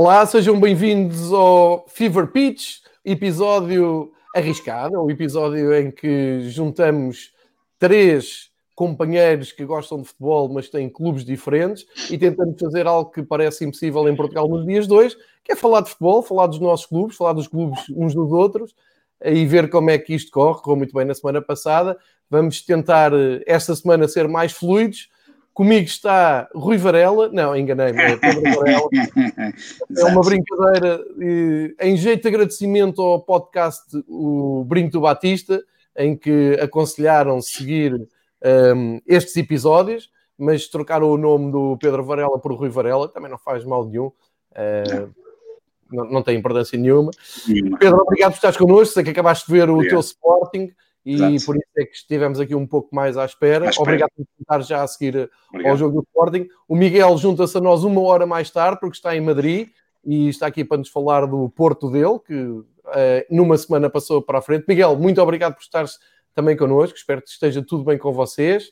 Olá, 0.00 0.24
sejam 0.24 0.60
bem-vindos 0.60 1.32
ao 1.32 1.84
Fever 1.88 2.28
Pitch, 2.28 2.76
episódio 3.04 4.12
arriscado, 4.32 5.02
um 5.02 5.10
episódio 5.10 5.74
em 5.74 5.90
que 5.90 6.42
juntamos 6.42 7.32
três 7.80 8.48
companheiros 8.76 9.50
que 9.50 9.64
gostam 9.64 10.00
de 10.00 10.06
futebol, 10.06 10.48
mas 10.50 10.68
têm 10.68 10.88
clubes 10.88 11.24
diferentes, 11.24 11.84
e 12.08 12.16
tentamos 12.16 12.60
fazer 12.60 12.86
algo 12.86 13.10
que 13.10 13.24
parece 13.24 13.64
impossível 13.64 14.08
em 14.08 14.14
Portugal 14.14 14.48
nos 14.48 14.64
dias 14.64 14.86
dois, 14.86 15.16
que 15.42 15.50
é 15.50 15.56
falar 15.56 15.80
de 15.80 15.90
futebol, 15.90 16.22
falar 16.22 16.46
dos 16.46 16.60
nossos 16.60 16.86
clubes, 16.86 17.16
falar 17.16 17.32
dos 17.32 17.48
clubes 17.48 17.80
uns 17.90 18.14
dos 18.14 18.30
outros, 18.30 18.76
e 19.24 19.44
ver 19.46 19.68
como 19.68 19.90
é 19.90 19.98
que 19.98 20.14
isto 20.14 20.30
corre. 20.30 20.62
Correu 20.62 20.76
muito 20.76 20.94
bem 20.94 21.06
na 21.06 21.14
semana 21.14 21.42
passada. 21.42 21.98
Vamos 22.30 22.62
tentar 22.62 23.12
eh, 23.12 23.42
esta 23.48 23.74
semana 23.74 24.06
ser 24.06 24.28
mais 24.28 24.52
fluidos. 24.52 25.08
Comigo 25.58 25.86
está 25.86 26.48
Rui 26.54 26.76
Varela, 26.76 27.30
não, 27.30 27.56
enganei-me, 27.56 28.00
é 28.00 28.16
Pedro 28.16 28.42
Varela. 28.42 28.88
é 29.98 30.04
uma 30.04 30.20
brincadeira 30.20 31.04
em 31.80 31.96
jeito 31.96 32.22
de 32.22 32.28
agradecimento 32.28 33.02
ao 33.02 33.20
podcast 33.20 33.82
O 34.06 34.62
Brinco 34.64 34.92
do 34.92 35.00
Batista, 35.00 35.60
em 35.96 36.16
que 36.16 36.56
aconselharam 36.62 37.42
seguir 37.42 37.92
um, 38.72 39.00
estes 39.04 39.36
episódios, 39.36 40.12
mas 40.38 40.68
trocaram 40.68 41.10
o 41.10 41.18
nome 41.18 41.50
do 41.50 41.76
Pedro 41.80 42.04
Varela 42.04 42.38
por 42.38 42.52
Rui 42.52 42.68
Varela, 42.68 43.08
também 43.08 43.28
não 43.28 43.36
faz 43.36 43.64
mal 43.64 43.84
nenhum. 43.84 44.12
Uh, 44.52 45.12
não, 45.90 46.04
não 46.04 46.22
tem 46.22 46.38
importância 46.38 46.78
nenhuma. 46.78 47.10
Pedro, 47.80 47.98
obrigado 48.02 48.30
por 48.30 48.36
estares 48.36 48.56
connosco. 48.56 48.94
Sei 48.94 49.02
que 49.02 49.10
acabaste 49.10 49.48
de 49.48 49.58
ver 49.58 49.68
o 49.68 49.74
obrigado. 49.74 49.90
teu 49.90 49.98
Sporting 49.98 50.72
e 51.08 51.14
Exato. 51.14 51.46
por 51.46 51.56
isso 51.56 51.66
é 51.78 51.84
que 51.86 51.96
estivemos 51.96 52.38
aqui 52.38 52.54
um 52.54 52.66
pouco 52.66 52.94
mais 52.94 53.16
à 53.16 53.24
espera. 53.24 53.64
À 53.64 53.70
espera. 53.70 53.82
Obrigado 53.82 54.10
por 54.14 54.26
estar 54.38 54.60
já 54.60 54.82
a 54.82 54.86
seguir 54.86 55.30
obrigado. 55.48 55.72
ao 55.72 55.76
jogo 55.78 56.02
do 56.02 56.06
Sporting. 56.06 56.46
O 56.68 56.76
Miguel 56.76 57.16
junta-se 57.16 57.56
a 57.56 57.60
nós 57.62 57.82
uma 57.82 58.02
hora 58.02 58.26
mais 58.26 58.50
tarde, 58.50 58.78
porque 58.78 58.96
está 58.96 59.16
em 59.16 59.20
Madrid 59.22 59.70
e 60.04 60.28
está 60.28 60.46
aqui 60.46 60.66
para 60.66 60.76
nos 60.76 60.90
falar 60.90 61.26
do 61.26 61.48
Porto 61.48 61.90
dele, 61.90 62.18
que 62.26 62.34
uh, 62.34 62.66
numa 63.30 63.56
semana 63.56 63.88
passou 63.88 64.20
para 64.20 64.38
a 64.38 64.42
frente. 64.42 64.66
Miguel, 64.68 64.96
muito 64.98 65.18
obrigado 65.22 65.54
por 65.54 65.62
estares 65.62 65.98
também 66.34 66.54
connosco. 66.54 66.98
Espero 66.98 67.22
que 67.22 67.30
esteja 67.30 67.64
tudo 67.66 67.84
bem 67.84 67.96
com 67.96 68.12
vocês. 68.12 68.70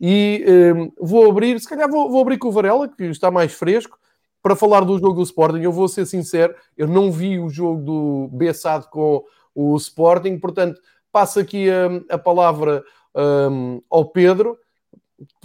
E 0.00 0.44
um, 0.46 0.84
eh, 0.84 0.90
vou 1.00 1.28
abrir, 1.28 1.58
se 1.58 1.68
calhar 1.68 1.90
vou, 1.90 2.08
vou 2.08 2.20
abrir 2.20 2.38
com 2.38 2.46
o 2.46 2.52
Varela, 2.52 2.88
que 2.88 3.04
está 3.04 3.28
mais 3.28 3.52
fresco 3.52 3.98
para 4.40 4.54
falar 4.54 4.80
do 4.84 4.98
jogo 4.98 5.14
do 5.14 5.22
Sporting, 5.22 5.60
eu 5.60 5.70
vou 5.70 5.88
ser 5.88 6.04
sincero, 6.06 6.54
eu 6.76 6.88
não 6.88 7.12
vi 7.12 7.38
o 7.38 7.48
jogo 7.48 7.80
do 7.82 8.28
Bessado 8.32 8.88
com 8.88 9.24
o 9.54 9.76
Sporting, 9.76 10.38
portanto, 10.38 10.80
passo 11.12 11.38
aqui 11.38 11.68
a, 11.70 12.14
a 12.14 12.18
palavra 12.18 12.82
um, 13.14 13.82
ao 13.90 14.06
Pedro. 14.06 14.58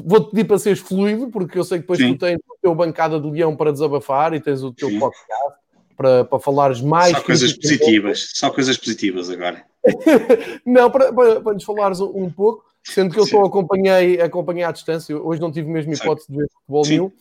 Vou-te 0.04 0.32
pedir 0.32 0.46
para 0.46 0.58
seres 0.58 0.80
fluido, 0.80 1.30
porque 1.30 1.60
eu 1.60 1.64
sei 1.64 1.78
que 1.78 1.84
depois 1.84 2.00
Sim. 2.00 2.14
tu 2.14 2.20
tens 2.20 2.38
o 2.38 2.58
teu 2.62 2.74
bancada 2.74 3.20
de 3.20 3.30
leão 3.30 3.56
para 3.56 3.72
desabafar 3.72 4.34
e 4.34 4.40
tens 4.40 4.64
o 4.64 4.74
teu 4.74 4.90
Sim. 4.90 5.00
podcast 5.00 5.58
para, 5.96 6.26
para 6.26 6.40
falares 6.40 6.82
mais. 6.82 7.16
Só 7.16 7.22
coisas 7.22 7.54
positivas, 7.54 8.32
só 8.34 8.50
coisas 8.50 8.78
positivas 8.78 9.30
agora. 9.30 9.64
não, 10.66 10.90
para, 10.90 11.14
para, 11.14 11.42
para 11.42 11.54
nos 11.54 11.64
falares 11.64 12.00
um, 12.00 12.24
um 12.24 12.32
pouco, 12.32 12.66
sendo 12.84 13.14
que 13.14 13.20
eu 13.20 13.28
só 13.28 13.44
acompanhei, 13.44 14.20
acompanhei 14.20 14.64
à 14.64 14.72
distância, 14.72 15.16
hoje 15.16 15.40
não 15.40 15.52
tive 15.52 15.70
mesmo 15.70 15.94
hipótese 15.94 16.32
de 16.32 16.38
ver 16.38 16.48
futebol 16.50 16.84
Sim. 16.86 16.92
nenhum. 16.92 17.12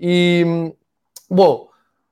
E 0.00 0.44
hum, 0.46 0.72
Bom, 1.30 1.68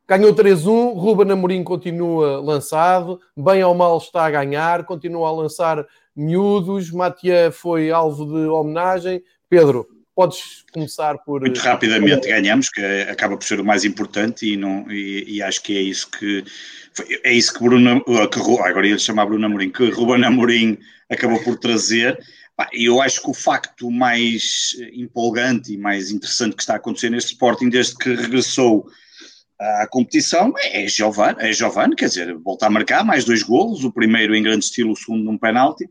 ganhou 0.08 0.34
3-1, 0.34 0.94
Ruben 0.94 1.32
Amorim 1.32 1.64
continua 1.64 2.40
lançado, 2.40 3.20
bem 3.36 3.62
ou 3.64 3.74
mal 3.74 3.98
está 3.98 4.26
a 4.26 4.30
ganhar, 4.30 4.84
continua 4.84 5.28
a 5.28 5.32
lançar 5.32 5.86
miúdos, 6.14 6.90
Matia 6.90 7.50
foi 7.52 7.90
alvo 7.90 8.24
de 8.24 8.46
homenagem. 8.48 9.22
Pedro, 9.48 9.86
podes 10.14 10.64
começar 10.72 11.18
por... 11.18 11.40
Muito 11.40 11.60
rapidamente 11.60 12.28
ganhamos, 12.28 12.70
que 12.70 12.82
acaba 13.10 13.36
por 13.36 13.44
ser 13.44 13.60
o 13.60 13.64
mais 13.64 13.84
importante 13.84 14.50
e, 14.50 14.56
não, 14.56 14.90
e, 14.90 15.36
e 15.36 15.42
acho 15.42 15.62
que 15.62 15.76
é 15.76 15.80
isso 15.82 16.10
que... 16.10 16.44
É 17.22 17.30
isso 17.30 17.52
que 17.52 17.62
Bruno, 17.62 18.02
que, 18.02 18.40
agora 18.62 18.86
ia 18.86 18.98
chamar 18.98 19.26
Bruno 19.26 19.44
Amorim, 19.44 19.70
que 19.70 19.90
Ruben 19.90 20.24
Amorim 20.24 20.78
acabou 21.10 21.38
por 21.42 21.58
trazer. 21.58 22.18
Eu 22.72 23.02
acho 23.02 23.20
que 23.20 23.28
o 23.28 23.34
facto 23.34 23.90
mais 23.90 24.74
empolgante 24.94 25.74
e 25.74 25.76
mais 25.76 26.10
interessante 26.10 26.56
que 26.56 26.62
está 26.62 26.72
a 26.72 26.76
acontecer 26.76 27.10
neste 27.10 27.32
Sporting 27.32 27.68
desde 27.68 27.96
que 27.96 28.14
regressou 28.14 28.88
a 29.58 29.86
competição 29.86 30.52
é 30.58 30.86
Giovanni, 30.86 31.36
é 31.40 31.52
Giovanni, 31.52 31.96
quer 31.96 32.08
dizer, 32.08 32.34
volta 32.36 32.66
a 32.66 32.70
marcar 32.70 33.04
mais 33.04 33.24
dois 33.24 33.42
golos, 33.42 33.84
o 33.84 33.92
primeiro 33.92 34.34
em 34.34 34.42
grande 34.42 34.64
estilo, 34.64 34.92
o 34.92 34.96
segundo 34.96 35.24
num 35.24 35.38
penalti. 35.38 35.88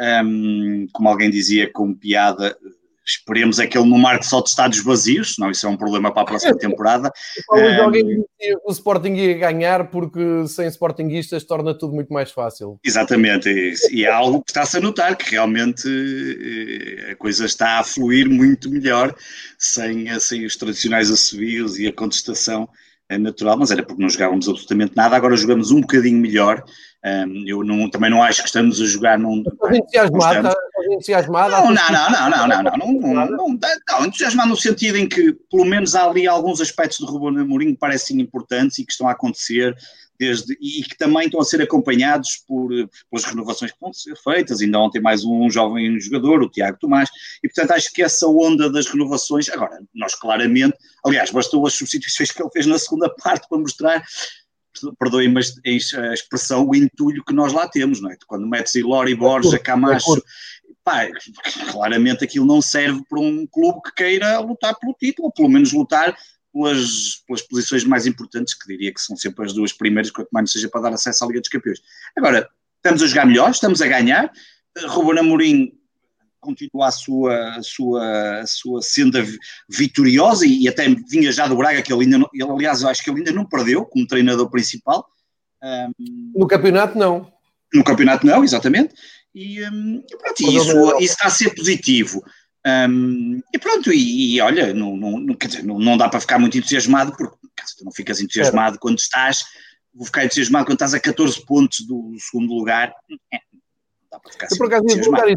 Um, 0.00 0.86
como 0.92 1.08
alguém 1.08 1.30
dizia 1.30 1.70
com 1.70 1.94
piada, 1.94 2.56
esperemos 3.04 3.58
é 3.58 3.66
que 3.66 3.76
ele 3.76 3.88
não 3.88 3.98
marque 3.98 4.24
só 4.24 4.40
de 4.40 4.48
estados 4.48 4.82
vazios, 4.82 5.34
senão 5.34 5.50
isso 5.50 5.66
é 5.66 5.68
um 5.68 5.76
problema 5.76 6.10
para 6.12 6.22
a 6.22 6.24
próxima 6.24 6.56
temporada. 6.58 7.12
um, 7.50 7.82
alguém 7.82 8.24
o 8.64 8.72
Sporting 8.72 9.12
ia 9.12 9.34
ganhar 9.34 9.90
porque 9.90 10.46
sem 10.48 10.66
Sportinguistas 10.68 11.44
torna 11.44 11.76
tudo 11.76 11.94
muito 11.94 12.12
mais 12.12 12.30
fácil. 12.30 12.80
Exatamente, 12.82 13.48
e, 13.90 14.04
é 14.04 14.10
algo 14.10 14.42
que 14.42 14.50
está-se 14.50 14.78
a 14.78 14.80
notar, 14.80 15.16
que 15.16 15.32
realmente 15.32 15.86
eh, 15.86 17.12
a 17.12 17.16
coisa 17.16 17.44
está 17.44 17.78
a 17.78 17.84
fluir 17.84 18.28
muito 18.28 18.70
melhor 18.70 19.14
sem, 19.58 20.18
sem 20.18 20.46
os 20.46 20.56
tradicionais 20.56 21.10
assobios 21.10 21.78
e 21.78 21.86
a 21.86 21.92
contestação 21.92 22.62
é 22.62 22.82
natural, 23.18 23.58
mas 23.58 23.70
era 23.70 23.82
porque 23.82 24.02
não 24.02 24.08
jogávamos 24.08 24.48
absolutamente 24.48 24.96
nada, 24.96 25.16
agora 25.16 25.36
jogamos 25.36 25.70
um 25.70 25.80
bocadinho 25.80 26.18
melhor. 26.18 26.64
Eu 27.46 27.64
não, 27.64 27.90
também 27.90 28.10
não 28.10 28.22
acho 28.22 28.42
que 28.42 28.48
estamos 28.48 28.80
a 28.80 28.84
jogar 28.84 29.18
num. 29.18 29.42
Estás 29.42 29.76
entusiasmado? 29.76 30.48
Estás 30.48 30.92
entusiasmado? 30.92 31.50
Não, 31.50 31.64
não, 31.64 31.74
não, 31.74 32.10
não, 32.10 32.30
não, 32.30 32.46
não, 32.46 32.62
não, 32.62 33.14
não, 33.14 33.26
não, 33.26 33.58
não, 33.88 34.06
entusiasmado 34.06 34.48
no 34.48 34.56
sentido 34.56 34.96
em 34.96 35.08
que, 35.08 35.32
pelo 35.50 35.64
menos, 35.64 35.94
há 35.96 36.04
ali 36.04 36.28
alguns 36.28 36.60
aspectos 36.60 36.98
do 37.00 37.06
Ruben 37.06 37.40
Amorim 37.42 37.72
que 37.72 37.78
parecem 37.78 38.20
importantes 38.20 38.78
e 38.78 38.84
que 38.84 38.92
estão 38.92 39.08
a 39.08 39.12
acontecer 39.12 39.76
desde, 40.18 40.56
e 40.60 40.82
que 40.82 40.96
também 40.96 41.26
estão 41.26 41.40
a 41.40 41.44
ser 41.44 41.60
acompanhados 41.62 42.42
por, 42.46 42.70
pelas 43.10 43.24
renovações 43.24 43.72
que 43.72 43.80
vão 43.80 43.92
ser 43.92 44.16
feitas. 44.16 44.60
Ainda 44.60 44.78
ontem 44.78 45.00
mais 45.00 45.24
um, 45.24 45.50
jovem 45.50 46.00
jogador, 46.00 46.42
o 46.42 46.48
Tiago 46.48 46.78
Tomás, 46.78 47.08
e 47.42 47.48
portanto 47.48 47.72
acho 47.72 47.92
que 47.92 48.02
essa 48.02 48.26
onda 48.26 48.70
das 48.70 48.86
renovações, 48.86 49.48
agora, 49.48 49.80
nós 49.94 50.14
claramente, 50.14 50.76
aliás, 51.04 51.30
bastou 51.30 51.66
as 51.66 51.74
substituições 51.74 52.30
que 52.30 52.42
ele 52.42 52.50
fez 52.50 52.66
na 52.66 52.78
segunda 52.78 53.08
parte 53.08 53.48
para 53.48 53.58
mostrar 53.58 54.02
perdoem-me 54.98 55.38
a 55.38 56.14
expressão, 56.14 56.66
o 56.66 56.74
entulho 56.74 57.22
que 57.24 57.34
nós 57.34 57.52
lá 57.52 57.68
temos, 57.68 58.00
não 58.00 58.10
é? 58.10 58.16
Quando 58.26 58.48
metes 58.48 58.74
Ilori, 58.74 59.14
Borja, 59.14 59.58
Camacho, 59.58 60.22
pá, 60.82 61.08
claramente 61.70 62.24
aquilo 62.24 62.46
não 62.46 62.60
serve 62.60 63.02
para 63.08 63.20
um 63.20 63.46
clube 63.46 63.80
que 63.82 63.94
queira 63.94 64.38
lutar 64.40 64.74
pelo 64.78 64.94
título, 64.94 65.26
ou 65.26 65.32
pelo 65.32 65.48
menos 65.48 65.72
lutar 65.72 66.16
pelas, 66.52 67.22
pelas 67.26 67.42
posições 67.42 67.84
mais 67.84 68.06
importantes, 68.06 68.54
que 68.54 68.66
diria 68.66 68.92
que 68.92 69.00
são 69.00 69.16
sempre 69.16 69.44
as 69.44 69.52
duas 69.52 69.72
primeiras, 69.72 70.10
quanto 70.10 70.28
mais 70.30 70.50
seja 70.52 70.68
para 70.68 70.82
dar 70.82 70.92
acesso 70.92 71.24
à 71.24 71.26
Liga 71.26 71.40
dos 71.40 71.48
Campeões. 71.48 71.80
Agora, 72.16 72.48
estamos 72.76 73.02
a 73.02 73.06
jogar 73.06 73.26
melhor, 73.26 73.50
estamos 73.50 73.80
a 73.80 73.86
ganhar. 73.86 74.30
Ruben 74.88 75.18
Amorim 75.18 75.72
continua 76.40 76.88
a 76.88 76.90
sua, 76.90 77.56
a 77.56 77.62
sua, 77.62 78.40
a 78.40 78.46
sua 78.46 78.82
senda 78.82 79.24
vitoriosa 79.68 80.44
e, 80.44 80.64
e, 80.64 80.68
até 80.68 80.88
vinha 81.08 81.30
já 81.30 81.46
do 81.46 81.56
Braga, 81.56 81.80
que 81.80 81.92
ele 81.92 82.04
ainda, 82.04 82.18
não, 82.18 82.28
ele, 82.34 82.50
aliás, 82.50 82.82
eu 82.82 82.88
acho 82.88 83.02
que 83.02 83.08
ele 83.08 83.18
ainda 83.18 83.32
não 83.32 83.46
perdeu 83.46 83.84
como 83.86 84.06
treinador 84.06 84.50
principal. 84.50 85.06
Um, 85.62 86.32
no 86.34 86.46
campeonato, 86.46 86.98
não. 86.98 87.32
No 87.72 87.84
campeonato, 87.84 88.26
não, 88.26 88.42
exatamente. 88.42 88.92
E, 89.34 89.64
um, 89.68 90.02
pronto, 90.20 90.42
isso, 90.42 90.98
isso 90.98 91.12
está 91.14 91.26
a 91.26 91.30
ser 91.30 91.54
positivo. 91.54 92.22
Um, 92.64 93.40
e 93.52 93.58
pronto, 93.58 93.92
e, 93.92 94.36
e 94.36 94.40
olha, 94.40 94.72
não, 94.72 94.96
não, 94.96 95.34
quer 95.34 95.48
dizer, 95.48 95.64
não, 95.64 95.78
não, 95.78 95.96
dá 95.96 96.08
para 96.08 96.20
ficar 96.20 96.38
muito 96.38 96.56
entusiasmado, 96.56 97.14
porque 97.16 97.36
tu 97.76 97.84
não 97.84 97.92
ficas 97.92 98.20
entusiasmado 98.20 98.76
é. 98.76 98.78
quando 98.78 98.98
estás, 98.98 99.44
vou 99.92 100.06
ficar 100.06 100.24
entusiasmado 100.24 100.66
quando 100.66 100.76
estás 100.76 100.94
a 100.94 101.00
14 101.00 101.44
pontos 101.44 101.80
do 101.80 102.14
segundo 102.18 102.54
lugar. 102.54 102.94
É, 103.32 103.38
não 103.52 103.60
dá 104.10 104.20
para 104.20 104.32
ficar 104.32 104.46
assim 104.46 104.84
entusiasmado. 104.84 105.34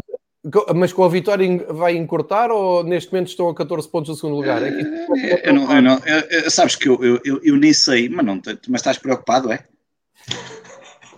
Mas 0.76 0.92
com 0.92 1.02
a 1.02 1.08
vitória 1.08 1.66
vai 1.72 1.96
encurtar 1.96 2.52
ou 2.52 2.84
neste 2.84 3.12
momento 3.12 3.28
estão 3.28 3.48
a 3.48 3.54
14 3.54 3.90
pontos 3.90 4.14
do 4.14 4.16
segundo 4.16 4.36
lugar? 4.36 4.62
É 4.62 4.70
que... 4.70 5.48
eu 5.48 5.52
não, 5.52 5.74
eu 5.74 5.82
não, 5.82 6.00
eu, 6.06 6.48
sabes 6.48 6.76
que 6.76 6.88
eu, 6.88 7.02
eu, 7.02 7.40
eu, 7.42 7.56
nem 7.56 7.72
sei, 7.72 8.08
mas, 8.08 8.24
não, 8.24 8.40
mas 8.68 8.80
estás 8.80 8.96
preocupado, 8.96 9.50
é? 9.50 9.64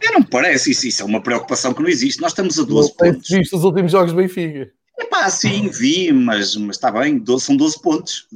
Eu 0.01 0.13
não 0.13 0.23
parece, 0.23 0.71
isso, 0.71 0.87
isso 0.87 1.03
é 1.03 1.05
uma 1.05 1.23
preocupação 1.23 1.75
que 1.75 1.83
não 1.83 1.91
existe. 1.91 2.23
Nós 2.23 2.33
estamos 2.33 2.59
a 2.59 2.63
12 2.63 2.89
não 2.89 2.97
pontos. 2.97 3.29
Viste 3.29 3.55
os 3.55 3.65
últimos 3.65 3.93
jogos 3.93 4.13
do 4.13 4.17
Benfica? 4.17 4.73
Epá, 5.19 5.31
sim, 5.31 5.69
vi, 5.69 6.13
mas, 6.13 6.55
mas 6.57 6.77
está 6.77 6.91
bem, 6.93 7.19
12, 7.19 7.45
são 7.45 7.57
12 7.57 7.83
pontos. 7.83 8.29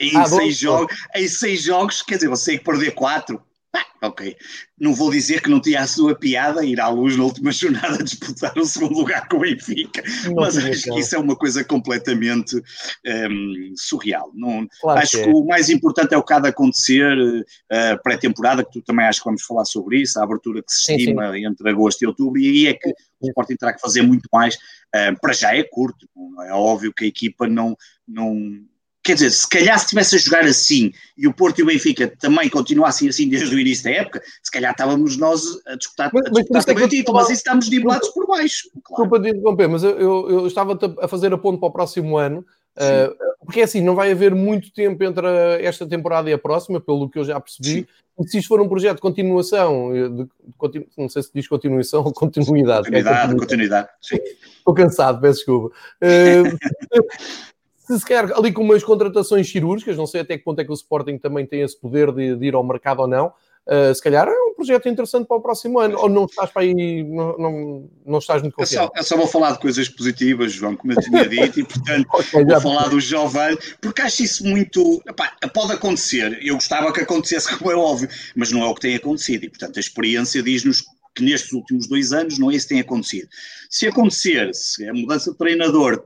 Em, 0.00 0.16
ah, 0.16 0.26
seis 0.26 0.58
jogos, 0.58 0.96
em 1.14 1.28
seis 1.28 1.62
jogos, 1.62 2.02
quer 2.02 2.16
dizer, 2.16 2.28
você 2.28 2.52
tem 2.52 2.58
que 2.58 2.64
perder 2.64 2.92
4. 2.92 3.40
Ah, 3.74 3.84
ok. 4.06 4.36
Não 4.78 4.94
vou 4.94 5.10
dizer 5.10 5.42
que 5.42 5.50
não 5.50 5.60
tinha 5.60 5.80
a 5.80 5.86
sua 5.86 6.14
piada 6.14 6.64
ir 6.64 6.80
à 6.80 6.88
luz 6.88 7.16
na 7.16 7.24
última 7.24 7.50
jornada 7.50 8.02
disputar 8.02 8.56
o 8.56 8.64
segundo 8.64 8.98
lugar 8.98 9.28
com 9.28 9.38
o 9.38 9.40
Benfica, 9.40 10.02
não 10.26 10.34
mas 10.36 10.56
acho 10.56 10.84
que 10.84 11.00
isso 11.00 11.16
é 11.16 11.18
uma 11.18 11.36
coisa 11.36 11.64
completamente 11.64 12.56
um, 12.56 13.74
surreal. 13.76 14.30
Não, 14.34 14.66
claro 14.80 15.00
acho 15.00 15.12
que, 15.12 15.16
é. 15.18 15.24
que, 15.24 15.30
o 15.30 15.44
mais 15.44 15.68
importante 15.68 16.14
é 16.14 16.18
o 16.18 16.22
que 16.22 16.32
há 16.32 16.38
de 16.38 16.48
acontecer 16.48 17.16
uh, 17.16 18.02
pré-temporada, 18.02 18.64
que 18.64 18.72
tu 18.72 18.82
também 18.82 19.06
acho 19.06 19.20
que 19.20 19.26
vamos 19.26 19.42
falar 19.42 19.64
sobre 19.64 20.00
isso, 20.00 20.18
a 20.18 20.24
abertura 20.24 20.62
que 20.62 20.72
se 20.72 20.92
estima 20.92 21.32
sim, 21.32 21.38
sim. 21.38 21.46
entre 21.46 21.70
agosto 21.70 22.02
e 22.02 22.06
outubro, 22.06 22.40
e 22.40 22.48
aí 22.48 22.66
é 22.68 22.74
que 22.74 22.90
o 23.20 23.28
Sporting 23.28 23.56
terá 23.56 23.72
que 23.72 23.80
fazer 23.80 24.02
muito 24.02 24.28
mais. 24.32 24.54
Uh, 24.54 25.18
para 25.20 25.32
já 25.32 25.56
é 25.56 25.62
curto, 25.64 26.08
é 26.46 26.52
óbvio 26.52 26.92
que 26.92 27.04
a 27.04 27.08
equipa 27.08 27.48
não, 27.48 27.76
não 28.06 28.64
quer 29.04 29.14
dizer, 29.14 29.30
se 29.30 29.46
calhar 29.46 29.78
se 29.78 29.84
estivesse 29.84 30.16
a 30.16 30.18
jogar 30.18 30.44
assim 30.44 30.92
e 31.16 31.28
o 31.28 31.32
Porto 31.32 31.58
e 31.58 31.62
o 31.62 31.66
Benfica 31.66 32.08
também 32.18 32.48
continuassem 32.48 33.08
assim 33.08 33.28
desde 33.28 33.54
o 33.54 33.58
início 33.58 33.84
da 33.84 33.90
época, 33.90 34.22
se 34.42 34.50
calhar 34.50 34.72
estávamos 34.72 35.18
nós 35.18 35.42
a 35.66 35.76
disputar, 35.76 36.10
mas, 36.12 36.26
a 36.26 36.30
disputar 36.30 36.46
mas 36.50 36.64
também 36.64 36.84
o 36.84 36.88
título, 36.88 37.18
mas 37.18 37.26
isso 37.26 37.34
estamos 37.34 37.68
nivelados 37.68 38.08
por 38.08 38.26
baixo. 38.26 38.70
Desculpa 38.74 39.18
de 39.18 39.28
interromper, 39.28 39.68
mas 39.68 39.84
eu, 39.84 39.90
eu, 40.00 40.30
eu, 40.30 40.46
estava 40.46 40.78
a 41.00 41.06
fazer 41.06 41.32
a 41.34 41.38
ponto 41.38 41.60
para 41.60 41.68
o 41.68 41.72
próximo 41.72 42.16
ano, 42.16 42.38
uh, 42.38 43.44
porque 43.44 43.60
é 43.60 43.64
assim, 43.64 43.82
não 43.82 43.94
vai 43.94 44.10
haver 44.10 44.34
muito 44.34 44.72
tempo 44.72 45.04
entre 45.04 45.26
esta 45.60 45.86
temporada 45.86 46.30
e 46.30 46.32
a 46.32 46.38
próxima, 46.38 46.80
pelo 46.80 47.08
que 47.10 47.18
eu 47.18 47.24
já 47.24 47.38
percebi. 47.38 47.80
Sim. 47.80 47.86
E 48.18 48.28
se 48.28 48.38
isto 48.38 48.48
for 48.48 48.60
um 48.60 48.68
projeto 48.68 48.96
de 48.96 49.02
continuação, 49.02 49.92
de, 49.92 50.24
de, 50.70 50.86
não 50.96 51.08
sei 51.08 51.22
se 51.22 51.30
diz 51.34 51.46
continuação 51.46 52.02
ou 52.04 52.12
continuidade. 52.12 52.84
Continuidade, 52.84 53.34
é 53.34 53.36
continuidade. 53.36 53.88
continuidade. 53.98 54.38
Estou 54.56 54.72
cansado, 54.72 55.20
peço 55.20 55.38
desculpa. 55.38 55.74
Uh, 56.00 57.44
se 57.84 57.98
se 57.98 58.04
quer 58.04 58.32
ali 58.32 58.52
com 58.52 58.62
umas 58.62 58.82
contratações 58.82 59.50
cirúrgicas, 59.50 59.96
não 59.96 60.06
sei 60.06 60.22
até 60.22 60.38
que 60.38 60.44
ponto 60.44 60.58
é 60.58 60.64
que 60.64 60.70
o 60.70 60.74
Sporting 60.74 61.18
também 61.18 61.46
tem 61.46 61.60
esse 61.60 61.78
poder 61.78 62.10
de, 62.12 62.34
de 62.34 62.46
ir 62.46 62.54
ao 62.54 62.64
mercado 62.64 63.00
ou 63.00 63.06
não, 63.06 63.26
uh, 63.26 63.94
se 63.94 64.02
calhar 64.02 64.26
é 64.26 64.32
um 64.32 64.54
projeto 64.54 64.88
interessante 64.88 65.26
para 65.26 65.36
o 65.36 65.40
próximo 65.42 65.78
ano, 65.78 65.98
ou 65.98 66.08
não 66.08 66.24
estás 66.24 66.50
para 66.50 66.62
aí, 66.62 67.04
não, 67.04 67.36
não, 67.36 67.90
não 68.06 68.18
estás 68.18 68.40
muito 68.40 68.54
confiante? 68.54 68.84
Eu 68.84 68.88
só, 68.88 68.92
eu 68.96 69.04
só 69.04 69.16
vou 69.18 69.26
falar 69.26 69.52
de 69.52 69.58
coisas 69.58 69.86
positivas, 69.86 70.52
João, 70.52 70.74
como 70.74 70.94
eu 70.94 71.00
tinha 71.02 71.28
dito, 71.28 71.60
e 71.60 71.64
portanto 71.64 72.08
okay, 72.14 72.44
vou 72.44 72.60
falar 72.60 72.88
do 72.88 72.98
Giovanni, 72.98 73.58
porque 73.82 74.00
acho 74.00 74.22
isso 74.22 74.46
muito, 74.46 75.02
epá, 75.06 75.36
pode 75.52 75.72
acontecer, 75.72 76.38
eu 76.42 76.54
gostava 76.54 76.90
que 76.90 77.00
acontecesse, 77.00 77.52
como 77.58 77.70
é 77.70 77.76
óbvio, 77.76 78.08
mas 78.34 78.50
não 78.50 78.62
é 78.62 78.66
o 78.66 78.74
que 78.74 78.80
tem 78.80 78.96
acontecido, 78.96 79.44
e 79.44 79.50
portanto 79.50 79.76
a 79.76 79.80
experiência 79.80 80.42
diz-nos 80.42 80.82
que 81.14 81.22
nestes 81.22 81.52
últimos 81.52 81.86
dois 81.86 82.12
anos 82.12 82.38
não 82.38 82.50
é 82.50 82.56
isso 82.56 82.66
que 82.66 82.74
tem 82.74 82.80
acontecido. 82.80 83.28
Se 83.70 83.86
acontecer, 83.86 84.52
se 84.52 84.88
a 84.88 84.92
mudança 84.92 85.30
de 85.30 85.38
treinador 85.38 86.02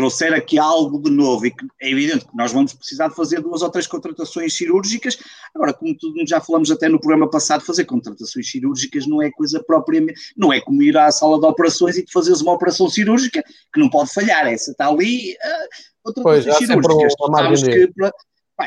trouxer 0.00 0.32
aqui 0.32 0.58
algo 0.58 0.98
de 0.98 1.10
novo 1.10 1.44
e 1.44 1.50
que 1.50 1.66
é 1.78 1.90
evidente 1.90 2.24
que 2.24 2.34
nós 2.34 2.50
vamos 2.52 2.72
precisar 2.72 3.08
de 3.08 3.14
fazer 3.14 3.42
duas 3.42 3.60
ou 3.60 3.68
três 3.68 3.86
contratações 3.86 4.54
cirúrgicas. 4.56 5.18
Agora, 5.54 5.74
como 5.74 5.94
tudo, 5.94 6.26
já 6.26 6.40
falamos 6.40 6.70
até 6.70 6.88
no 6.88 6.98
programa 6.98 7.28
passado, 7.28 7.62
fazer 7.62 7.84
contratações 7.84 8.50
cirúrgicas 8.50 9.06
não 9.06 9.20
é 9.20 9.30
coisa 9.30 9.62
propriamente, 9.62 10.18
não 10.34 10.50
é 10.50 10.58
como 10.58 10.82
ir 10.82 10.96
à 10.96 11.10
sala 11.10 11.38
de 11.38 11.44
operações 11.44 11.98
e 11.98 12.04
fazeres 12.10 12.40
uma 12.40 12.52
operação 12.52 12.88
cirúrgica 12.88 13.44
que 13.72 13.78
não 13.78 13.90
pode 13.90 14.10
falhar, 14.10 14.46
essa 14.46 14.70
está 14.70 14.88
ali, 14.88 15.32
uh, 15.34 16.12
contratações 16.14 16.56
pois, 16.56 16.66
cirúrgicas. 16.66 17.64
Que 17.66 17.88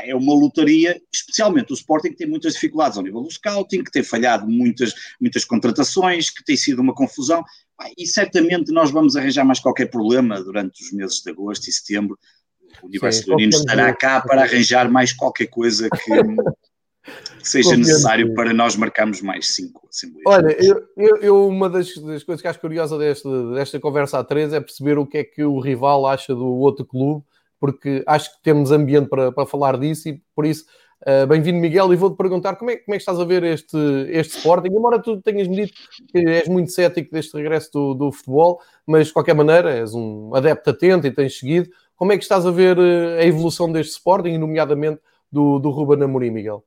é 0.05 0.15
uma 0.15 0.33
lotaria, 0.33 0.99
especialmente 1.13 1.71
o 1.71 1.75
Sporting 1.75 2.09
que 2.09 2.15
tem 2.15 2.27
muitas 2.27 2.53
dificuldades 2.53 2.97
ao 2.97 3.03
nível 3.03 3.21
do 3.21 3.31
scouting, 3.31 3.83
que 3.83 3.91
tem 3.91 4.03
falhado 4.03 4.47
muitas, 4.47 4.93
muitas 5.21 5.45
contratações, 5.45 6.29
que 6.29 6.43
tem 6.43 6.57
sido 6.57 6.81
uma 6.81 6.95
confusão, 6.95 7.43
e 7.97 8.05
certamente 8.05 8.71
nós 8.71 8.91
vamos 8.91 9.15
arranjar 9.15 9.45
mais 9.45 9.59
qualquer 9.59 9.87
problema 9.89 10.41
durante 10.41 10.83
os 10.83 10.91
meses 10.91 11.21
de 11.21 11.31
agosto 11.31 11.67
e 11.67 11.71
setembro. 11.71 12.17
O 12.81 12.87
Universo 12.87 13.33
Uninos 13.33 13.57
estará 13.57 13.93
cá 13.93 14.21
para 14.21 14.43
arranjar 14.43 14.89
mais 14.89 15.13
qualquer 15.13 15.47
coisa 15.47 15.89
que, 15.89 15.97
que 15.97 16.13
seja 17.47 17.77
necessário 17.77 18.33
para 18.33 18.53
nós 18.53 18.75
marcarmos 18.75 19.21
mais 19.21 19.53
cinco 19.53 19.87
assembleias. 19.87 20.25
Olha, 20.25 20.51
eu, 20.59 20.81
eu, 20.97 21.17
eu 21.17 21.47
uma 21.47 21.69
das, 21.69 21.95
das, 21.95 22.23
coisas 22.23 22.41
que 22.41 22.47
acho 22.47 22.59
curiosa 22.59 22.97
desta, 22.97 23.53
desta 23.53 23.79
conversa 23.79 24.19
a 24.19 24.23
três 24.23 24.51
é 24.53 24.59
perceber 24.59 24.97
o 24.97 25.05
que 25.05 25.19
é 25.19 25.23
que 25.23 25.43
o 25.43 25.59
rival 25.59 26.05
acha 26.07 26.33
do 26.33 26.45
outro 26.45 26.85
clube 26.85 27.23
porque 27.63 28.03
acho 28.05 28.29
que 28.29 28.43
temos 28.43 28.71
ambiente 28.71 29.07
para, 29.07 29.31
para 29.31 29.45
falar 29.45 29.79
disso 29.79 30.09
e 30.09 30.21
por 30.35 30.45
isso, 30.45 30.65
uh, 31.07 31.27
bem-vindo 31.27 31.59
Miguel, 31.59 31.93
e 31.93 31.95
vou-te 31.95 32.17
perguntar 32.17 32.55
como 32.55 32.71
é, 32.71 32.77
como 32.77 32.95
é 32.95 32.97
que 32.97 33.01
estás 33.01 33.19
a 33.19 33.25
ver 33.25 33.43
este, 33.43 33.77
este 34.09 34.37
Sporting, 34.37 34.69
embora 34.69 35.01
tu 35.01 35.21
tenhas-me 35.21 35.55
dito 35.55 35.73
que 36.11 36.17
és 36.17 36.47
muito 36.47 36.71
cético 36.71 37.11
deste 37.11 37.35
regresso 37.35 37.71
do, 37.71 37.93
do 37.93 38.11
futebol, 38.11 38.59
mas 38.85 39.07
de 39.07 39.13
qualquer 39.13 39.35
maneira 39.35 39.71
és 39.71 39.93
um 39.93 40.33
adepto 40.33 40.69
atento 40.69 41.07
e 41.07 41.11
tens 41.11 41.37
seguido, 41.37 41.69
como 41.95 42.11
é 42.11 42.17
que 42.17 42.23
estás 42.23 42.45
a 42.45 42.51
ver 42.51 42.77
eh, 42.77 43.21
a 43.21 43.25
evolução 43.25 43.71
deste 43.71 43.93
Sporting, 43.93 44.37
nomeadamente 44.37 44.99
do, 45.31 45.59
do 45.59 45.69
Ruben 45.69 46.03
Amorim, 46.03 46.31
Miguel? 46.31 46.63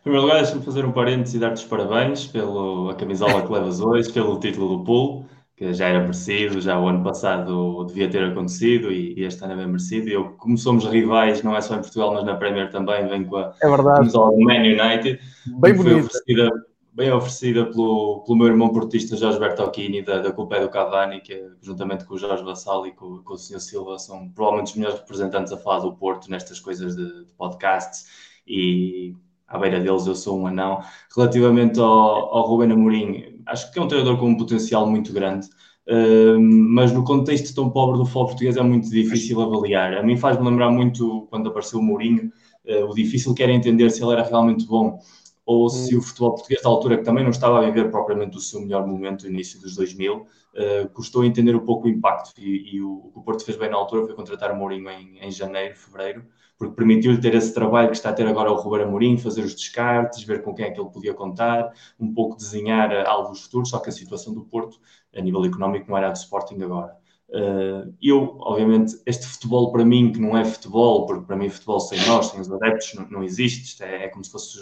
Em 0.00 0.02
primeiro 0.02 0.26
lugar, 0.26 0.42
deixa-me 0.42 0.62
fazer 0.62 0.84
um 0.84 0.92
parênteses 0.92 1.34
e 1.34 1.38
dar-te 1.38 1.62
os 1.62 1.64
parabéns 1.64 2.26
pela 2.26 2.94
camisola 2.94 3.42
que 3.42 3.52
levas 3.52 3.80
hoje, 3.80 4.12
pelo 4.12 4.38
título 4.38 4.76
do 4.76 4.84
pool 4.84 5.24
que 5.62 5.72
já 5.72 5.86
era 5.86 6.00
merecido, 6.00 6.60
já 6.60 6.76
o 6.76 6.88
ano 6.88 7.04
passado 7.04 7.84
devia 7.84 8.10
ter 8.10 8.24
acontecido 8.24 8.90
e, 8.90 9.14
e 9.16 9.24
este 9.24 9.44
ano 9.44 9.52
é 9.52 9.56
bem 9.56 9.66
merecido. 9.68 10.08
E 10.08 10.12
eu, 10.12 10.32
como 10.32 10.58
somos 10.58 10.84
rivais, 10.86 11.44
não 11.44 11.56
é 11.56 11.60
só 11.60 11.76
em 11.76 11.80
Portugal, 11.80 12.12
mas 12.14 12.24
na 12.24 12.34
Premier 12.34 12.68
também, 12.68 13.06
venho 13.06 13.26
com 13.26 13.36
a 13.36 13.54
é 13.62 13.70
verdade. 13.70 14.12
Man 14.12 14.56
United. 14.56 15.20
Bem 15.60 15.74
bonita. 15.74 16.06
Oferecida, 16.06 16.50
bem 16.92 17.12
oferecida 17.12 17.66
pelo, 17.66 18.24
pelo 18.26 18.38
meu 18.38 18.48
irmão 18.48 18.70
portista 18.70 19.16
Jorge 19.16 19.38
Bertocchini, 19.38 20.02
da, 20.02 20.18
da 20.18 20.32
Culpa 20.32 20.56
é 20.56 20.62
do 20.62 20.68
Cavani, 20.68 21.20
que 21.20 21.32
é, 21.32 21.46
juntamente 21.60 22.06
com 22.06 22.14
o 22.14 22.18
Jorge 22.18 22.42
Vassal 22.42 22.84
e 22.88 22.90
com, 22.90 23.22
com 23.22 23.34
o 23.34 23.38
Sr. 23.38 23.60
Silva, 23.60 24.00
são 24.00 24.28
provavelmente 24.30 24.72
os 24.72 24.76
melhores 24.76 24.98
representantes 24.98 25.52
a 25.52 25.56
falar 25.56 25.78
do 25.78 25.94
Porto 25.94 26.28
nestas 26.28 26.58
coisas 26.58 26.96
de, 26.96 27.24
de 27.24 27.32
podcasts. 27.34 28.32
E 28.48 29.14
à 29.46 29.58
beira 29.58 29.78
deles 29.78 30.08
eu 30.08 30.16
sou 30.16 30.40
um 30.40 30.48
anão. 30.48 30.82
Relativamente 31.14 31.78
ao, 31.78 31.86
ao 31.86 32.48
Ruben 32.48 32.72
Amorim, 32.72 33.31
acho 33.46 33.72
que 33.72 33.78
é 33.78 33.82
um 33.82 33.88
treinador 33.88 34.18
com 34.18 34.26
um 34.26 34.36
potencial 34.36 34.86
muito 34.86 35.12
grande, 35.12 35.46
uh, 35.88 36.40
mas 36.40 36.92
no 36.92 37.04
contexto 37.04 37.54
tão 37.54 37.70
pobre 37.70 37.98
do 37.98 38.04
futebol 38.04 38.26
português 38.26 38.56
é 38.56 38.62
muito 38.62 38.88
difícil 38.90 39.40
avaliar. 39.40 39.94
A 39.94 40.02
mim 40.02 40.16
faz-me 40.16 40.48
lembrar 40.48 40.70
muito 40.70 41.26
quando 41.30 41.48
apareceu 41.48 41.78
o 41.78 41.82
Mourinho, 41.82 42.32
uh, 42.66 42.84
o 42.84 42.94
difícil 42.94 43.34
que 43.34 43.42
era 43.42 43.52
entender 43.52 43.90
se 43.90 44.02
ele 44.02 44.12
era 44.12 44.22
realmente 44.22 44.66
bom 44.66 44.98
ou 45.44 45.68
se 45.68 45.94
hum. 45.94 45.98
o 45.98 46.02
futebol 46.02 46.34
português 46.34 46.62
da 46.62 46.68
altura, 46.68 46.98
que 46.98 47.04
também 47.04 47.24
não 47.24 47.30
estava 47.30 47.58
a 47.58 47.62
viver 47.62 47.90
propriamente 47.90 48.36
o 48.36 48.40
seu 48.40 48.60
melhor 48.60 48.86
momento, 48.86 49.24
no 49.24 49.30
início 49.32 49.60
dos 49.60 49.74
2000, 49.74 50.16
uh, 50.16 50.26
eh, 50.54 50.88
custou 50.94 51.24
entender 51.24 51.56
um 51.56 51.64
pouco 51.64 51.86
o 51.86 51.90
impacto. 51.90 52.32
E, 52.38 52.76
e 52.76 52.80
o, 52.80 53.10
o 53.14 53.22
Porto 53.22 53.44
fez 53.44 53.58
bem 53.58 53.68
na 53.68 53.76
altura 53.76 54.06
foi 54.06 54.14
contratar 54.14 54.52
o 54.52 54.56
Mourinho 54.56 54.88
em, 54.90 55.18
em 55.20 55.30
janeiro, 55.32 55.74
fevereiro, 55.76 56.24
porque 56.62 56.76
permitiu-lhe 56.76 57.20
ter 57.20 57.34
esse 57.34 57.52
trabalho 57.52 57.88
que 57.88 57.96
está 57.96 58.10
a 58.10 58.12
ter 58.12 58.24
agora 58.24 58.52
o 58.52 58.54
Ruben 58.54 58.82
Amorim, 58.82 59.18
fazer 59.18 59.42
os 59.42 59.52
descartes, 59.52 60.22
ver 60.22 60.42
com 60.42 60.54
quem 60.54 60.66
é 60.66 60.70
que 60.70 60.80
ele 60.80 60.90
podia 60.90 61.12
contar, 61.12 61.72
um 61.98 62.14
pouco 62.14 62.36
desenhar 62.36 62.92
eh, 62.92 63.04
alvos 63.04 63.42
futuros, 63.42 63.70
só 63.70 63.80
que 63.80 63.88
a 63.88 63.92
situação 63.92 64.32
do 64.32 64.44
Porto, 64.44 64.78
a 65.12 65.20
nível 65.20 65.44
económico, 65.44 65.90
não 65.90 65.96
era 65.96 66.06
a 66.06 66.12
do 66.12 66.16
Sporting 66.16 66.62
agora. 66.62 66.96
Uh, 67.30 67.92
eu, 68.00 68.36
obviamente, 68.40 68.94
este 69.06 69.26
futebol 69.26 69.72
para 69.72 69.84
mim, 69.84 70.12
que 70.12 70.20
não 70.20 70.36
é 70.36 70.44
futebol, 70.44 71.06
porque 71.06 71.24
para 71.24 71.34
mim 71.34 71.48
futebol 71.48 71.80
sem 71.80 71.98
nós, 72.06 72.26
sem 72.26 72.40
os 72.40 72.52
adeptos, 72.52 72.94
não, 72.94 73.08
não 73.08 73.24
existe, 73.24 73.82
é, 73.82 74.04
é, 74.04 74.08
como 74.08 74.22
se 74.22 74.30
fosse 74.30 74.60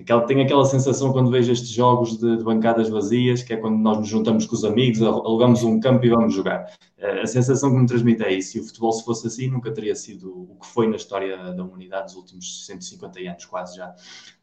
Aquela, 0.00 0.20
tenho 0.22 0.42
aquela 0.42 0.64
sensação 0.64 1.12
quando 1.12 1.28
vejo 1.28 1.50
estes 1.50 1.70
jogos 1.70 2.16
de, 2.16 2.36
de, 2.36 2.44
bancadas 2.44 2.88
vazias, 2.88 3.42
que 3.42 3.52
é 3.52 3.56
quando 3.56 3.78
nós 3.78 3.98
nos 3.98 4.06
juntamos 4.06 4.46
com 4.46 4.54
os 4.54 4.64
amigos, 4.64 5.02
alugamos 5.02 5.64
um 5.64 5.80
campo 5.80 6.06
e 6.06 6.08
vamos 6.08 6.32
jogar. 6.32 6.66
Eh, 6.96 7.22
a 7.22 7.26
sensação 7.26 7.72
que 7.72 7.80
me 7.80 7.86
transmite 7.86 8.22
é 8.22 8.32
isso. 8.32 8.56
E 8.56 8.60
o 8.60 8.64
futebol, 8.64 8.92
se 8.92 9.04
fosse 9.04 9.26
assim, 9.26 9.48
nunca 9.48 9.72
teria 9.72 9.96
sido 9.96 10.46
o 10.52 10.56
que 10.60 10.68
foi 10.68 10.86
na 10.86 10.94
história 10.94 11.52
da 11.52 11.64
humanidade 11.64 12.06
dos 12.06 12.14
últimos 12.14 12.64
150 12.66 13.18
anos, 13.28 13.44
quase 13.46 13.76
já. 13.76 13.92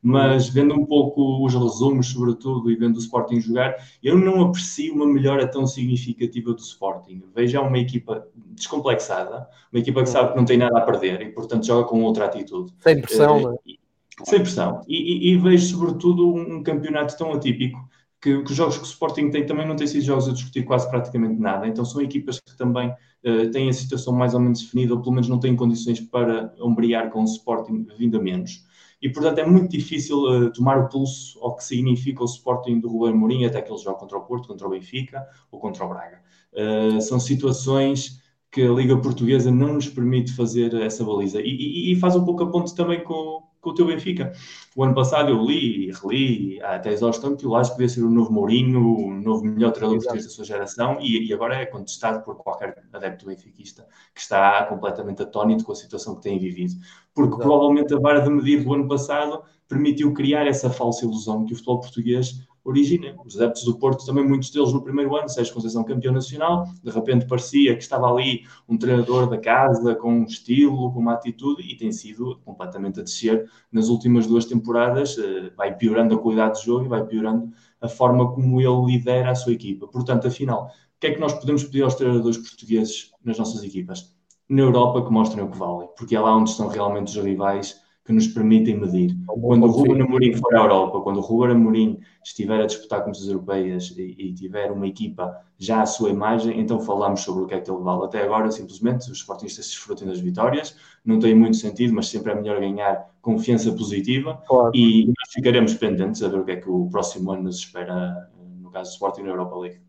Mas 0.02 0.50
vendo 0.50 0.74
um 0.76 0.86
pouco 0.86 1.46
os 1.46 1.54
resumos, 1.54 2.08
sobretudo, 2.08 2.70
e 2.70 2.76
vendo 2.76 2.98
o 2.98 3.00
Sporting 3.00 3.40
jogar, 3.40 3.78
eu 4.04 4.18
não 4.18 4.42
aprecio 4.42 4.94
uma 4.94 5.08
melhora 5.08 5.48
tão 5.48 5.66
significativa 5.66 6.52
do 6.52 6.60
Sporting. 6.60 7.24
Vejo 7.34 7.62
uma 7.62 7.80
equipa 7.80 8.28
descomplexada, 8.36 9.48
uma 9.72 9.80
equipa 9.80 10.04
que 10.04 10.10
sabe 10.10 10.32
que 10.32 10.38
não 10.38 10.44
tem 10.44 10.58
nada 10.58 10.78
a 10.78 10.82
perder 10.82 11.22
e, 11.22 11.32
portanto, 11.32 11.66
joga 11.66 11.88
com 11.88 12.04
outra 12.04 12.26
atitude. 12.26 12.74
Sem 12.80 13.00
pressão, 13.00 13.38
uh, 13.38 13.42
não 13.42 13.54
é? 13.54 13.85
Sem 14.24 14.40
pressão. 14.40 14.82
E, 14.88 14.96
e, 14.96 15.34
e, 15.34 15.38
vejo, 15.38 15.68
sobretudo, 15.68 16.34
um 16.34 16.64
campeonato 16.64 17.18
tão 17.18 17.34
atípico 17.34 17.78
que, 18.22 18.42
que, 18.44 18.52
os 18.52 18.58
jogos 18.58 18.78
que 18.78 18.84
o 18.84 18.88
Sporting 18.88 19.30
tem 19.30 19.46
também 19.46 19.68
não 19.68 19.76
têm 19.76 19.88
sido 19.88 20.04
jogos 20.04 20.28
a 20.30 20.32
discutir 20.34 20.64
quase 20.64 20.90
praticamente 20.90 21.40
nada. 21.40 21.68
Então 21.68 21.84
são 21.84 22.02
equipas 22.02 22.40
que 22.40 22.58
também 22.58 22.90
uh, 22.90 23.52
têm 23.52 23.70
a 23.70 23.74
situação 23.74 24.14
mais 24.14 24.34
ou 24.34 24.40
menos 24.40 24.62
definida, 24.62 24.94
ou 24.94 25.02
pelo 25.02 25.12
menos 25.12 25.28
não 25.28 25.40
têm 25.40 25.56
condições 25.56 26.00
para 26.00 26.54
ombrear 26.60 27.12
com 27.12 27.22
o 27.22 27.26
Sporting 27.26 27.86
vindo 27.98 28.18
a 28.18 28.22
menos. 28.22 28.64
E, 29.02 29.10
portanto, 29.10 29.40
é 29.40 29.46
muito 29.46 29.70
difícil 29.70 30.18
uh, 30.24 30.52
tomar 30.52 30.80
o 30.80 30.90
pulso 30.90 31.38
ao 31.42 31.56
que 31.56 31.64
significa 31.64 32.24
o 32.24 32.26
Sporting 32.26 32.80
do 32.80 32.88
Ruben 32.88 33.14
Mourinho 33.14 33.48
até 33.48 33.62
que 33.62 33.72
ele 33.72 33.80
joga 33.80 34.00
contra 34.00 34.18
o 34.18 34.22
Porto, 34.22 34.48
contra 34.48 34.66
o 34.66 34.70
Benfica 34.70 35.28
ou 35.52 35.60
contra 35.60 35.86
o 35.86 35.90
Braga. 35.90 36.22
Uh, 36.54 37.02
são 37.02 37.20
situações 37.20 38.24
que 38.50 38.62
a 38.62 38.72
Liga 38.72 38.98
Portuguesa 38.98 39.52
não 39.52 39.74
nos 39.74 39.90
permite 39.90 40.32
fazer 40.32 40.74
essa 40.76 41.04
baliza. 41.04 41.42
E, 41.42 41.50
e, 41.50 41.92
e 41.92 41.96
faz 41.98 42.16
um 42.16 42.24
pouco 42.24 42.44
a 42.44 42.50
ponte 42.50 42.74
também 42.74 43.04
com, 43.04 43.44
com 43.66 43.72
o 43.72 43.74
teu 43.74 43.88
Benfica. 43.88 44.32
O 44.76 44.84
ano 44.84 44.94
passado 44.94 45.32
eu 45.32 45.44
li 45.44 45.90
e 45.90 45.92
reli 45.92 46.62
até 46.62 46.94
exaustão 46.94 47.36
que 47.36 47.48
o 47.48 47.50
Lage 47.50 47.72
podia 47.72 47.90
ser 47.90 48.04
o 48.04 48.10
novo 48.12 48.32
Mourinho, 48.32 48.80
o 48.80 49.12
novo 49.12 49.44
melhor 49.44 49.72
treinador 49.72 49.98
português 49.98 50.26
da 50.26 50.30
sua 50.30 50.46
geração 50.46 51.00
e, 51.02 51.28
e, 51.28 51.34
agora 51.34 51.56
é 51.56 51.66
contestado 51.66 52.24
por 52.24 52.36
qualquer 52.36 52.84
adepto 52.94 53.26
benfiquista 53.26 53.88
que 54.14 54.22
está 54.22 54.64
completamente 54.66 55.24
atónito 55.24 55.66
com 55.66 55.72
a 55.72 55.76
situação 55.76 56.16
que 56.16 56.22
tem 56.22 56.38
vivido. 56.38 56.76
Porque 57.14 57.34
Exato. 57.34 57.50
provavelmente 57.50 57.94
a 57.94 58.00
vara 58.00 58.22
de 58.22 58.30
medir 58.30 58.64
do 58.64 58.72
ano 58.72 58.88
passado 58.88 59.42
permitiu 59.68 60.14
criar 60.14 60.46
essa 60.46 60.70
falsa 60.70 61.04
ilusão 61.04 61.44
que 61.44 61.54
o 61.54 61.56
futebol 61.56 61.80
português 61.80 62.46
origina. 62.66 63.16
Os 63.24 63.40
adeptos 63.40 63.64
do 63.64 63.78
Porto, 63.78 64.06
também 64.06 64.28
muitos 64.28 64.50
deles 64.50 64.74
no 64.74 64.82
primeiro 64.82 65.16
ano, 65.16 65.30
Sérgio 65.30 65.54
Conceição 65.54 65.84
campeão 65.84 66.12
nacional, 66.12 66.66
de 66.84 66.90
repente 66.90 67.28
parecia 67.28 67.76
que 67.76 67.84
estava 67.84 68.12
ali 68.12 68.44
um 68.68 68.78
treinador 68.78 69.30
da 69.30 69.38
casa, 69.38 69.94
com 69.96 70.12
um 70.12 70.24
estilo, 70.24 70.92
com 70.92 71.00
uma 71.00 71.14
atitude, 71.14 71.62
e 71.62 71.78
tem 71.78 71.92
sido 71.92 72.40
completamente 72.44 73.00
a 73.00 73.04
descer 73.04 73.48
nas 73.72 73.88
últimas 73.88 74.26
duas 74.26 74.46
temporadas, 74.46 75.18
eh, 75.18 75.52
vai 75.56 75.78
piorando 75.78 76.16
a 76.16 76.18
qualidade 76.18 76.60
de 76.60 76.66
jogo 76.66 76.86
e 76.86 76.88
vai 76.90 77.06
piorando 77.06 77.52
a 77.80 77.88
forma 77.88 78.34
como 78.34 78.60
ele 78.60 78.94
lidera 78.94 79.30
a 79.30 79.36
sua 79.36 79.54
equipa. 79.54 79.88
Portanto, 79.88 80.28
afinal, 80.28 80.66
o 80.66 81.00
que 81.00 81.08
é 81.08 81.14
que 81.14 81.20
nós 81.20 81.34
podemos 81.34 81.64
pedir 81.64 81.84
aos 81.84 81.94
treinadores 81.94 82.38
portugueses 82.38 83.12
nas 83.24 83.38
nossas 83.38 83.64
equipas? 83.64 84.16
na 84.48 84.62
Europa 84.62 85.04
que 85.04 85.12
mostrem 85.12 85.44
o 85.44 85.50
que 85.50 85.58
valem, 85.58 85.90
porque 85.98 86.16
é 86.16 86.20
lá 86.20 86.36
onde 86.36 86.52
estão 86.52 86.68
realmente 86.68 87.08
os 87.08 87.24
rivais 87.24 87.82
que 88.06 88.14
nos 88.14 88.28
permitem 88.28 88.80
medir. 88.80 89.18
Quando 89.26 89.66
o 89.66 89.72
Ruben 89.72 90.04
Amorim 90.04 90.34
for 90.36 90.56
à 90.56 90.60
Europa, 90.60 91.02
quando 91.02 91.18
o 91.18 91.22
Ruben 91.22 91.56
Amorim 91.56 92.00
estiver 92.24 92.62
a 92.62 92.68
disputar 92.68 93.04
com 93.04 93.10
as 93.10 93.26
europeias 93.26 93.96
e, 93.98 94.16
e, 94.20 94.34
tiver 94.34 94.72
uma 94.72 94.88
equipa 94.88 95.36
já 95.58 95.82
à 95.82 95.86
sua 95.88 96.12
imagem, 96.12 96.60
então 96.60 96.80
falamos 96.80 97.22
sobre 97.22 97.44
o 97.44 97.48
que 97.48 97.56
é 97.56 97.60
que 97.60 97.70
ele 97.70 97.82
vale. 97.82 98.06
Até 98.06 98.22
agora, 98.22 98.52
simplesmente, 98.52 99.10
os 99.10 99.18
sportistas 99.18 99.66
desfrutem 99.66 100.08
das 100.08 100.20
vitórias, 100.20 100.76
não 101.04 101.18
tem 101.18 101.34
muito 101.34 101.58
sentido, 101.58 101.96
mas 101.96 102.08
sempre 102.08 102.32
é 102.32 102.36
melhor 102.36 102.60
ganhar 102.60 103.10
confiança 103.24 103.72
positiva 103.72 104.40
claro. 104.48 104.72
e 104.76 105.08
nós 105.08 105.34
ficaremos 105.34 105.74
pendentes 105.74 106.22
a 106.22 106.28
ver 106.28 106.40
o 106.40 106.46
que 106.46 106.52
é 106.52 106.56
que 106.58 106.70
o 106.70 106.88
próximo 106.92 107.32
ano 107.32 107.44
nos 107.44 107.58
espera, 107.58 108.30
no 108.62 108.70
caso 108.70 108.92
do 108.92 108.94
Sporting 108.94 109.24
na 109.24 109.30
Europa 109.30 109.58
League. 109.58 109.80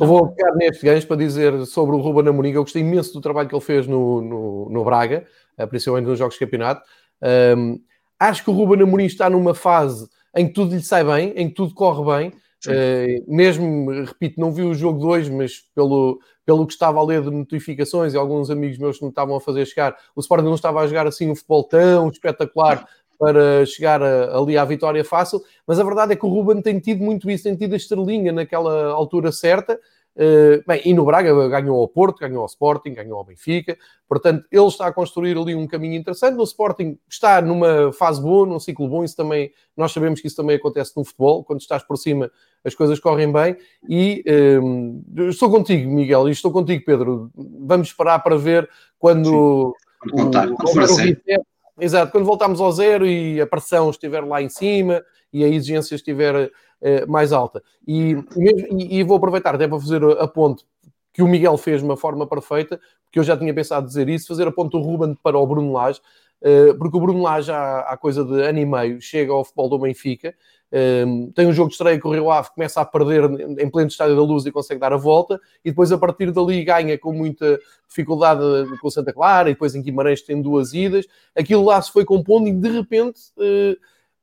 Eu 0.00 0.06
vou 0.06 0.28
pegar 0.32 0.54
neste 0.56 0.84
gancho 0.84 1.06
para 1.06 1.16
dizer 1.16 1.64
sobre 1.64 1.94
o 1.94 2.00
Ruben 2.00 2.28
Amorim, 2.28 2.50
eu 2.50 2.62
gostei 2.62 2.82
imenso 2.82 3.12
do 3.12 3.20
trabalho 3.20 3.48
que 3.48 3.54
ele 3.54 3.64
fez 3.64 3.86
no, 3.86 4.20
no, 4.20 4.68
no 4.68 4.84
Braga, 4.84 5.24
eh, 5.56 5.66
principalmente 5.66 6.06
nos 6.06 6.18
Jogos 6.18 6.34
de 6.34 6.40
Campeonato. 6.40 6.82
Um, 7.56 7.80
acho 8.18 8.44
que 8.44 8.50
o 8.50 8.52
Ruben 8.52 8.82
Amorim 8.82 9.04
está 9.04 9.28
numa 9.28 9.54
fase 9.54 10.08
em 10.36 10.46
que 10.46 10.54
tudo 10.54 10.74
lhe 10.74 10.82
sai 10.82 11.04
bem, 11.04 11.32
em 11.36 11.48
que 11.48 11.54
tudo 11.54 11.74
corre 11.74 12.04
bem. 12.04 12.32
Uh, 12.66 13.24
mesmo, 13.32 14.04
repito, 14.04 14.40
não 14.40 14.52
vi 14.52 14.62
o 14.62 14.74
jogo 14.74 14.98
de 14.98 15.06
hoje, 15.06 15.30
mas 15.30 15.62
pelo, 15.74 16.20
pelo 16.44 16.66
que 16.66 16.72
estava 16.72 16.98
a 16.98 17.04
ler 17.04 17.22
de 17.22 17.30
notificações 17.30 18.14
e 18.14 18.16
alguns 18.16 18.50
amigos 18.50 18.78
meus 18.78 18.98
que 18.98 19.04
me 19.04 19.10
estavam 19.10 19.36
a 19.36 19.40
fazer 19.40 19.64
chegar, 19.66 19.96
o 20.14 20.20
Sporting 20.20 20.44
não 20.44 20.54
estava 20.54 20.80
a 20.80 20.86
jogar 20.86 21.06
assim 21.06 21.30
um 21.30 21.36
futebol 21.36 21.64
tão 21.64 22.08
espetacular 22.08 22.86
para 23.18 23.66
chegar 23.66 24.02
a, 24.02 24.36
ali 24.36 24.56
à 24.56 24.64
vitória 24.64 25.04
fácil, 25.04 25.40
mas 25.66 25.78
a 25.78 25.84
verdade 25.84 26.12
é 26.12 26.16
que 26.16 26.26
o 26.26 26.28
Ruben 26.28 26.62
tem 26.62 26.78
tido 26.78 27.02
muito 27.02 27.30
isso, 27.30 27.44
tem 27.44 27.56
tido 27.56 27.74
a 27.74 27.76
estrelinha 27.76 28.32
naquela 28.32 28.86
altura 28.86 29.32
certa 29.32 29.78
bem, 30.66 30.82
e 30.84 30.92
no 30.92 31.04
Braga 31.04 31.48
ganhou 31.48 31.80
ao 31.80 31.88
Porto, 31.88 32.18
ganhou 32.20 32.40
ao 32.40 32.46
Sporting, 32.46 32.92
ganhou 32.92 33.18
ao 33.18 33.24
Benfica, 33.24 33.78
portanto 34.08 34.44
ele 34.50 34.66
está 34.66 34.86
a 34.86 34.92
construir 34.92 35.36
ali 35.36 35.54
um 35.54 35.66
caminho 35.66 35.94
interessante. 35.94 36.36
No 36.36 36.42
Sporting 36.42 36.98
está 37.08 37.40
numa 37.40 37.92
fase 37.92 38.20
boa, 38.20 38.46
num 38.46 38.58
ciclo 38.58 38.88
bom, 38.88 39.04
isso 39.04 39.16
também, 39.16 39.52
nós 39.76 39.92
sabemos 39.92 40.20
que 40.20 40.26
isso 40.26 40.36
também 40.36 40.56
acontece 40.56 40.92
no 40.96 41.04
futebol, 41.04 41.44
quando 41.44 41.60
estás 41.60 41.82
por 41.82 41.96
cima 41.96 42.30
as 42.64 42.74
coisas 42.74 42.98
correm 42.98 43.32
bem. 43.32 43.56
E 43.88 44.24
uh, 44.26 45.28
estou 45.28 45.50
contigo, 45.50 45.90
Miguel, 45.90 46.28
e 46.28 46.32
estou 46.32 46.50
contigo, 46.50 46.84
Pedro. 46.84 47.30
Vamos 47.34 47.88
esperar 47.88 48.18
para 48.20 48.36
ver 48.36 48.68
quando. 48.98 49.74
O, 50.12 50.22
o, 50.22 50.30
exato, 51.80 52.12
quando 52.12 52.24
voltarmos 52.24 52.60
ao 52.60 52.72
zero 52.72 53.06
e 53.06 53.40
a 53.40 53.46
pressão 53.46 53.90
estiver 53.90 54.24
lá 54.24 54.42
em 54.42 54.48
cima 54.48 55.02
e 55.32 55.44
a 55.44 55.48
exigência 55.48 55.94
estiver 55.94 56.34
eh, 56.34 56.50
mais 57.08 57.32
alta. 57.32 57.62
E, 57.86 58.12
e, 58.36 58.98
e, 58.98 59.02
vou 59.02 59.16
aproveitar 59.16 59.54
até 59.54 59.66
para 59.66 59.80
fazer 59.80 60.02
a 60.04 60.28
ponte 60.28 60.64
que 61.12 61.22
o 61.22 61.26
Miguel 61.26 61.56
fez 61.56 61.80
de 61.80 61.84
uma 61.84 61.96
forma 61.96 62.26
perfeita, 62.28 62.80
porque 63.04 63.18
eu 63.18 63.24
já 63.24 63.36
tinha 63.36 63.52
pensado 63.52 63.86
dizer 63.86 64.08
isso, 64.08 64.28
fazer 64.28 64.46
a 64.46 64.52
ponte 64.52 64.70
do 64.72 64.80
Ruben 64.80 65.16
para 65.20 65.36
o 65.36 65.44
Bruno 65.44 65.72
Lage, 65.72 66.00
eh, 66.40 66.72
porque 66.74 66.96
o 66.96 67.00
Bruno 67.00 67.22
Lage 67.22 67.50
há, 67.50 67.80
há 67.80 67.96
coisa 67.96 68.24
de 68.24 68.40
ano 68.40 68.58
e 68.58 68.64
meio 68.64 69.00
chega 69.00 69.32
ao 69.32 69.42
futebol 69.42 69.68
do 69.68 69.78
Benfica, 69.80 70.32
eh, 70.70 71.04
tem 71.34 71.46
um 71.48 71.52
jogo 71.52 71.70
de 71.70 71.74
estreia 71.74 71.98
com 71.98 72.08
o 72.08 72.12
Rio 72.12 72.30
Ave, 72.30 72.50
começa 72.54 72.80
a 72.80 72.84
perder 72.84 73.24
em 73.58 73.68
pleno 73.68 73.88
estádio 73.88 74.14
da 74.14 74.22
luz 74.22 74.46
e 74.46 74.52
consegue 74.52 74.80
dar 74.80 74.92
a 74.92 74.96
volta, 74.96 75.40
e 75.64 75.70
depois 75.70 75.90
a 75.90 75.98
partir 75.98 76.30
dali 76.30 76.62
ganha 76.62 76.96
com 76.96 77.12
muita 77.12 77.58
dificuldade 77.88 78.40
com 78.80 78.88
Santa 78.88 79.12
Clara, 79.12 79.50
e 79.50 79.54
depois 79.54 79.74
em 79.74 79.82
Guimarães 79.82 80.22
tem 80.22 80.40
duas 80.40 80.72
idas, 80.72 81.04
aquilo 81.34 81.64
lá 81.64 81.82
se 81.82 81.90
foi 81.90 82.04
compondo 82.04 82.46
e 82.46 82.52
de 82.52 82.68
repente 82.68 83.20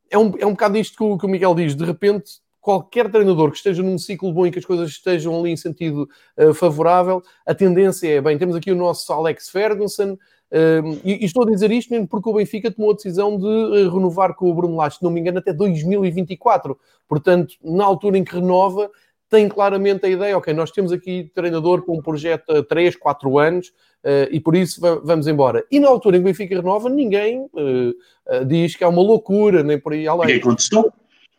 é 0.09 0.17
um, 0.17 0.31
é 0.39 0.45
um 0.45 0.51
bocado 0.51 0.77
isto 0.77 0.95
que 0.95 1.03
o, 1.03 1.17
que 1.17 1.25
o 1.25 1.29
Miguel 1.29 1.55
diz, 1.55 1.75
de 1.75 1.83
repente 1.83 2.44
qualquer 2.65 3.12
treinador 3.12 3.51
que 3.51 3.57
esteja 3.57 3.84
num 3.84 3.95
ciclo 3.95 4.34
bom 4.34 4.48
e 4.48 4.51
que 4.51 4.57
as 4.57 4.65
coisas 4.65 4.89
estejam 4.89 5.39
ali 5.39 5.51
em 5.51 5.55
sentido 5.55 6.10
uh, 6.36 6.51
favorável, 6.51 7.22
a 7.45 7.53
tendência 7.53 8.07
é, 8.07 8.19
bem, 8.19 8.39
temos 8.39 8.55
aqui 8.55 8.72
o 8.72 8.75
nosso 8.75 9.13
Alex 9.13 9.50
Ferguson, 9.51 10.13
uh, 10.13 11.00
e, 11.03 11.22
e, 11.22 11.25
estou 11.25 11.43
a 11.43 11.45
dizer 11.45 11.72
isto 11.72 11.91
mesmo 11.91 12.07
porque 12.07 12.27
o 12.27 12.34
Benfica 12.34 12.72
tomou 12.72 12.89
a 12.89 12.95
decisão 12.95 13.38
de 13.38 13.45
uh, 13.45 13.93
renovar 13.93 14.34
com 14.34 14.50
o 14.50 14.53
Bruno 14.55 14.77
Lage, 14.77 14.98
se 14.98 15.03
não 15.03 15.12
me 15.12 15.19
engano, 15.19 15.38
até 15.38 15.53
2024. 15.53 16.75
Portanto, 17.07 17.53
na 17.63 17.86
altura 17.86 18.17
em 18.17 18.24
que 18.24 18.34
renova, 18.34 18.89
tem 19.29 19.48
claramente 19.48 20.03
a 20.03 20.10
ideia, 20.10 20.36
ok, 20.36 20.51
nós 20.51 20.72
temos 20.72 20.91
aqui 20.91 21.29
treinador 21.36 21.84
com 21.84 22.00
um 22.00 22.01
projeto 22.01 22.50
a 22.51 22.63
3, 22.63 22.95
4 22.95 23.38
anos, 23.38 23.72
Uh, 24.05 24.29
e 24.29 24.39
por 24.39 24.55
isso 24.55 24.79
vamos 25.03 25.25
embora. 25.25 25.65
E 25.72 25.79
na 25.79 25.88
altura 25.88 26.17
em 26.17 26.19
que 26.19 26.25
o 26.25 26.31
Benfica 26.31 26.55
renova, 26.55 26.88
ninguém 26.89 27.39
uh, 27.41 28.45
diz 28.45 28.75
que 28.75 28.84
é 28.84 28.88
uma 28.88 29.01
loucura, 29.01 29.63
nem 29.63 29.79
por 29.79 29.93
aí 29.93 30.07
além. 30.07 30.27
Ninguém 30.27 30.41
contestou? 30.41 30.93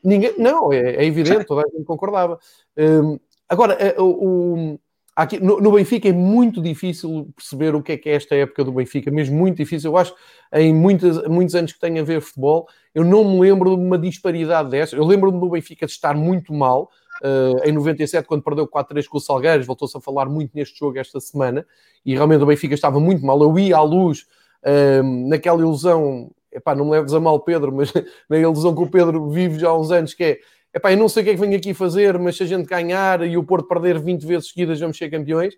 Ninguém, 0.06 0.34
não, 0.38 0.72
é, 0.72 0.96
é 0.96 1.04
evidente, 1.04 1.44
toda 1.44 1.62
a 1.62 1.68
gente 1.68 1.84
concordava. 1.84 2.38
Um, 2.78 3.18
agora, 3.48 3.74
eh, 3.74 3.96
o, 3.98 4.78
aqui, 5.16 5.40
no, 5.40 5.60
no, 5.60 5.72
Benfica 5.72 6.08
é 6.08 6.12
muito 6.12 6.62
difícil 6.62 7.28
perceber 7.34 7.74
o 7.74 7.82
que 7.82 7.90
é 7.90 7.96
que 7.96 8.08
é 8.08 8.14
esta 8.14 8.36
época 8.36 8.62
do 8.62 8.70
Benfica, 8.70 9.10
mesmo 9.10 9.36
muito 9.36 9.56
difícil. 9.56 9.90
Eu 9.90 9.96
acho, 9.96 10.14
em 10.52 10.72
muitos, 10.72 11.26
muitos 11.26 11.56
anos 11.56 11.72
que 11.72 11.80
tenho 11.80 12.00
a 12.00 12.04
ver 12.04 12.20
futebol, 12.20 12.68
eu 12.94 13.02
não 13.02 13.24
me 13.24 13.40
lembro 13.40 13.76
de 13.76 13.82
uma 13.82 13.98
disparidade 13.98 14.70
dessa. 14.70 14.94
Eu 14.94 15.04
lembro-me 15.04 15.40
do 15.40 15.50
Benfica 15.50 15.86
de 15.86 15.92
estar 15.92 16.14
muito 16.14 16.54
mal, 16.54 16.88
Uh, 17.22 17.66
em 17.66 17.72
97, 17.72 18.28
quando 18.28 18.42
perdeu 18.42 18.68
4-3 18.68 19.06
com 19.08 19.16
o 19.16 19.20
Salgueiros, 19.20 19.66
voltou-se 19.66 19.96
a 19.96 20.00
falar 20.02 20.26
muito 20.26 20.50
neste 20.54 20.78
jogo 20.78 20.98
esta 20.98 21.18
semana, 21.18 21.66
e 22.04 22.12
realmente 22.12 22.42
o 22.42 22.46
Benfica 22.46 22.74
estava 22.74 23.00
muito 23.00 23.24
mal. 23.24 23.40
Eu 23.40 23.58
ia 23.58 23.78
à 23.78 23.82
luz 23.82 24.26
uh, 24.62 25.02
naquela 25.26 25.58
ilusão 25.58 26.30
epá, 26.56 26.74
não 26.74 26.86
me 26.86 26.92
leves 26.92 27.12
a 27.12 27.20
mal, 27.20 27.38
Pedro, 27.40 27.70
mas 27.70 27.92
na 28.28 28.38
ilusão 28.38 28.74
que 28.74 28.82
o 28.82 28.90
Pedro 28.90 29.28
vive 29.28 29.58
já 29.58 29.68
há 29.68 29.78
uns 29.78 29.90
anos, 29.90 30.14
que 30.14 30.24
é, 30.24 30.38
epá, 30.74 30.90
eu 30.90 30.96
não 30.96 31.08
sei 31.08 31.22
o 31.22 31.24
que 31.24 31.30
é 31.30 31.34
que 31.34 31.40
venho 31.40 31.56
aqui 31.56 31.74
fazer, 31.74 32.18
mas 32.18 32.36
se 32.36 32.42
a 32.42 32.46
gente 32.46 32.66
ganhar 32.66 33.26
e 33.26 33.36
o 33.36 33.44
Porto 33.44 33.68
perder 33.68 33.98
20 33.98 34.24
vezes 34.24 34.48
seguidas, 34.48 34.80
vamos 34.80 34.96
ser 34.96 35.10
campeões. 35.10 35.54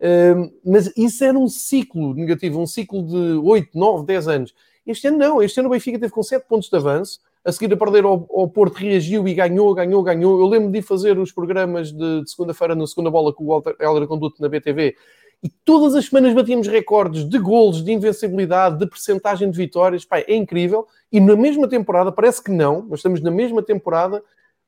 Uh, 0.00 0.50
mas 0.64 0.92
isso 0.96 1.24
era 1.24 1.36
um 1.36 1.48
ciclo 1.48 2.14
negativo, 2.14 2.60
um 2.60 2.66
ciclo 2.66 3.02
de 3.02 3.38
8, 3.46 3.76
9, 3.76 4.06
10 4.06 4.28
anos. 4.28 4.54
Este 4.86 5.08
ano 5.08 5.18
não, 5.18 5.42
este 5.42 5.58
ano 5.60 5.68
o 5.68 5.72
Benfica 5.72 5.98
teve 5.98 6.12
com 6.12 6.22
7 6.22 6.46
pontos 6.48 6.70
de 6.70 6.76
avanço, 6.76 7.20
a 7.44 7.52
seguir 7.52 7.72
a 7.72 7.76
perder 7.76 8.04
ao, 8.04 8.26
ao 8.30 8.48
Porto 8.48 8.76
reagiu 8.76 9.26
e 9.26 9.34
ganhou, 9.34 9.74
ganhou, 9.74 10.02
ganhou. 10.02 10.40
Eu 10.40 10.46
lembro 10.46 10.70
de 10.70 10.80
fazer 10.80 11.18
os 11.18 11.32
programas 11.32 11.92
de, 11.92 12.22
de 12.22 12.30
segunda-feira 12.30 12.74
na 12.74 12.86
segunda 12.86 13.10
bola 13.10 13.32
com 13.32 13.44
o 13.44 13.48
Walter 13.48 13.74
Helder 13.80 14.06
Conduto 14.06 14.40
na 14.40 14.48
BTV 14.48 14.94
e 15.42 15.48
todas 15.48 15.94
as 15.94 16.06
semanas 16.06 16.34
batíamos 16.34 16.66
recordes 16.66 17.28
de 17.28 17.38
golos, 17.38 17.84
de 17.84 17.92
invencibilidade, 17.92 18.78
de 18.78 18.86
percentagem 18.86 19.50
de 19.50 19.56
vitórias. 19.56 20.04
Pai, 20.04 20.24
é 20.26 20.34
incrível. 20.34 20.86
E 21.12 21.20
na 21.20 21.36
mesma 21.36 21.68
temporada, 21.68 22.10
parece 22.10 22.42
que 22.42 22.50
não, 22.50 22.84
mas 22.88 22.98
estamos 22.98 23.20
na 23.20 23.30
mesma 23.30 23.62
temporada 23.62 24.22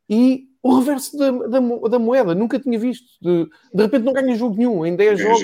e 0.09 0.49
o 0.62 0.79
reverso 0.79 1.17
da, 1.17 1.31
da, 1.31 1.61
da 1.89 1.99
moeda. 1.99 2.35
Nunca 2.35 2.59
tinha 2.59 2.79
visto. 2.79 3.07
De, 3.21 3.49
de 3.75 3.83
repente 3.83 4.05
não 4.05 4.12
ganha 4.12 4.35
jogo 4.37 4.57
nenhum. 4.57 4.87
Em 4.87 4.95
10 4.95 5.19
jogos. 5.19 5.43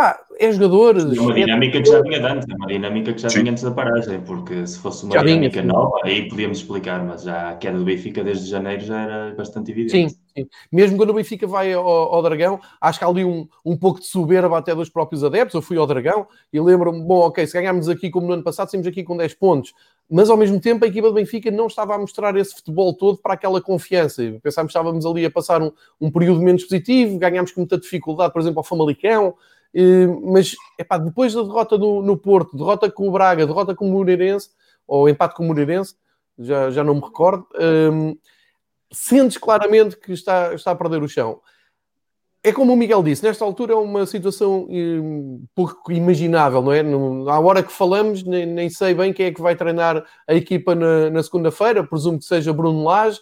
Pá, 0.00 0.18
é 0.38 0.50
jogador. 0.50 0.96
É 0.96 1.20
uma 1.20 1.34
dinâmica 1.34 1.82
que 1.82 1.86
já 1.90 2.00
vinha 2.00 2.26
antes, 2.26 2.48
é 2.48 2.54
uma 2.54 2.66
dinâmica 2.66 3.12
que 3.12 3.20
já 3.20 3.28
vinha 3.28 3.52
antes 3.52 3.62
da 3.62 3.70
paragem, 3.70 4.18
porque 4.22 4.66
se 4.66 4.78
fosse 4.78 5.04
uma 5.04 5.12
já 5.12 5.22
dinâmica 5.22 5.60
vinha, 5.60 5.70
nova, 5.74 5.94
aí 6.04 6.26
podíamos 6.26 6.56
explicar, 6.56 7.04
mas 7.04 7.22
já 7.24 7.50
a 7.50 7.56
queda 7.56 7.76
do 7.76 7.84
Benfica 7.84 8.24
desde 8.24 8.48
janeiro 8.48 8.80
já 8.80 8.98
era 8.98 9.34
bastante 9.34 9.70
evidente. 9.72 9.92
Sim, 9.92 10.08
sim. 10.34 10.48
mesmo 10.72 10.96
quando 10.96 11.10
o 11.10 11.12
Benfica 11.12 11.46
vai 11.46 11.74
ao, 11.74 11.86
ao 11.86 12.22
Dragão, 12.22 12.58
acho 12.80 12.98
que 12.98 13.04
há 13.04 13.08
ali 13.08 13.26
um, 13.26 13.46
um 13.62 13.76
pouco 13.76 14.00
de 14.00 14.06
soberba 14.06 14.56
até 14.56 14.74
dos 14.74 14.88
próprios 14.88 15.22
adeptos. 15.22 15.54
Eu 15.54 15.60
fui 15.60 15.76
ao 15.76 15.86
Dragão 15.86 16.26
e 16.50 16.58
lembro-me, 16.58 17.02
bom, 17.02 17.18
ok, 17.18 17.46
se 17.46 17.52
ganharmos 17.52 17.86
aqui 17.86 18.08
como 18.08 18.26
no 18.26 18.32
ano 18.32 18.42
passado, 18.42 18.70
saímos 18.70 18.86
aqui 18.86 19.04
com 19.04 19.18
10 19.18 19.34
pontos, 19.34 19.74
mas 20.10 20.30
ao 20.30 20.36
mesmo 20.38 20.58
tempo 20.58 20.82
a 20.82 20.88
equipa 20.88 21.08
do 21.08 21.14
Benfica 21.14 21.50
não 21.50 21.66
estava 21.66 21.94
a 21.94 21.98
mostrar 21.98 22.34
esse 22.38 22.54
futebol 22.54 22.94
todo 22.94 23.18
para 23.18 23.34
aquela 23.34 23.60
confiança. 23.60 24.22
Pensámos 24.42 24.72
que 24.72 24.78
estávamos 24.78 25.04
ali 25.04 25.26
a 25.26 25.30
passar 25.30 25.60
um, 25.60 25.70
um 26.00 26.10
período 26.10 26.40
menos 26.40 26.64
positivo, 26.64 27.18
ganhámos 27.18 27.52
com 27.52 27.60
muita 27.60 27.78
dificuldade, 27.78 28.32
por 28.32 28.40
exemplo, 28.40 28.60
ao 28.60 28.64
Famalicão 28.64 29.34
mas 30.32 30.56
epá, 30.78 30.98
depois 30.98 31.32
da 31.32 31.42
derrota 31.42 31.78
no, 31.78 32.16
Porto, 32.16 32.56
derrota 32.56 32.90
com 32.90 33.08
o 33.08 33.12
Braga, 33.12 33.46
derrota 33.46 33.74
com 33.74 33.88
o 33.88 33.92
Moreirense, 33.92 34.50
ou 34.86 35.08
empate 35.08 35.34
com 35.34 35.44
o 35.44 35.46
Moreirense, 35.46 35.94
já, 36.38 36.70
já 36.70 36.82
não 36.82 36.94
me 36.94 37.00
recordo, 37.00 37.46
um, 37.92 38.16
sentes 38.92 39.36
claramente 39.36 39.96
que 39.96 40.12
está, 40.12 40.54
está 40.54 40.72
a 40.72 40.74
perder 40.74 41.02
o 41.02 41.08
chão. 41.08 41.40
É 42.42 42.52
como 42.52 42.72
o 42.72 42.76
Miguel 42.76 43.02
disse, 43.02 43.22
nesta 43.22 43.44
altura 43.44 43.74
é 43.74 43.76
uma 43.76 44.06
situação 44.06 44.66
um, 44.70 45.44
pouco 45.54 45.92
imaginável, 45.92 46.62
não 46.62 46.72
é? 46.72 46.80
À 47.30 47.38
hora 47.38 47.62
que 47.62 47.70
falamos, 47.70 48.22
nem, 48.24 48.46
nem, 48.46 48.70
sei 48.70 48.94
bem 48.94 49.12
quem 49.12 49.26
é 49.26 49.32
que 49.32 49.42
vai 49.42 49.54
treinar 49.54 50.02
a 50.26 50.34
equipa 50.34 50.74
na, 50.74 51.10
na 51.10 51.22
segunda-feira, 51.22 51.86
presumo 51.86 52.18
que 52.18 52.24
seja 52.24 52.52
Bruno 52.52 52.82
Lage, 52.82 53.20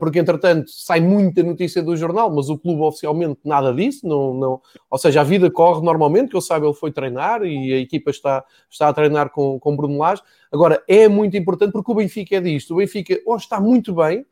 porque 0.00 0.18
entretanto 0.18 0.70
sai 0.70 1.00
muita 1.00 1.42
notícia 1.42 1.82
do 1.82 1.96
jornal, 1.96 2.30
mas 2.34 2.48
o 2.48 2.58
clube 2.58 2.82
oficialmente 2.82 3.40
nada 3.44 3.72
disso, 3.72 4.06
não, 4.06 4.32
não, 4.34 4.60
ou 4.90 4.98
seja, 4.98 5.20
a 5.20 5.24
vida 5.24 5.50
corre 5.50 5.84
normalmente, 5.84 6.30
que 6.30 6.36
eu 6.36 6.40
saiba, 6.40 6.66
ele 6.66 6.74
foi 6.74 6.90
treinar 6.90 7.42
e 7.42 7.72
a 7.72 7.78
equipa 7.78 8.10
está, 8.10 8.44
está 8.70 8.88
a 8.88 8.92
treinar 8.92 9.30
com, 9.30 9.58
com 9.58 9.76
Bruno 9.76 9.98
Lage. 9.98 10.22
Agora, 10.50 10.82
é 10.88 11.08
muito 11.08 11.36
importante 11.36 11.72
porque 11.72 11.90
o 11.90 11.94
Benfica 11.94 12.36
é 12.36 12.40
disto, 12.40 12.74
o 12.74 12.76
Benfica 12.78 13.20
ou 13.26 13.36
está 13.36 13.60
muito 13.60 13.94
bem, 13.94 14.24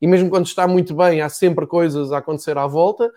e 0.00 0.06
mesmo 0.06 0.30
quando 0.30 0.46
está 0.46 0.68
muito 0.68 0.94
bem, 0.94 1.20
há 1.20 1.28
sempre 1.28 1.66
coisas 1.66 2.12
a 2.12 2.18
acontecer 2.18 2.56
à 2.56 2.66
volta, 2.66 3.10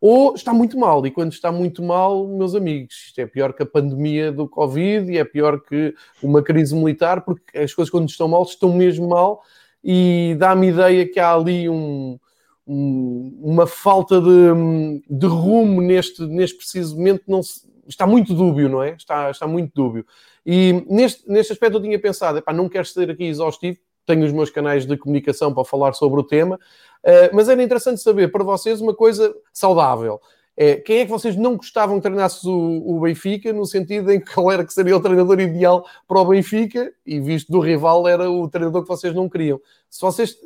ou 0.00 0.34
está 0.34 0.54
muito 0.54 0.78
mal, 0.78 1.04
e 1.06 1.10
quando 1.10 1.32
está 1.32 1.50
muito 1.50 1.82
mal, 1.82 2.26
meus 2.28 2.54
amigos, 2.54 3.06
isto 3.08 3.20
é 3.20 3.26
pior 3.26 3.52
que 3.52 3.64
a 3.64 3.66
pandemia 3.66 4.30
do 4.30 4.48
Covid 4.48 5.10
e 5.10 5.18
é 5.18 5.24
pior 5.24 5.60
que 5.60 5.92
uma 6.22 6.40
crise 6.40 6.74
militar, 6.74 7.22
porque 7.22 7.58
as 7.58 7.74
coisas 7.74 7.90
quando 7.90 8.08
estão 8.08 8.28
mal, 8.28 8.44
estão 8.44 8.72
mesmo 8.72 9.08
mal, 9.08 9.42
e 9.90 10.36
dá-me 10.38 10.68
ideia 10.68 11.08
que 11.08 11.18
há 11.18 11.32
ali 11.32 11.66
um, 11.66 12.18
um, 12.66 13.40
uma 13.42 13.66
falta 13.66 14.20
de, 14.20 15.00
de, 15.08 15.26
rumo 15.26 15.80
neste, 15.80 16.26
neste 16.26 16.58
preciso 16.58 16.94
momento. 16.94 17.22
Não 17.26 17.42
se, 17.42 17.62
está 17.88 18.06
muito 18.06 18.34
dúbio, 18.34 18.68
não 18.68 18.82
é? 18.82 18.90
Está, 18.90 19.30
está 19.30 19.46
muito 19.46 19.72
dúbio. 19.74 20.04
E 20.44 20.84
neste, 20.90 21.26
neste 21.26 21.54
aspecto 21.54 21.78
eu 21.78 21.82
tinha 21.82 21.98
pensado, 21.98 22.36
epá, 22.36 22.52
não 22.52 22.68
quero 22.68 22.84
ser 22.84 23.10
aqui 23.10 23.24
exaustivo, 23.24 23.78
tenho 24.04 24.26
os 24.26 24.32
meus 24.32 24.50
canais 24.50 24.84
de 24.84 24.94
comunicação 24.94 25.54
para 25.54 25.64
falar 25.64 25.94
sobre 25.94 26.20
o 26.20 26.22
tema, 26.24 26.56
uh, 26.56 27.34
mas 27.34 27.48
era 27.48 27.62
interessante 27.62 28.02
saber 28.02 28.30
para 28.30 28.44
vocês 28.44 28.82
uma 28.82 28.94
coisa 28.94 29.34
saudável. 29.54 30.20
É, 30.60 30.74
quem 30.74 30.98
é 30.98 31.04
que 31.04 31.10
vocês 31.12 31.36
não 31.36 31.56
gostavam 31.56 31.98
que 31.98 32.02
treinasse 32.02 32.44
o, 32.48 32.82
o, 32.84 32.98
Benfica, 32.98 33.52
no 33.52 33.64
sentido 33.64 34.10
em 34.10 34.18
que 34.18 34.34
qual 34.34 34.50
era 34.50 34.64
que 34.64 34.72
seria 34.72 34.96
o 34.96 35.00
treinador 35.00 35.38
ideal 35.38 35.86
para 36.08 36.18
o 36.18 36.24
Benfica, 36.24 36.92
e 37.06 37.20
visto 37.20 37.52
do 37.52 37.60
rival 37.60 38.08
era 38.08 38.28
o 38.28 38.48
treinador 38.48 38.82
que 38.82 38.88
vocês 38.88 39.14
não 39.14 39.28
queriam. 39.28 39.60
Se 39.88 40.00
vocês, 40.00 40.36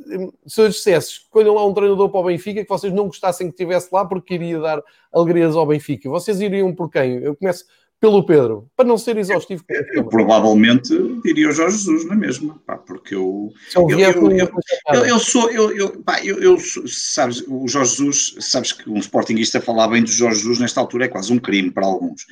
se 0.46 0.60
eu 0.60 0.68
dissesse, 0.68 1.12
escolham 1.12 1.54
lá 1.54 1.64
um 1.64 1.72
treinador 1.72 2.10
para 2.10 2.20
o 2.20 2.24
Benfica 2.24 2.62
que 2.62 2.68
vocês 2.68 2.92
não 2.92 3.06
gostassem 3.06 3.46
que 3.46 3.54
estivesse 3.54 3.88
lá 3.90 4.04
porque 4.04 4.34
iria 4.34 4.60
dar 4.60 4.82
alegrias 5.10 5.56
ao 5.56 5.64
Benfica, 5.64 6.10
vocês 6.10 6.42
iriam 6.42 6.74
por 6.74 6.90
quem? 6.90 7.14
Eu 7.14 7.34
começo 7.34 7.64
pelo 8.02 8.26
Pedro, 8.26 8.68
para 8.76 8.84
não 8.84 8.98
ser 8.98 9.16
exaustivo. 9.16 9.62
Eu, 9.68 9.84
eu 9.92 10.04
provavelmente 10.04 10.92
diria 11.22 11.48
o 11.48 11.52
Jorge 11.52 11.76
Jesus 11.76 12.04
na 12.04 12.16
mesma, 12.16 12.60
pá, 12.66 12.76
porque 12.76 13.14
eu. 13.14 13.52
eu, 13.76 13.88
eu, 13.90 14.32
eu, 14.92 15.04
eu, 15.06 15.18
sou. 15.20 15.48
Eu, 15.52 15.70
eu, 15.70 16.02
pá, 16.02 16.20
eu, 16.24 16.42
eu, 16.42 16.58
sabes, 16.88 17.44
o 17.46 17.68
Jorge 17.68 17.90
Jesus, 17.94 18.34
sabes 18.40 18.72
que 18.72 18.90
um 18.90 18.98
sportinguista 18.98 19.60
falar 19.60 19.86
bem 19.86 20.02
do 20.02 20.10
Jorge 20.10 20.40
Jesus 20.40 20.58
nesta 20.58 20.80
altura 20.80 21.04
é 21.04 21.08
quase 21.08 21.32
um 21.32 21.38
crime 21.38 21.70
para 21.70 21.86
alguns. 21.86 22.26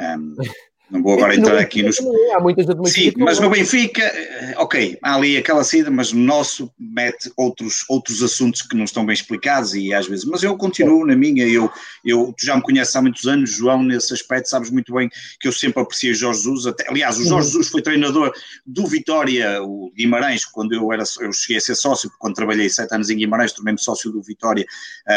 Um, 0.00 0.36
Não 0.90 1.02
vou 1.02 1.14
agora 1.14 1.36
entrar 1.36 1.58
aqui 1.58 1.82
nos. 1.82 1.98
Há 2.34 2.40
muitas 2.40 2.66
Sim, 2.92 3.12
mas 3.18 3.38
no 3.38 3.48
Benfica, 3.48 4.02
eh, 4.02 4.54
ok, 4.58 4.98
há 5.00 5.14
ali 5.14 5.36
aquela 5.36 5.62
saída, 5.62 5.90
mas 5.90 6.12
no 6.12 6.20
nosso 6.20 6.70
mete 6.78 7.30
outros, 7.36 7.84
outros 7.88 8.22
assuntos 8.22 8.62
que 8.62 8.76
não 8.76 8.84
estão 8.84 9.06
bem 9.06 9.14
explicados 9.14 9.74
e 9.74 9.94
às 9.94 10.08
vezes. 10.08 10.24
Mas 10.24 10.42
eu 10.42 10.56
continuo 10.56 11.06
na 11.06 11.14
minha, 11.14 11.46
eu, 11.46 11.70
eu, 12.04 12.34
tu 12.36 12.44
já 12.44 12.56
me 12.56 12.62
conheces 12.62 12.96
há 12.96 13.02
muitos 13.02 13.26
anos, 13.26 13.50
João, 13.50 13.82
nesse 13.84 14.12
aspecto, 14.12 14.48
sabes 14.48 14.70
muito 14.70 14.92
bem 14.92 15.08
que 15.38 15.46
eu 15.46 15.52
sempre 15.52 15.80
apreciei 15.80 16.12
Jorge 16.12 16.40
Jesus. 16.40 16.66
Até, 16.66 16.88
aliás, 16.88 17.18
o 17.18 17.24
Jorge 17.24 17.34
uhum. 17.34 17.52
Jesus 17.52 17.68
foi 17.68 17.82
treinador 17.82 18.32
do 18.66 18.86
Vitória, 18.86 19.62
o 19.62 19.92
Guimarães, 19.94 20.44
quando 20.44 20.74
eu 20.74 20.92
era 20.92 21.04
eu 21.20 21.32
cheguei 21.32 21.58
a 21.58 21.60
ser 21.60 21.76
sócio, 21.76 22.10
quando 22.18 22.34
trabalhei 22.34 22.68
sete 22.68 22.92
anos 22.94 23.10
em 23.10 23.16
Guimarães, 23.16 23.52
tornei-me 23.52 23.80
sócio 23.80 24.10
do 24.10 24.20
Vitória 24.22 24.66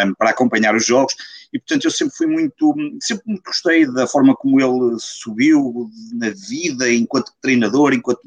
um, 0.05 0.13
para 0.13 0.29
acompanhar 0.29 0.75
os 0.75 0.85
jogos 0.85 1.15
e 1.53 1.59
portanto 1.59 1.85
eu 1.85 1.91
sempre 1.91 2.15
fui 2.15 2.25
muito, 2.25 2.75
sempre 2.99 3.23
muito 3.27 3.43
gostei 3.43 3.85
da 3.85 4.07
forma 4.07 4.35
como 4.35 4.59
ele 4.59 4.97
subiu 4.99 5.89
na 6.13 6.31
vida, 6.31 6.91
enquanto 6.91 7.31
treinador, 7.39 7.93
enquanto, 7.93 8.21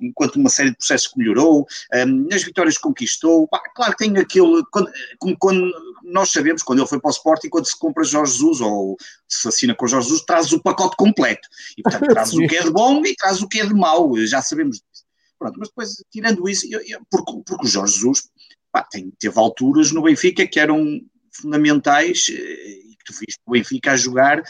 enquanto 0.00 0.36
uma 0.36 0.48
série 0.48 0.70
de 0.70 0.76
processos 0.76 1.08
que 1.08 1.18
melhorou, 1.18 1.66
um, 1.94 2.28
nas 2.28 2.44
vitórias 2.44 2.76
que 2.76 2.82
conquistou, 2.82 3.48
Pá, 3.48 3.60
claro 3.74 3.96
que 3.96 4.04
tem 4.04 4.16
aquele, 4.16 4.62
quando, 4.70 4.90
como 5.18 5.36
quando 5.38 5.72
nós 6.04 6.30
sabemos, 6.30 6.62
quando 6.62 6.78
ele 6.78 6.88
foi 6.88 7.00
para 7.00 7.08
o 7.08 7.12
Sporting, 7.12 7.48
quando 7.48 7.66
se 7.66 7.76
compra 7.76 8.04
Jorge 8.04 8.32
Jesus 8.32 8.60
ou 8.60 8.96
se 9.28 9.48
assina 9.48 9.74
com 9.74 9.86
Jorge 9.86 10.06
Jesus, 10.08 10.24
traz 10.24 10.52
o 10.52 10.62
pacote 10.62 10.96
completo, 10.96 11.48
e 11.76 11.82
portanto 11.82 12.06
traz 12.14 12.32
o 12.32 12.46
que 12.46 12.56
é 12.56 12.62
de 12.62 12.70
bom 12.70 13.04
e 13.04 13.14
traz 13.16 13.42
o 13.42 13.48
que 13.48 13.60
é 13.60 13.66
de 13.66 13.74
mau, 13.74 14.16
já 14.18 14.40
sabemos 14.40 14.76
disso. 14.76 15.04
Pronto, 15.36 15.58
mas 15.58 15.68
depois, 15.68 16.04
tirando 16.10 16.48
isso, 16.48 16.66
eu, 16.70 16.80
eu, 16.86 17.00
porque, 17.10 17.32
porque 17.44 17.66
o 17.66 17.68
Jorge 17.68 17.94
Jesus 17.94 18.28
pá, 18.70 18.82
tem, 18.82 19.12
teve 19.18 19.38
alturas 19.38 19.92
no 19.92 20.02
Benfica 20.02 20.46
que 20.46 20.60
eram 20.60 21.00
fundamentais 21.40 22.26
eh, 22.30 22.34
e 22.34 22.96
que 22.96 23.04
tu 23.04 23.12
viste 23.12 23.40
o 23.46 23.52
Benfica 23.52 23.92
a 23.92 23.96
jogar 23.96 24.42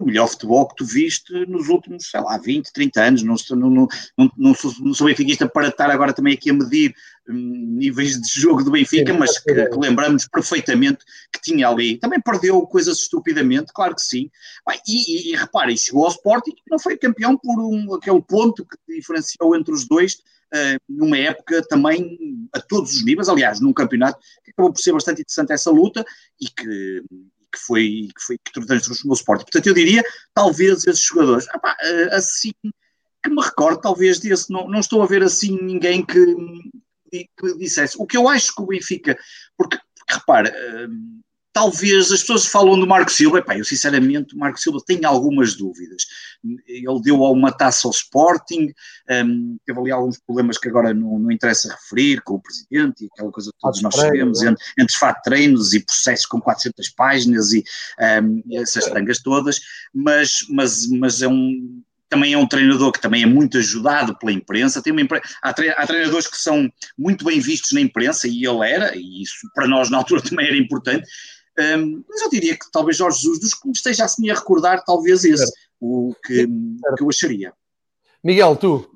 o 0.00 0.06
melhor 0.06 0.26
futebol 0.26 0.66
que 0.66 0.76
tu 0.76 0.84
viste 0.84 1.30
nos 1.46 1.68
últimos, 1.68 2.08
sei 2.10 2.20
lá, 2.20 2.38
20, 2.38 2.72
30 2.72 3.02
anos. 3.02 3.22
Não, 3.22 3.34
não, 3.50 3.70
não, 4.16 4.30
não, 4.36 4.54
sou, 4.54 4.72
não 4.80 4.94
sou 4.94 5.06
benfiquista 5.06 5.46
para 5.46 5.68
estar 5.68 5.90
agora 5.90 6.14
também 6.14 6.32
aqui 6.32 6.48
a 6.48 6.54
medir 6.54 6.94
hum, 7.28 7.76
níveis 7.78 8.18
de 8.18 8.40
jogo 8.40 8.64
do 8.64 8.70
Benfica, 8.70 9.12
mas 9.12 9.38
que, 9.38 9.52
que, 9.52 9.78
lembramos 9.78 10.26
perfeitamente 10.26 11.04
que 11.30 11.42
tinha 11.42 11.68
ali. 11.68 11.98
Também 11.98 12.18
perdeu 12.18 12.62
coisas 12.62 12.96
estupidamente, 12.96 13.72
claro 13.74 13.94
que 13.94 14.00
sim. 14.00 14.30
e, 14.88 15.28
e, 15.28 15.32
e 15.32 15.36
reparem, 15.36 15.76
chegou 15.76 16.06
ao 16.06 16.10
Sporting 16.10 16.52
e 16.52 16.70
não 16.70 16.78
foi 16.78 16.96
campeão 16.96 17.36
por 17.36 17.60
um, 17.60 17.94
aquele 17.94 18.22
ponto 18.22 18.64
que 18.64 18.96
diferenciou 18.96 19.54
entre 19.54 19.74
os 19.74 19.86
dois 19.86 20.16
numa 20.88 21.16
época 21.16 21.62
também 21.68 22.18
a 22.52 22.60
todos 22.60 22.94
os 22.94 23.04
níveis, 23.04 23.28
aliás, 23.28 23.60
num 23.60 23.72
campeonato 23.72 24.18
que 24.44 24.50
acabou 24.50 24.72
por 24.72 24.80
ser 24.80 24.92
bastante 24.92 25.22
interessante 25.22 25.52
essa 25.52 25.70
luta 25.70 26.04
e 26.40 26.46
que, 26.46 27.02
que 27.52 27.58
foi 27.66 28.08
que, 28.14 28.22
foi, 28.22 28.38
que 28.38 28.66
transformou 28.66 29.12
o 29.12 29.14
Sporting. 29.14 29.44
Portanto, 29.44 29.66
eu 29.66 29.74
diria, 29.74 30.02
talvez 30.34 30.86
esses 30.86 31.04
jogadores, 31.04 31.46
ah, 31.48 31.76
assim, 32.12 32.52
que 33.22 33.30
me 33.30 33.42
recordo, 33.42 33.80
talvez 33.80 34.18
desse, 34.18 34.50
não, 34.50 34.68
não 34.68 34.80
estou 34.80 35.02
a 35.02 35.06
ver 35.06 35.22
assim 35.22 35.58
ninguém 35.60 36.04
que, 36.04 36.36
que 37.10 37.58
dissesse. 37.58 37.96
O 37.98 38.06
que 38.06 38.16
eu 38.16 38.28
acho 38.28 38.54
que 38.54 38.62
o 38.62 38.66
Benfica, 38.66 39.16
porque, 39.56 39.78
porque 39.96 40.14
uh, 40.48 41.20
talvez 41.52 42.12
as 42.12 42.20
pessoas 42.20 42.46
falam 42.46 42.78
do 42.78 42.86
Marco 42.86 43.10
Silva, 43.10 43.38
epá, 43.38 43.58
eu 43.58 43.64
sinceramente, 43.64 44.34
o 44.34 44.38
Marco 44.38 44.58
Silva 44.58 44.78
tem 44.86 45.04
algumas 45.04 45.54
dúvidas. 45.54 46.06
Ele 46.66 47.02
deu 47.02 47.20
uma 47.20 47.50
taça 47.50 47.88
ao 47.88 47.92
Sporting, 47.92 48.72
um, 49.10 49.56
teve 49.66 49.78
ali 49.80 49.90
alguns 49.90 50.18
problemas 50.18 50.58
que 50.58 50.68
agora 50.68 50.94
não, 50.94 51.18
não 51.18 51.30
interessa 51.30 51.72
referir, 51.72 52.20
com 52.22 52.34
o 52.34 52.42
presidente 52.42 53.04
e 53.04 53.08
aquela 53.12 53.32
coisa 53.32 53.50
que 53.50 53.58
todos 53.58 53.82
nós 53.82 53.94
sabemos, 53.94 54.42
entre, 54.42 54.64
entre 54.78 54.96
fato 54.96 55.22
treinos 55.22 55.74
e 55.74 55.84
processos 55.84 56.26
com 56.26 56.40
400 56.40 56.88
páginas 56.90 57.52
e 57.52 57.64
um, 58.22 58.42
essas 58.52 58.86
tangas 58.86 59.20
todas, 59.20 59.60
mas, 59.92 60.46
mas, 60.48 60.86
mas 60.88 61.22
é 61.22 61.28
um 61.28 61.82
também 62.10 62.32
é 62.32 62.38
um 62.38 62.46
treinador 62.46 62.90
que 62.90 63.00
também 63.00 63.22
é 63.22 63.26
muito 63.26 63.56
ajudado 63.56 64.18
pela 64.18 64.32
imprensa. 64.32 64.82
Tem 64.82 64.92
uma 64.92 65.00
impre... 65.00 65.20
há, 65.40 65.52
tre... 65.52 65.70
há, 65.70 65.86
treinadores 65.86 66.26
que 66.26 66.36
são 66.36 66.68
muito 66.98 67.24
bem 67.24 67.38
vistos 67.38 67.70
na 67.70 67.80
imprensa, 67.80 68.26
e 68.26 68.44
ele 68.44 68.68
era, 68.68 68.96
e 68.96 69.22
isso 69.22 69.48
para 69.54 69.68
nós 69.68 69.88
na 69.88 69.98
altura 69.98 70.20
também 70.28 70.48
era 70.48 70.56
importante, 70.56 71.08
um, 71.60 72.04
mas 72.08 72.22
eu 72.22 72.30
diria 72.30 72.56
que 72.56 72.70
talvez 72.72 72.96
Jorge 72.96 73.20
Jesus, 73.20 73.40
dos 73.40 73.54
que 73.54 73.66
me 73.66 73.72
esteja 73.72 74.04
assim 74.04 74.30
a 74.30 74.34
recordar, 74.34 74.84
talvez 74.84 75.24
esse, 75.24 75.38
certo. 75.38 75.52
o 75.80 76.14
que, 76.24 76.46
que 76.46 77.02
eu 77.02 77.08
acharia. 77.08 77.52
Miguel, 78.22 78.56
tu? 78.56 78.90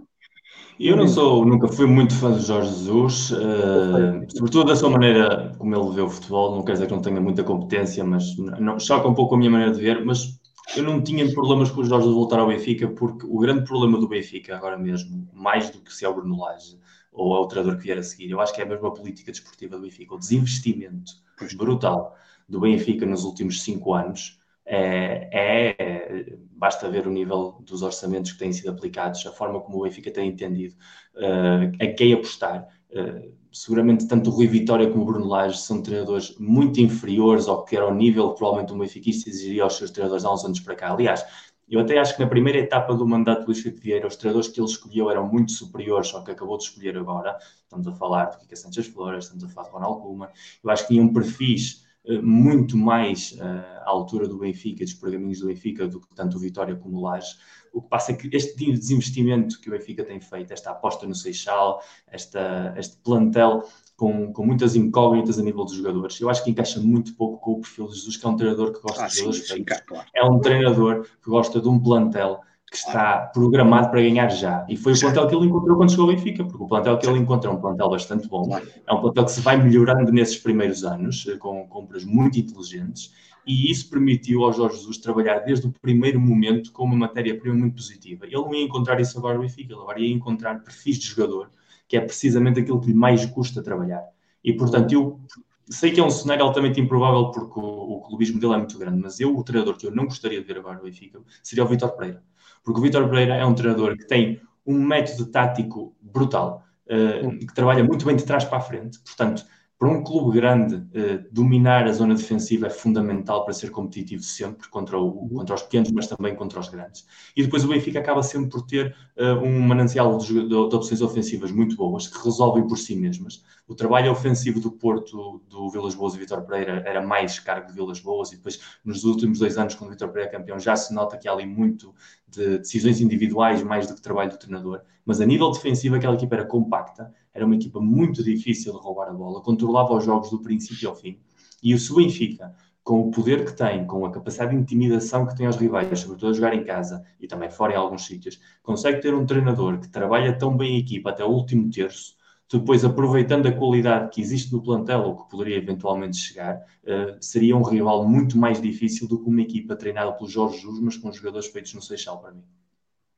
Eu 0.78 0.96
não 0.96 1.06
sou, 1.06 1.44
nunca 1.46 1.68
fui 1.68 1.86
muito 1.86 2.14
fã 2.14 2.36
de 2.36 2.44
Jorge 2.44 2.68
Jesus, 2.68 3.30
uh, 3.30 4.26
sobretudo 4.28 4.64
da 4.64 4.74
sua 4.74 4.90
maneira 4.90 5.54
como 5.56 5.74
ele 5.74 5.94
vê 5.94 6.00
o 6.00 6.10
futebol. 6.10 6.56
Não 6.56 6.64
quer 6.64 6.72
dizer 6.72 6.86
que 6.88 6.92
não 6.92 7.00
tenha 7.00 7.20
muita 7.20 7.44
competência, 7.44 8.02
mas 8.02 8.36
não, 8.36 8.78
choca 8.80 9.06
um 9.06 9.14
pouco 9.14 9.36
a 9.36 9.38
minha 9.38 9.50
maneira 9.50 9.72
de 9.72 9.80
ver. 9.80 10.04
Mas 10.04 10.40
eu 10.76 10.82
não 10.82 11.00
tinha 11.00 11.32
problemas 11.32 11.70
com 11.70 11.80
o 11.80 11.84
Jorge 11.84 12.06
Jesus 12.06 12.14
voltar 12.14 12.40
ao 12.40 12.48
Benfica, 12.48 12.88
porque 12.88 13.24
o 13.24 13.38
grande 13.38 13.64
problema 13.64 13.98
do 13.98 14.08
Benfica, 14.08 14.56
agora 14.56 14.76
mesmo, 14.76 15.28
mais 15.32 15.70
do 15.70 15.80
que 15.80 15.94
se 15.94 16.04
é 16.04 16.08
o 16.08 16.14
Bruno 16.14 16.40
Lage 16.40 16.76
ou 17.12 17.36
é 17.36 17.38
o 17.38 17.46
treinador 17.46 17.78
que 17.78 17.84
vier 17.84 17.98
a 17.98 18.02
seguir, 18.02 18.28
eu 18.28 18.40
acho 18.40 18.52
que 18.52 18.60
é 18.60 18.64
mesmo 18.64 18.88
a 18.88 18.92
política 18.92 19.30
desportiva 19.30 19.76
do 19.76 19.82
Benfica, 19.82 20.16
o 20.16 20.18
desinvestimento 20.18 21.12
brutal 21.56 22.16
do 22.48 22.60
Benfica 22.60 23.06
nos 23.06 23.24
últimos 23.24 23.62
cinco 23.62 23.94
anos 23.94 24.38
é, 24.66 25.28
é, 25.32 26.36
basta 26.52 26.88
ver 26.88 27.06
o 27.06 27.10
nível 27.10 27.58
dos 27.60 27.82
orçamentos 27.82 28.32
que 28.32 28.38
têm 28.38 28.52
sido 28.52 28.70
aplicados, 28.70 29.26
a 29.26 29.32
forma 29.32 29.60
como 29.60 29.78
o 29.78 29.82
Benfica 29.82 30.10
tem 30.10 30.28
entendido 30.30 30.74
uh, 31.16 31.84
a 31.84 31.86
quem 31.88 32.14
apostar. 32.14 32.66
Uh, 32.90 33.34
seguramente 33.52 34.08
tanto 34.08 34.30
o 34.30 34.32
Rui 34.32 34.46
Vitória 34.46 34.90
como 34.90 35.02
o 35.02 35.06
Bruno 35.06 35.26
Lage 35.26 35.58
são 35.58 35.82
treinadores 35.82 36.36
muito 36.38 36.80
inferiores 36.80 37.46
ao 37.46 37.64
que 37.64 37.76
era 37.76 37.86
o 37.86 37.94
nível 37.94 38.30
que 38.30 38.38
provavelmente 38.38 38.72
o 38.72 38.78
Benfica 38.78 39.10
exigiria 39.10 39.62
aos 39.62 39.76
seus 39.76 39.90
treinadores 39.90 40.24
há 40.24 40.32
uns 40.32 40.44
anos 40.44 40.60
para 40.60 40.74
cá. 40.74 40.92
Aliás, 40.92 41.24
eu 41.68 41.80
até 41.80 41.98
acho 41.98 42.16
que 42.16 42.22
na 42.22 42.28
primeira 42.28 42.58
etapa 42.58 42.94
do 42.94 43.06
mandato 43.06 43.40
do 43.40 43.46
Luís 43.46 43.60
Filipe 43.60 43.80
Vieira, 43.80 44.06
os 44.06 44.16
treinadores 44.16 44.48
que 44.48 44.60
ele 44.60 44.68
escolheu 44.68 45.10
eram 45.10 45.26
muito 45.28 45.52
superiores 45.52 46.12
ao 46.14 46.24
que 46.24 46.30
acabou 46.30 46.58
de 46.58 46.64
escolher 46.64 46.96
agora. 46.96 47.36
Estamos 47.62 47.86
a 47.86 47.92
falar 47.92 48.26
de 48.26 48.38
Kika 48.38 48.56
Sanchez 48.56 48.86
Flores, 48.86 49.24
estamos 49.24 49.44
a 49.44 49.48
falar 49.48 49.68
de 49.68 49.72
Ronald 49.74 50.02
Koeman. 50.02 50.28
Eu 50.62 50.70
acho 50.70 50.86
que 50.86 50.94
tinham 50.94 51.12
perfis 51.12 51.84
muito 52.22 52.76
mais 52.76 53.32
uh, 53.32 53.44
à 53.84 53.90
altura 53.90 54.28
do 54.28 54.38
Benfica, 54.38 54.84
dos 54.84 54.94
pergaminhos 54.94 55.40
do 55.40 55.46
Benfica, 55.46 55.88
do 55.88 56.00
que 56.00 56.14
tanto 56.14 56.36
o 56.36 56.40
Vitória 56.40 56.76
como 56.76 56.98
o 56.98 57.02
Lages. 57.02 57.38
O 57.72 57.82
que 57.82 57.88
passa 57.88 58.12
é 58.12 58.14
que 58.14 58.28
este 58.34 58.54
desinvestimento 58.56 59.60
que 59.60 59.68
o 59.68 59.72
Benfica 59.72 60.04
tem 60.04 60.20
feito, 60.20 60.52
esta 60.52 60.70
aposta 60.70 61.06
no 61.06 61.14
Seixal, 61.14 61.82
esta, 62.06 62.74
este 62.76 62.96
plantel 62.98 63.64
com, 63.96 64.32
com 64.32 64.44
muitas 64.44 64.76
incógnitas 64.76 65.38
a 65.38 65.42
nível 65.42 65.64
dos 65.64 65.74
jogadores, 65.74 66.20
eu 66.20 66.28
acho 66.28 66.44
que 66.44 66.50
encaixa 66.50 66.80
muito 66.80 67.14
pouco 67.14 67.38
com 67.38 67.52
o 67.52 67.60
perfil 67.60 67.86
de 67.86 67.94
Jesus, 67.94 68.16
que 68.16 68.26
é 68.26 68.28
um 68.28 68.36
treinador 68.36 68.72
que 68.72 68.80
gosta 68.80 69.04
ah, 69.04 69.06
de 69.06 69.16
jogadores 69.16 69.48
feitos. 69.48 69.80
Claro. 69.80 70.08
É 70.14 70.24
um 70.24 70.40
treinador 70.40 71.06
que 71.22 71.30
gosta 71.30 71.60
de 71.60 71.68
um 71.68 71.78
plantel 71.80 72.40
que 72.74 72.78
está 72.78 73.18
programado 73.32 73.88
para 73.88 74.02
ganhar 74.02 74.28
já. 74.30 74.66
E 74.68 74.76
foi 74.76 74.94
o 74.94 75.00
plantel 75.00 75.28
que 75.28 75.34
ele 75.36 75.46
encontrou 75.46 75.76
quando 75.76 75.90
chegou 75.90 76.10
ao 76.10 76.16
Benfica, 76.16 76.44
porque 76.44 76.64
o 76.64 76.66
plantel 76.66 76.98
que 76.98 77.06
ele 77.06 77.20
encontrou 77.20 77.54
é 77.54 77.56
um 77.56 77.60
plantel 77.60 77.88
bastante 77.88 78.26
bom, 78.26 78.58
é 78.84 78.92
um 78.92 79.00
plantel 79.00 79.24
que 79.26 79.30
se 79.30 79.40
vai 79.40 79.56
melhorando 79.56 80.10
nesses 80.10 80.36
primeiros 80.38 80.82
anos, 80.82 81.24
eh, 81.28 81.36
com 81.36 81.68
compras 81.68 82.04
muito 82.04 82.36
inteligentes, 82.36 83.12
e 83.46 83.70
isso 83.70 83.88
permitiu 83.88 84.42
ao 84.42 84.52
Jorge 84.52 84.78
Jesus 84.78 84.98
trabalhar 84.98 85.38
desde 85.40 85.68
o 85.68 85.70
primeiro 85.70 86.18
momento 86.18 86.72
com 86.72 86.82
uma 86.82 86.96
matéria-prima 86.96 87.54
muito 87.54 87.76
positiva. 87.76 88.26
Ele 88.26 88.34
não 88.34 88.52
ia 88.52 88.64
encontrar 88.64 88.98
isso 89.00 89.16
agora 89.18 89.36
no 89.36 89.42
Benfica, 89.42 89.72
ele 89.72 89.80
agora 89.80 90.00
ia 90.00 90.12
encontrar 90.12 90.58
perfis 90.64 90.98
de 90.98 91.06
jogador, 91.06 91.50
que 91.86 91.96
é 91.96 92.00
precisamente 92.00 92.58
aquilo 92.58 92.80
que 92.80 92.88
lhe 92.88 92.94
mais 92.94 93.24
custa 93.24 93.62
trabalhar. 93.62 94.02
E, 94.42 94.52
portanto, 94.52 94.90
eu 94.90 95.20
sei 95.68 95.92
que 95.92 96.00
é 96.00 96.04
um 96.04 96.10
cenário 96.10 96.44
altamente 96.44 96.80
improvável 96.80 97.30
porque 97.30 97.60
o, 97.60 97.98
o 97.98 98.00
clubismo 98.00 98.40
dele 98.40 98.54
é 98.54 98.58
muito 98.58 98.76
grande, 98.76 99.00
mas 99.00 99.20
eu, 99.20 99.36
o 99.36 99.44
treinador 99.44 99.76
que 99.76 99.86
eu 99.86 99.94
não 99.94 100.06
gostaria 100.06 100.40
de 100.40 100.46
ver 100.46 100.58
agora 100.58 100.78
no 100.78 100.82
Benfica, 100.82 101.20
seria 101.40 101.62
o 101.62 101.68
Vitor 101.68 101.92
Pereira 101.92 102.20
porque 102.64 102.80
o 102.80 102.82
Vitor 102.82 103.08
Pereira 103.08 103.34
é 103.34 103.44
um 103.44 103.54
treinador 103.54 103.96
que 103.96 104.06
tem 104.06 104.40
um 104.66 104.82
método 104.82 105.26
tático 105.26 105.94
brutal, 106.00 106.64
uh, 106.86 107.38
que 107.38 107.54
trabalha 107.54 107.84
muito 107.84 108.06
bem 108.06 108.16
de 108.16 108.24
trás 108.24 108.44
para 108.44 108.58
a 108.58 108.62
frente. 108.62 108.98
Portanto, 109.00 109.44
para 109.78 109.88
um 109.88 110.04
clube 110.04 110.36
grande, 110.38 110.86
eh, 110.94 111.24
dominar 111.32 111.86
a 111.86 111.92
zona 111.92 112.14
defensiva 112.14 112.68
é 112.68 112.70
fundamental 112.70 113.44
para 113.44 113.52
ser 113.52 113.70
competitivo 113.70 114.22
sempre 114.22 114.68
contra, 114.68 114.98
o, 114.98 115.08
uhum. 115.08 115.28
contra 115.28 115.54
os 115.54 115.62
pequenos, 115.62 115.90
mas 115.90 116.06
também 116.06 116.34
contra 116.34 116.60
os 116.60 116.68
grandes. 116.68 117.06
E 117.36 117.42
depois 117.42 117.64
o 117.64 117.68
Benfica 117.68 117.98
acaba 117.98 118.22
sempre 118.22 118.50
por 118.50 118.62
ter 118.62 118.94
uh, 119.16 119.44
um 119.44 119.60
manancial 119.60 120.16
de, 120.16 120.32
de, 120.32 120.48
de, 120.48 120.54
opções 120.54 121.02
ofensivas 121.02 121.50
muito 121.50 121.76
boas, 121.76 122.06
que 122.06 122.16
resolvem 122.24 122.66
por 122.66 122.78
si 122.78 122.94
mesmas. 122.94 123.44
O 123.66 123.74
trabalho 123.74 124.12
ofensivo 124.12 124.60
do 124.60 124.70
Porto, 124.70 125.42
do 125.50 125.68
Vilas 125.70 125.94
Boas 125.94 126.14
e 126.14 126.18
Vitor 126.18 126.42
Pereira 126.42 126.82
era 126.86 127.04
mais 127.04 127.40
cargo 127.40 127.66
de 127.66 127.72
Vilas 127.74 128.00
Boas, 128.00 128.32
e 128.32 128.36
depois 128.36 128.60
nos 128.84 129.04
últimos 129.04 129.40
dois 129.40 129.58
anos, 129.58 129.74
quando 129.74 129.88
o 129.88 129.92
Vitor 129.92 130.08
Pereira 130.08 130.30
é 130.30 130.38
campeão, 130.38 130.58
já 130.58 130.76
se 130.76 130.94
nota 130.94 131.18
que 131.18 131.28
há 131.28 131.32
ali 131.32 131.46
muito 131.46 131.92
de 132.28 132.58
decisões 132.58 133.00
individuais 133.00 133.62
mais 133.62 133.88
do 133.88 133.94
que 133.96 134.00
trabalho 134.00 134.30
do 134.30 134.38
treinador. 134.38 134.82
Mas 135.04 135.20
a 135.20 135.26
nível 135.26 135.50
defensivo, 135.50 135.96
aquela 135.96 136.14
equipa 136.14 136.36
era 136.36 136.44
compacta 136.46 137.12
era 137.34 137.44
uma 137.44 137.56
equipa 137.56 137.80
muito 137.80 138.22
difícil 138.22 138.72
de 138.72 138.78
roubar 138.78 139.08
a 139.08 139.12
bola, 139.12 139.42
controlava 139.42 139.94
os 139.94 140.04
jogos 140.04 140.30
do 140.30 140.40
princípio 140.40 140.88
ao 140.88 140.94
fim. 140.94 141.18
E 141.62 141.74
o 141.74 141.94
Benfica, 141.94 142.54
com 142.84 143.00
o 143.00 143.10
poder 143.10 143.44
que 143.44 143.56
tem, 143.56 143.86
com 143.86 144.04
a 144.06 144.12
capacidade 144.12 144.52
de 144.52 144.62
intimidação 144.62 145.26
que 145.26 145.34
tem 145.34 145.46
aos 145.46 145.56
rivais, 145.56 145.98
sobretudo 145.98 146.30
a 146.30 146.32
jogar 146.34 146.54
em 146.54 146.62
casa 146.62 147.04
e 147.18 147.26
também 147.26 147.50
fora 147.50 147.72
em 147.72 147.76
alguns 147.76 148.06
sítios, 148.06 148.40
consegue 148.62 149.00
ter 149.00 149.14
um 149.14 149.26
treinador 149.26 149.80
que 149.80 149.88
trabalha 149.88 150.38
tão 150.38 150.56
bem 150.56 150.76
a 150.76 150.78
equipa 150.78 151.10
até 151.10 151.24
o 151.24 151.28
último 151.28 151.70
terço, 151.70 152.14
depois 152.52 152.84
aproveitando 152.84 153.46
a 153.46 153.52
qualidade 153.52 154.10
que 154.10 154.20
existe 154.20 154.52
no 154.52 154.62
plantel 154.62 155.00
ou 155.00 155.16
que 155.16 155.30
poderia 155.30 155.56
eventualmente 155.56 156.18
chegar, 156.18 156.56
uh, 156.84 157.16
seria 157.20 157.56
um 157.56 157.62
rival 157.62 158.06
muito 158.06 158.36
mais 158.36 158.60
difícil 158.60 159.08
do 159.08 159.18
que 159.18 159.28
uma 159.28 159.40
equipa 159.40 159.74
treinada 159.74 160.12
pelo 160.12 160.28
Jorge 160.28 160.58
Jesus, 160.58 160.78
mas 160.78 160.96
com 160.96 161.10
jogadores 161.10 161.48
feitos 161.48 161.74
no 161.74 161.82
Seixal 161.82 162.20
para 162.20 162.32
mim. 162.32 162.44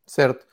Certo. 0.06 0.46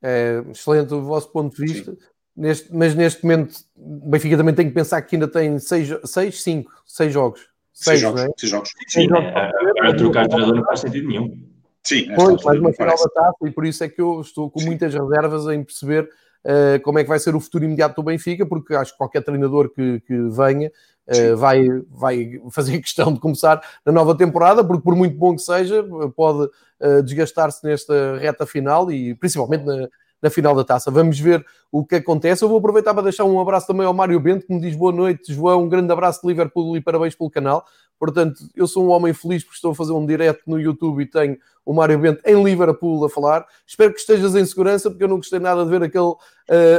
É, 0.00 0.44
excelente 0.50 0.94
o 0.94 1.02
vosso 1.02 1.32
ponto 1.32 1.56
de 1.56 1.62
vista. 1.62 1.92
Sim. 1.92 1.98
Neste, 2.38 2.72
mas 2.72 2.94
neste 2.94 3.24
momento, 3.24 3.56
o 3.76 4.10
Benfica 4.10 4.36
também 4.36 4.54
tem 4.54 4.68
que 4.68 4.72
pensar 4.72 5.02
que 5.02 5.16
ainda 5.16 5.26
tem 5.26 5.58
seis, 5.58 5.88
seis 6.04 6.40
cinco, 6.40 6.70
seis 6.86 7.12
jogos. 7.12 7.40
Seis, 7.72 7.98
seis 7.98 8.00
jogos. 8.00 8.20
É? 8.22 8.28
Seis 8.36 8.50
jogos. 8.52 8.70
Sim, 8.86 9.08
jogos 9.08 9.24
é, 9.24 9.92
trocar 9.94 10.22
de 10.22 10.28
treinador 10.28 10.56
não 10.56 10.64
faz 10.64 10.80
sentido 10.80 11.08
nenhum. 11.08 11.48
Sim, 11.82 12.14
pois, 12.14 12.40
faz 12.40 12.60
uma 12.60 12.72
final 12.72 12.96
da 12.96 13.08
taça 13.08 13.38
e 13.44 13.50
por 13.50 13.66
isso 13.66 13.82
é 13.82 13.88
que 13.88 14.00
eu 14.00 14.20
estou 14.20 14.48
com 14.48 14.60
Sim. 14.60 14.66
muitas 14.66 14.94
reservas 14.94 15.48
em 15.48 15.64
perceber 15.64 16.04
uh, 16.44 16.80
como 16.84 17.00
é 17.00 17.02
que 17.02 17.08
vai 17.08 17.18
ser 17.18 17.34
o 17.34 17.40
futuro 17.40 17.64
imediato 17.64 17.96
do 17.96 18.04
Benfica, 18.04 18.46
porque 18.46 18.72
acho 18.72 18.92
que 18.92 18.98
qualquer 18.98 19.24
treinador 19.24 19.70
que, 19.70 19.98
que 20.06 20.16
venha 20.28 20.70
uh, 21.08 21.36
vai, 21.36 21.66
vai 21.90 22.40
fazer 22.52 22.78
questão 22.78 23.12
de 23.12 23.18
começar 23.18 23.60
na 23.84 23.90
nova 23.90 24.16
temporada, 24.16 24.62
porque 24.62 24.84
por 24.84 24.94
muito 24.94 25.16
bom 25.16 25.34
que 25.34 25.42
seja, 25.42 25.84
pode 26.14 26.48
uh, 26.80 27.02
desgastar-se 27.02 27.66
nesta 27.66 28.16
reta 28.16 28.46
final 28.46 28.92
e 28.92 29.16
principalmente 29.16 29.64
na, 29.64 29.88
na 30.22 30.30
final 30.30 30.54
da 30.54 30.64
taça. 30.64 30.90
Vamos 30.90 31.18
ver 31.18 31.44
o 31.70 31.84
que 31.84 31.96
acontece. 31.96 32.42
Eu 32.42 32.48
vou 32.48 32.58
aproveitar 32.58 32.92
para 32.94 33.04
deixar 33.04 33.24
um 33.24 33.40
abraço 33.40 33.66
também 33.66 33.86
ao 33.86 33.94
Mário 33.94 34.18
Bento, 34.18 34.46
que 34.46 34.52
me 34.52 34.60
diz 34.60 34.74
boa 34.74 34.92
noite, 34.92 35.32
João. 35.32 35.64
Um 35.64 35.68
grande 35.68 35.92
abraço 35.92 36.20
de 36.22 36.28
Liverpool 36.28 36.76
e 36.76 36.80
parabéns 36.80 37.14
pelo 37.14 37.30
canal. 37.30 37.64
Portanto, 37.98 38.48
eu 38.54 38.66
sou 38.66 38.86
um 38.86 38.90
homem 38.90 39.12
feliz 39.12 39.42
porque 39.42 39.56
estou 39.56 39.72
a 39.72 39.74
fazer 39.74 39.92
um 39.92 40.06
direto 40.06 40.42
no 40.46 40.60
YouTube 40.60 41.02
e 41.02 41.06
tenho 41.06 41.36
o 41.64 41.72
Mário 41.72 41.98
Bento 41.98 42.20
em 42.24 42.42
Liverpool 42.42 43.04
a 43.04 43.10
falar. 43.10 43.46
Espero 43.66 43.92
que 43.92 44.00
estejas 44.00 44.34
em 44.34 44.44
segurança, 44.44 44.88
porque 44.88 45.04
eu 45.04 45.08
não 45.08 45.16
gostei 45.16 45.38
nada 45.38 45.64
de 45.64 45.70
ver 45.70 45.82
aquele 45.82 46.04
uh, 46.04 46.18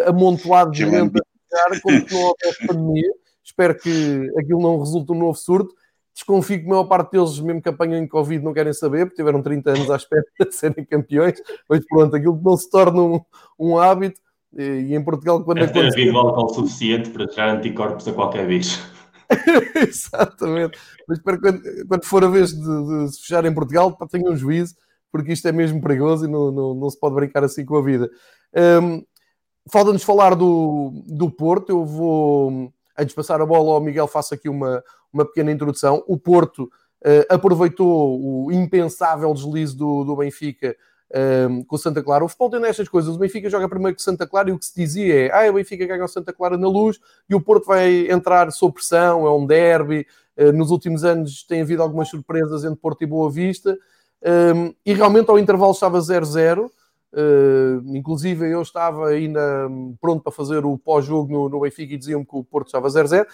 amontoado 0.08 0.72
de 0.72 0.80
gente 0.80 0.96
a 0.96 1.70
ficar, 1.72 1.82
como 1.82 2.08
se 2.08 2.14
não 2.14 2.22
houvesse 2.22 2.68
pandemia. 2.68 3.12
Espero 3.44 3.76
que 3.78 4.32
aquilo 4.38 4.62
não 4.62 4.80
resulte 4.80 5.12
um 5.12 5.16
novo 5.16 5.38
surto. 5.38 5.76
Desconfio 6.20 6.60
que 6.60 6.66
a 6.66 6.70
maior 6.70 6.84
parte 6.84 7.12
deles, 7.12 7.40
mesmo 7.40 7.62
que 7.62 7.70
apanhem 7.70 8.06
Covid, 8.06 8.44
não 8.44 8.54
querem 8.54 8.74
saber, 8.74 9.06
porque 9.06 9.16
tiveram 9.16 9.42
30 9.42 9.72
anos 9.72 9.90
à 9.90 9.96
espera 9.96 10.24
de 10.38 10.54
serem 10.54 10.84
campeões. 10.84 11.42
Mas 11.70 11.86
pronto, 11.86 12.14
aquilo 12.14 12.40
não 12.44 12.58
se 12.58 12.70
torna 12.70 13.02
um, 13.02 13.22
um 13.58 13.78
hábito. 13.78 14.20
E, 14.58 14.94
em 14.94 15.02
Portugal, 15.02 15.42
quando 15.44 15.60
Deve 15.60 15.72
acontece... 15.72 15.96
ter 15.96 16.14
álcool 16.14 16.54
suficiente 16.54 17.10
para 17.12 17.26
tirar 17.26 17.56
anticorpos 17.56 18.06
a 18.08 18.12
qualquer 18.12 18.46
bicho. 18.48 18.82
Exatamente. 19.88 20.78
Mas 21.08 21.20
para 21.20 21.40
quando, 21.40 21.62
quando, 21.88 22.04
for 22.04 22.24
a 22.26 22.28
vez 22.28 22.52
de, 22.52 22.60
de 22.60 23.14
se 23.14 23.22
fechar 23.22 23.46
em 23.46 23.54
Portugal, 23.54 23.96
tenham 24.12 24.34
um 24.34 24.36
juízo, 24.36 24.76
porque 25.12 25.32
isto 25.32 25.48
é 25.48 25.54
mesmo 25.54 25.82
perigoso 25.82 26.26
e 26.26 26.28
não, 26.28 26.52
não, 26.52 26.74
não 26.74 26.90
se 26.90 27.00
pode 27.00 27.16
brincar 27.16 27.46
assim 27.46 27.64
com 27.64 27.78
a 27.78 27.82
vida. 27.82 28.10
Um, 28.82 29.04
Falta-nos 29.72 30.04
falar 30.04 30.36
do, 30.36 31.04
do 31.08 31.30
Porto. 31.30 31.70
Eu 31.70 31.86
vou, 31.86 32.74
antes 33.00 33.10
de 33.10 33.16
passar 33.16 33.42
a 33.42 33.46
bola 33.46 33.74
ao 33.74 33.82
Miguel, 33.82 34.08
faço 34.08 34.34
aqui 34.34 34.50
uma, 34.50 34.84
uma 35.12 35.26
pequena 35.26 35.52
introdução. 35.52 36.04
O 36.08 36.18
Porto 36.18 36.64
uh, 36.64 37.34
aproveitou 37.34 38.20
o 38.22 38.52
impensável 38.52 39.34
deslize 39.34 39.76
do, 39.76 40.04
do 40.04 40.16
Benfica 40.16 40.76
uh, 41.12 41.66
com 41.66 41.76
o 41.76 41.80
Santa 41.80 42.04
Clara. 42.04 42.24
O 42.24 42.28
futebol 42.28 42.50
tem 42.50 42.60
nestas 42.60 42.88
coisas. 42.88 43.16
O 43.16 43.20
Benfica 43.20 43.50
joga 43.50 43.70
primeiro 43.70 43.96
com 43.96 44.02
o 44.02 44.04
Santa 44.04 44.28
Clara 44.28 44.50
e 44.50 44.54
o 44.54 44.60
que 44.60 44.66
se 44.66 44.76
dizia 44.76 45.28
é 45.28 45.48
ah, 45.48 45.50
o 45.50 45.54
Benfica 45.54 45.86
ganha 45.86 46.04
o 46.04 46.08
Santa 46.08 46.34
Clara 46.34 46.58
na 46.58 46.68
luz 46.68 47.00
e 47.30 47.36
o 47.36 47.42
Porto 47.42 47.66
vai 47.66 48.10
entrar 48.10 48.52
sob 48.52 48.74
pressão, 48.74 49.26
é 49.26 49.32
um 49.32 49.46
derby. 49.46 50.06
Uh, 50.38 50.52
nos 50.54 50.72
últimos 50.72 51.04
anos 51.04 51.44
tem 51.44 51.62
havido 51.62 51.82
algumas 51.82 52.10
surpresas 52.10 52.64
entre 52.64 52.78
Porto 52.78 53.02
e 53.04 53.08
Boa 53.08 53.30
Vista. 53.32 53.78
Um, 54.22 54.74
e 54.86 54.94
realmente 54.94 55.30
ao 55.30 55.40
intervalo 55.40 55.72
estava 55.72 56.00
0-0. 56.00 56.70
Uh, 57.12 57.82
inclusive 57.96 58.48
eu 58.52 58.62
estava 58.62 59.08
ainda 59.08 59.42
pronto 60.00 60.22
para 60.22 60.32
fazer 60.32 60.64
o 60.64 60.78
pós-jogo 60.78 61.32
no, 61.32 61.50
no 61.50 61.62
Benfica 61.62 61.94
e 61.94 61.98
diziam-me 61.98 62.26
que 62.26 62.36
o 62.36 62.44
Porto 62.44 62.68
estava 62.68 62.88
0-0. 62.88 63.26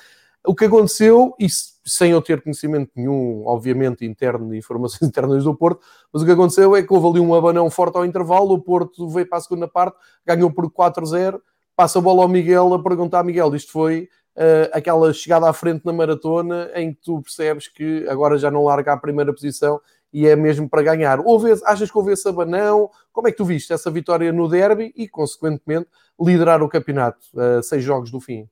O 0.47 0.53
que 0.53 0.65
aconteceu, 0.65 1.35
e 1.39 1.47
sem 1.83 2.11
eu 2.11 2.21
ter 2.21 2.41
conhecimento 2.41 2.91
nenhum, 2.95 3.43
obviamente, 3.45 4.05
interno 4.05 4.49
de 4.49 4.57
informações 4.57 5.01
internas 5.09 5.43
do 5.43 5.55
Porto, 5.55 5.81
mas 6.13 6.21
o 6.21 6.25
que 6.25 6.31
aconteceu 6.31 6.75
é 6.75 6.83
que 6.83 6.93
houve 6.93 7.07
ali 7.07 7.19
um 7.19 7.33
abanão 7.33 7.69
forte 7.69 7.97
ao 7.97 8.05
intervalo, 8.05 8.53
o 8.53 8.61
Porto 8.61 9.09
veio 9.09 9.27
para 9.27 9.39
a 9.39 9.41
segunda 9.41 9.67
parte, 9.67 9.97
ganhou 10.25 10.51
por 10.51 10.69
4-0, 10.69 11.39
passa 11.75 11.99
a 11.99 12.01
bola 12.01 12.21
ao 12.21 12.29
Miguel 12.29 12.73
a 12.73 12.81
perguntar, 12.81 13.23
Miguel, 13.23 13.53
isto 13.55 13.71
foi 13.71 14.07
uh, 14.35 14.69
aquela 14.71 15.11
chegada 15.11 15.49
à 15.49 15.53
frente 15.53 15.85
na 15.85 15.91
maratona 15.91 16.69
em 16.75 16.93
que 16.93 17.01
tu 17.01 17.21
percebes 17.21 17.67
que 17.67 18.07
agora 18.07 18.37
já 18.37 18.51
não 18.51 18.63
larga 18.63 18.93
a 18.93 18.97
primeira 18.97 19.33
posição 19.33 19.81
e 20.15 20.25
é 20.25 20.33
mesmo 20.33 20.69
para 20.69 20.81
ganhar. 20.81 21.19
Houve, 21.19 21.51
achas 21.65 21.91
que 21.91 21.97
houve 21.97 22.13
esse 22.13 22.25
abanão? 22.25 22.89
Como 23.11 23.27
é 23.27 23.31
que 23.31 23.37
tu 23.37 23.43
viste 23.43 23.73
essa 23.73 23.91
vitória 23.91 24.31
no 24.31 24.47
derby 24.47 24.93
e, 24.95 25.09
consequentemente, 25.09 25.89
liderar 26.17 26.63
o 26.63 26.69
campeonato, 26.69 27.19
uh, 27.33 27.61
seis 27.61 27.83
jogos 27.83 28.09
do 28.09 28.21
fim? 28.21 28.47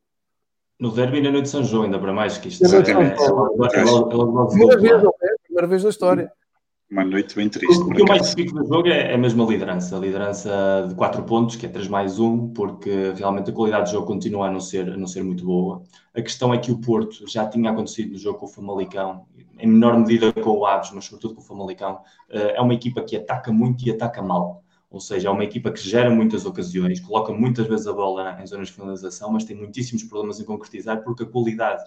No 0.78 0.92
derby 0.92 1.22
na 1.22 1.32
noite 1.32 1.46
de 1.46 1.52
São 1.52 1.64
João, 1.64 1.84
ainda 1.84 1.98
para 1.98 2.12
mais 2.12 2.38
que 2.38 2.50
isto. 2.50 2.66
É, 2.66 2.68
é, 2.68 2.80
é, 2.80 2.84
primeira 2.84 4.78
vez, 4.78 5.04
não 5.04 5.10
é? 5.10 5.36
Primeira 5.46 5.68
vez 5.68 5.84
na 5.86 5.90
história. 5.90 6.34
Uma 6.92 7.06
noite 7.06 7.34
bem 7.34 7.48
triste. 7.48 7.82
O 7.82 7.90
que 7.92 8.02
eu 8.02 8.06
mais 8.06 8.34
fico 8.34 8.54
do 8.54 8.68
jogo 8.68 8.90
é, 8.90 9.14
é 9.14 9.18
mesmo 9.18 9.44
a 9.44 9.50
liderança. 9.50 9.96
A 9.96 10.00
liderança 10.00 10.86
de 10.90 10.96
4 10.96 11.24
pontos, 11.24 11.56
que 11.56 11.66
é 11.66 11.70
3 11.70 11.88
mais 11.88 12.20
1, 12.20 12.50
porque 12.50 13.14
realmente 13.16 13.50
a 13.50 13.54
qualidade 13.54 13.86
do 13.86 13.94
jogo 13.94 14.06
continua 14.06 14.48
a 14.48 14.52
não, 14.52 14.60
ser, 14.60 14.92
a 14.92 14.98
não 14.98 15.08
ser 15.08 15.24
muito 15.24 15.46
boa. 15.46 15.82
A 16.14 16.22
questão 16.22 16.54
é 16.54 16.58
que 16.58 16.74
o 16.74 16.78
Porto 16.78 17.26
já 17.26 17.48
tinha 17.48 17.72
acontecido 17.72 18.12
no 18.12 18.20
jogo 18.20 18.38
com 18.38 18.46
o 18.48 18.50
Famalicão, 18.50 19.26
em 19.64 19.68
menor 19.68 19.98
medida 19.98 20.34
com 20.34 20.50
o 20.50 20.66
Aves, 20.66 20.92
mas 20.92 21.06
sobretudo 21.06 21.36
com 21.36 21.42
o 21.42 21.44
Famalicão. 21.44 22.02
Eh, 22.30 22.56
é 22.58 22.62
uma 22.62 22.74
equipa 22.74 23.02
que 23.02 23.16
ataca 23.16 23.50
muito 23.50 23.88
e 23.88 23.92
ataca 23.92 24.22
mal. 24.22 24.62
Ou 24.92 25.00
seja, 25.00 25.30
é 25.30 25.32
uma 25.32 25.46
equipa 25.46 25.72
que 25.72 25.80
gera 25.80 26.10
muitas 26.10 26.46
ocasiões, 26.46 27.00
coloca 27.00 27.32
muitas 27.32 27.66
vezes 27.66 27.88
a 27.88 27.94
bola 27.94 28.38
em 28.42 28.46
zonas 28.46 28.68
de 28.68 28.74
finalização, 28.74 29.32
mas 29.32 29.46
tem 29.46 29.56
muitíssimos 29.56 30.04
problemas 30.04 30.40
em 30.42 30.44
concretizar 30.44 31.02
porque 31.02 31.24
a 31.24 31.26
qualidade 31.26 31.82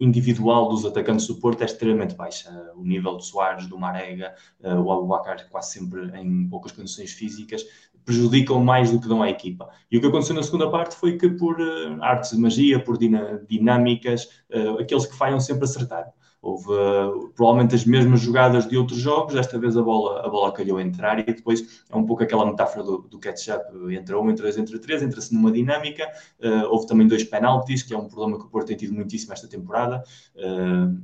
individual 0.00 0.68
dos 0.68 0.84
atacantes 0.84 1.26
do 1.28 1.36
Porto 1.36 1.62
é 1.62 1.66
extremamente 1.66 2.16
baixa. 2.16 2.50
O 2.74 2.82
nível 2.82 3.16
de 3.16 3.24
Soares, 3.24 3.68
do 3.68 3.78
Marega, 3.78 4.34
eh, 4.60 4.74
o 4.74 4.90
Abubacar 4.90 5.48
quase 5.48 5.74
sempre 5.74 6.10
em 6.18 6.48
poucas 6.48 6.72
condições 6.72 7.12
físicas, 7.12 7.64
prejudicam 8.04 8.58
mais 8.58 8.90
do 8.90 9.00
que 9.00 9.06
dão 9.06 9.22
à 9.22 9.30
equipa. 9.30 9.68
E 9.88 9.96
o 9.96 10.00
que 10.00 10.06
aconteceu 10.08 10.34
na 10.34 10.42
segunda 10.42 10.68
parte 10.68 10.96
foi 10.96 11.16
que 11.16 11.28
por 11.28 11.60
uh, 11.60 12.02
artes 12.02 12.30
de 12.30 12.38
magia, 12.38 12.82
por 12.82 12.98
dinâmicas, 12.98 14.42
aqueles 14.80 15.06
que 15.06 15.14
falham 15.16 15.38
sempre 15.38 15.64
acertaram. 15.64 16.10
Houve 16.42 16.70
uh, 16.70 17.28
provavelmente 17.34 17.74
as 17.74 17.84
mesmas 17.84 18.20
jogadas 18.20 18.66
de 18.66 18.76
outros 18.76 18.98
jogos, 18.98 19.34
desta 19.34 19.58
vez 19.58 19.76
a 19.76 19.82
bola, 19.82 20.24
a 20.24 20.28
bola 20.28 20.50
calhou 20.52 20.78
a 20.78 20.82
entrar 20.82 21.18
e 21.18 21.22
depois 21.22 21.84
é 21.90 21.94
um 21.94 22.06
pouco 22.06 22.22
aquela 22.22 22.46
metáfora 22.46 22.82
do, 22.82 22.98
do 22.98 23.18
catch-up, 23.18 23.64
entre 23.92 24.14
um, 24.14 24.30
entre 24.30 24.42
dois, 24.42 24.56
entre 24.56 24.78
três, 24.78 25.02
entra-se 25.02 25.34
numa 25.34 25.52
dinâmica. 25.52 26.10
Uh, 26.42 26.66
houve 26.70 26.86
também 26.86 27.06
dois 27.06 27.24
penaltis, 27.24 27.82
que 27.82 27.92
é 27.92 27.98
um 27.98 28.08
problema 28.08 28.38
que 28.38 28.46
o 28.46 28.48
Porto 28.48 28.68
tem 28.68 28.76
tido 28.76 28.94
muitíssimo 28.94 29.34
esta 29.34 29.46
temporada. 29.46 30.02
Uh, 30.34 30.98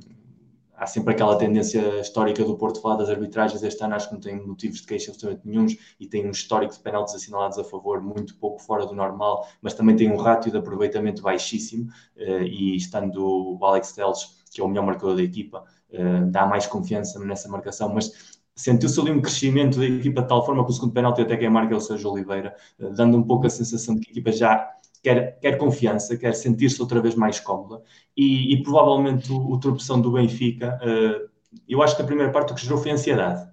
há 0.73 0.87
sempre 0.87 1.13
aquela 1.13 1.37
tendência 1.37 1.99
histórica 1.99 2.43
do 2.43 2.57
Porto 2.57 2.81
falar 2.81 2.95
das 2.95 3.09
arbitragens. 3.09 3.61
Este 3.61 3.83
ano 3.83 3.93
acho 3.93 4.07
que 4.07 4.13
não 4.15 4.21
tem 4.21 4.43
motivos 4.43 4.81
de 4.81 4.87
queixa 4.87 5.11
absolutamente 5.11 5.47
nenhums 5.47 5.77
e 5.99 6.07
tem 6.07 6.25
um 6.25 6.31
histórico 6.31 6.73
de 6.73 6.79
penaltis 6.79 7.13
assinalados 7.13 7.59
a 7.59 7.63
favor 7.63 8.01
muito 8.01 8.35
pouco 8.37 8.59
fora 8.59 8.87
do 8.87 8.95
normal, 8.95 9.47
mas 9.61 9.75
também 9.75 9.95
tem 9.95 10.11
um 10.11 10.17
ratio 10.17 10.51
de 10.51 10.57
aproveitamento 10.57 11.21
baixíssimo. 11.21 11.89
e 12.15 12.75
estando 12.75 13.17
o 13.59 13.63
Alex 13.63 13.91
Teles 13.91 14.37
que 14.57 14.61
é 14.61 14.63
o 14.63 14.67
melhor 14.67 14.85
marcador 14.85 15.15
da 15.15 15.21
equipa, 15.21 15.63
uh, 15.91 16.25
dá 16.31 16.45
mais 16.47 16.65
confiança 16.65 17.19
nessa 17.23 17.47
marcação, 17.47 17.93
mas 17.93 18.39
sentiu-se 18.55 18.99
ali 18.99 19.11
um 19.11 19.21
crescimento 19.21 19.77
da 19.77 19.85
equipa 19.85 20.23
de 20.23 20.27
tal 20.27 20.43
forma 20.43 20.65
que 20.65 20.71
o 20.71 20.73
segundo 20.73 20.91
penalti 20.91 21.21
até 21.21 21.37
quem 21.37 21.49
marca 21.49 21.75
é 21.75 21.77
o 21.77 21.79
Sérgio 21.79 22.11
Oliveira, 22.11 22.55
uh, 22.79 22.91
dando 22.91 23.15
um 23.17 23.23
pouco 23.23 23.45
a 23.45 23.49
sensação 23.49 23.95
de 23.95 24.01
que 24.01 24.09
a 24.09 24.11
equipa 24.13 24.31
já 24.31 24.67
quer, 25.03 25.39
quer 25.39 25.57
confiança, 25.57 26.17
quer 26.17 26.33
sentir-se 26.33 26.81
outra 26.81 26.99
vez 26.99 27.13
mais 27.13 27.39
cómoda 27.39 27.83
e, 28.15 28.53
e 28.53 28.63
provavelmente 28.63 29.31
o, 29.31 29.51
o 29.51 29.59
tropeção 29.59 30.01
do 30.01 30.11
Benfica, 30.11 30.79
uh, 30.81 31.29
eu 31.69 31.83
acho 31.83 31.95
que 31.95 32.01
a 32.01 32.05
primeira 32.05 32.31
parte 32.31 32.51
o 32.51 32.55
que 32.55 32.63
gerou 32.63 32.77
foi 32.77 32.91
ansiedade, 32.91 33.47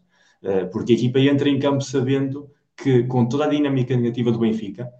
porque 0.72 0.92
a 0.92 0.94
equipa 0.96 1.18
entra 1.20 1.48
em 1.48 1.58
campo 1.58 1.80
sabendo 1.80 2.50
que 2.76 3.04
com 3.04 3.24
toda 3.26 3.44
a 3.44 3.48
dinâmica 3.48 3.96
negativa 3.96 4.30
do 4.30 4.38
Benfica, 4.38 4.92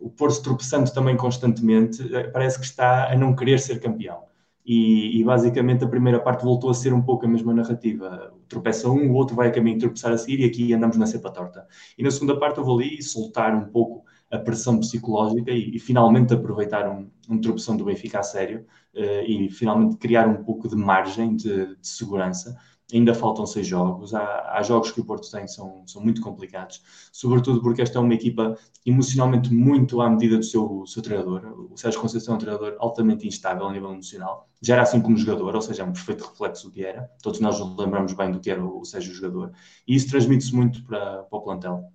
o 0.00 0.08
Porto 0.08 0.42
tropeçando 0.42 0.90
também 0.90 1.18
constantemente, 1.18 2.02
parece 2.32 2.58
que 2.58 2.64
está 2.64 3.12
a 3.12 3.16
não 3.16 3.36
querer 3.36 3.58
ser 3.58 3.78
campeão. 3.78 4.22
E, 4.66 5.20
e, 5.20 5.24
basicamente 5.24 5.84
a 5.84 5.88
primeira 5.88 6.18
parte 6.18 6.42
voltou 6.42 6.70
a 6.70 6.74
ser 6.74 6.94
um 6.94 7.02
pouco 7.02 7.26
a 7.26 7.28
mesma 7.28 7.52
narrativa. 7.52 8.32
Tropeça 8.48 8.88
um, 8.88 9.10
o 9.10 9.14
outro 9.14 9.36
vai 9.36 9.48
a 9.48 9.50
caminho 9.50 9.76
de 9.76 9.82
tropeçar 9.82 10.12
a 10.12 10.16
seguir 10.16 10.40
e 10.40 10.46
aqui 10.46 10.72
andamos 10.72 10.96
na 10.96 11.06
cepa 11.06 11.30
torta. 11.30 11.66
E 11.98 12.02
na 12.02 12.10
segunda 12.10 12.38
parte 12.38 12.58
eu 12.58 12.64
vou 12.64 12.78
ali 12.78 13.02
soltar 13.02 13.54
um 13.54 13.66
pouco 13.66 14.04
a 14.30 14.38
pressão 14.38 14.78
psicológica 14.80 15.50
e, 15.50 15.76
e 15.76 15.78
finalmente 15.78 16.32
aproveitar 16.32 16.88
um, 16.88 17.10
um 17.28 17.38
tropeção 17.40 17.76
do 17.76 17.84
Benfica 17.84 18.20
a 18.20 18.22
sério 18.22 18.66
uh, 18.94 19.22
e 19.26 19.50
finalmente 19.50 19.96
criar 19.96 20.26
um 20.26 20.42
pouco 20.42 20.66
de 20.66 20.76
margem 20.76 21.36
de, 21.36 21.76
de 21.76 21.86
segurança 21.86 22.56
ainda 22.92 23.14
faltam 23.14 23.46
seis 23.46 23.66
jogos. 23.66 24.14
Há, 24.14 24.56
há, 24.56 24.62
jogos 24.62 24.90
que 24.90 25.00
o 25.00 25.04
Porto 25.04 25.30
tem 25.30 25.42
que 25.42 25.50
são, 25.50 25.82
são 25.86 26.02
muito 26.02 26.20
complicados, 26.20 26.82
sobretudo 27.12 27.60
porque 27.62 27.82
esta 27.82 27.98
é 27.98 28.00
uma 28.00 28.14
equipa 28.14 28.56
emocionalmente 28.84 29.52
muito 29.52 30.00
à 30.00 30.10
medida 30.10 30.36
do 30.36 30.44
seu, 30.44 30.84
seu 30.86 31.02
treinador. 31.02 31.68
O 31.70 31.76
Sérgio 31.76 32.00
Conceição 32.00 32.34
é 32.34 32.36
um 32.36 32.40
treinador 32.40 32.76
altamente 32.78 33.26
instável 33.26 33.66
a 33.66 33.72
nível 33.72 33.92
emocional. 33.92 34.48
Já 34.60 34.74
era 34.74 34.82
assim 34.82 35.00
como 35.00 35.16
jogador, 35.16 35.54
ou 35.54 35.62
seja, 35.62 35.82
é 35.82 35.86
um 35.86 35.92
perfeito 35.92 36.24
reflexo 36.24 36.68
do 36.68 36.72
que 36.72 36.84
era. 36.84 37.10
Todos 37.22 37.40
nós 37.40 37.58
lembramos 37.76 38.12
bem 38.12 38.30
do 38.30 38.40
que 38.40 38.50
era 38.50 38.64
o 38.64 38.84
Sérgio 38.84 39.14
jogador. 39.14 39.52
E 39.86 39.94
isso 39.94 40.08
transmite-se 40.08 40.54
muito 40.54 40.82
para, 40.84 41.22
para 41.22 41.38
o 41.38 41.42
plantel. 41.42 41.90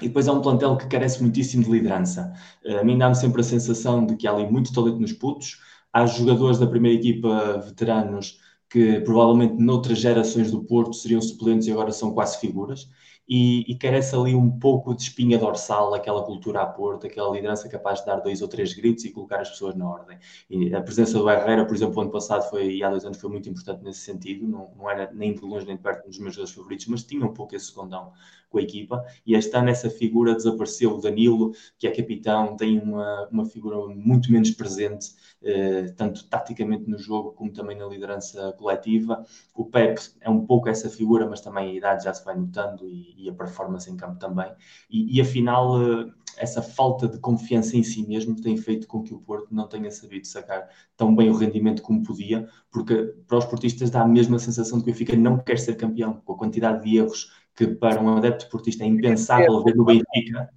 E 0.00 0.08
depois 0.08 0.26
é 0.26 0.32
um 0.32 0.40
plantel 0.40 0.76
que 0.76 0.86
carece 0.86 1.22
muitíssimo 1.22 1.62
de 1.64 1.70
liderança. 1.70 2.32
A 2.80 2.82
mim 2.82 2.96
dá-me 2.96 3.14
sempre 3.14 3.40
a 3.40 3.44
sensação 3.44 4.06
de 4.06 4.16
que 4.16 4.26
há 4.26 4.32
ali 4.32 4.50
muito 4.50 4.72
talento 4.72 4.98
nos 4.98 5.12
putos. 5.12 5.60
Há 5.92 6.06
jogadores 6.06 6.58
da 6.58 6.66
primeira 6.66 6.98
equipa 6.98 7.58
veteranos 7.58 8.38
que 8.72 9.00
provavelmente 9.00 9.52
noutras 9.62 9.98
gerações 9.98 10.50
do 10.50 10.64
Porto 10.64 10.94
seriam 10.94 11.20
suplentes 11.20 11.68
e 11.68 11.72
agora 11.72 11.92
são 11.92 12.14
quase 12.14 12.38
figuras, 12.38 12.88
e, 13.28 13.70
e 13.70 13.76
carece 13.76 14.14
ali 14.16 14.34
um 14.34 14.50
pouco 14.58 14.94
de 14.94 15.02
espinha 15.02 15.38
dorsal, 15.38 15.92
aquela 15.92 16.22
cultura 16.24 16.62
a 16.62 16.66
Porto, 16.66 17.06
aquela 17.06 17.30
liderança 17.30 17.68
capaz 17.68 18.00
de 18.00 18.06
dar 18.06 18.16
dois 18.16 18.40
ou 18.40 18.48
três 18.48 18.72
gritos 18.72 19.04
e 19.04 19.10
colocar 19.10 19.40
as 19.40 19.50
pessoas 19.50 19.74
na 19.74 19.86
ordem. 19.86 20.18
E 20.48 20.74
a 20.74 20.80
presença 20.80 21.18
do 21.18 21.28
Herrera, 21.28 21.66
por 21.66 21.74
exemplo, 21.74 22.00
ano 22.00 22.10
passado 22.10 22.48
foi, 22.48 22.76
e 22.76 22.82
há 22.82 22.88
dois 22.88 23.04
anos 23.04 23.20
foi 23.20 23.28
muito 23.30 23.48
importante 23.48 23.84
nesse 23.84 24.00
sentido, 24.00 24.46
não, 24.46 24.70
não 24.74 24.90
era 24.90 25.12
nem 25.12 25.34
de 25.34 25.42
longe 25.42 25.66
nem 25.66 25.76
de 25.76 25.82
perto 25.82 26.06
um 26.06 26.08
dos 26.08 26.18
meus 26.18 26.34
jogadores 26.34 26.56
favoritos, 26.56 26.86
mas 26.86 27.04
tinha 27.04 27.26
um 27.26 27.34
pouco 27.34 27.54
esse 27.54 27.66
secundão 27.66 28.12
com 28.52 28.58
a 28.58 28.62
equipa, 28.62 29.04
e 29.26 29.34
este 29.34 29.56
ano 29.56 29.70
essa 29.70 29.90
figura 29.90 30.34
desapareceu, 30.34 30.94
o 30.94 31.00
Danilo, 31.00 31.52
que 31.78 31.86
é 31.86 31.90
capitão, 31.90 32.56
tem 32.56 32.78
uma, 32.78 33.26
uma 33.32 33.46
figura 33.46 33.76
muito 33.88 34.30
menos 34.30 34.50
presente, 34.50 35.14
eh, 35.42 35.92
tanto 35.96 36.28
taticamente 36.28 36.88
no 36.88 36.98
jogo 36.98 37.32
como 37.32 37.52
também 37.52 37.76
na 37.76 37.86
liderança 37.86 38.52
coletiva. 38.58 39.24
O 39.54 39.64
Pep 39.64 39.98
é 40.20 40.30
um 40.30 40.44
pouco 40.46 40.68
essa 40.68 40.88
figura, 40.90 41.26
mas 41.28 41.40
também 41.40 41.70
a 41.70 41.74
idade 41.74 42.04
já 42.04 42.14
se 42.14 42.24
vai 42.24 42.36
notando 42.36 42.88
e, 42.88 43.24
e 43.24 43.28
a 43.30 43.32
performance 43.32 43.90
em 43.90 43.96
campo 43.96 44.18
também. 44.18 44.52
E, 44.90 45.16
e 45.16 45.20
afinal, 45.20 45.80
eh, 45.82 46.12
essa 46.36 46.62
falta 46.62 47.08
de 47.08 47.18
confiança 47.18 47.76
em 47.76 47.82
si 47.82 48.06
mesmo 48.06 48.40
tem 48.40 48.56
feito 48.56 48.86
com 48.86 49.02
que 49.02 49.14
o 49.14 49.18
Porto 49.18 49.48
não 49.54 49.68
tenha 49.68 49.90
sabido 49.90 50.26
sacar 50.26 50.68
tão 50.96 51.14
bem 51.14 51.30
o 51.30 51.36
rendimento 51.36 51.82
como 51.82 52.02
podia, 52.02 52.48
porque 52.70 53.14
para 53.26 53.38
os 53.38 53.44
portistas 53.44 53.90
dá 53.90 54.02
a 54.02 54.08
mesma 54.08 54.38
sensação 54.38 54.78
de 54.78 54.84
que 54.84 54.90
o 54.90 54.92
Benfica 54.92 55.16
não 55.16 55.38
quer 55.38 55.58
ser 55.58 55.76
campeão, 55.76 56.20
com 56.24 56.32
a 56.32 56.38
quantidade 56.38 56.82
de 56.84 56.96
erros 56.96 57.32
que 57.54 57.66
para 57.66 58.00
um 58.00 58.16
adepto 58.16 58.48
portista 58.48 58.84
é 58.84 58.86
impensável 58.86 59.62
ver 59.62 59.74
no 59.74 59.84
Benfica. 59.84 60.50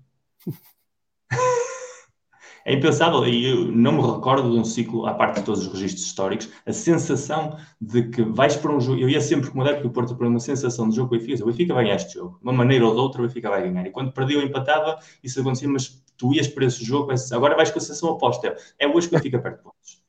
É 2.68 2.74
impensável, 2.74 3.24
e 3.28 3.46
eu 3.46 3.72
não 3.72 3.92
me 3.92 4.02
recordo 4.02 4.50
de 4.50 4.58
um 4.58 4.66
ciclo, 4.66 5.06
à 5.06 5.14
parte 5.14 5.36
de 5.38 5.46
todos 5.46 5.68
os 5.68 5.72
registros 5.72 6.04
históricos, 6.04 6.50
a 6.66 6.74
sensação 6.74 7.56
de 7.80 8.10
que 8.10 8.24
vais 8.24 8.56
para 8.56 8.72
um 8.72 8.82
jogo. 8.82 9.00
Eu 9.00 9.08
ia 9.08 9.22
sempre 9.22 9.52
como 9.52 9.62
adepto 9.62 9.84
do 9.84 9.92
Porto 9.92 10.16
para 10.16 10.28
uma 10.28 10.40
sensação 10.40 10.90
de 10.90 10.96
jogo 10.96 11.10
com 11.10 11.16
o 11.16 11.20
Benfica, 11.20 11.44
o 11.44 11.46
Benfica 11.46 11.76
vai 11.76 11.84
ganhar 11.84 11.98
este 11.98 12.16
jogo, 12.16 12.40
de 12.40 12.44
uma 12.44 12.54
maneira 12.54 12.88
ou 12.88 12.96
de 12.96 13.00
outra, 13.00 13.22
o 13.22 13.28
Benfica 13.28 13.52
vai 13.52 13.62
ganhar. 13.62 13.86
E 13.86 13.92
quando 13.92 14.12
perdia 14.12 14.40
ou 14.40 14.44
empatava, 14.44 14.98
isso 15.24 15.40
acontecia, 15.40 15.70
mas 15.70 16.04
tu 16.18 16.34
ias 16.34 16.48
para 16.48 16.66
esse 16.66 16.84
jogo, 16.84 17.12
agora 17.34 17.56
vais 17.56 17.70
com 17.70 17.78
a 17.78 17.82
sensação 17.82 18.10
oposta, 18.10 18.56
é 18.80 18.88
hoje 18.88 19.10
que 19.10 19.16
o 19.16 19.20
Benfica 19.20 19.38
perde 19.38 19.62
pontos. 19.62 20.04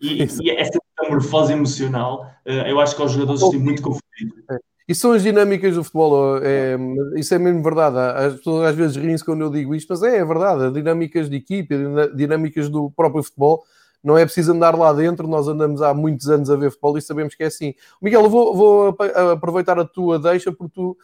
E, 0.00 0.22
e 0.22 0.50
essa 0.52 0.78
metamorfose 0.98 1.52
emocional, 1.52 2.26
eh, 2.46 2.70
eu 2.70 2.80
acho 2.80 2.96
que 2.96 3.02
aos 3.02 3.12
jogadores 3.12 3.42
estão 3.42 3.60
muito 3.60 3.82
confundidos. 3.82 4.42
E 4.90 4.94
são 4.96 5.12
as 5.12 5.22
dinâmicas 5.22 5.76
do 5.76 5.84
futebol, 5.84 6.38
é, 6.38 6.76
isso 7.14 7.32
é 7.32 7.38
mesmo 7.38 7.62
verdade. 7.62 7.96
As 7.96 8.34
pessoas 8.34 8.70
às 8.70 8.74
vezes 8.74 8.96
riem-se 8.96 9.24
quando 9.24 9.40
eu 9.42 9.48
digo 9.48 9.72
isto, 9.72 9.86
mas 9.90 10.02
é, 10.02 10.16
é 10.16 10.24
verdade. 10.24 10.72
Dinâmicas 10.72 11.30
de 11.30 11.36
equipe, 11.36 11.76
dinâmicas 12.16 12.68
do 12.68 12.90
próprio 12.90 13.22
futebol, 13.22 13.62
não 14.02 14.18
é 14.18 14.24
preciso 14.24 14.50
andar 14.50 14.76
lá 14.76 14.92
dentro. 14.92 15.28
Nós 15.28 15.46
andamos 15.46 15.80
há 15.80 15.94
muitos 15.94 16.28
anos 16.28 16.50
a 16.50 16.56
ver 16.56 16.70
futebol 16.72 16.98
e 16.98 17.02
sabemos 17.02 17.36
que 17.36 17.44
é 17.44 17.46
assim. 17.46 17.72
Miguel, 18.02 18.24
eu 18.24 18.30
vou, 18.30 18.56
vou 18.56 18.96
aproveitar 19.32 19.78
a 19.78 19.84
tua 19.84 20.18
deixa 20.18 20.50
porque 20.50 20.74
tu 20.74 20.98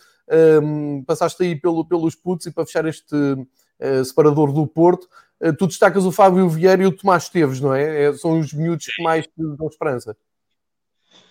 um, 0.64 1.04
passaste 1.04 1.44
aí 1.44 1.54
pelo, 1.54 1.86
pelos 1.86 2.16
putos 2.16 2.46
e 2.46 2.50
para 2.50 2.66
fechar 2.66 2.86
este 2.86 3.14
uh, 3.14 4.04
separador 4.04 4.52
do 4.52 4.66
Porto, 4.66 5.06
uh, 5.40 5.52
tu 5.56 5.68
destacas 5.68 6.04
o 6.04 6.10
Fábio 6.10 6.48
Vieira 6.48 6.82
e 6.82 6.86
o 6.86 6.92
Tomás 6.92 7.28
Teves, 7.28 7.60
não 7.60 7.72
é? 7.72 8.06
é 8.06 8.12
são 8.14 8.40
os 8.40 8.52
miúdos 8.52 8.84
que 8.84 9.00
mais 9.00 9.28
te 9.28 9.32
dão 9.36 9.68
esperança. 9.68 10.16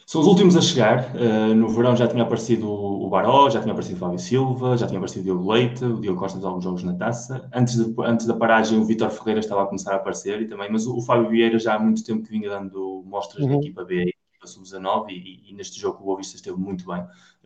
São 0.05 0.21
os 0.21 0.27
últimos 0.27 0.55
a 0.55 0.61
chegar. 0.61 1.15
Uh, 1.15 1.55
no 1.55 1.67
verão 1.67 1.95
já 1.95 2.07
tinha 2.07 2.21
aparecido 2.21 2.69
o 2.69 3.09
Baró, 3.09 3.49
já 3.49 3.59
tinha 3.59 3.71
aparecido 3.71 3.97
o 3.97 3.99
Fábio 3.99 4.19
Silva, 4.19 4.77
já 4.77 4.85
tinha 4.85 4.99
aparecido 4.99 5.21
o 5.21 5.23
Diogo 5.23 5.51
Leite, 5.51 5.83
o 5.83 5.99
Diogo 5.99 6.19
Costa 6.19 6.37
de 6.37 6.45
alguns 6.45 6.63
jogos 6.63 6.83
na 6.83 6.93
taça. 6.93 7.49
Antes, 7.51 7.75
de, 7.75 7.93
antes 8.03 8.27
da 8.27 8.35
paragem, 8.35 8.77
o 8.77 8.85
Vitor 8.85 9.09
Ferreira 9.09 9.39
estava 9.39 9.63
a 9.63 9.65
começar 9.65 9.93
a 9.93 9.95
aparecer 9.95 10.39
e 10.41 10.47
também, 10.47 10.71
mas 10.71 10.85
o, 10.85 10.95
o 10.95 11.01
Fábio 11.01 11.29
Vieira 11.29 11.57
já 11.57 11.73
há 11.73 11.79
muito 11.79 12.03
tempo 12.03 12.21
que 12.21 12.29
vinha 12.29 12.49
dando 12.49 13.03
mostras 13.03 13.43
uhum. 13.43 13.53
da 13.53 13.55
equipa 13.55 13.83
B, 13.83 14.01
equipa 14.03 14.45
sub-19, 14.45 15.09
e, 15.09 15.49
e, 15.49 15.53
neste 15.55 15.79
jogo 15.79 15.97
o 16.01 16.05
Boa 16.05 16.17
Vista 16.17 16.35
esteve 16.35 16.57
muito 16.57 16.85
bem, 16.85 17.01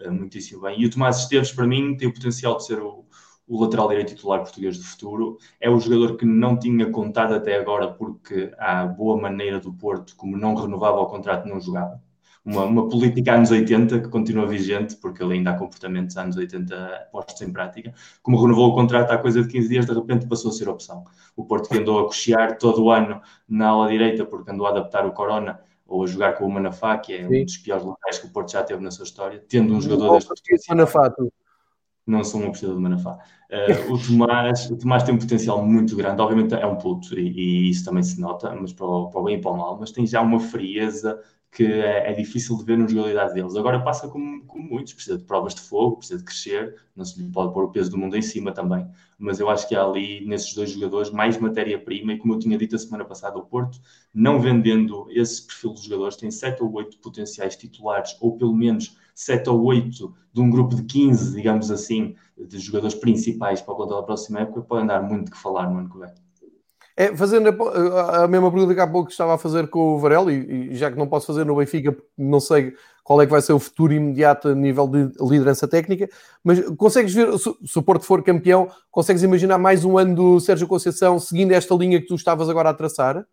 uh, 0.05 0.11
muitíssimo 0.11 0.61
bem. 0.61 0.81
E 0.81 0.85
o 0.85 0.89
Tomás 0.89 1.19
Esteves, 1.19 1.53
para 1.53 1.65
mim, 1.65 1.95
tem 1.95 2.09
o 2.09 2.13
potencial 2.13 2.57
de 2.57 2.65
ser 2.65 2.81
o, 2.81 3.05
o 3.47 3.61
lateral 3.61 3.87
direito 3.87 4.09
titular 4.09 4.41
português 4.41 4.77
do 4.77 4.83
futuro. 4.83 5.37
É 5.61 5.69
o 5.69 5.79
jogador 5.79 6.17
que 6.17 6.25
não 6.25 6.59
tinha 6.59 6.91
contado 6.91 7.33
até 7.35 7.55
agora, 7.55 7.89
porque 7.89 8.51
há 8.57 8.85
boa 8.85 9.15
maneira 9.15 9.61
do 9.61 9.71
Porto, 9.71 10.13
como 10.17 10.35
não 10.35 10.55
renovava 10.55 10.99
o 10.99 11.05
contrato, 11.05 11.47
não 11.47 11.61
jogava 11.61 12.01
uma, 12.43 12.63
uma 12.63 12.89
política 12.89 13.33
anos 13.33 13.51
80 13.51 13.99
que 13.99 14.09
continua 14.09 14.47
vigente, 14.47 14.95
porque 14.95 15.21
ele 15.21 15.35
ainda 15.35 15.51
há 15.51 15.57
comportamentos 15.57 16.17
anos 16.17 16.37
80 16.37 17.09
postos 17.11 17.41
em 17.41 17.51
prática. 17.51 17.93
Como 18.21 18.41
renovou 18.41 18.69
o 18.69 18.73
contrato 18.73 19.11
há 19.11 19.17
coisa 19.17 19.41
de 19.41 19.49
15 19.49 19.69
dias, 19.69 19.85
de 19.85 19.93
repente 19.93 20.27
passou 20.27 20.51
a 20.51 20.53
ser 20.53 20.69
opção. 20.69 21.03
O 21.35 21.45
Porto 21.45 21.69
que 21.69 21.77
andou 21.77 21.99
a 21.99 22.05
cochear 22.05 22.57
todo 22.57 22.83
o 22.83 22.91
ano 22.91 23.21
na 23.47 23.69
ala 23.69 23.89
direita, 23.89 24.25
porque 24.25 24.51
andou 24.51 24.67
a 24.67 24.71
adaptar 24.71 25.05
o 25.05 25.11
Corona, 25.11 25.59
ou 25.87 26.03
a 26.03 26.07
jogar 26.07 26.33
com 26.33 26.45
o 26.45 26.51
Manafá, 26.51 26.97
que 26.97 27.13
é 27.13 27.27
Sim. 27.27 27.41
um 27.41 27.45
dos 27.45 27.57
piores 27.57 27.83
locais 27.83 28.19
que 28.19 28.27
o 28.27 28.29
Porto 28.29 28.51
já 28.51 28.63
teve 28.63 28.81
na 28.81 28.91
sua 28.91 29.03
história, 29.03 29.43
tendo 29.47 29.73
um 29.73 29.81
jogador 29.81 30.19
deste 30.19 30.69
Manafá, 30.69 31.13
não 32.09 32.23
sou 32.23 32.41
um 32.41 32.45
apreciador 32.45 32.75
do 32.75 32.81
Manafá. 32.81 33.19
Uh, 33.49 33.93
o, 33.93 33.99
Tomás, 33.99 34.69
o 34.69 34.77
Tomás 34.77 35.03
tem 35.03 35.13
um 35.13 35.19
potencial 35.19 35.63
muito 35.63 35.95
grande, 35.95 36.21
obviamente 36.21 36.53
é 36.55 36.65
um 36.65 36.75
puto 36.75 37.17
e, 37.17 37.29
e 37.29 37.69
isso 37.69 37.85
também 37.85 38.03
se 38.03 38.19
nota, 38.19 38.55
mas 38.55 38.73
para 38.73 38.85
o, 38.85 39.09
para 39.09 39.21
o, 39.21 39.23
bem 39.23 39.37
e 39.37 39.41
para 39.41 39.51
o 39.51 39.57
mal, 39.57 39.77
mas 39.79 39.91
tem 39.91 40.05
já 40.05 40.21
uma 40.21 40.39
frieza 40.39 41.19
que 41.51 41.63
é, 41.63 42.11
é, 42.11 42.13
difícil 42.13 42.55
de 42.57 42.63
ver 42.63 42.77
na 42.77 42.87
jogabilidade 42.87 43.33
deles. 43.33 43.55
Agora 43.55 43.81
passa 43.81 44.07
como, 44.07 44.43
como, 44.45 44.63
muitos, 44.63 44.93
precisa 44.93 45.17
de 45.17 45.23
provas 45.23 45.55
de 45.55 45.61
fogo, 45.61 45.97
precisa 45.97 46.19
de 46.19 46.23
crescer, 46.23 46.75
não 46.95 47.03
se 47.03 47.19
lhe 47.19 47.29
pode 47.29 47.53
pôr 47.53 47.63
o 47.63 47.71
peso 47.71 47.89
do 47.89 47.97
mundo 47.97 48.15
em 48.15 48.21
cima 48.21 48.51
também. 48.51 48.87
Mas 49.17 49.39
eu 49.39 49.49
acho 49.49 49.67
que 49.67 49.75
há 49.75 49.83
ali, 49.83 50.25
nesses 50.27 50.53
dois 50.53 50.69
jogadores, 50.69 51.11
mais 51.11 51.37
matéria-prima, 51.37 52.13
e 52.13 52.17
como 52.17 52.33
eu 52.33 52.39
tinha 52.39 52.57
dito 52.57 52.75
a 52.75 52.79
semana 52.79 53.03
passada, 53.03 53.37
o 53.37 53.43
Porto, 53.43 53.79
não 54.13 54.39
vendendo 54.39 55.07
esse 55.09 55.45
perfil 55.45 55.73
de 55.73 55.83
jogadores, 55.83 56.17
tem 56.17 56.29
sete 56.29 56.61
ou 56.61 56.71
oito 56.73 56.97
potenciais 56.99 57.55
titulares, 57.55 58.15
ou 58.21 58.37
pelo 58.37 58.55
menos 58.55 58.95
sete 59.15 59.49
ou 59.49 59.63
oito 59.63 60.15
de 60.31 60.41
um 60.41 60.49
grupo 60.49 60.75
de 60.75 60.83
15, 60.83 61.35
digamos 61.35 61.71
assim, 61.71 62.15
de 62.37 62.59
jogadores 62.59 62.95
principais 62.95 63.59
para 63.59 63.75
plantel 63.75 63.97
da 63.97 64.03
próxima 64.03 64.41
época, 64.41 64.61
podem 64.61 64.85
dar 64.85 65.01
muito 65.01 65.31
que 65.31 65.37
falar 65.37 65.69
no 65.69 65.79
ano 65.79 65.89
que 65.89 65.97
vem. 65.97 66.28
É, 66.99 67.15
fazendo 67.15 67.47
a, 67.47 68.25
a, 68.25 68.27
mesma 68.27 68.51
pergunta 68.51 68.75
que 68.75 68.81
há 68.81 68.85
pouco 68.85 69.09
estava 69.09 69.33
a 69.33 69.37
fazer 69.37 69.69
com 69.69 69.95
o 69.95 69.99
Varela, 69.99 70.33
e, 70.33 70.71
e, 70.71 70.75
já 70.75 70.91
que 70.91 70.97
não 70.97 71.07
posso 71.07 71.27
fazer 71.27 71.45
no 71.45 71.55
Benfica, 71.55 71.95
não 72.17 72.41
sei 72.41 72.73
qual 73.05 73.21
é 73.21 73.25
que 73.25 73.31
vai 73.31 73.41
ser 73.41 73.53
o 73.53 73.59
futuro 73.59 73.93
imediato 73.93 74.49
a 74.49 74.53
nível 74.53 74.85
de 74.85 75.09
liderança 75.21 75.65
técnica, 75.65 76.09
mas 76.43 76.59
consegues 76.75 77.13
ver, 77.13 77.31
se, 77.39 77.79
o 77.79 77.81
Porto 77.81 78.03
for 78.03 78.21
campeão, 78.21 78.69
consegues 78.91 79.23
imaginar 79.23 79.57
mais 79.57 79.85
um 79.85 79.97
ano 79.97 80.13
do 80.13 80.39
Sérgio 80.41 80.67
Conceição 80.67 81.17
seguindo 81.19 81.53
esta 81.53 81.73
linha 81.73 82.01
que 82.01 82.07
tu 82.07 82.15
estavas 82.15 82.49
agora 82.49 82.69
a 82.69 82.73
traçar? 82.73 83.25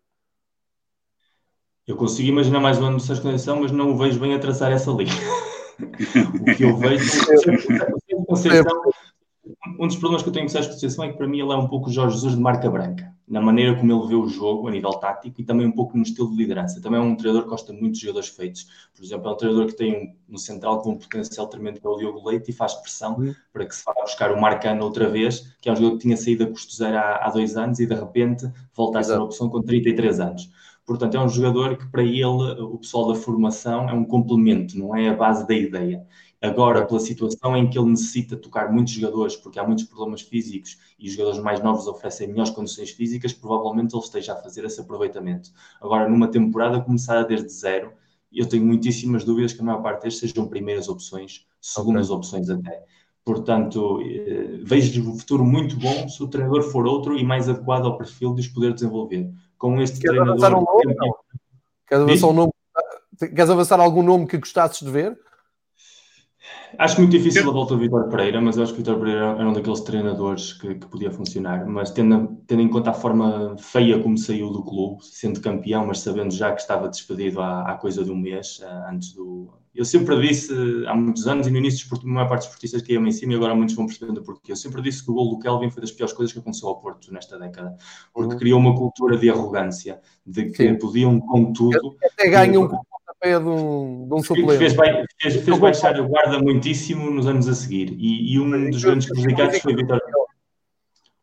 Eu 1.85 1.97
consigo 1.97 2.29
imaginar 2.29 2.61
mais 2.61 2.79
um 2.79 2.85
ano 2.85 2.95
do 2.95 3.03
Sérgio 3.03 3.21
Conceição, 3.21 3.59
mas 3.59 3.73
não 3.73 3.91
o 3.91 3.97
vejo 3.97 4.17
bem 4.17 4.33
a 4.33 4.39
traçar 4.39 4.71
essa 4.71 4.91
linha. 4.91 5.11
o 6.39 6.55
que 6.55 6.63
eu 6.63 6.77
vejo 6.77 7.03
é 8.09 8.15
o 8.15 8.23
Conceição 8.23 8.81
um 9.79 9.87
dos 9.87 9.95
problemas 9.95 10.23
que 10.23 10.29
eu 10.29 10.33
tenho 10.33 10.45
com 10.45 10.49
o 10.49 10.51
Sérgio 10.51 10.71
Conceição 10.71 11.05
é 11.05 11.09
que 11.09 11.17
para 11.17 11.27
mim 11.27 11.39
ele 11.39 11.51
é 11.51 11.55
um 11.55 11.67
pouco 11.67 11.89
o 11.89 11.91
Jorge 11.91 12.15
Jesus 12.15 12.35
de 12.35 12.41
marca 12.41 12.69
branca, 12.69 13.13
na 13.27 13.41
maneira 13.41 13.75
como 13.75 13.91
ele 13.91 14.07
vê 14.07 14.15
o 14.15 14.27
jogo 14.27 14.67
a 14.67 14.71
nível 14.71 14.91
tático 14.91 15.39
e 15.39 15.43
também 15.43 15.65
um 15.67 15.71
pouco 15.71 15.95
no 15.97 16.03
estilo 16.03 16.29
de 16.31 16.37
liderança. 16.37 16.81
Também 16.81 16.99
é 16.99 17.03
um 17.03 17.15
treinador 17.15 17.43
que 17.43 17.49
gosta 17.49 17.73
muito 17.73 17.93
de 17.93 18.01
jogadores 18.01 18.29
feitos. 18.29 18.67
Por 18.95 19.03
exemplo, 19.03 19.29
é 19.29 19.31
um 19.31 19.37
treinador 19.37 19.67
que 19.67 19.75
tem 19.75 19.95
um, 19.95 20.15
no 20.33 20.37
central 20.37 20.81
com 20.81 20.91
um 20.91 20.97
potencial 20.97 21.47
tremendo 21.47 21.79
que 21.79 21.87
é 21.87 21.89
o 21.89 21.97
Diogo 21.97 22.27
Leite 22.27 22.51
e 22.51 22.53
faz 22.53 22.73
pressão 22.75 23.17
uhum. 23.17 23.33
para 23.53 23.65
que 23.65 23.75
se 23.75 23.83
vá 23.85 23.93
buscar 24.01 24.31
o 24.31 24.39
Marcano 24.39 24.83
outra 24.83 25.09
vez, 25.09 25.55
que 25.61 25.69
é 25.69 25.71
um 25.71 25.75
jogador 25.75 25.97
que 25.97 26.03
tinha 26.03 26.17
saído 26.17 26.43
a 26.43 26.47
custo 26.47 26.75
zero 26.75 26.97
há, 26.97 27.25
há 27.25 27.29
dois 27.29 27.55
anos 27.57 27.79
e 27.79 27.85
de 27.85 27.95
repente 27.95 28.51
volta 28.75 28.99
a 28.99 29.03
ser 29.03 29.13
uma 29.13 29.25
opção 29.25 29.49
com 29.49 29.61
33 29.61 30.19
anos. 30.19 30.49
Portanto, 30.87 31.17
é 31.17 31.19
um 31.19 31.27
jogador 31.27 31.77
que 31.77 31.85
para 31.87 32.01
ele, 32.01 32.61
o 32.61 32.77
pessoal 32.77 33.09
da 33.09 33.15
formação, 33.19 33.89
é 33.89 33.93
um 33.93 34.05
complemento, 34.05 34.79
não 34.79 34.95
é 34.95 35.09
a 35.09 35.13
base 35.13 35.45
da 35.45 35.53
ideia. 35.53 36.07
Agora, 36.41 36.85
pela 36.85 36.99
situação 36.99 37.57
em 37.57 37.67
que 37.67 37.79
ele 37.79 37.89
necessita 37.89 38.37
tocar 38.37 38.71
muitos 38.71 38.93
jogadores, 38.93 39.35
porque 39.35 39.59
há 39.59 39.63
muitos 39.65 39.85
problemas 39.85 40.21
físicos 40.21 40.77
e 40.99 41.07
os 41.07 41.13
jogadores 41.13 41.39
mais 41.43 41.63
novos 41.63 41.87
oferecem 41.87 42.27
melhores 42.27 42.51
condições 42.51 42.91
físicas, 42.91 43.33
provavelmente 43.33 43.95
ele 43.95 44.03
esteja 44.03 44.33
a 44.33 44.35
fazer 44.35 44.63
esse 44.63 44.79
aproveitamento. 44.79 45.49
Agora, 45.81 46.07
numa 46.07 46.27
temporada 46.27 46.79
começada 46.79 47.25
desde 47.25 47.49
zero, 47.49 47.91
eu 48.31 48.47
tenho 48.47 48.65
muitíssimas 48.65 49.23
dúvidas 49.23 49.53
que 49.53 49.61
a 49.61 49.63
maior 49.63 49.81
parte 49.81 50.03
destes 50.03 50.29
sejam 50.29 50.47
primeiras 50.47 50.87
opções, 50.87 51.47
segundas 51.59 52.09
okay. 52.09 52.17
opções 52.17 52.49
até. 52.49 52.83
Portanto, 53.25 53.99
eh, 54.01 54.59
vejo 54.63 55.09
um 55.09 55.17
futuro 55.17 55.43
muito 55.43 55.75
bom 55.77 56.07
se 56.07 56.21
o 56.23 56.27
treinador 56.27 56.63
for 56.63 56.85
outro 56.85 57.17
e 57.17 57.25
mais 57.25 57.49
adequado 57.49 57.85
ao 57.85 57.97
perfil 57.97 58.33
de 58.33 58.41
os 58.41 58.47
poder 58.47 58.73
desenvolver. 58.73 59.29
Com 59.57 59.81
este 59.81 59.99
Queres 59.99 60.17
treinador. 60.17 60.45
Avançar 60.45 60.57
um 60.57 60.63
nome, 60.63 60.95
Queres, 61.87 62.03
avançar 62.03 62.27
um 62.27 62.33
nome, 62.33 62.51
queres 63.19 63.49
avançar 63.49 63.79
algum 63.79 64.03
nome 64.03 64.27
que 64.27 64.37
gostasses 64.37 64.85
de 64.85 64.91
ver? 64.91 65.17
Acho 66.77 66.99
muito 66.99 67.11
difícil 67.11 67.49
a 67.49 67.53
volta 67.53 67.75
do 67.75 67.79
Vitor 67.79 68.09
Pereira, 68.09 68.41
mas 68.41 68.57
eu 68.57 68.63
acho 68.63 68.73
que 68.73 68.81
o 68.81 68.83
Vitor 68.83 68.99
Pereira 68.99 69.35
era 69.37 69.47
um 69.47 69.53
daqueles 69.53 69.81
treinadores 69.81 70.53
que, 70.53 70.75
que 70.75 70.87
podia 70.87 71.11
funcionar. 71.11 71.65
Mas 71.65 71.91
tendo, 71.91 72.37
tendo, 72.45 72.61
em 72.61 72.67
conta 72.67 72.91
a 72.91 72.93
forma 72.93 73.55
feia 73.57 73.99
como 73.99 74.17
saiu 74.17 74.51
do 74.51 74.63
clube, 74.63 75.03
sendo 75.03 75.39
campeão, 75.39 75.87
mas 75.87 75.99
sabendo 75.99 76.33
já 76.33 76.51
que 76.51 76.61
estava 76.61 76.89
despedido 76.89 77.41
há, 77.41 77.61
há 77.71 77.75
coisa 77.75 78.03
de 78.03 78.11
um 78.11 78.17
mês, 78.17 78.59
eh, 78.61 78.91
antes 78.91 79.13
do. 79.13 79.49
Eu 79.73 79.85
sempre 79.85 80.19
disse, 80.19 80.51
há 80.87 80.95
muitos 80.95 81.27
anos, 81.27 81.45
e 81.45 81.51
no 81.51 81.57
início, 81.57 81.87
a 81.91 82.07
maior 82.07 82.27
parte 82.27 82.39
dos 82.39 82.47
esportistas 82.47 82.81
que 82.81 82.93
iam 82.93 83.05
em 83.05 83.11
cima, 83.11 83.33
e 83.33 83.35
agora 83.35 83.53
muitos 83.53 83.75
vão 83.75 83.85
percebendo 83.85 84.23
porquê. 84.23 84.51
Eu 84.51 84.55
sempre 84.55 84.81
disse 84.81 85.05
que 85.05 85.11
o 85.11 85.13
gol 85.13 85.29
do 85.29 85.39
Kelvin 85.39 85.69
foi 85.69 85.81
das 85.81 85.91
piores 85.91 86.13
coisas 86.13 86.33
que 86.33 86.39
aconteceu 86.39 86.67
ao 86.67 86.81
Porto 86.81 87.13
nesta 87.13 87.37
década, 87.37 87.77
porque 88.11 88.33
uhum. 88.33 88.39
criou 88.39 88.59
uma 88.59 88.75
cultura 88.75 89.17
de 89.17 89.29
arrogância, 89.29 90.01
de 90.25 90.45
que 90.49 90.67
Sim. 90.67 90.79
podiam 90.79 91.19
com 91.19 91.53
tudo. 91.53 91.95
Até 92.03 92.27
ganham 92.27 92.67
pé 93.19 93.39
de 93.39 93.45
um, 93.45 94.07
de 94.07 94.15
um 94.15 94.23
suplente. 94.23 94.57
Fez, 94.57 94.75
fez, 95.21 95.43
fez 95.43 95.57
baixar 95.57 95.99
o 95.99 96.07
guarda 96.07 96.39
muitíssimo 96.39 97.09
nos 97.11 97.27
anos 97.27 97.47
a 97.47 97.53
seguir. 97.53 97.95
E, 97.97 98.33
e 98.33 98.39
um 98.39 98.69
dos 98.69 98.83
grandes 98.83 99.07
prejudicados 99.07 99.59
foi 99.59 99.75
Vitor 99.75 99.99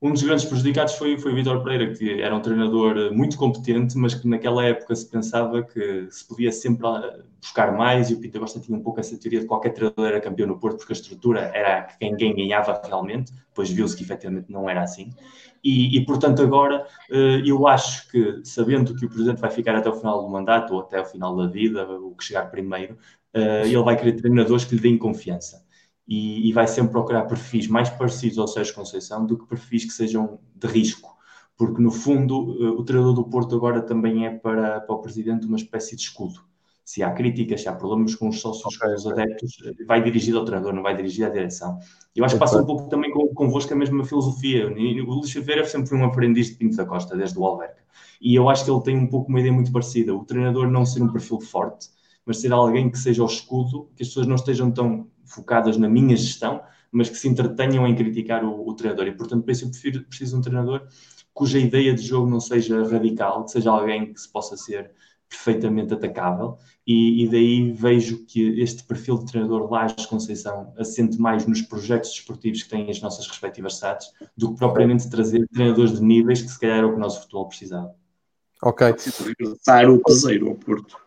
um 0.04 0.12
dos 0.12 0.22
grandes 0.22 0.44
prejudicados 0.44 0.96
foi, 0.96 1.16
foi 1.16 1.34
Vitor 1.34 1.62
Pereira, 1.62 1.94
que 1.94 2.20
era 2.20 2.36
um 2.36 2.40
treinador 2.40 3.10
muito 3.14 3.38
competente, 3.38 3.96
mas 3.96 4.14
que 4.14 4.28
naquela 4.28 4.62
época 4.62 4.94
se 4.94 5.08
pensava 5.08 5.62
que 5.62 6.06
se 6.10 6.28
podia 6.28 6.52
sempre 6.52 6.86
buscar 7.40 7.72
mais, 7.72 8.10
e 8.10 8.14
o 8.14 8.20
Pinto 8.20 8.38
Costa 8.38 8.60
tinha 8.60 8.76
um 8.76 8.82
pouco 8.82 9.00
essa 9.00 9.16
teoria 9.16 9.40
de 9.40 9.46
qualquer 9.46 9.70
treinador 9.70 10.06
era 10.06 10.20
campeão 10.20 10.46
no 10.46 10.58
Porto, 10.58 10.76
porque 10.76 10.92
a 10.92 10.96
estrutura 10.96 11.50
era 11.54 11.84
que 11.84 11.96
quem 11.98 12.36
ganhava 12.36 12.78
realmente, 12.84 13.32
depois 13.32 13.70
viu-se 13.70 13.96
que 13.96 14.02
efetivamente 14.02 14.52
não 14.52 14.68
era 14.68 14.82
assim. 14.82 15.10
E, 15.64 15.96
e, 15.96 16.04
portanto, 16.04 16.42
agora 16.42 16.86
eh, 17.10 17.40
eu 17.42 17.66
acho 17.66 18.06
que, 18.10 18.42
sabendo 18.44 18.94
que 18.94 19.06
o 19.06 19.08
Presidente 19.08 19.40
vai 19.40 19.50
ficar 19.50 19.74
até 19.74 19.88
o 19.88 19.94
final 19.94 20.20
do 20.22 20.28
mandato, 20.28 20.74
ou 20.74 20.80
até 20.80 21.00
o 21.00 21.06
final 21.06 21.34
da 21.34 21.46
vida, 21.46 21.82
o 21.88 22.14
que 22.14 22.24
chegar 22.24 22.50
primeiro, 22.50 22.98
eh, 23.32 23.62
ele 23.64 23.82
vai 23.82 23.96
querer 23.96 24.12
treinadores 24.12 24.66
que 24.66 24.74
lhe 24.74 24.82
deem 24.82 24.98
confiança. 24.98 25.64
E, 26.06 26.48
e 26.48 26.52
vai 26.52 26.66
sempre 26.66 26.92
procurar 26.92 27.22
perfis 27.24 27.66
mais 27.66 27.88
parecidos 27.88 28.38
ao 28.38 28.46
Sérgio 28.46 28.74
Conceição 28.74 29.24
do 29.24 29.38
que 29.38 29.46
perfis 29.46 29.84
que 29.84 29.92
sejam 29.92 30.38
de 30.54 30.66
risco. 30.66 31.14
Porque, 31.56 31.80
no 31.80 31.90
fundo, 31.90 32.56
eh, 32.60 32.70
o 32.70 32.84
treinador 32.84 33.14
do 33.14 33.24
Porto 33.24 33.54
agora 33.54 33.80
também 33.80 34.26
é 34.26 34.30
para, 34.30 34.80
para 34.80 34.94
o 34.94 35.00
Presidente 35.00 35.46
uma 35.46 35.56
espécie 35.56 35.96
de 35.96 36.02
escudo 36.02 36.40
se 36.84 37.02
há 37.02 37.10
críticas, 37.12 37.62
se 37.62 37.68
há 37.68 37.72
problemas 37.72 38.14
com 38.14 38.28
os 38.28 38.40
sócios, 38.40 38.76
okay, 38.76 38.90
com 38.90 38.94
os 38.94 39.06
adeptos, 39.06 39.56
vai 39.86 40.02
dirigido 40.02 40.38
ao 40.38 40.44
treinador, 40.44 40.74
não 40.74 40.82
vai 40.82 40.94
dirigido 40.94 41.26
à 41.26 41.30
direção. 41.30 41.78
Eu 42.14 42.24
acho 42.24 42.34
que 42.34 42.38
passa 42.38 42.60
um 42.60 42.66
pouco 42.66 42.88
também 42.90 43.10
convosco 43.10 43.72
a 43.72 43.76
mesma 43.76 44.04
filosofia. 44.04 44.66
O 44.68 45.14
Luís 45.14 45.34
Oliveira 45.34 45.64
sempre 45.64 45.88
foi 45.88 45.98
um 45.98 46.04
aprendiz 46.04 46.48
de 46.48 46.56
Pinto 46.56 46.76
da 46.76 46.84
Costa, 46.84 47.16
desde 47.16 47.38
o 47.38 47.44
Alverca. 47.46 47.82
E 48.20 48.34
eu 48.34 48.50
acho 48.50 48.64
que 48.64 48.70
ele 48.70 48.82
tem 48.82 48.98
um 48.98 49.06
pouco 49.06 49.30
uma 49.30 49.40
ideia 49.40 49.52
muito 49.52 49.72
parecida. 49.72 50.14
O 50.14 50.24
treinador 50.24 50.70
não 50.70 50.84
ser 50.84 51.02
um 51.02 51.10
perfil 51.10 51.40
forte, 51.40 51.88
mas 52.26 52.40
ser 52.40 52.52
alguém 52.52 52.90
que 52.90 52.98
seja 52.98 53.22
o 53.22 53.26
escudo, 53.26 53.88
que 53.96 54.02
as 54.02 54.08
pessoas 54.08 54.26
não 54.26 54.34
estejam 54.34 54.70
tão 54.70 55.06
focadas 55.26 55.76
na 55.76 55.88
minha 55.88 56.16
gestão, 56.16 56.62
mas 56.90 57.08
que 57.08 57.16
se 57.16 57.28
entretenham 57.28 57.86
em 57.86 57.94
criticar 57.94 58.44
o, 58.44 58.68
o 58.68 58.74
treinador. 58.74 59.06
E, 59.06 59.12
portanto, 59.12 59.42
para 59.42 59.52
isso 59.52 59.64
eu 59.64 59.70
prefiro, 59.70 60.04
preciso 60.04 60.32
de 60.32 60.38
um 60.38 60.42
treinador 60.42 60.86
cuja 61.34 61.58
ideia 61.58 61.92
de 61.92 62.00
jogo 62.00 62.30
não 62.30 62.38
seja 62.38 62.86
radical, 62.88 63.44
que 63.44 63.50
seja 63.50 63.70
alguém 63.70 64.12
que 64.12 64.20
se 64.20 64.30
possa 64.30 64.56
ser 64.56 64.92
perfeitamente 65.28 65.92
atacável 65.92 66.58
e, 66.86 67.24
e, 67.24 67.28
daí 67.28 67.72
vejo 67.72 68.24
que 68.24 68.60
este 68.60 68.84
perfil 68.84 69.18
de 69.18 69.26
treinador 69.26 69.68
Lages 69.68 70.06
Conceição 70.06 70.72
assente 70.78 71.18
mais 71.18 71.44
nos 71.44 71.60
projetos 71.62 72.10
desportivos 72.10 72.62
que 72.62 72.68
têm 72.68 72.88
as 72.88 73.00
nossas 73.00 73.26
respectivas 73.26 73.78
SATs 73.78 74.12
do 74.36 74.52
que 74.52 74.58
propriamente 74.58 75.10
trazer 75.10 75.48
treinadores 75.48 75.98
de 75.98 76.04
níveis 76.04 76.40
que 76.40 76.48
se 76.48 76.60
calhar 76.60 76.78
era 76.78 76.86
o 76.86 76.90
que 76.90 76.96
o 76.96 77.00
nosso 77.00 77.22
futebol 77.22 77.48
precisava. 77.48 77.92
Ok. 78.62 78.94
Regressar 79.26 79.90
o 79.90 79.98
Cruzeiro 80.00 80.48
ao 80.48 80.54
Porto. 80.54 81.03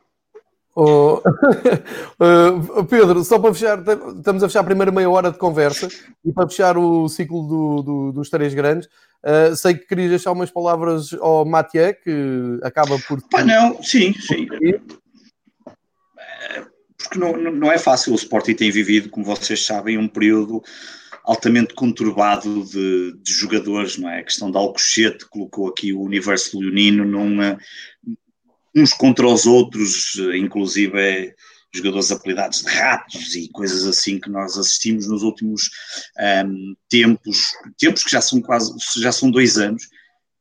Oh, 0.79 1.23
Pedro, 2.87 3.23
só 3.23 3.39
para 3.39 3.51
fechar, 3.51 3.79
estamos 3.79 4.43
a 4.43 4.47
fechar 4.47 4.59
a 4.59 4.63
primeira 4.63 4.91
meia 4.91 5.09
hora 5.09 5.31
de 5.31 5.37
conversa 5.39 5.87
e 6.23 6.31
para 6.31 6.47
fechar 6.47 6.77
o 6.77 7.09
ciclo 7.09 7.47
do, 7.47 7.81
do, 7.81 8.11
dos 8.11 8.29
três 8.29 8.53
grandes, 8.53 8.87
uh, 9.25 9.55
sei 9.55 9.73
que 9.73 9.87
querias 9.87 10.11
deixar 10.11 10.33
umas 10.33 10.51
palavras 10.51 11.15
ao 11.15 11.43
Mathieu, 11.45 11.95
que 11.95 12.59
acaba 12.61 12.99
por. 13.07 13.27
Pá, 13.27 13.43
não, 13.43 13.81
sim, 13.81 14.13
sim. 14.13 14.45
Porque 16.95 17.17
não, 17.17 17.35
não 17.35 17.71
é 17.71 17.79
fácil. 17.79 18.13
O 18.13 18.15
Sporting 18.15 18.53
tem 18.53 18.69
vivido, 18.69 19.09
como 19.09 19.25
vocês 19.25 19.65
sabem, 19.65 19.97
um 19.97 20.07
período 20.07 20.61
altamente 21.23 21.73
conturbado 21.73 22.63
de, 22.65 23.13
de 23.23 23.33
jogadores, 23.33 23.97
não 23.97 24.11
é? 24.11 24.19
A 24.19 24.23
questão 24.23 24.51
de 24.51 24.57
Alcochete 24.57 25.27
colocou 25.27 25.69
aqui 25.69 25.91
o 25.91 26.01
universo 26.01 26.59
leonino 26.59 27.03
numa 27.03 27.57
uns 28.77 28.93
contra 28.93 29.27
os 29.27 29.45
outros, 29.45 30.15
inclusive 30.35 30.99
é, 30.99 31.35
jogadores 31.73 32.11
apelidados 32.11 32.61
de 32.61 32.69
ratos 32.69 33.35
e 33.35 33.49
coisas 33.49 33.85
assim 33.85 34.19
que 34.19 34.29
nós 34.29 34.57
assistimos 34.57 35.07
nos 35.07 35.23
últimos 35.23 35.69
um, 36.45 36.75
tempos, 36.89 37.51
tempos 37.77 38.03
que 38.03 38.11
já 38.11 38.21
são 38.21 38.41
quase, 38.41 38.73
já 38.97 39.11
são 39.11 39.29
dois 39.29 39.57
anos, 39.57 39.87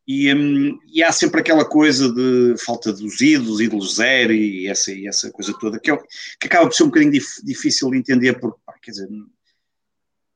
e, 0.08 0.32
um, 0.32 0.78
e, 0.86 1.02
há 1.02 1.10
sempre 1.10 1.40
aquela 1.40 1.64
coisa 1.64 2.12
de 2.12 2.54
falta 2.64 2.92
dos 2.92 3.20
ídolos, 3.20 3.60
ídolos 3.60 3.96
zero 3.96 4.32
e 4.32 4.68
essa, 4.68 4.92
e 4.92 5.08
essa 5.08 5.32
coisa 5.32 5.52
toda, 5.58 5.80
que, 5.80 5.90
é, 5.90 5.96
que 6.40 6.46
acaba 6.46 6.66
por 6.66 6.74
ser 6.74 6.84
um 6.84 6.86
bocadinho 6.86 7.10
dif, 7.10 7.26
difícil 7.44 7.90
de 7.90 7.98
entender, 7.98 8.38
porque, 8.38 8.56
pá, 8.64 8.74
quer 8.80 8.92
dizer, 8.92 9.08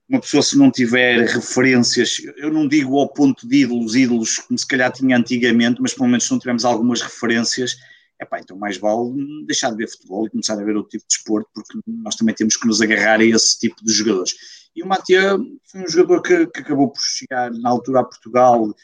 uma 0.09 0.21
pessoa 0.21 0.43
se 0.43 0.59
não 0.59 0.73
tiver 0.73 1.25
referências, 1.25 2.21
eu 2.37 2.53
não 2.53 2.67
digo 2.67 2.99
ao 2.99 3.09
ponto 3.09 3.47
de 3.47 3.59
ídolos, 3.59 3.95
ídolos 3.95 4.39
como 4.39 4.59
se 4.59 4.67
calhar 4.67 4.91
tinha 4.91 5.17
antigamente, 5.17 5.81
mas 5.81 5.95
pelo 5.95 6.09
menos 6.09 6.25
se 6.25 6.33
não 6.33 6.41
tivermos 6.41 6.65
algumas 6.65 7.01
referências, 7.01 7.77
epá, 8.21 8.39
então 8.39 8.57
mais 8.57 8.77
vale 8.77 9.45
deixar 9.47 9.71
de 9.71 9.77
ver 9.77 9.89
futebol 9.89 10.27
e 10.27 10.31
começar 10.31 10.55
a 10.55 10.65
ver 10.65 10.77
outro 10.77 10.91
tipo 10.91 11.05
de 11.05 11.17
desporto, 11.17 11.51
porque 11.55 11.79
nós 11.87 12.15
também 12.17 12.35
temos 12.35 12.57
que 12.57 12.67
nos 12.67 12.81
agarrar 12.81 13.21
a 13.21 13.25
esse 13.25 13.59
tipo 13.59 13.85
de 13.85 13.93
jogadores. 13.93 14.35
E 14.75 14.83
o 14.83 14.87
Matia 14.87 15.39
foi 15.65 15.83
um 15.83 15.89
jogador 15.89 16.23
que, 16.23 16.47
que 16.47 16.61
acabou 16.61 16.91
por 16.91 17.01
chegar 17.01 17.51
na 17.51 17.71
altura 17.71 18.01
a 18.01 18.05
Portugal, 18.05 18.75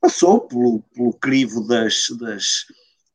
passou 0.00 0.40
pelo, 0.40 0.82
pelo 0.94 1.12
crivo 1.14 1.66
das, 1.66 2.08
das, 2.18 2.66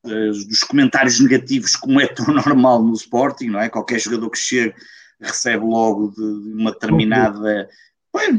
das, 0.04 0.46
dos 0.46 0.60
comentários 0.62 1.20
negativos, 1.20 1.76
como 1.76 2.00
é 2.00 2.08
tão 2.08 2.26
normal 2.34 2.82
no 2.84 2.94
Sporting, 2.94 3.48
não 3.48 3.60
é? 3.60 3.70
Qualquer 3.70 4.00
jogador 4.00 4.30
que 4.30 4.40
chega 4.40 4.74
recebe 5.20 5.66
logo 5.66 6.12
de 6.12 6.24
uma 6.54 6.72
determinada. 6.72 7.70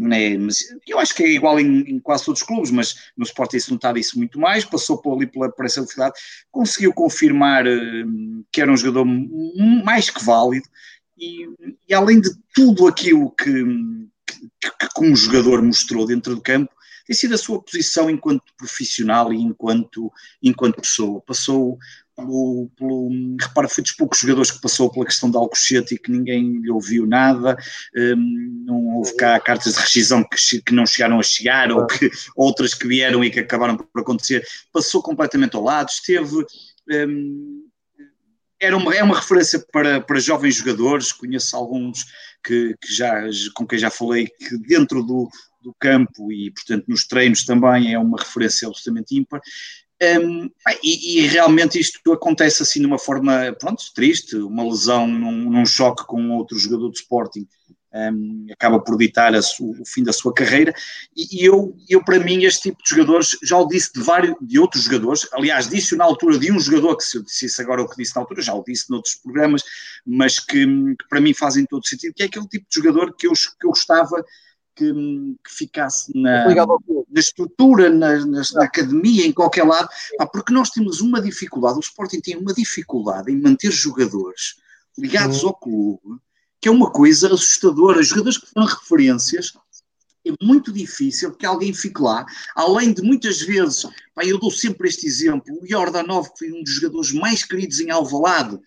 Né, 0.01 0.37
mas 0.37 0.65
eu 0.87 0.99
acho 0.99 1.15
que 1.15 1.23
é 1.23 1.29
igual 1.29 1.59
em, 1.61 1.83
em, 1.83 2.01
quase 2.01 2.25
todos 2.25 2.41
os 2.41 2.47
clubes, 2.47 2.73
mas 2.73 3.13
no 3.17 3.25
Sporting 3.25 3.61
se 3.61 3.71
notava 3.71 4.01
isso 4.01 4.19
muito 4.19 4.39
mais, 4.39 4.65
passou 4.65 4.99
por 4.99 5.15
ali 5.15 5.27
pela, 5.27 5.53
velocidade, 5.57 6.15
conseguiu 6.51 6.93
confirmar 6.93 7.65
uh, 7.67 8.45
que 8.51 8.61
era 8.61 8.71
um 8.71 8.77
jogador 8.77 9.07
mais 9.85 10.11
que 10.11 10.25
válido 10.25 10.67
e, 11.17 11.49
e 11.89 11.95
além 11.95 12.21
de 12.21 12.31
tudo 12.53 12.89
aquilo 12.89 13.31
que, 13.31 13.65
que, 14.27 14.71
que, 14.79 14.89
como 14.95 15.15
jogador 15.15 15.63
mostrou 15.63 16.05
dentro 16.05 16.35
do 16.35 16.43
campo, 16.43 16.73
tem 17.07 17.17
sido 17.17 17.35
a 17.35 17.39
sua 17.39 17.61
posição 17.61 18.09
enquanto 18.09 18.55
profissional 18.57 19.33
e 19.33 19.37
enquanto, 19.37 20.13
enquanto 20.43 20.81
pessoa. 20.81 21.21
Passou 21.21 21.77
pelo, 22.21 22.71
pelo, 22.77 23.37
repara, 23.41 23.69
foi 23.69 23.83
dos 23.83 23.93
poucos 23.93 24.21
jogadores 24.21 24.51
que 24.51 24.61
passou 24.61 24.91
pela 24.91 25.07
questão 25.07 25.31
de 25.31 25.37
Alcochete 25.37 25.95
e 25.95 25.99
que 25.99 26.11
ninguém 26.11 26.61
lhe 26.61 26.71
ouviu 26.71 27.07
nada, 27.07 27.57
um, 27.97 28.65
não 28.67 28.97
houve 28.97 29.15
cá 29.17 29.39
cartas 29.41 29.75
de 29.75 29.81
rescisão 29.81 30.25
que, 30.25 30.63
que 30.63 30.75
não 30.75 30.87
chegaram 30.87 31.19
a 31.19 31.23
chegar, 31.23 31.73
ou 31.73 31.87
que, 31.87 32.11
outras 32.37 32.75
que 32.75 32.87
vieram 32.87 33.25
e 33.25 33.31
que 33.31 33.41
acabaram 33.41 33.77
por 33.77 34.01
acontecer, 34.01 34.45
passou 34.73 35.03
completamente 35.03 35.57
ao 35.57 35.63
lado, 35.63 35.89
esteve... 35.89 36.45
Um, 36.91 37.67
era 38.63 38.77
uma, 38.77 38.95
é 38.95 39.03
uma 39.03 39.17
referência 39.17 39.65
para, 39.73 40.03
para 40.03 40.21
jovens 40.21 40.57
jogadores, 40.57 41.13
conheço 41.13 41.57
alguns 41.57 42.05
que, 42.45 42.77
que 42.79 42.93
já, 42.93 43.23
com 43.55 43.67
quem 43.67 43.79
já 43.79 43.91
falei, 43.91 44.27
que 44.27 44.59
dentro 44.59 45.03
do, 45.03 45.31
do 45.63 45.75
campo 45.81 46.31
e, 46.31 46.51
portanto, 46.51 46.85
nos 46.87 47.07
treinos 47.07 47.45
também 47.45 47.95
é 47.95 47.99
uma 47.99 48.19
referência 48.19 48.69
absolutamente 48.69 49.17
ímpar. 49.17 49.41
Um, 50.03 50.51
e, 50.83 51.19
e, 51.19 51.27
realmente 51.27 51.79
isto 51.79 52.13
acontece 52.13 52.63
assim 52.63 52.81
de 52.81 52.87
uma 52.87 52.99
forma, 52.99 53.55
pronto, 53.61 53.83
triste, 53.95 54.35
uma 54.37 54.65
lesão 54.65 55.07
num, 55.07 55.51
num 55.51 55.67
choque 55.67 56.07
com 56.07 56.31
outro 56.31 56.59
jogador 56.59 56.91
de 56.91 56.99
Sporting 56.99 57.47
um, 57.93 58.47
acaba 58.53 58.79
por 58.81 58.97
ditar 58.97 59.33
o 59.35 59.85
fim 59.85 60.03
da 60.03 60.13
sua 60.13 60.33
carreira. 60.33 60.73
E, 61.17 61.41
e, 61.41 61.45
eu, 61.45 61.77
eu, 61.89 62.05
para 62.05 62.19
mim, 62.19 62.45
este 62.45 62.71
tipo 62.71 62.83
de 62.83 62.91
jogadores, 62.91 63.37
já 63.43 63.57
o 63.59 63.67
disse 63.67 63.93
de 63.93 64.01
vários, 64.01 64.37
de 64.41 64.59
outros 64.59 64.85
jogadores, 64.85 65.27
aliás, 65.33 65.69
disse 65.69 65.97
na 65.97 66.05
altura 66.05 66.39
de 66.39 66.53
um 66.53 66.61
jogador, 66.61 66.97
que 66.97 67.05
se 67.05 67.19
eu 67.19 67.23
dissesse 67.23 67.61
agora 67.61 67.83
o 67.83 67.89
que 67.89 67.97
disse 67.97 68.15
na 68.15 68.23
altura, 68.23 68.43
já 68.43 68.55
o 68.55 68.65
disse 68.65 68.91
noutros 68.91 69.17
programas, 69.17 69.63
mas 70.07 70.39
que, 70.39 70.67
que 70.67 71.09
para 71.09 71.21
mim 71.21 71.35
fazem 71.35 71.67
todo 71.67 71.87
sentido, 71.87 72.15
que 72.15 72.23
é 72.23 72.27
aquele 72.27 72.47
tipo 72.47 72.67
de 72.69 72.75
jogador 72.75 73.15
que 73.17 73.27
eu, 73.27 73.33
que 73.33 73.67
eu 73.67 73.71
gostava 73.71 74.25
que, 74.81 75.37
que, 75.45 75.55
ficasse 75.55 76.11
na, 76.19 76.47
na 76.47 77.21
estrutura, 77.21 77.91
na, 77.91 78.25
na, 78.25 78.43
na, 78.55 78.65
academia, 78.65 79.27
em 79.27 79.33
qualquer 79.33 79.65
lado, 79.65 79.89
porque 80.33 80.53
nós 80.53 80.71
temos 80.71 81.01
uma 81.01 81.21
dificuldade, 81.21 81.77
o 81.77 81.81
Sporting 81.81 82.21
tem 82.21 82.37
uma 82.37 82.55
dificuldade 82.55 83.31
em 83.31 83.41
manter 83.41 83.71
jogadores 83.71 84.57
ligados 84.99 85.45
ao 85.45 85.55
clube, 85.55 86.19
que 86.61 86.69
é 86.69 86.73
uma 86.73 86.91
coisa 86.91 87.33
assustadora. 87.33 88.01
Os 88.01 88.09
jogadores 88.09 88.39
que 88.39 88.47
foram 88.47 88.67
referências, 88.67 89.53
é 90.27 90.33
muito 90.43 90.73
difícil 90.73 91.33
que 91.33 91.47
alguém 91.47 91.73
fique 91.73 92.01
lá, 92.01 92.27
além 92.55 92.93
de 92.93 93.03
muitas 93.03 93.41
vezes, 93.41 93.87
pá, 94.15 94.25
eu 94.25 94.39
dou 94.39 94.51
sempre 94.51 94.89
este 94.89 95.07
exemplo, 95.07 95.59
o 95.61 95.67
Jordanov, 95.67 96.31
que 96.31 96.39
foi 96.41 96.53
um 96.53 96.63
dos 96.63 96.75
jogadores 96.75 97.13
mais 97.13 97.43
queridos 97.43 97.81
em 97.81 97.91
Alvalade, 97.91 98.59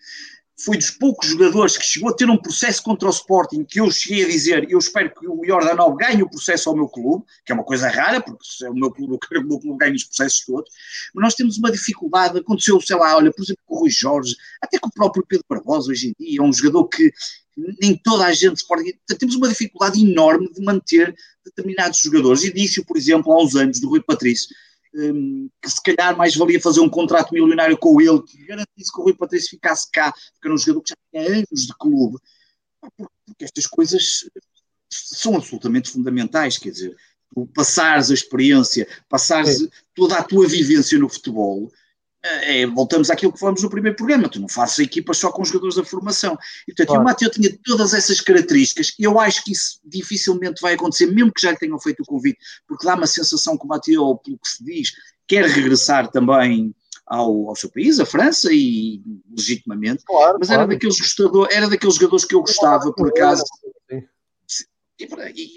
foi 0.56 0.76
dos 0.76 0.90
poucos 0.90 1.28
jogadores 1.28 1.76
que 1.76 1.84
chegou 1.84 2.10
a 2.10 2.14
ter 2.14 2.30
um 2.30 2.36
processo 2.36 2.82
contra 2.82 3.08
o 3.08 3.10
Sporting, 3.10 3.64
que 3.64 3.80
eu 3.80 3.90
cheguei 3.90 4.24
a 4.24 4.28
dizer, 4.28 4.70
eu 4.70 4.78
espero 4.78 5.12
que 5.12 5.26
o 5.26 5.44
Jordanov 5.44 5.96
ganhe 5.96 6.22
o 6.22 6.30
processo 6.30 6.68
ao 6.68 6.76
meu 6.76 6.88
clube, 6.88 7.24
que 7.44 7.50
é 7.50 7.54
uma 7.54 7.64
coisa 7.64 7.88
rara, 7.88 8.20
porque 8.20 8.44
é 8.62 8.70
o 8.70 8.74
meu 8.74 8.90
clube, 8.90 9.14
eu 9.14 9.18
quero 9.18 9.40
que 9.40 9.46
o 9.46 9.48
meu 9.48 9.58
clube 9.58 9.78
ganhe 9.78 9.96
os 9.96 10.04
processos 10.04 10.44
todos, 10.44 10.70
mas 11.12 11.22
nós 11.22 11.34
temos 11.34 11.58
uma 11.58 11.72
dificuldade, 11.72 12.38
aconteceu, 12.38 12.80
sei 12.80 12.96
lá, 12.96 13.16
olha, 13.16 13.32
por 13.32 13.42
exemplo, 13.42 13.62
com 13.66 13.74
o 13.74 13.78
Rui 13.80 13.90
Jorge, 13.90 14.36
até 14.62 14.78
com 14.78 14.88
o 14.88 14.92
próprio 14.92 15.24
Pedro 15.26 15.44
Barbosa 15.48 15.90
hoje 15.90 16.08
em 16.08 16.24
dia, 16.24 16.38
é 16.38 16.42
um 16.42 16.52
jogador 16.52 16.86
que 16.88 17.12
nem 17.80 17.96
toda 17.96 18.24
a 18.24 18.32
gente 18.32 18.56
Sporting, 18.56 18.92
temos 19.18 19.34
uma 19.34 19.48
dificuldade 19.48 20.00
enorme 20.00 20.52
de 20.52 20.62
manter 20.62 21.14
determinados 21.44 22.00
jogadores, 22.00 22.44
e 22.44 22.52
disse 22.52 22.84
por 22.84 22.96
exemplo, 22.96 23.36
uns 23.42 23.56
anos, 23.56 23.80
do 23.80 23.88
Rui 23.88 24.02
Patrício, 24.02 24.54
um, 24.94 25.48
que 25.60 25.70
se 25.70 25.82
calhar 25.82 26.16
mais 26.16 26.34
valia 26.36 26.60
fazer 26.60 26.80
um 26.80 26.88
contrato 26.88 27.32
milionário 27.32 27.76
com 27.76 28.00
ele, 28.00 28.22
que 28.22 28.44
garantisse 28.46 28.92
que 28.92 29.00
o 29.00 29.04
Rui 29.04 29.14
Patrício 29.14 29.50
ficasse 29.50 29.90
cá, 29.90 30.12
porque 30.12 30.46
era 30.46 30.54
um 30.54 30.58
jogador 30.58 30.82
que 30.82 30.90
já 30.90 30.96
tinha 31.10 31.38
anos 31.38 31.66
de 31.66 31.74
clube, 31.78 32.18
porque 33.26 33.44
estas 33.44 33.66
coisas 33.66 34.28
são 34.90 35.36
absolutamente 35.36 35.90
fundamentais, 35.90 36.58
quer 36.58 36.70
dizer, 36.70 36.96
tu 37.34 37.46
passares 37.54 38.10
a 38.10 38.14
experiência, 38.14 38.86
passares 39.08 39.68
toda 39.94 40.16
a 40.16 40.22
tua 40.22 40.46
vivência 40.46 40.98
no 40.98 41.08
futebol, 41.08 41.72
é, 42.24 42.66
voltamos 42.66 43.10
àquilo 43.10 43.32
que 43.32 43.38
falamos 43.38 43.62
no 43.62 43.70
primeiro 43.70 43.96
programa, 43.96 44.28
tu 44.28 44.40
não 44.40 44.48
fazes 44.48 44.78
equipas 44.78 45.18
só 45.18 45.30
com 45.30 45.44
jogadores 45.44 45.76
da 45.76 45.84
formação. 45.84 46.36
E, 46.66 46.72
portanto, 46.72 46.88
claro. 46.88 47.02
o 47.02 47.04
Mateu 47.04 47.30
tinha 47.30 47.56
todas 47.64 47.92
essas 47.92 48.20
características, 48.20 48.94
eu 48.98 49.20
acho 49.20 49.44
que 49.44 49.52
isso 49.52 49.78
dificilmente 49.84 50.60
vai 50.60 50.74
acontecer, 50.74 51.06
mesmo 51.06 51.32
que 51.32 51.42
já 51.42 51.50
lhe 51.50 51.58
tenham 51.58 51.78
feito 51.78 52.02
o 52.02 52.06
convite, 52.06 52.38
porque 52.66 52.86
dá 52.86 52.94
uma 52.94 53.06
sensação 53.06 53.58
que 53.58 53.64
o 53.64 53.68
Mateu, 53.68 54.20
pelo 54.24 54.38
que 54.38 54.48
se 54.48 54.64
diz, 54.64 54.92
quer 55.26 55.44
regressar 55.44 56.10
também 56.10 56.74
ao, 57.06 57.48
ao 57.48 57.56
seu 57.56 57.70
país, 57.70 58.00
a 58.00 58.06
França, 58.06 58.48
e 58.50 59.02
legitimamente, 59.36 60.04
claro, 60.06 60.38
mas 60.38 60.48
claro. 60.48 60.62
Era, 60.62 60.72
daqueles 60.72 60.98
gostador, 60.98 61.48
era 61.50 61.68
daqueles 61.68 61.96
jogadores 61.96 62.24
que 62.24 62.34
eu 62.34 62.40
gostava, 62.40 62.92
por 62.92 63.08
acaso. 63.08 63.44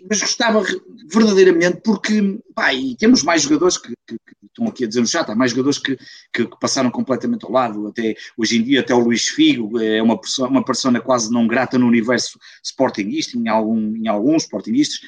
Mas 0.10 0.20
gostava 0.20 0.64
verdadeiramente 1.12 1.82
porque, 1.84 2.40
pá, 2.56 2.70
temos 2.98 3.22
mais 3.22 3.44
jogadores 3.44 3.78
que, 3.78 3.94
que, 4.08 4.16
que 4.16 4.46
estão 4.48 4.68
aqui 4.68 4.84
a 4.84 4.88
dizer 4.88 5.02
no 5.02 5.08
chat, 5.08 5.30
há 5.30 5.36
mais 5.36 5.52
jogadores 5.52 5.78
que, 5.78 5.96
que, 6.34 6.48
que, 6.48 6.60
passaram 6.60 6.90
completamente 6.90 7.46
ao 7.46 7.52
lado, 7.52 7.88
até 7.88 8.16
hoje 8.36 8.58
em 8.58 8.64
dia 8.64 8.80
até 8.80 8.96
o 8.96 9.00
Luís 9.00 9.28
Figo 9.28 9.80
é 9.80 10.02
uma 10.02 10.20
persona, 10.20 10.50
uma 10.50 10.66
persona 10.66 11.00
quase 11.00 11.32
não 11.32 11.46
grata 11.46 11.78
no 11.78 11.86
universo 11.86 12.40
sportinguista, 12.64 13.38
em, 13.38 13.48
algum, 13.48 13.96
em 13.96 14.08
alguns 14.08 14.44
sportinguistas, 14.44 15.00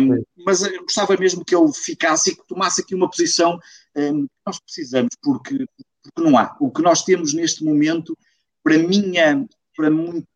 um, 0.00 0.24
mas 0.44 0.60
gostava 0.78 1.16
mesmo 1.16 1.44
que 1.44 1.54
ele 1.54 1.72
ficasse 1.72 2.30
e 2.30 2.36
que 2.36 2.46
tomasse 2.48 2.80
aqui 2.80 2.96
uma 2.96 3.08
posição 3.08 3.60
um, 3.96 4.26
que 4.26 4.32
nós 4.44 4.58
precisamos, 4.58 5.14
porque, 5.22 5.66
porque 6.02 6.22
não 6.22 6.36
há. 6.36 6.56
O 6.58 6.70
que 6.70 6.82
nós 6.82 7.04
temos 7.04 7.32
neste 7.32 7.62
momento, 7.62 8.18
para 8.64 8.76
minha, 8.76 9.46
para 9.76 9.88
muito 9.88 10.26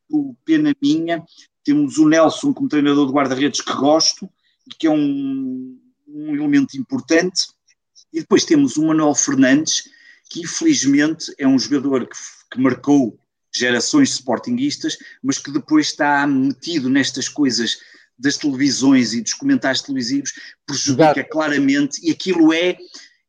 pena 0.44 0.72
minha, 0.80 1.24
temos 1.64 1.98
o 1.98 2.08
Nelson 2.08 2.52
como 2.52 2.68
treinador 2.68 3.06
de 3.06 3.12
guarda-redes 3.12 3.60
que 3.60 3.72
gosto, 3.72 4.28
que 4.78 4.86
é 4.86 4.90
um, 4.90 5.78
um 6.06 6.34
elemento 6.34 6.76
importante, 6.76 7.48
e 8.12 8.20
depois 8.20 8.44
temos 8.44 8.76
o 8.76 8.86
Manuel 8.86 9.14
Fernandes, 9.14 9.84
que 10.28 10.40
infelizmente 10.40 11.32
é 11.38 11.46
um 11.46 11.58
jogador 11.58 12.06
que, 12.06 12.16
que 12.50 12.60
marcou 12.60 13.18
gerações 13.54 14.08
de 14.08 14.14
sportinguistas, 14.14 14.96
mas 15.22 15.38
que 15.38 15.50
depois 15.50 15.88
está 15.88 16.26
metido 16.26 16.88
nestas 16.88 17.28
coisas 17.28 17.78
das 18.18 18.36
televisões 18.36 19.12
e 19.12 19.20
dos 19.20 19.34
comentários 19.34 19.82
televisivos, 19.82 20.32
prejudica 20.66 21.24
claramente, 21.24 22.00
e 22.06 22.10
aquilo 22.10 22.52
é, 22.52 22.76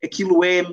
aquilo 0.03 0.43
é, 0.43 0.63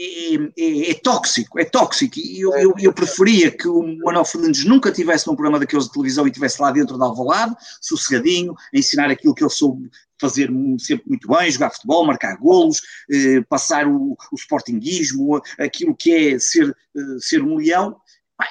é, 0.00 0.34
é, 0.58 0.90
é 0.92 0.94
tóxico, 0.94 1.60
é 1.60 1.64
tóxico, 1.64 2.18
e 2.18 2.40
eu, 2.40 2.54
eu, 2.54 2.74
eu, 2.78 2.92
preferia 2.92 3.50
que 3.50 3.68
o 3.68 3.82
Manuel 3.98 4.24
Fernandes 4.24 4.64
nunca 4.64 4.90
tivesse 4.90 5.26
num 5.26 5.34
programa 5.34 5.58
daqueles 5.58 5.84
de 5.84 5.92
televisão 5.92 6.24
e 6.26 6.30
estivesse 6.30 6.60
lá 6.60 6.70
dentro 6.70 6.96
da 6.96 7.04
Alvalade, 7.04 7.54
sossegadinho, 7.82 8.54
a 8.74 8.78
ensinar 8.78 9.10
aquilo 9.10 9.34
que 9.34 9.42
ele 9.42 9.50
soube 9.50 9.90
fazer 10.18 10.50
sempre 10.78 11.04
muito 11.06 11.28
bem, 11.28 11.50
jogar 11.50 11.70
futebol, 11.70 12.06
marcar 12.06 12.36
golos, 12.36 12.80
eh, 13.10 13.42
passar 13.48 13.86
o, 13.86 14.16
o 14.30 14.36
sportinguismo, 14.36 15.40
aquilo 15.58 15.94
que 15.94 16.12
é 16.12 16.38
ser, 16.38 16.68
eh, 16.68 17.16
ser 17.18 17.42
um 17.42 17.56
leão, 17.56 17.96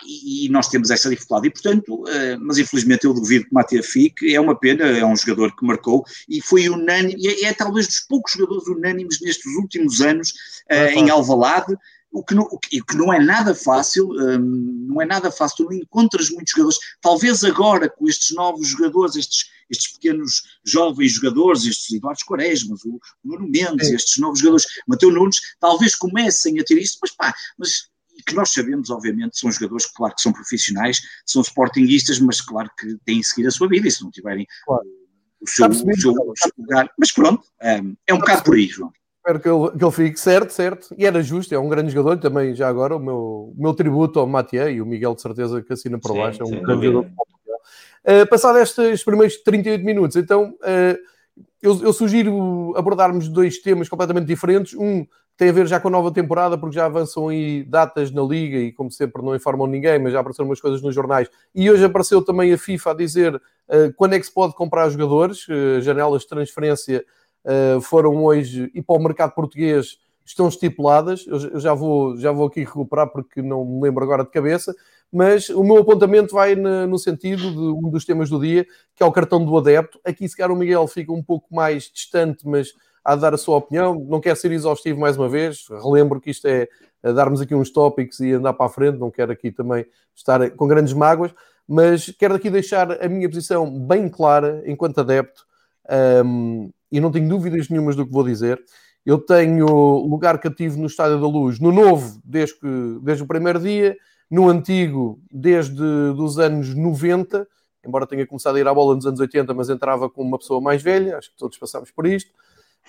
e, 0.06 0.50
nós 0.50 0.68
temos 0.68 0.90
essa 0.90 1.10
dificuldade, 1.10 1.48
e 1.48 1.52
portanto, 1.52 2.04
eh, 2.08 2.38
mas 2.38 2.58
infelizmente 2.58 3.06
eu 3.06 3.14
duvido 3.14 3.46
que 3.46 3.54
Matia 3.54 3.84
fique, 3.84 4.34
é 4.34 4.40
uma 4.40 4.58
pena, 4.58 4.86
é 4.86 5.06
um 5.06 5.16
jogador 5.16 5.56
que 5.56 5.66
marcou, 5.66 6.04
e 6.28 6.42
foi 6.42 6.70
unânime, 6.70 7.16
e 7.18 7.46
é, 7.46 7.50
é 7.50 7.54
talvez 7.54 7.88
dos 7.88 8.00
poucos 8.02 8.34
jogadores 8.34 8.68
unânimes 8.68 9.20
nestes 9.22 9.56
últimos 9.56 10.02
anos 10.02 10.34
é 10.70 10.94
em 10.94 11.10
Alvalade, 11.10 11.76
o 12.12 12.24
que, 12.24 12.34
não, 12.34 12.44
o 12.44 12.58
que, 12.58 12.98
não, 12.98 13.14
é 13.14 13.20
nada 13.20 13.54
fácil, 13.54 14.10
um, 14.10 14.40
não 14.88 15.02
é 15.02 15.06
nada 15.06 15.32
fácil, 15.32 15.58
tu 15.58 15.64
não 15.66 15.74
encontras 15.74 16.30
muitos 16.30 16.52
jogadores, 16.52 16.80
talvez 17.02 17.44
agora 17.44 17.88
com 17.88 18.08
estes 18.08 18.36
novos 18.36 18.68
jogadores, 18.68 19.16
estes, 19.16 19.50
estes 19.70 19.94
pequenos 19.94 20.44
jovens 20.66 21.14
jogadores, 21.14 21.66
estes 21.66 21.94
Eduardo 21.94 22.26
Quaresmas, 22.26 22.84
o 22.84 23.00
Nuno 23.24 23.48
Mendes, 23.48 23.92
estes 23.92 24.18
novos 24.18 24.40
jogadores, 24.40 24.66
Mateu 24.88 25.12
Nunes, 25.12 25.40
talvez 25.60 25.94
comecem 25.94 26.60
a 26.60 26.64
ter 26.64 26.80
isso, 26.80 26.98
mas 27.02 27.12
pá, 27.12 27.34
mas 27.58 27.90
que 28.24 28.36
nós 28.36 28.52
sabemos, 28.52 28.90
obviamente, 28.90 29.40
são 29.40 29.52
jogadores 29.52 29.86
que, 29.86 29.94
claro, 29.94 30.16
que 30.16 30.22
são 30.22 30.32
profissionais, 30.32 31.00
são 31.26 31.42
sportinguistas, 31.42 32.20
mas 32.20 32.42
claro 32.42 32.70
que 32.78 32.98
têm 33.06 33.20
que 33.20 33.28
seguir 33.28 33.48
a 33.48 33.52
sua 33.52 33.68
vida 33.68 33.88
e 33.88 33.92
se 33.92 34.04
não 34.04 34.12
tiverem 34.12 34.46
claro. 34.66 34.84
o, 35.42 35.48
seu, 35.48 35.68
o, 35.68 35.74
seu, 35.74 36.12
o 36.12 36.34
seu 36.36 36.52
lugar. 36.58 36.90
Mas 36.98 37.12
pronto, 37.12 37.44
é, 37.62 37.82
é 38.08 38.14
um 38.14 38.20
bocado 38.20 38.44
por 38.44 38.56
aí, 38.56 38.68
João. 38.68 38.92
Espero 39.18 39.40
que 39.40 39.50
ele, 39.50 39.78
que 39.78 39.84
ele 39.84 39.92
fique 39.92 40.20
certo, 40.20 40.52
certo. 40.52 40.96
E 40.98 41.06
era 41.06 41.22
justo, 41.22 41.54
é 41.54 41.60
um 41.60 41.70
grande 41.70 41.92
jogador. 41.92 42.20
Também, 42.20 42.56
já 42.56 42.68
agora, 42.68 42.96
o 42.96 43.00
meu, 43.00 43.54
o 43.56 43.56
meu 43.58 43.74
tributo 43.74 44.20
ao 44.20 44.26
Mathieu 44.26 44.70
e 44.70 44.82
o 44.82 44.86
Miguel, 44.86 45.14
de 45.14 45.22
certeza, 45.22 45.62
que 45.62 45.74
assina 45.74 46.00
por 46.00 46.16
baixo. 46.16 46.42
É 46.42 46.46
um 46.46 46.62
grande 46.64 46.88
jogador. 46.88 47.12
Uh, 48.06 48.28
passado 48.30 48.58
estes 48.58 49.04
primeiros 49.04 49.36
38 49.44 49.84
minutos, 49.86 50.16
então, 50.16 50.52
uh, 50.52 50.98
eu, 51.62 51.84
eu, 51.84 51.92
sugiro 51.92 52.74
abordarmos 52.78 53.28
dois 53.28 53.60
temas 53.60 53.90
completamente 53.90 54.26
diferentes. 54.26 54.74
Um 54.74 55.06
tem 55.40 55.48
a 55.48 55.54
ver 55.54 55.68
já 55.68 55.80
com 55.80 55.88
a 55.88 55.92
nova 55.92 56.12
temporada, 56.12 56.58
porque 56.58 56.76
já 56.76 56.86
avançam 56.86 57.30
aí 57.30 57.64
datas 57.64 58.12
na 58.12 58.22
Liga 58.22 58.58
e, 58.58 58.74
como 58.74 58.92
sempre, 58.92 59.24
não 59.24 59.34
informam 59.34 59.68
ninguém, 59.68 59.98
mas 59.98 60.12
já 60.12 60.20
apareceram 60.20 60.50
umas 60.50 60.60
coisas 60.60 60.82
nos 60.82 60.94
jornais. 60.94 61.30
E 61.56 61.72
hoje 61.72 61.86
apareceu 61.86 62.22
também 62.22 62.52
a 62.52 62.58
FIFA 62.58 62.92
a 62.92 62.94
dizer 62.94 63.36
uh, 63.36 63.94
quando 63.96 64.16
é 64.16 64.20
que 64.20 64.26
se 64.26 64.34
pode 64.34 64.54
comprar 64.54 64.90
jogadores, 64.90 65.46
janelas 65.80 66.24
de 66.24 66.28
transferência 66.28 67.06
uh, 67.46 67.80
foram 67.80 68.22
hoje 68.22 68.70
e 68.76 68.82
para 68.82 68.98
o 68.98 69.02
mercado 69.02 69.32
português 69.32 69.98
estão 70.26 70.46
estipuladas. 70.50 71.26
Eu 71.26 71.58
já 71.58 71.74
vou, 71.74 72.18
já 72.18 72.34
vou 72.34 72.48
aqui 72.48 72.60
recuperar 72.60 73.08
porque 73.08 73.42
não 73.42 73.64
me 73.64 73.82
lembro 73.82 74.04
agora 74.04 74.26
de 74.26 74.32
cabeça, 74.32 74.76
mas 75.10 75.48
o 75.48 75.64
meu 75.64 75.78
apontamento 75.78 76.36
vai 76.36 76.54
no 76.54 77.00
sentido 77.00 77.50
de 77.50 77.60
um 77.60 77.90
dos 77.90 78.04
temas 78.04 78.30
do 78.30 78.42
dia, 78.42 78.68
que 78.94 79.02
é 79.02 79.06
o 79.06 79.12
cartão 79.12 79.46
do 79.46 79.58
adepto. 79.58 80.02
Aqui, 80.04 80.28
se 80.28 80.36
calhar, 80.36 80.52
o 80.52 80.58
Miguel 80.58 80.86
fica 80.86 81.14
um 81.14 81.24
pouco 81.24 81.48
mais 81.56 81.90
distante, 81.90 82.46
mas 82.46 82.74
a 83.14 83.16
dar 83.16 83.34
a 83.34 83.38
sua 83.38 83.58
opinião. 83.58 83.96
Não 84.08 84.20
quero 84.20 84.36
ser 84.36 84.52
exaustivo 84.52 85.00
mais 85.00 85.18
uma 85.18 85.28
vez, 85.28 85.68
relembro 85.70 86.22
que 86.22 86.30
isto 86.30 86.48
é 86.48 86.68
darmos 87.02 87.42
aqui 87.42 87.56
uns 87.56 87.72
tópicos 87.72 88.20
e 88.20 88.34
andar 88.34 88.54
para 88.54 88.66
a 88.66 88.70
frente, 88.70 88.98
não 88.98 89.10
quero 89.10 89.32
aqui 89.32 89.52
também 89.52 89.86
estar 90.16 90.50
com 90.52 90.68
grandes 90.68 90.94
mágoas, 90.94 91.34
mas 91.68 92.14
quero 92.20 92.36
aqui 92.36 92.50
deixar 92.50 93.04
a 93.04 93.08
minha 93.08 93.30
posição 93.30 93.70
bem 93.80 94.10
clara 94.10 94.62
enquanto 94.66 95.00
adepto. 95.00 95.46
Um, 96.26 96.70
e 96.92 97.00
não 97.00 97.12
tenho 97.12 97.30
dúvidas 97.30 97.70
nenhumas 97.70 97.96
do 97.96 98.06
que 98.06 98.12
vou 98.12 98.24
dizer. 98.24 98.62
Eu 99.06 99.18
tenho 99.18 99.66
lugar 99.66 100.38
cativo 100.40 100.78
no 100.80 100.88
Estádio 100.88 101.20
da 101.20 101.28
Luz, 101.28 101.60
no 101.60 101.72
novo, 101.72 102.20
desde, 102.24 102.60
que, 102.60 103.00
desde 103.02 103.24
o 103.24 103.28
primeiro 103.28 103.60
dia, 103.60 103.96
no 104.30 104.50
antigo, 104.50 105.20
desde 105.32 105.82
os 105.82 106.38
anos 106.38 106.76
90, 106.76 107.48
embora 107.86 108.06
tenha 108.06 108.28
começado 108.28 108.58
a 108.58 108.60
ir 108.60 108.68
à 108.68 108.74
bola 108.74 108.96
nos 108.96 109.06
anos 109.06 109.20
80, 109.20 109.54
mas 109.54 109.70
entrava 109.70 110.10
com 110.10 110.22
uma 110.22 110.38
pessoa 110.38 110.60
mais 110.60 110.84
velha, 110.84 111.18
acho 111.18 111.32
que 111.32 111.38
todos 111.38 111.58
passamos 111.58 111.90
por 111.92 112.06
isto. 112.06 112.32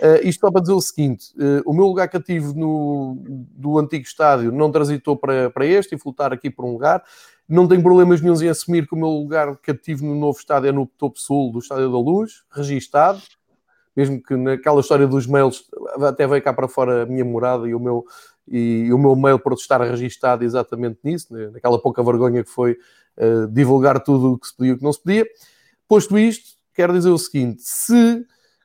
Uh, 0.00 0.26
isto 0.26 0.40
só 0.40 0.50
para 0.50 0.62
dizer 0.62 0.72
o 0.72 0.80
seguinte: 0.80 1.26
uh, 1.36 1.62
o 1.66 1.74
meu 1.74 1.84
lugar 1.84 2.08
cativo 2.08 2.54
no, 2.54 3.18
do 3.54 3.78
antigo 3.78 4.04
estádio 4.04 4.50
não 4.50 4.72
transitou 4.72 5.14
para, 5.14 5.50
para 5.50 5.66
este 5.66 5.94
e 5.94 5.98
voltar 5.98 6.32
aqui 6.32 6.48
por 6.48 6.64
um 6.64 6.72
lugar. 6.72 7.04
Não 7.46 7.68
tenho 7.68 7.82
problemas 7.82 8.22
nenhums 8.22 8.40
em 8.40 8.48
assumir 8.48 8.86
que 8.86 8.94
o 8.94 8.98
meu 8.98 9.08
lugar 9.08 9.56
cativo 9.58 10.06
no 10.06 10.14
novo 10.14 10.38
estádio 10.38 10.68
é 10.68 10.72
no 10.72 10.86
topo 10.86 11.20
sul 11.20 11.52
do 11.52 11.58
Estádio 11.58 11.90
da 11.90 11.98
Luz, 11.98 12.44
registado, 12.50 13.20
mesmo 13.94 14.22
que 14.22 14.36
naquela 14.36 14.80
história 14.80 15.06
dos 15.06 15.26
mails 15.26 15.64
até 16.00 16.26
veio 16.26 16.42
cá 16.42 16.52
para 16.52 16.68
fora 16.68 17.02
a 17.02 17.06
minha 17.06 17.24
morada 17.24 17.68
e 17.68 17.74
o 17.74 17.80
meu, 17.80 18.04
e 18.48 18.90
o 18.92 18.96
meu 18.96 19.14
mail 19.16 19.38
por 19.38 19.52
estar 19.54 19.80
registado 19.82 20.44
exatamente 20.44 21.00
nisso, 21.02 21.34
né? 21.34 21.50
naquela 21.52 21.78
pouca 21.78 22.02
vergonha 22.02 22.44
que 22.44 22.50
foi 22.50 22.78
uh, 23.18 23.48
divulgar 23.48 24.00
tudo 24.00 24.34
o 24.34 24.38
que 24.38 24.46
se 24.46 24.56
podia 24.56 24.70
e 24.70 24.74
o 24.74 24.78
que 24.78 24.84
não 24.84 24.92
se 24.92 25.02
podia. 25.02 25.26
Posto 25.88 26.16
isto, 26.16 26.56
quero 26.72 26.92
dizer 26.92 27.10
o 27.10 27.18
seguinte: 27.18 27.62
se 27.62 28.24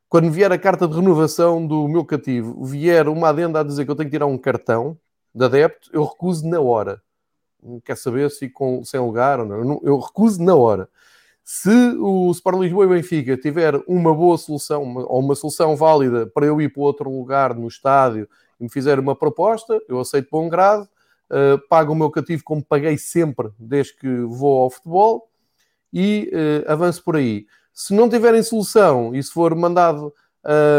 quando 0.10 0.32
vier 0.32 0.51
a 0.51 0.58
carta 0.58 0.88
de 0.88 0.95
renovação 0.95 1.66
do 1.66 1.88
meu 1.88 2.06
cativo 2.06 2.64
vier 2.64 3.08
uma 3.08 3.30
adenda 3.30 3.60
a 3.60 3.64
dizer 3.64 3.86
que 3.86 3.91
eu 3.91 3.95
tenho 3.95 4.10
que 4.10 4.16
tirar 4.16 4.28
um 4.28 4.38
cartão 4.38 4.97
de 5.34 5.43
adepto, 5.43 5.89
eu 5.91 6.03
recuso 6.03 6.47
na 6.47 6.62
hora. 6.62 7.01
Não 7.62 7.80
quer 7.80 7.97
saber 7.97 8.30
se 8.30 8.39
fico 8.39 8.82
sem 8.86 8.99
lugar 8.99 9.39
ou 9.39 9.45
não. 9.45 9.82
Eu 9.84 9.99
recuso 9.99 10.41
na 10.41 10.56
hora. 10.56 10.88
Se 11.43 11.70
o 11.99 12.32
Sport 12.32 12.60
Lisboa 12.60 12.86
e 12.86 12.89
Benfica 12.89 13.38
tiver 13.38 13.76
uma 13.88 14.14
boa 14.14 14.38
solução 14.38 14.82
uma, 14.82 15.01
ou 15.01 15.20
uma 15.20 15.36
solução 15.36 15.76
válida 15.76 16.26
para 16.26 16.45
eu 16.45 16.60
ir 16.60 16.74
para 16.74 16.82
outro 16.82 17.10
lugar 17.10 17.53
no 17.53 17.68
estádio 17.68 18.28
e 18.60 18.64
me 18.64 18.70
fizer 18.70 18.97
uma 18.99 19.16
proposta, 19.16 19.80
eu 19.88 19.99
aceito 19.99 20.30
bom 20.32 20.49
grado, 20.49 20.89
uh, 21.30 21.60
pago 21.68 21.91
o 21.91 21.95
meu 21.95 22.10
cativo 22.10 22.43
como 22.43 22.64
paguei 22.64 22.97
sempre 22.97 23.49
desde 23.60 23.95
que 23.95 24.08
vou 24.22 24.64
ao 24.64 24.70
futebol 24.72 25.30
e 25.93 26.32
uh, 26.34 26.72
avanço 26.72 27.03
por 27.03 27.16
aí. 27.16 27.45
Se 27.76 27.93
não 27.93 28.07
tiverem 28.07 28.41
solução 28.41 29.13
e 29.13 29.21
se 29.21 29.30
for 29.32 29.53
mandado 29.53 30.13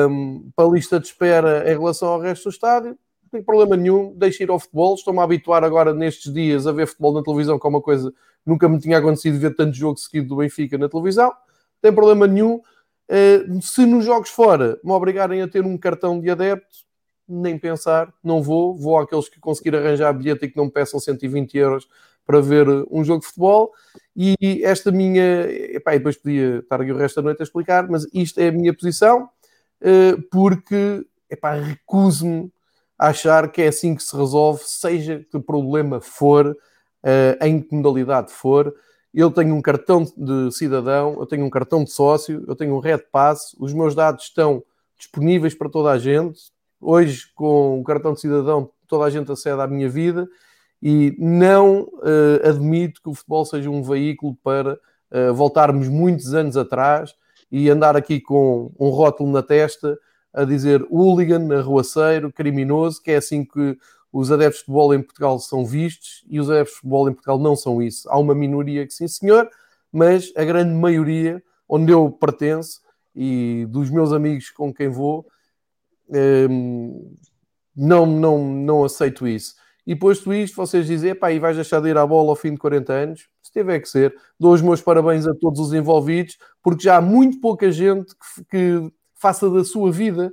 um, 0.08 0.50
para 0.56 0.66
a 0.66 0.70
lista 0.70 0.98
de 0.98 1.06
espera 1.06 1.70
em 1.70 1.76
relação 1.78 2.08
ao 2.08 2.18
resto 2.18 2.44
do 2.44 2.50
estádio, 2.50 2.98
não 3.22 3.30
tem 3.30 3.42
problema 3.42 3.76
nenhum, 3.76 4.14
deixe 4.16 4.44
ir 4.44 4.50
ao 4.50 4.58
futebol. 4.58 4.94
Estou-me 4.94 5.20
a 5.20 5.22
habituar 5.22 5.62
agora 5.62 5.92
nestes 5.92 6.32
dias 6.32 6.66
a 6.66 6.72
ver 6.72 6.86
futebol 6.86 7.12
na 7.12 7.22
televisão, 7.22 7.58
que 7.58 7.66
é 7.66 7.68
uma 7.68 7.82
coisa 7.82 8.10
nunca 8.46 8.66
me 8.66 8.78
tinha 8.78 8.96
acontecido 8.96 9.38
ver 9.38 9.54
tanto 9.54 9.76
jogo 9.76 9.98
seguido 9.98 10.28
do 10.28 10.36
Benfica 10.36 10.78
na 10.78 10.88
televisão. 10.88 11.26
Não 11.26 11.34
tem 11.82 11.92
problema 11.92 12.26
nenhum. 12.26 12.62
Uh, 13.08 13.60
se 13.60 13.84
nos 13.84 14.04
jogos 14.04 14.30
fora 14.30 14.80
me 14.82 14.90
obrigarem 14.92 15.42
a 15.42 15.48
ter 15.48 15.66
um 15.66 15.76
cartão 15.76 16.18
de 16.18 16.30
adepto, 16.30 16.86
nem 17.28 17.58
pensar, 17.58 18.10
não 18.24 18.42
vou. 18.42 18.74
Vou 18.74 18.98
àqueles 18.98 19.28
que 19.28 19.38
conseguir 19.38 19.76
arranjar 19.76 20.14
bilhete 20.14 20.46
e 20.46 20.48
que 20.48 20.56
não 20.56 20.64
me 20.64 20.70
peçam 20.70 20.98
120 20.98 21.58
euros 21.58 21.86
para 22.26 22.40
ver 22.40 22.66
um 22.90 23.04
jogo 23.04 23.20
de 23.20 23.26
futebol. 23.26 23.72
E 24.14 24.62
esta 24.64 24.90
minha. 24.90 25.46
Epá, 25.74 25.92
depois 25.92 26.16
podia 26.16 26.58
estar 26.58 26.80
aqui 26.80 26.90
o 26.90 26.96
resto 26.96 27.16
da 27.16 27.22
noite 27.22 27.40
a 27.40 27.44
explicar, 27.44 27.88
mas 27.88 28.06
isto 28.12 28.40
é 28.40 28.48
a 28.48 28.52
minha 28.52 28.74
posição, 28.74 29.28
uh, 29.82 30.22
porque 30.30 31.06
recuso-me 31.68 32.50
a 32.98 33.08
achar 33.08 33.50
que 33.50 33.62
é 33.62 33.68
assim 33.68 33.94
que 33.94 34.02
se 34.02 34.16
resolve, 34.16 34.62
seja 34.64 35.24
que 35.30 35.38
problema 35.38 36.00
for, 36.00 36.46
uh, 36.48 37.44
em 37.44 37.60
que 37.60 37.74
modalidade 37.74 38.32
for. 38.32 38.74
Eu 39.12 39.30
tenho 39.30 39.54
um 39.54 39.62
cartão 39.62 40.04
de 40.16 40.50
cidadão, 40.50 41.16
eu 41.18 41.26
tenho 41.26 41.44
um 41.44 41.50
cartão 41.50 41.84
de 41.84 41.90
sócio, 41.90 42.44
eu 42.48 42.56
tenho 42.56 42.74
um 42.74 42.80
Red 42.80 43.04
Pass, 43.12 43.54
os 43.58 43.72
meus 43.72 43.94
dados 43.94 44.24
estão 44.24 44.62
disponíveis 44.98 45.54
para 45.54 45.68
toda 45.68 45.90
a 45.90 45.98
gente. 45.98 46.40
Hoje, 46.80 47.26
com 47.34 47.80
o 47.80 47.84
cartão 47.84 48.14
de 48.14 48.20
cidadão, 48.20 48.70
toda 48.86 49.04
a 49.04 49.10
gente 49.10 49.30
acede 49.30 49.60
à 49.60 49.66
minha 49.66 49.88
vida 49.88 50.26
e 50.88 51.16
não 51.18 51.80
uh, 51.80 52.48
admito 52.48 53.02
que 53.02 53.08
o 53.08 53.14
futebol 53.14 53.44
seja 53.44 53.68
um 53.68 53.82
veículo 53.82 54.36
para 54.36 54.74
uh, 55.10 55.34
voltarmos 55.34 55.88
muitos 55.88 56.32
anos 56.32 56.56
atrás 56.56 57.12
e 57.50 57.68
andar 57.68 57.96
aqui 57.96 58.20
com 58.20 58.70
um 58.78 58.90
rótulo 58.90 59.32
na 59.32 59.42
testa 59.42 59.98
a 60.32 60.44
dizer 60.44 60.86
hooligan, 60.88 61.52
arruaceiro, 61.58 62.32
criminoso, 62.32 63.02
que 63.02 63.10
é 63.10 63.16
assim 63.16 63.44
que 63.44 63.76
os 64.12 64.30
adeptos 64.30 64.60
de 64.60 64.66
futebol 64.66 64.94
em 64.94 65.02
Portugal 65.02 65.40
são 65.40 65.66
vistos 65.66 66.24
e 66.28 66.38
os 66.38 66.48
adeptos 66.48 66.74
de 66.74 66.76
futebol 66.76 67.08
em 67.08 67.12
Portugal 67.14 67.38
não 67.40 67.56
são 67.56 67.82
isso. 67.82 68.08
Há 68.08 68.16
uma 68.16 68.32
minoria 68.32 68.86
que 68.86 68.94
sim, 68.94 69.08
senhor, 69.08 69.50
mas 69.90 70.32
a 70.36 70.44
grande 70.44 70.72
maioria, 70.72 71.42
onde 71.68 71.90
eu 71.90 72.12
pertenço 72.12 72.80
e 73.12 73.66
dos 73.70 73.90
meus 73.90 74.12
amigos 74.12 74.50
com 74.50 74.72
quem 74.72 74.88
vou, 74.88 75.26
um, 76.48 77.12
não, 77.74 78.06
não, 78.06 78.54
não 78.54 78.84
aceito 78.84 79.26
isso. 79.26 79.56
E 79.86 79.94
posto 79.94 80.34
isto, 80.34 80.56
vocês 80.56 80.86
dizem, 80.86 81.14
pá, 81.14 81.30
e 81.30 81.38
vais 81.38 81.54
deixar 81.54 81.80
de 81.80 81.88
ir 81.88 81.96
à 81.96 82.04
bola 82.04 82.30
ao 82.30 82.36
fim 82.36 82.50
de 82.50 82.58
40 82.58 82.92
anos? 82.92 83.28
Se 83.40 83.52
tiver 83.52 83.78
que 83.78 83.88
ser, 83.88 84.14
dou 84.38 84.52
os 84.52 84.60
meus 84.60 84.80
parabéns 84.80 85.26
a 85.26 85.34
todos 85.34 85.60
os 85.60 85.72
envolvidos, 85.72 86.36
porque 86.60 86.82
já 86.82 86.96
há 86.96 87.00
muito 87.00 87.40
pouca 87.40 87.70
gente 87.70 88.12
que, 88.14 88.44
que 88.50 88.92
faça 89.14 89.48
da 89.48 89.64
sua 89.64 89.92
vida 89.92 90.32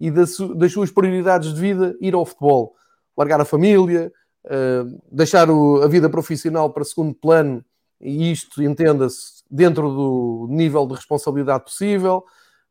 e 0.00 0.10
da 0.10 0.26
su, 0.26 0.54
das 0.54 0.72
suas 0.72 0.90
prioridades 0.90 1.52
de 1.52 1.60
vida 1.60 1.94
ir 2.00 2.14
ao 2.14 2.24
futebol. 2.24 2.74
Largar 3.14 3.40
a 3.42 3.44
família, 3.44 4.10
uh, 4.46 5.00
deixar 5.12 5.50
o, 5.50 5.82
a 5.82 5.86
vida 5.86 6.08
profissional 6.08 6.72
para 6.72 6.82
segundo 6.82 7.14
plano, 7.14 7.62
e 8.00 8.32
isto, 8.32 8.62
entenda-se, 8.62 9.42
dentro 9.50 9.88
do 9.90 10.46
nível 10.50 10.86
de 10.86 10.94
responsabilidade 10.94 11.64
possível, 11.64 12.24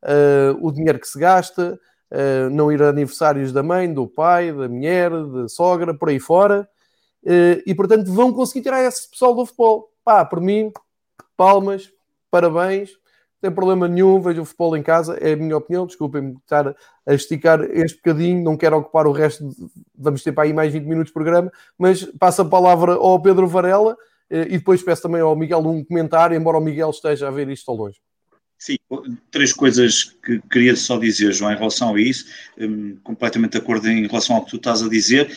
uh, 0.03 0.67
o 0.67 0.71
dinheiro 0.71 0.99
que 0.99 1.07
se 1.07 1.19
gasta, 1.19 1.79
uh, 2.13 2.49
não 2.49 2.71
ir 2.71 2.81
a 2.81 2.89
aniversários 2.89 3.51
da 3.51 3.63
mãe, 3.63 3.91
do 3.91 4.07
pai, 4.07 4.53
da 4.53 4.69
mulher, 4.69 5.09
da 5.09 5.47
sogra, 5.47 5.93
por 5.93 6.09
aí 6.09 6.19
fora. 6.19 6.67
Uh, 7.23 7.61
e 7.65 7.73
portanto 7.73 8.11
vão 8.11 8.31
conseguir 8.31 8.61
tirar 8.61 8.83
esse 8.83 9.09
pessoal 9.09 9.33
do 9.33 9.45
futebol. 9.45 9.89
Pá, 10.03 10.23
por 10.23 10.39
mim, 10.39 10.71
palmas, 11.35 11.91
parabéns, 12.29 12.91
não 12.91 13.49
tem 13.49 13.51
problema 13.51 13.87
nenhum, 13.87 14.21
vejo 14.21 14.41
o 14.41 14.45
futebol 14.45 14.75
em 14.75 14.83
casa, 14.83 15.17
é 15.21 15.33
a 15.33 15.35
minha 15.35 15.57
opinião, 15.57 15.85
desculpem-me 15.85 16.35
estar 16.37 16.75
a 17.05 17.13
esticar 17.13 17.61
este 17.71 17.97
bocadinho, 17.97 18.43
não 18.43 18.57
quero 18.57 18.77
ocupar 18.77 19.07
o 19.07 19.11
resto, 19.11 19.47
de, 19.47 19.55
vamos 19.95 20.23
ter 20.23 20.31
para 20.31 20.43
aí 20.43 20.53
mais 20.53 20.71
20 20.71 20.83
minutos 20.83 21.07
de 21.07 21.13
programa, 21.13 21.51
mas 21.77 22.03
passo 22.19 22.41
a 22.41 22.45
palavra 22.45 22.93
ao 22.93 23.21
Pedro 23.21 23.47
Varela 23.47 23.95
eh, 24.29 24.47
e 24.49 24.57
depois 24.57 24.81
peço 24.83 25.01
também 25.01 25.21
ao 25.21 25.35
Miguel 25.35 25.59
um 25.59 25.83
comentário, 25.83 26.35
embora 26.35 26.57
o 26.57 26.61
Miguel 26.61 26.89
esteja 26.89 27.27
a 27.27 27.31
ver 27.31 27.49
isto 27.49 27.69
ao 27.69 27.77
longe. 27.77 27.99
Sim, 28.63 28.77
três 29.29 29.51
coisas 29.51 30.15
que 30.23 30.39
queria 30.49 30.73
só 30.73 30.97
dizer, 30.97 31.33
João, 31.33 31.51
em 31.51 31.57
relação 31.57 31.93
a 31.93 31.99
isso, 31.99 32.27
um, 32.57 32.95
completamente 33.03 33.51
de 33.51 33.57
acordo 33.57 33.89
em 33.89 34.07
relação 34.07 34.37
ao 34.37 34.45
que 34.45 34.51
tu 34.51 34.55
estás 34.55 34.81
a 34.81 34.87
dizer. 34.87 35.29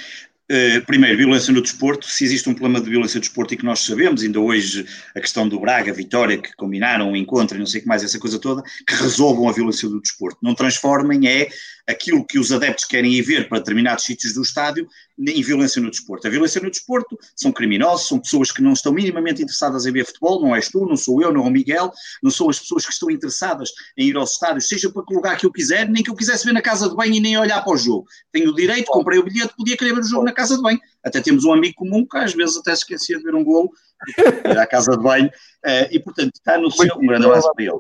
Uh, 0.49 0.87
primeiro, 0.87 1.19
violência 1.19 1.53
no 1.53 1.61
desporto. 1.61 2.07
Se 2.07 2.23
existe 2.23 2.49
um 2.49 2.55
problema 2.55 2.81
de 2.81 2.89
violência 2.89 3.19
no 3.19 3.23
desporto 3.23 3.53
e 3.53 3.57
que 3.57 3.65
nós 3.65 3.81
sabemos, 3.81 4.23
ainda 4.23 4.39
hoje 4.39 4.87
a 5.13 5.21
questão 5.21 5.49
do 5.49 5.59
Braga, 5.59 5.93
Vitória, 5.93 6.41
que 6.41 6.55
combinaram 6.55 7.11
um 7.11 7.17
encontro 7.17 7.57
e 7.57 7.59
não 7.59 7.67
sei 7.67 7.81
o 7.81 7.83
que 7.83 7.89
mais, 7.89 8.05
essa 8.05 8.21
coisa 8.21 8.39
toda, 8.39 8.63
que 8.87 8.95
resolvam 8.95 9.49
a 9.49 9.53
violência 9.53 9.89
do 9.89 10.01
desporto. 10.01 10.39
Não 10.41 10.55
transformem 10.55 11.27
é 11.27 11.49
aquilo 11.87 12.25
que 12.25 12.39
os 12.39 12.51
adeptos 12.53 12.85
querem 12.85 13.13
ir 13.13 13.23
ver 13.23 13.49
para 13.49 13.59
determinados 13.59 14.05
sítios 14.05 14.35
do 14.35 14.43
estádio 14.43 14.89
em 15.19 15.43
violência 15.43 15.81
no 15.81 15.91
desporto. 15.91 16.27
A 16.27 16.31
violência 16.31 16.61
no 16.61 16.71
desporto 16.71 17.19
são 17.35 17.53
criminosos, 17.53 18.09
são 18.09 18.19
pessoas 18.19 18.51
que 18.53 18.61
não 18.61 18.73
estão 18.73 18.93
minimamente 18.93 19.43
interessadas 19.43 19.87
em 19.87 19.93
ver 19.93 20.05
futebol, 20.05 20.43
não 20.43 20.55
és 20.55 20.69
tu, 20.69 20.85
não 20.85 20.97
sou 20.97 21.23
eu, 21.23 21.33
não 21.33 21.45
é 21.45 21.49
o 21.49 21.51
Miguel, 21.51 21.93
não 22.23 22.31
são 22.31 22.51
as 22.51 22.59
pessoas 22.59 22.85
que 22.85 22.93
estão 22.93 23.11
interessadas 23.11 23.71
em 23.97 24.09
ir 24.09 24.17
aos 24.17 24.33
estádios, 24.33 24.69
seja 24.69 24.91
para 24.91 25.05
que 25.05 25.15
lugar 25.15 25.39
que 25.39 25.47
eu 25.47 25.53
quiser, 25.53 25.89
nem 25.89 26.03
que 26.03 26.11
eu 26.11 26.17
quisesse 26.17 26.45
ver 26.45 26.53
na 26.53 26.61
casa 26.61 26.89
de 26.89 26.95
banho 26.95 27.15
e 27.15 27.21
nem 27.21 27.39
olhar 27.39 27.63
para 27.63 27.73
o 27.73 27.77
jogo. 27.77 28.07
Tenho 28.33 28.51
o 28.51 28.55
direito, 28.55 28.87
comprei 28.87 29.19
o 29.19 29.25
bilhete, 29.25 29.55
podia 29.57 29.77
querer 29.77 29.95
ver 29.95 30.01
o 30.01 30.09
jogo 30.09 30.25
na 30.25 30.33
casa 30.33 30.57
de 30.57 30.63
banho. 30.63 30.81
Até 31.03 31.21
temos 31.21 31.45
um 31.45 31.53
amigo 31.53 31.75
comum 31.77 32.05
que 32.05 32.19
às 32.19 32.35
vezes 32.35 32.57
até 32.57 32.75
se 32.75 32.83
esquecia 32.83 33.17
de 33.17 33.23
ver 33.23 33.35
um 33.35 33.45
golo 33.45 33.71
ir 34.45 34.59
à 34.59 34.67
casa 34.67 34.93
de 34.93 35.03
banho, 35.03 35.31
eh, 35.65 35.89
e 35.93 36.01
portanto 36.01 36.33
está 36.35 36.59
no 36.59 36.71
seu, 36.71 36.95
um 36.97 37.07
grande 37.07 37.27
abraço 37.27 37.51
para 37.55 37.65
ele. 37.65 37.79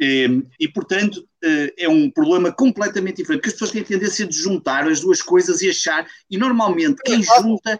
E, 0.00 0.42
e, 0.58 0.68
portanto, 0.68 1.26
eh, 1.44 1.74
é 1.78 1.88
um 1.88 2.10
problema 2.10 2.50
completamente 2.52 3.18
diferente, 3.18 3.40
porque 3.40 3.48
as 3.48 3.52
pessoas 3.54 3.70
têm 3.70 3.82
a 3.82 3.86
tendência 3.86 4.26
de 4.26 4.36
juntar 4.36 4.88
as 4.88 5.00
duas 5.00 5.20
coisas 5.20 5.60
e 5.60 5.70
achar, 5.70 6.06
e 6.30 6.38
normalmente 6.38 7.02
quem 7.04 7.22
junta, 7.22 7.78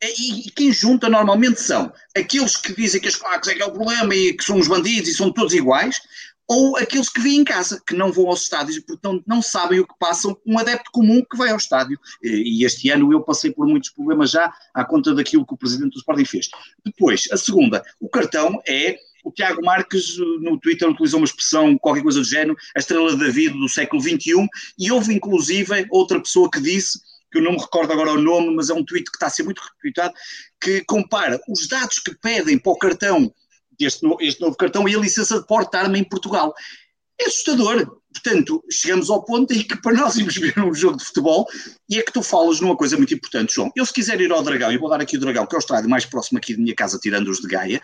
é, 0.00 0.10
e 0.20 0.50
quem 0.50 0.72
junta 0.72 1.08
normalmente 1.08 1.60
são 1.60 1.92
aqueles 2.16 2.56
que 2.56 2.74
dizem 2.74 3.00
que 3.00 3.08
as 3.08 3.16
claques 3.16 3.48
é 3.48 3.54
que 3.54 3.62
é 3.62 3.66
o 3.66 3.72
problema 3.72 4.14
e 4.14 4.32
que 4.32 4.44
são 4.44 4.58
os 4.58 4.66
bandidos 4.66 5.08
e 5.08 5.14
são 5.14 5.32
todos 5.32 5.54
iguais, 5.54 6.00
ou 6.48 6.76
aqueles 6.76 7.08
que 7.08 7.20
vêm 7.20 7.36
em 7.36 7.44
casa, 7.44 7.80
que 7.86 7.94
não 7.94 8.12
vão 8.12 8.28
aos 8.28 8.42
estádios 8.42 8.76
e, 8.76 8.80
portanto, 8.82 9.22
não 9.26 9.40
sabem 9.40 9.80
o 9.80 9.86
que 9.86 9.94
passam 9.98 10.36
um 10.44 10.58
adepto 10.58 10.90
comum 10.92 11.24
que 11.28 11.36
vai 11.36 11.50
ao 11.50 11.56
estádio. 11.56 11.98
E 12.22 12.64
este 12.64 12.90
ano 12.90 13.12
eu 13.12 13.22
passei 13.22 13.50
por 13.50 13.66
muitos 13.66 13.90
problemas 13.90 14.30
já 14.30 14.52
à 14.74 14.84
conta 14.84 15.14
daquilo 15.14 15.46
que 15.46 15.54
o 15.54 15.56
presidente 15.56 15.92
do 15.92 15.98
Sporting 15.98 16.24
fez. 16.24 16.50
Depois, 16.84 17.28
a 17.32 17.36
segunda, 17.36 17.82
o 18.00 18.08
cartão 18.08 18.60
é 18.68 18.98
o 19.22 19.30
Tiago 19.30 19.64
Marques 19.64 20.16
no 20.40 20.58
Twitter 20.58 20.88
utilizou 20.88 21.20
uma 21.20 21.26
expressão, 21.26 21.78
qualquer 21.78 22.02
coisa 22.02 22.18
do 22.18 22.24
género, 22.24 22.56
a 22.76 22.80
estrela 22.80 23.16
da 23.16 23.28
vida 23.28 23.54
do 23.54 23.68
século 23.68 24.02
XXI, 24.02 24.48
e 24.78 24.90
houve 24.90 25.14
inclusive 25.14 25.86
outra 25.90 26.20
pessoa 26.20 26.50
que 26.50 26.60
disse, 26.60 27.00
que 27.30 27.38
eu 27.38 27.42
não 27.42 27.52
me 27.52 27.58
recordo 27.58 27.92
agora 27.92 28.12
o 28.12 28.20
nome, 28.20 28.54
mas 28.54 28.68
é 28.68 28.74
um 28.74 28.84
tweet 28.84 29.10
que 29.10 29.16
está 29.16 29.26
a 29.26 29.30
ser 29.30 29.42
muito 29.42 29.62
retweetado, 29.62 30.12
que 30.60 30.84
compara 30.84 31.40
os 31.48 31.66
dados 31.66 31.98
que 31.98 32.14
pedem 32.14 32.58
para 32.58 32.72
o 32.72 32.78
cartão, 32.78 33.32
deste 33.78 34.02
no, 34.02 34.16
este 34.20 34.40
novo 34.40 34.56
cartão, 34.56 34.88
e 34.88 34.94
a 34.94 34.98
licença 34.98 35.40
de 35.40 35.46
porte-arma 35.46 35.96
em 35.96 36.04
Portugal. 36.04 36.52
É 37.18 37.26
assustador. 37.26 38.00
Portanto, 38.12 38.62
chegamos 38.70 39.08
ao 39.08 39.24
ponto 39.24 39.54
em 39.54 39.62
que 39.62 39.80
para 39.80 39.94
nós 39.94 40.16
irmos 40.16 40.36
ver 40.36 40.58
um 40.58 40.74
jogo 40.74 40.98
de 40.98 41.04
futebol, 41.04 41.46
e 41.88 41.98
é 41.98 42.02
que 42.02 42.12
tu 42.12 42.22
falas 42.22 42.60
numa 42.60 42.76
coisa 42.76 42.96
muito 42.98 43.14
importante, 43.14 43.54
João. 43.54 43.72
Eu 43.74 43.86
se 43.86 43.92
quiser 43.92 44.20
ir 44.20 44.30
ao 44.30 44.42
Dragão, 44.42 44.70
e 44.70 44.76
vou 44.76 44.90
dar 44.90 45.00
aqui 45.00 45.16
o 45.16 45.20
Dragão, 45.20 45.46
que 45.46 45.54
é 45.54 45.58
o 45.58 45.60
estádio 45.60 45.88
mais 45.88 46.04
próximo 46.04 46.36
aqui 46.36 46.54
da 46.54 46.62
minha 46.62 46.74
casa, 46.74 46.98
tirando 46.98 47.28
os 47.28 47.38
de 47.38 47.48
Gaia, 47.48 47.80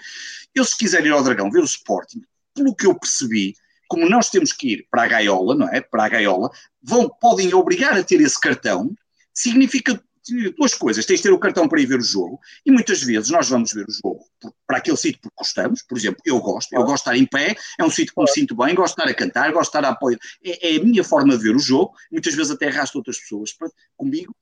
eu 0.54 0.64
se 0.64 0.76
quiser 0.76 1.04
ir 1.04 1.12
ao 1.12 1.22
Dragão 1.22 1.50
ver 1.50 1.60
o 1.60 1.64
Sporting, 1.64 2.22
pelo 2.54 2.74
que 2.74 2.86
eu 2.86 2.98
percebi, 2.98 3.54
como 3.88 4.08
nós 4.08 4.28
temos 4.28 4.52
que 4.52 4.74
ir 4.74 4.86
para 4.90 5.04
a 5.04 5.08
gaiola, 5.08 5.54
não 5.54 5.68
é? 5.68 5.80
Para 5.80 6.04
a 6.04 6.08
gaiola, 6.08 6.50
vão, 6.82 7.08
podem 7.20 7.52
obrigar 7.54 7.96
a 7.96 8.04
ter 8.04 8.20
esse 8.20 8.38
cartão, 8.38 8.94
significa 9.32 10.00
duas 10.56 10.74
coisas. 10.74 11.06
Tens 11.06 11.18
de 11.18 11.24
ter 11.24 11.32
o 11.32 11.38
cartão 11.38 11.68
para 11.68 11.80
ir 11.80 11.86
ver 11.86 11.98
o 11.98 12.04
jogo, 12.04 12.38
e 12.64 12.70
muitas 12.70 13.02
vezes 13.02 13.30
nós 13.30 13.48
vamos 13.48 13.72
ver 13.72 13.86
o 13.88 13.92
jogo 13.92 14.24
para 14.66 14.78
aquele 14.78 14.96
sítio 14.96 15.20
porque 15.22 15.34
gostamos. 15.36 15.82
Por 15.82 15.96
exemplo, 15.96 16.20
eu 16.24 16.38
gosto, 16.40 16.72
eu 16.72 16.80
gosto 16.80 17.04
de 17.04 17.10
estar 17.10 17.16
em 17.16 17.26
pé, 17.26 17.56
é 17.78 17.84
um 17.84 17.90
sítio 17.90 18.14
que 18.14 18.20
me 18.20 18.28
sinto 18.28 18.56
bem, 18.56 18.74
gosto 18.74 18.96
de 18.96 19.02
estar 19.02 19.10
a 19.10 19.14
cantar, 19.14 19.52
gosto 19.52 19.72
de 19.72 19.78
estar 19.78 19.84
a 19.84 19.92
apoio. 19.92 20.18
É, 20.44 20.74
é 20.74 20.76
a 20.76 20.84
minha 20.84 21.04
forma 21.04 21.36
de 21.36 21.42
ver 21.42 21.56
o 21.56 21.58
jogo, 21.58 21.94
muitas 22.10 22.34
vezes 22.34 22.50
até 22.50 22.68
arrasto 22.68 22.98
outras 22.98 23.18
pessoas 23.18 23.52
para, 23.52 23.70
comigo. 23.96 24.34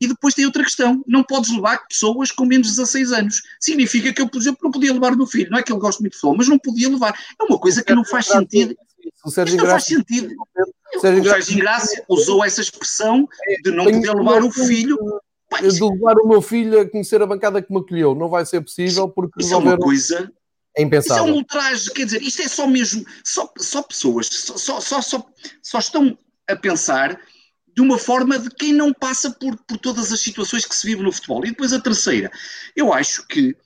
E 0.00 0.06
depois 0.06 0.34
tem 0.34 0.46
outra 0.46 0.62
questão: 0.62 1.02
não 1.06 1.22
podes 1.22 1.50
levar 1.50 1.86
pessoas 1.88 2.30
com 2.30 2.44
menos 2.44 2.68
de 2.68 2.76
16 2.76 3.12
anos. 3.12 3.42
Significa 3.60 4.12
que 4.12 4.22
eu, 4.22 4.28
por 4.28 4.40
exemplo, 4.40 4.60
não 4.62 4.70
podia 4.70 4.92
levar 4.92 5.12
o 5.12 5.16
meu 5.16 5.26
filho. 5.26 5.50
Não 5.50 5.58
é 5.58 5.62
que 5.62 5.72
ele 5.72 5.80
goste 5.80 6.00
muito 6.00 6.12
de 6.12 6.18
futebol, 6.18 6.36
mas 6.36 6.48
não 6.48 6.58
podia 6.58 6.88
levar. 6.88 7.18
É 7.40 7.44
uma 7.44 7.58
coisa 7.58 7.82
que 7.82 7.94
não 7.94 8.04
faz 8.04 8.26
sentido. 8.26 8.76
Isto 9.26 9.56
não 9.56 9.66
faz 9.66 9.84
sentido. 9.84 10.34
O 10.96 11.00
Sérgio 11.00 11.54
Ingrácia 11.54 12.04
usou 12.08 12.44
essa 12.44 12.60
expressão 12.60 13.28
de 13.64 13.70
não 13.70 13.84
poder 13.84 14.14
levar 14.14 14.42
o 14.42 14.50
filho. 14.50 14.98
De 15.60 15.80
levar 15.82 16.16
o 16.18 16.28
meu 16.28 16.42
filho 16.42 16.80
a 16.80 16.88
conhecer 16.88 17.20
a 17.22 17.26
bancada 17.26 17.60
que 17.60 17.72
me 17.72 17.80
acolheu. 17.80 18.14
Não 18.14 18.28
vai 18.28 18.44
ser 18.46 18.60
possível 18.60 19.08
porque 19.08 19.42
isso 19.42 19.54
é 19.54 19.56
uma 19.56 19.78
coisa. 19.78 20.30
É 20.76 20.82
impensável. 20.82 21.24
Isso 21.24 21.32
é 21.32 21.34
um 21.34 21.36
ultraje, 21.38 21.90
quer 21.90 22.04
dizer, 22.04 22.22
isto 22.22 22.42
é 22.42 22.48
só 22.48 22.66
mesmo. 22.66 23.04
Só, 23.24 23.50
só 23.58 23.82
pessoas 23.82 24.28
só, 24.28 24.80
só, 24.80 25.00
só, 25.00 25.26
só 25.60 25.78
estão 25.78 26.16
a 26.46 26.54
pensar 26.54 27.20
de 27.78 27.82
uma 27.82 27.96
forma 27.96 28.40
de 28.40 28.50
quem 28.50 28.72
não 28.72 28.92
passa 28.92 29.30
por, 29.30 29.56
por 29.58 29.78
todas 29.78 30.12
as 30.12 30.18
situações 30.18 30.66
que 30.66 30.74
se 30.74 30.84
vive 30.84 31.00
no 31.00 31.12
futebol. 31.12 31.46
E 31.46 31.50
depois 31.50 31.72
a 31.72 31.80
terceira, 31.80 32.28
eu 32.74 32.92
acho 32.92 33.24
que 33.28 33.56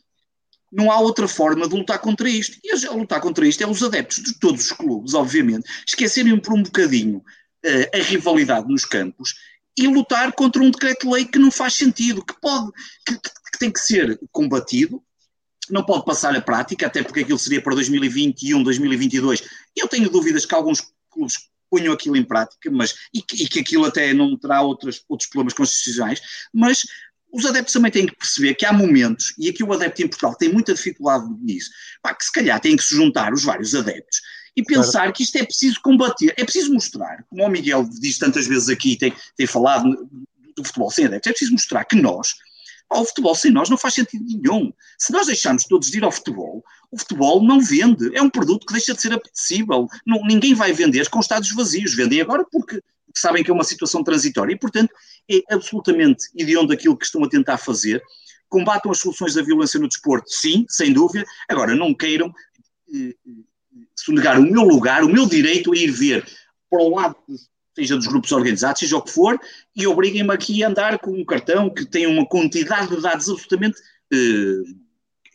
não 0.70 0.92
há 0.92 1.00
outra 1.00 1.26
forma 1.26 1.66
de 1.66 1.74
lutar 1.74 1.98
contra 1.98 2.28
isto. 2.28 2.58
E 2.62 2.86
a 2.86 2.90
lutar 2.90 3.22
contra 3.22 3.48
isto 3.48 3.64
é 3.64 3.66
os 3.66 3.82
adeptos 3.82 4.22
de 4.22 4.38
todos 4.38 4.66
os 4.66 4.72
clubes, 4.72 5.14
obviamente, 5.14 5.66
esquecerem 5.88 6.38
por 6.38 6.52
um 6.52 6.62
bocadinho 6.62 7.24
uh, 7.64 7.98
a 7.98 8.02
rivalidade 8.02 8.68
nos 8.68 8.84
campos 8.84 9.34
e 9.78 9.88
lutar 9.88 10.30
contra 10.34 10.62
um 10.62 10.70
decreto-lei 10.70 11.24
que 11.24 11.38
não 11.38 11.50
faz 11.50 11.72
sentido, 11.72 12.22
que 12.22 12.38
pode, 12.38 12.70
que, 13.06 13.14
que, 13.14 13.58
tem 13.58 13.72
que 13.72 13.80
ser 13.80 14.20
combatido, 14.30 15.02
não 15.70 15.82
pode 15.86 16.04
passar 16.04 16.36
a 16.36 16.40
prática, 16.42 16.86
até 16.86 17.02
porque 17.02 17.20
aquilo 17.20 17.38
seria 17.38 17.62
para 17.62 17.74
2021, 17.76 18.62
2022. 18.62 19.42
Eu 19.74 19.88
tenho 19.88 20.10
dúvidas 20.10 20.44
que 20.44 20.54
alguns 20.54 20.82
clubes 21.08 21.50
ponham 21.72 21.94
aquilo 21.94 22.18
em 22.18 22.22
prática, 22.22 22.70
mas 22.70 22.94
e 23.14 23.22
que, 23.22 23.44
e 23.44 23.48
que 23.48 23.60
aquilo 23.60 23.86
até 23.86 24.12
não 24.12 24.36
terá 24.36 24.60
outros, 24.60 25.02
outros 25.08 25.30
problemas 25.30 25.54
constitucionais, 25.54 26.20
mas 26.52 26.82
os 27.32 27.46
adeptos 27.46 27.72
também 27.72 27.90
têm 27.90 28.06
que 28.06 28.14
perceber 28.14 28.54
que 28.54 28.66
há 28.66 28.74
momentos, 28.74 29.32
e 29.38 29.48
aqui 29.48 29.64
o 29.64 29.72
adepto 29.72 30.02
em 30.02 30.08
Portugal 30.08 30.36
tem 30.36 30.52
muita 30.52 30.74
dificuldade 30.74 31.24
nisso, 31.40 31.70
pá, 32.02 32.14
que 32.14 32.26
se 32.26 32.30
calhar 32.30 32.60
têm 32.60 32.76
que 32.76 32.84
se 32.84 32.94
juntar 32.94 33.32
os 33.32 33.42
vários 33.42 33.74
adeptos 33.74 34.20
e 34.54 34.62
pensar 34.62 35.00
claro. 35.00 35.12
que 35.14 35.22
isto 35.22 35.36
é 35.36 35.44
preciso 35.44 35.80
combater, 35.80 36.34
é 36.36 36.44
preciso 36.44 36.74
mostrar, 36.74 37.24
como 37.30 37.42
o 37.42 37.48
Miguel 37.48 37.88
diz 37.88 38.18
tantas 38.18 38.46
vezes 38.46 38.68
aqui, 38.68 38.98
tem, 38.98 39.14
tem 39.34 39.46
falado 39.46 39.84
do 40.54 40.62
futebol 40.62 40.90
sem 40.90 41.06
adeptos, 41.06 41.30
é 41.30 41.32
preciso 41.32 41.52
mostrar 41.52 41.86
que 41.86 41.96
nós, 41.96 42.34
o 43.00 43.04
futebol 43.04 43.34
sem 43.34 43.50
nós 43.50 43.68
não 43.70 43.78
faz 43.78 43.94
sentido 43.94 44.24
nenhum. 44.24 44.72
Se 44.98 45.12
nós 45.12 45.26
deixarmos 45.26 45.64
todos 45.64 45.90
de 45.90 45.98
ir 45.98 46.04
ao 46.04 46.12
futebol, 46.12 46.62
o 46.90 46.98
futebol 46.98 47.42
não 47.42 47.60
vende. 47.60 48.14
É 48.14 48.20
um 48.20 48.30
produto 48.30 48.66
que 48.66 48.72
deixa 48.72 48.94
de 48.94 49.00
ser 49.00 49.12
apetecível. 49.12 49.86
Não, 50.06 50.22
ninguém 50.24 50.54
vai 50.54 50.72
vender 50.72 51.08
com 51.08 51.20
estados 51.20 51.50
vazios. 51.52 51.94
Vendem 51.94 52.20
agora 52.20 52.44
porque 52.50 52.82
sabem 53.14 53.42
que 53.42 53.50
é 53.50 53.54
uma 53.54 53.64
situação 53.64 54.02
transitória 54.04 54.52
e, 54.52 54.58
portanto, 54.58 54.92
é 55.30 55.42
absolutamente 55.50 56.24
hediondo 56.36 56.72
aquilo 56.72 56.96
que 56.96 57.04
estão 57.04 57.24
a 57.24 57.28
tentar 57.28 57.58
fazer. 57.58 58.02
Combatam 58.48 58.90
as 58.90 58.98
soluções 58.98 59.34
da 59.34 59.42
violência 59.42 59.80
no 59.80 59.88
desporto, 59.88 60.30
sim, 60.30 60.66
sem 60.68 60.92
dúvida. 60.92 61.24
Agora, 61.48 61.74
não 61.74 61.94
queiram 61.94 62.32
eh, 62.94 63.14
sonegar 63.96 64.38
o 64.38 64.42
meu 64.42 64.62
lugar, 64.62 65.04
o 65.04 65.08
meu 65.08 65.26
direito 65.26 65.72
a 65.72 65.76
ir 65.76 65.90
ver 65.90 66.26
para 66.70 66.82
o 66.82 66.94
lado, 66.94 67.16
seja 67.74 67.96
dos 67.96 68.06
grupos 68.06 68.32
organizados, 68.32 68.80
seja 68.80 68.96
o 68.96 69.02
que 69.02 69.10
for, 69.10 69.38
e 69.74 69.86
obriguem-me 69.86 70.32
aqui 70.32 70.62
a 70.62 70.68
andar 70.68 70.98
com 70.98 71.12
um 71.12 71.24
cartão 71.24 71.70
que 71.70 71.84
tem 71.84 72.06
uma 72.06 72.26
quantidade 72.26 72.88
de 72.88 73.00
dados 73.00 73.28
absolutamente 73.28 73.80
eh, 74.12 74.62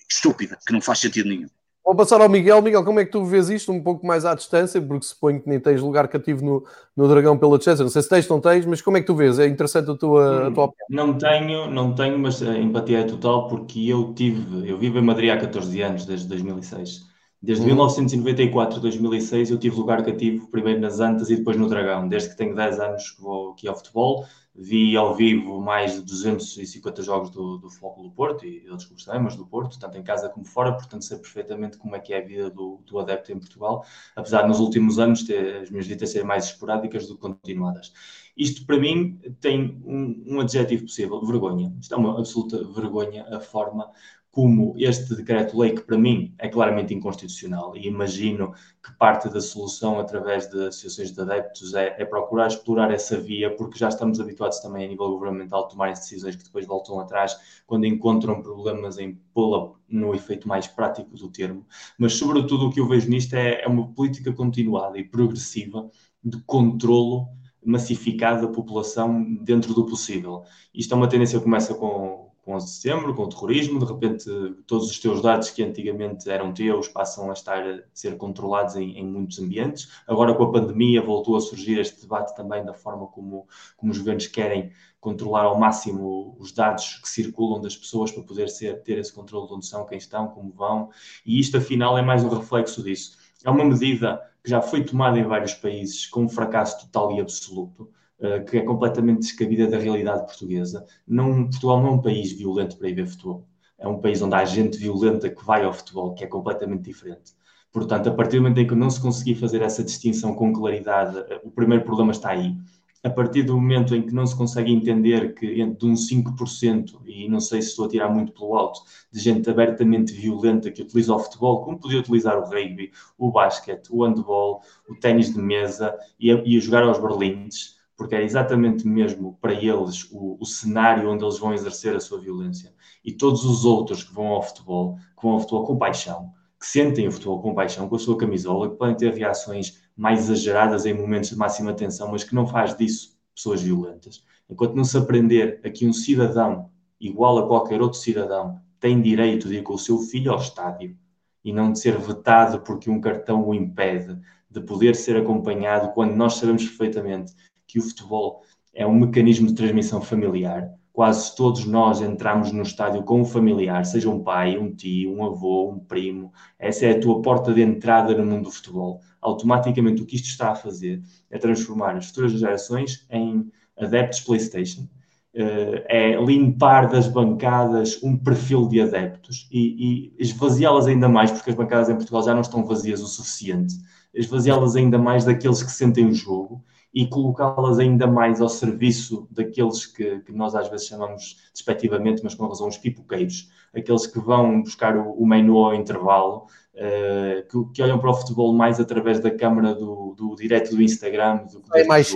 estúpida, 0.09 0.57
que 0.65 0.73
não 0.73 0.81
faz 0.81 0.99
sentido 0.99 1.29
nenhum. 1.29 1.47
Vou 1.87 1.95
passar 1.95 2.19
ao 2.19 2.27
Miguel. 2.27 2.61
Miguel, 2.61 2.83
como 2.83 2.99
é 2.99 3.05
que 3.05 3.11
tu 3.13 3.23
vês 3.23 3.49
isto 3.49 3.71
um 3.71 3.81
pouco 3.81 4.05
mais 4.05 4.25
à 4.25 4.35
distância? 4.35 4.81
Porque 4.81 5.05
suponho 5.05 5.41
que 5.41 5.47
nem 5.47 5.57
tens 5.57 5.81
lugar 5.81 6.05
cativo 6.09 6.43
no, 6.43 6.65
no 6.93 7.07
Dragão 7.07 7.37
pela 7.37 7.57
Chelsea. 7.61 7.81
Não 7.81 7.89
sei 7.89 8.01
se 8.01 8.09
tens 8.09 8.29
ou 8.29 8.35
não 8.35 8.41
tens, 8.41 8.65
mas 8.65 8.81
como 8.81 8.97
é 8.97 8.99
que 8.99 9.07
tu 9.07 9.15
vês? 9.15 9.39
É 9.39 9.47
interessante 9.47 9.89
a 9.89 9.95
tua, 9.95 10.49
a 10.49 10.51
tua 10.51 10.65
opinião. 10.65 11.07
Não 11.07 11.17
tenho, 11.17 11.71
não 11.71 11.95
tenho, 11.95 12.19
mas 12.19 12.43
a 12.43 12.57
empatia 12.57 12.99
é 12.99 13.03
total 13.05 13.47
porque 13.47 13.87
eu 13.87 14.13
tive, 14.13 14.69
eu 14.69 14.77
vivo 14.77 14.99
em 14.99 15.01
Madrid 15.01 15.29
há 15.29 15.37
14 15.37 15.81
anos, 15.81 16.05
desde 16.05 16.27
2006. 16.27 17.06
Desde 17.41 17.61
uhum. 17.61 17.69
1994 17.69 18.77
a 18.77 18.81
2006 18.81 19.51
eu 19.51 19.59
tive 19.59 19.75
lugar 19.75 20.03
cativo 20.03 20.47
primeiro 20.49 20.79
nas 20.79 20.99
Antas 20.99 21.29
e 21.29 21.35
depois 21.35 21.55
no 21.57 21.69
Dragão. 21.69 22.07
Desde 22.07 22.29
que 22.29 22.37
tenho 22.37 22.55
10 22.55 22.79
anos 22.79 23.11
que 23.11 23.21
vou 23.21 23.51
aqui 23.51 23.67
ao 23.67 23.75
futebol 23.75 24.25
vi 24.57 24.97
ao 24.97 25.13
vivo 25.13 25.61
mais 25.61 25.93
de 25.93 26.01
250 26.01 27.03
jogos 27.03 27.29
do, 27.29 27.59
do 27.59 27.69
Futebol 27.69 28.01
do 28.01 28.11
Porto 28.11 28.43
e 28.43 28.61
de 28.61 28.69
outros 28.69 28.87
clubes 28.87 29.05
também, 29.05 29.21
mas 29.21 29.35
do 29.35 29.45
Porto, 29.45 29.77
tanto 29.77 29.97
em 29.97 30.03
casa 30.03 30.29
como 30.29 30.45
fora, 30.45 30.73
portanto 30.73 31.05
sei 31.05 31.17
perfeitamente 31.17 31.77
como 31.77 31.95
é 31.95 31.99
que 31.99 32.11
é 32.11 32.17
a 32.17 32.25
vida 32.25 32.49
do, 32.49 32.81
do 32.83 32.97
adepto 32.97 33.31
em 33.31 33.37
Portugal, 33.37 33.85
apesar 34.15 34.41
de 34.41 34.47
nos 34.47 34.59
últimos 34.59 34.97
anos 34.97 35.23
ter, 35.23 35.61
as 35.61 35.69
minhas 35.69 35.85
visitas 35.85 36.09
serem 36.09 36.27
mais 36.27 36.45
esporádicas 36.45 37.07
do 37.07 37.13
que 37.13 37.21
continuadas. 37.21 37.93
Isto 38.35 38.65
para 38.65 38.79
mim 38.79 39.19
tem 39.39 39.81
um, 39.85 40.23
um 40.27 40.39
adjetivo 40.39 40.83
possível, 40.83 41.23
vergonha. 41.23 41.75
Isto 41.79 41.93
é 41.93 41.97
uma 41.97 42.19
absoluta 42.19 42.63
vergonha 42.71 43.27
a 43.31 43.39
forma 43.39 43.91
como 44.37 44.75
este 44.77 45.15
decreto-lei, 45.15 45.71
que 45.71 45.81
para 45.81 45.97
mim 45.97 46.31
é 46.37 46.47
claramente 46.47 46.93
inconstitucional, 46.93 47.75
e 47.75 47.87
imagino 47.87 48.53
que 48.83 48.95
parte 48.95 49.27
da 49.29 49.41
solução 49.41 49.99
através 49.99 50.47
de 50.47 50.67
associações 50.67 51.11
de 51.11 51.19
adeptos 51.19 51.73
é, 51.73 51.95
é, 51.97 52.05
procurar 52.05 52.45
explorar 52.45 52.91
essa 52.91 53.19
via, 53.19 53.55
porque 53.55 53.79
já 53.79 53.89
estamos 53.89 54.19
habituados 54.19 54.59
também 54.59 54.85
a 54.85 54.87
nível 54.89 55.09
governamental 55.09 55.63
a 55.63 55.67
tomar 55.67 55.89
decisões 55.89 56.35
que 56.35 56.43
depois 56.43 56.67
voltam 56.67 56.99
atrás 56.99 57.35
quando 57.65 57.87
encontram 57.87 58.39
problemas 58.43 58.99
em 58.99 59.19
pô-la 59.33 59.73
no 59.89 60.13
efeito 60.13 60.47
mais 60.47 60.67
prático 60.67 61.17
do 61.17 61.31
termo. 61.31 61.65
Mas, 61.97 62.13
sobretudo, 62.13 62.67
o 62.67 62.69
que 62.71 62.79
eu 62.79 62.87
vejo 62.87 63.09
nisto 63.09 63.33
é, 63.33 63.63
é 63.63 63.67
uma 63.67 63.91
política 63.91 64.31
continuada 64.31 64.99
e 64.99 65.03
progressiva 65.03 65.89
de 66.23 66.39
controlo 66.43 67.27
massificado 67.65 68.45
da 68.45 68.53
população 68.53 69.35
dentro 69.41 69.73
do 69.73 69.87
possível. 69.87 70.43
Isto 70.71 70.93
é 70.93 70.97
uma 70.97 71.09
tendência 71.09 71.39
que 71.39 71.43
começa 71.43 71.73
com 71.73 72.26
com 72.47 72.55
11 72.55 72.65
de 72.65 72.71
setembro, 72.71 73.13
com 73.13 73.23
o 73.23 73.27
terrorismo, 73.27 73.77
de 73.77 73.85
repente 73.85 74.23
todos 74.65 74.89
os 74.89 74.97
teus 74.97 75.21
dados 75.21 75.49
que 75.49 75.61
antigamente 75.61 76.29
eram 76.29 76.53
teus 76.53 76.87
passam 76.87 77.29
a 77.29 77.33
estar 77.33 77.61
a 77.61 77.81
ser 77.93 78.15
controlados 78.15 78.77
em, 78.77 78.97
em, 78.97 79.05
muitos 79.05 79.37
ambientes. 79.37 79.91
Agora 80.07 80.33
com 80.33 80.43
a 80.43 80.51
pandemia 80.53 81.01
voltou 81.01 81.35
a 81.35 81.41
surgir 81.41 81.77
este 81.77 81.99
debate 81.99 82.33
também 82.37 82.63
da 82.63 82.73
forma 82.73 83.05
como, 83.07 83.45
como 83.75 83.91
os 83.91 83.97
governos 83.97 84.27
querem 84.27 84.71
controlar 85.01 85.43
ao 85.43 85.59
máximo 85.59 86.37
os 86.39 86.53
dados 86.53 87.01
que 87.03 87.09
circulam 87.09 87.59
das 87.59 87.75
pessoas 87.75 88.13
para 88.13 88.23
poder 88.23 88.47
ser, 88.47 88.81
ter 88.81 88.97
esse 88.97 89.11
controle 89.11 89.45
de 89.45 89.53
onde 89.53 89.65
são, 89.65 89.85
quem 89.85 89.97
estão, 89.97 90.29
como 90.29 90.49
vão, 90.49 90.89
e 91.25 91.41
isto 91.41 91.57
afinal 91.57 91.97
é 91.97 92.01
mais 92.01 92.23
um 92.23 92.29
reflexo 92.29 92.81
disso. 92.81 93.17
É 93.43 93.49
uma 93.49 93.65
medida 93.65 94.21
que 94.41 94.49
já 94.49 94.61
foi 94.61 94.85
tomada 94.85 95.19
em 95.19 95.23
vários 95.23 95.53
países 95.53 96.05
com 96.07 96.23
um 96.23 96.29
fracasso 96.29 96.79
total 96.85 97.11
e 97.11 97.19
absoluto. 97.19 97.91
Eh, 98.19 98.39
que 98.39 98.57
é 98.57 98.61
completamente 98.63 99.19
descabida 99.19 99.67
da 99.67 99.77
realidade 99.77 100.25
portuguesa. 100.25 100.83
Não, 101.07 101.43
Portugal 101.43 101.81
não 101.81 101.89
é 101.89 101.91
um 101.91 102.01
país 102.01 102.31
violento 102.31 102.75
para 102.75 102.89
ir 102.89 102.95
ver 102.95 103.05
futebol. 103.05 103.45
É 103.77 103.87
um 103.87 103.99
país 104.01 104.21
onde 104.23 104.33
há 104.33 104.43
gente 104.43 104.77
violenta 104.77 105.29
que 105.29 105.45
vai 105.45 105.63
ao 105.63 105.71
futebol, 105.71 106.15
que 106.15 106.23
é 106.23 106.27
completamente 106.27 106.81
diferente. 106.81 107.33
Portanto, 107.71 108.09
a 108.09 108.11
partir 108.11 108.37
do 108.37 108.43
momento 108.43 108.59
em 108.59 108.65
que 108.65 108.73
não 108.73 108.89
se 108.89 108.99
conseguir 108.99 109.35
fazer 109.35 109.61
essa 109.61 109.83
distinção 109.83 110.33
com 110.33 110.51
claridade, 110.51 111.15
eh, 111.29 111.41
o 111.43 111.51
primeiro 111.51 111.83
problema 111.83 112.11
está 112.11 112.29
aí. 112.29 112.55
A 113.03 113.09
partir 113.11 113.43
do 113.43 113.53
momento 113.53 113.95
em 113.95 114.01
que 114.01 114.13
não 114.13 114.25
se 114.25 114.35
consegue 114.35 114.71
entender 114.71 115.35
que 115.35 115.63
de 115.65 115.85
uns 115.85 116.07
5%, 116.07 116.99
e 117.05 117.29
não 117.29 117.39
sei 117.39 117.61
se 117.61 117.69
estou 117.69 117.85
a 117.85 117.89
tirar 117.89 118.09
muito 118.09 118.31
pelo 118.33 118.55
alto, 118.55 118.81
de 119.11 119.19
gente 119.19 119.47
abertamente 119.47 120.11
violenta 120.11 120.71
que 120.71 120.81
utiliza 120.81 121.13
o 121.13 121.19
futebol, 121.19 121.63
como 121.63 121.79
podia 121.79 121.99
utilizar 121.99 122.35
o 122.39 122.49
rugby, 122.49 122.91
o 123.15 123.31
basquete, 123.31 123.89
o 123.91 124.03
handball, 124.03 124.61
o 124.89 124.95
ténis 124.95 125.31
de 125.31 125.39
mesa 125.39 125.95
e 126.19 126.31
a, 126.31 126.41
e 126.43 126.57
a 126.57 126.59
jogar 126.59 126.81
aos 126.83 126.99
berlindes, 126.99 127.76
porque 127.97 128.15
é 128.15 128.23
exatamente 128.23 128.87
mesmo 128.87 129.37
para 129.41 129.53
eles 129.53 130.07
o, 130.11 130.37
o, 130.39 130.45
cenário 130.45 131.09
onde 131.09 131.25
eles 131.25 131.39
vão 131.39 131.53
exercer 131.53 131.95
a 131.95 131.99
sua 131.99 132.21
violência. 132.21 132.71
E 133.03 133.11
todos 133.11 133.43
os 133.43 133.65
outros 133.65 134.03
que 134.03 134.13
vão 134.13 134.27
ao 134.27 134.43
futebol, 134.43 134.95
que 134.95 135.23
vão 135.23 135.33
ao 135.33 135.39
futebol 135.39 135.65
com 135.65 135.77
paixão, 135.77 136.31
que 136.59 136.67
sentem 136.67 137.07
o 137.07 137.11
futebol 137.11 137.41
com 137.41 137.55
paixão, 137.55 137.89
com 137.89 137.95
a 137.95 137.99
sua 137.99 138.15
camisola, 138.15 138.69
que 138.69 138.75
podem 138.75 138.95
ter 138.95 139.13
reações 139.13 139.81
mais 139.95 140.21
exageradas 140.21 140.85
em 140.85 140.93
momentos 140.93 141.31
de 141.31 141.35
máxima 141.35 141.73
tensão, 141.73 142.11
mas 142.11 142.23
que 142.23 142.35
não 142.35 142.45
faz 142.45 142.77
disso 142.77 143.17
pessoas 143.33 143.63
violentas. 143.63 144.23
Enquanto 144.47 144.75
não 144.75 144.83
se 144.83 144.97
aprender 144.97 145.59
a 145.63 145.69
que 145.69 145.87
um 145.87 145.93
cidadão, 145.93 146.69
igual 146.99 147.39
a 147.39 147.47
qualquer 147.47 147.81
outro 147.81 147.99
cidadão, 147.99 148.59
tem 148.79 149.01
direito 149.01 149.47
de 149.47 149.55
ir 149.55 149.63
com 149.63 149.73
o 149.73 149.79
seu 149.79 149.97
filho 149.99 150.31
ao 150.31 150.39
estádio 150.39 150.95
e 151.43 151.51
não 151.51 151.71
de 151.71 151.79
ser 151.79 151.97
vetado 151.97 152.61
porque 152.61 152.89
um 152.89 153.01
cartão 153.01 153.47
o 153.47 153.55
impede 153.55 154.19
de 154.49 154.61
poder 154.61 154.95
ser 154.95 155.17
acompanhado 155.17 155.93
quando 155.93 156.15
nós 156.15 156.35
sabemos 156.35 156.65
perfeitamente 156.65 157.33
que 157.67 157.79
o 157.79 157.81
futebol 157.81 158.41
é 158.73 158.85
um 158.85 158.93
mecanismo 158.93 159.47
de 159.47 159.55
transmissão 159.55 160.01
familiar. 160.01 160.71
Quase 160.93 161.35
todos 161.35 161.65
nós 161.65 162.01
entramos 162.01 162.51
no 162.51 162.63
estádio 162.63 163.03
com 163.03 163.21
um 163.21 163.25
familiar, 163.25 163.85
seja 163.85 164.09
um 164.09 164.23
pai, 164.23 164.57
um 164.57 164.73
tio, 164.73 165.13
um 165.13 165.25
avô, 165.25 165.69
um 165.69 165.79
primo. 165.79 166.31
Essa 166.57 166.85
é 166.85 166.91
a 166.91 166.99
tua 166.99 167.21
porta 167.21 167.53
de 167.53 167.61
entrada 167.61 168.15
no 168.15 168.25
mundo 168.25 168.45
do 168.45 168.51
futebol. 168.51 169.01
Automaticamente, 169.21 170.01
o 170.01 170.05
que 170.05 170.15
isto 170.15 170.27
está 170.27 170.51
a 170.51 170.55
fazer 170.55 171.01
é 171.29 171.37
transformar 171.37 171.95
as 171.95 172.07
futuras 172.07 172.31
gerações 172.31 173.05
em 173.11 173.51
adeptos 173.77 174.21
PlayStation. 174.21 174.87
uh, 175.35 175.83
é 175.87 176.15
limpar 176.19 176.89
das 176.89 177.07
bancadas 177.07 178.01
um 178.01 178.17
perfil 178.17 178.67
de 178.67 178.81
adeptos 178.81 179.47
e, 179.51 180.13
e 180.17 180.23
esvaziá-las 180.23 180.87
ainda 180.87 181.07
mais, 181.07 181.31
porque 181.31 181.51
as 181.51 181.55
bancadas 181.55 181.89
em 181.89 181.95
Portugal 181.95 182.23
já 182.23 182.33
não 182.33 182.41
estão 182.41 182.65
vazias 182.65 183.01
o 183.01 183.07
suficiente, 183.07 183.75
esvaziá-las 184.13 184.75
ainda 184.75 184.97
mais 184.97 185.25
daqueles 185.25 185.61
que 185.61 185.71
sentem 185.71 186.07
o 186.07 186.13
jogo 186.13 186.63
e 186.97 187.05
colocá-las 187.05 187.77
ainda 187.77 188.07
mais 188.07 188.41
ao 188.41 188.49
serviço 188.49 189.27
daqueles 189.29 189.85
que, 189.85 190.19
que, 190.21 190.31
nós 190.31 190.55
às 190.55 190.67
vezes 190.67 190.87
chamamos 190.87 191.37
despectivamente, 191.53 192.23
mas 192.23 192.33
com 192.33 192.47
razão, 192.47 192.67
os 192.67 192.75
pipoqueiros, 192.75 193.51
aqueles 193.71 194.07
que 194.07 194.17
vão 194.17 194.63
buscar 194.63 194.97
o, 194.97 195.11
o 195.11 195.23
menu 195.23 195.59
ao 195.59 195.75
intervalo, 195.75 196.47
uh, 196.73 197.47
que, 197.47 197.71
que, 197.71 197.83
olham 197.83 197.99
para 197.99 198.09
o 198.09 198.15
futebol 198.15 198.51
mais 198.51 198.79
através 198.79 199.19
da 199.19 199.29
câmara 199.29 199.75
do, 199.75 200.15
do 200.17 200.35
direto 200.35 200.75
do 200.75 200.81
Instagram, 200.81 201.45
do 201.45 201.61
que 201.61 201.77
é 201.77 201.83
mais. 201.83 202.11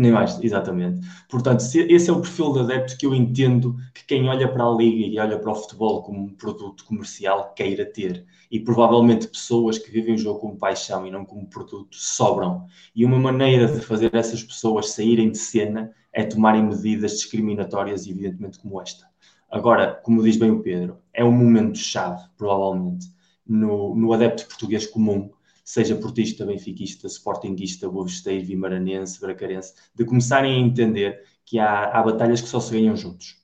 Nem 0.00 0.12
mais, 0.12 0.42
exatamente. 0.42 1.06
Portanto, 1.28 1.60
esse 1.60 2.08
é 2.08 2.12
o 2.12 2.22
perfil 2.22 2.54
de 2.54 2.60
adepto 2.60 2.96
que 2.96 3.04
eu 3.04 3.14
entendo 3.14 3.76
que 3.92 4.02
quem 4.06 4.30
olha 4.30 4.50
para 4.50 4.64
a 4.64 4.70
liga 4.70 5.06
e 5.06 5.18
olha 5.18 5.38
para 5.38 5.52
o 5.52 5.54
futebol 5.54 6.02
como 6.02 6.22
um 6.22 6.34
produto 6.34 6.86
comercial 6.86 7.52
queira 7.52 7.84
ter. 7.84 8.24
E 8.50 8.58
provavelmente 8.58 9.28
pessoas 9.28 9.76
que 9.76 9.90
vivem 9.90 10.14
o 10.14 10.18
jogo 10.18 10.40
como 10.40 10.56
paixão 10.56 11.06
e 11.06 11.10
não 11.10 11.22
como 11.22 11.46
produto 11.46 11.94
sobram. 11.94 12.64
E 12.96 13.04
uma 13.04 13.18
maneira 13.18 13.66
de 13.66 13.82
fazer 13.82 14.14
essas 14.14 14.42
pessoas 14.42 14.88
saírem 14.88 15.30
de 15.30 15.36
cena 15.36 15.92
é 16.14 16.24
tomarem 16.24 16.64
medidas 16.64 17.12
discriminatórias, 17.18 18.06
evidentemente, 18.06 18.58
como 18.58 18.80
esta. 18.80 19.04
Agora, 19.50 20.00
como 20.02 20.22
diz 20.22 20.38
bem 20.38 20.50
o 20.50 20.62
Pedro, 20.62 20.96
é 21.12 21.22
um 21.22 21.30
momento-chave, 21.32 22.22
provavelmente, 22.38 23.06
no, 23.46 23.94
no 23.94 24.14
adepto 24.14 24.46
português 24.46 24.86
comum 24.86 25.30
seja 25.70 25.94
portista, 25.94 26.44
benfiquista, 26.44 27.06
sportinguista, 27.06 27.88
bovesteiro, 27.88 28.44
vimaranense, 28.44 29.20
bracarense, 29.20 29.72
de 29.94 30.04
começarem 30.04 30.52
a 30.52 30.66
entender 30.66 31.22
que 31.44 31.60
há, 31.60 31.84
há 31.84 32.02
batalhas 32.02 32.40
que 32.40 32.48
só 32.48 32.58
se 32.58 32.72
ganham 32.72 32.96
juntos. 32.96 33.36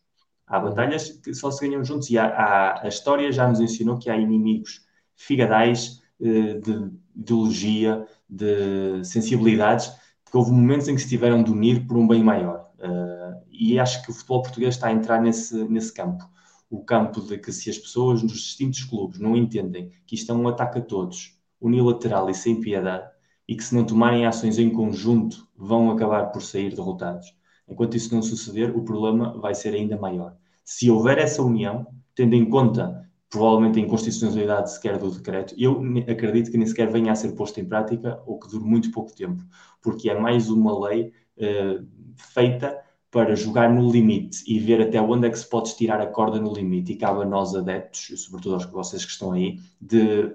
Há 0.44 0.58
batalhas 0.58 1.10
que 1.10 1.32
só 1.34 1.52
se 1.52 1.64
ganham 1.64 1.84
juntos 1.84 2.10
e 2.10 2.18
há, 2.18 2.26
há, 2.26 2.84
a 2.84 2.88
história 2.88 3.30
já 3.30 3.48
nos 3.48 3.60
ensinou 3.60 3.96
que 3.96 4.10
há 4.10 4.16
inimigos 4.16 4.84
figadais 5.14 6.02
eh, 6.20 6.54
de 6.54 6.90
ideologia, 7.14 8.04
de 8.28 9.04
sensibilidades, 9.04 9.92
que 10.28 10.36
houve 10.36 10.50
momentos 10.50 10.88
em 10.88 10.96
que 10.96 11.02
se 11.02 11.08
tiveram 11.08 11.44
de 11.44 11.52
unir 11.52 11.86
por 11.86 11.96
um 11.96 12.08
bem 12.08 12.24
maior. 12.24 12.70
Uh, 12.78 13.40
e 13.50 13.78
acho 13.78 14.02
que 14.04 14.10
o 14.10 14.14
futebol 14.14 14.42
português 14.42 14.74
está 14.74 14.88
a 14.88 14.92
entrar 14.92 15.22
nesse, 15.22 15.56
nesse 15.68 15.94
campo. 15.94 16.28
O 16.68 16.84
campo 16.84 17.20
de 17.20 17.38
que 17.38 17.52
se 17.52 17.70
as 17.70 17.78
pessoas 17.78 18.22
nos 18.22 18.32
distintos 18.32 18.82
clubes 18.82 19.20
não 19.20 19.36
entendem 19.36 19.92
que 20.04 20.16
isto 20.16 20.30
é 20.30 20.34
um 20.34 20.48
ataque 20.48 20.78
a 20.78 20.82
todos, 20.82 21.35
unilateral 21.60 22.28
e 22.30 22.34
sem 22.34 22.60
piedade, 22.60 23.08
e 23.48 23.56
que 23.56 23.64
se 23.64 23.74
não 23.74 23.84
tomarem 23.84 24.26
ações 24.26 24.58
em 24.58 24.70
conjunto 24.70 25.46
vão 25.56 25.90
acabar 25.90 26.26
por 26.26 26.42
sair 26.42 26.74
derrotados. 26.74 27.34
Enquanto 27.68 27.96
isso 27.96 28.14
não 28.14 28.22
suceder, 28.22 28.76
o 28.76 28.82
problema 28.82 29.38
vai 29.38 29.54
ser 29.54 29.74
ainda 29.74 29.96
maior. 29.96 30.36
Se 30.64 30.90
houver 30.90 31.18
essa 31.18 31.42
união, 31.42 31.86
tendo 32.14 32.34
em 32.34 32.48
conta 32.48 33.04
provavelmente 33.28 33.78
a 33.78 33.82
inconstitucionalidade 33.82 34.72
sequer 34.72 34.98
do 34.98 35.10
decreto, 35.10 35.54
eu 35.58 35.80
acredito 36.08 36.50
que 36.50 36.56
nem 36.56 36.66
sequer 36.66 36.90
venha 36.90 37.12
a 37.12 37.14
ser 37.14 37.32
posto 37.32 37.60
em 37.60 37.64
prática 37.64 38.22
ou 38.24 38.38
que 38.38 38.48
dure 38.48 38.64
muito 38.64 38.90
pouco 38.90 39.14
tempo, 39.14 39.42
porque 39.82 40.08
é 40.08 40.18
mais 40.18 40.48
uma 40.48 40.88
lei 40.88 41.12
uh, 41.38 41.86
feita 42.16 42.80
para 43.10 43.34
jogar 43.34 43.72
no 43.72 43.90
limite 43.90 44.44
e 44.46 44.58
ver 44.58 44.80
até 44.82 45.00
onde 45.00 45.26
é 45.26 45.30
que 45.30 45.38
se 45.38 45.48
pode 45.48 45.68
estirar 45.68 46.00
a 46.00 46.06
corda 46.06 46.38
no 46.38 46.52
limite. 46.52 46.92
E 46.92 46.96
cabe 46.96 47.22
a 47.22 47.24
nós 47.24 47.54
adeptos, 47.54 48.10
e 48.10 48.16
sobretudo 48.16 48.54
aos 48.54 48.66
vocês 48.66 49.04
que 49.04 49.10
estão 49.10 49.32
aí, 49.32 49.58
de 49.80 50.32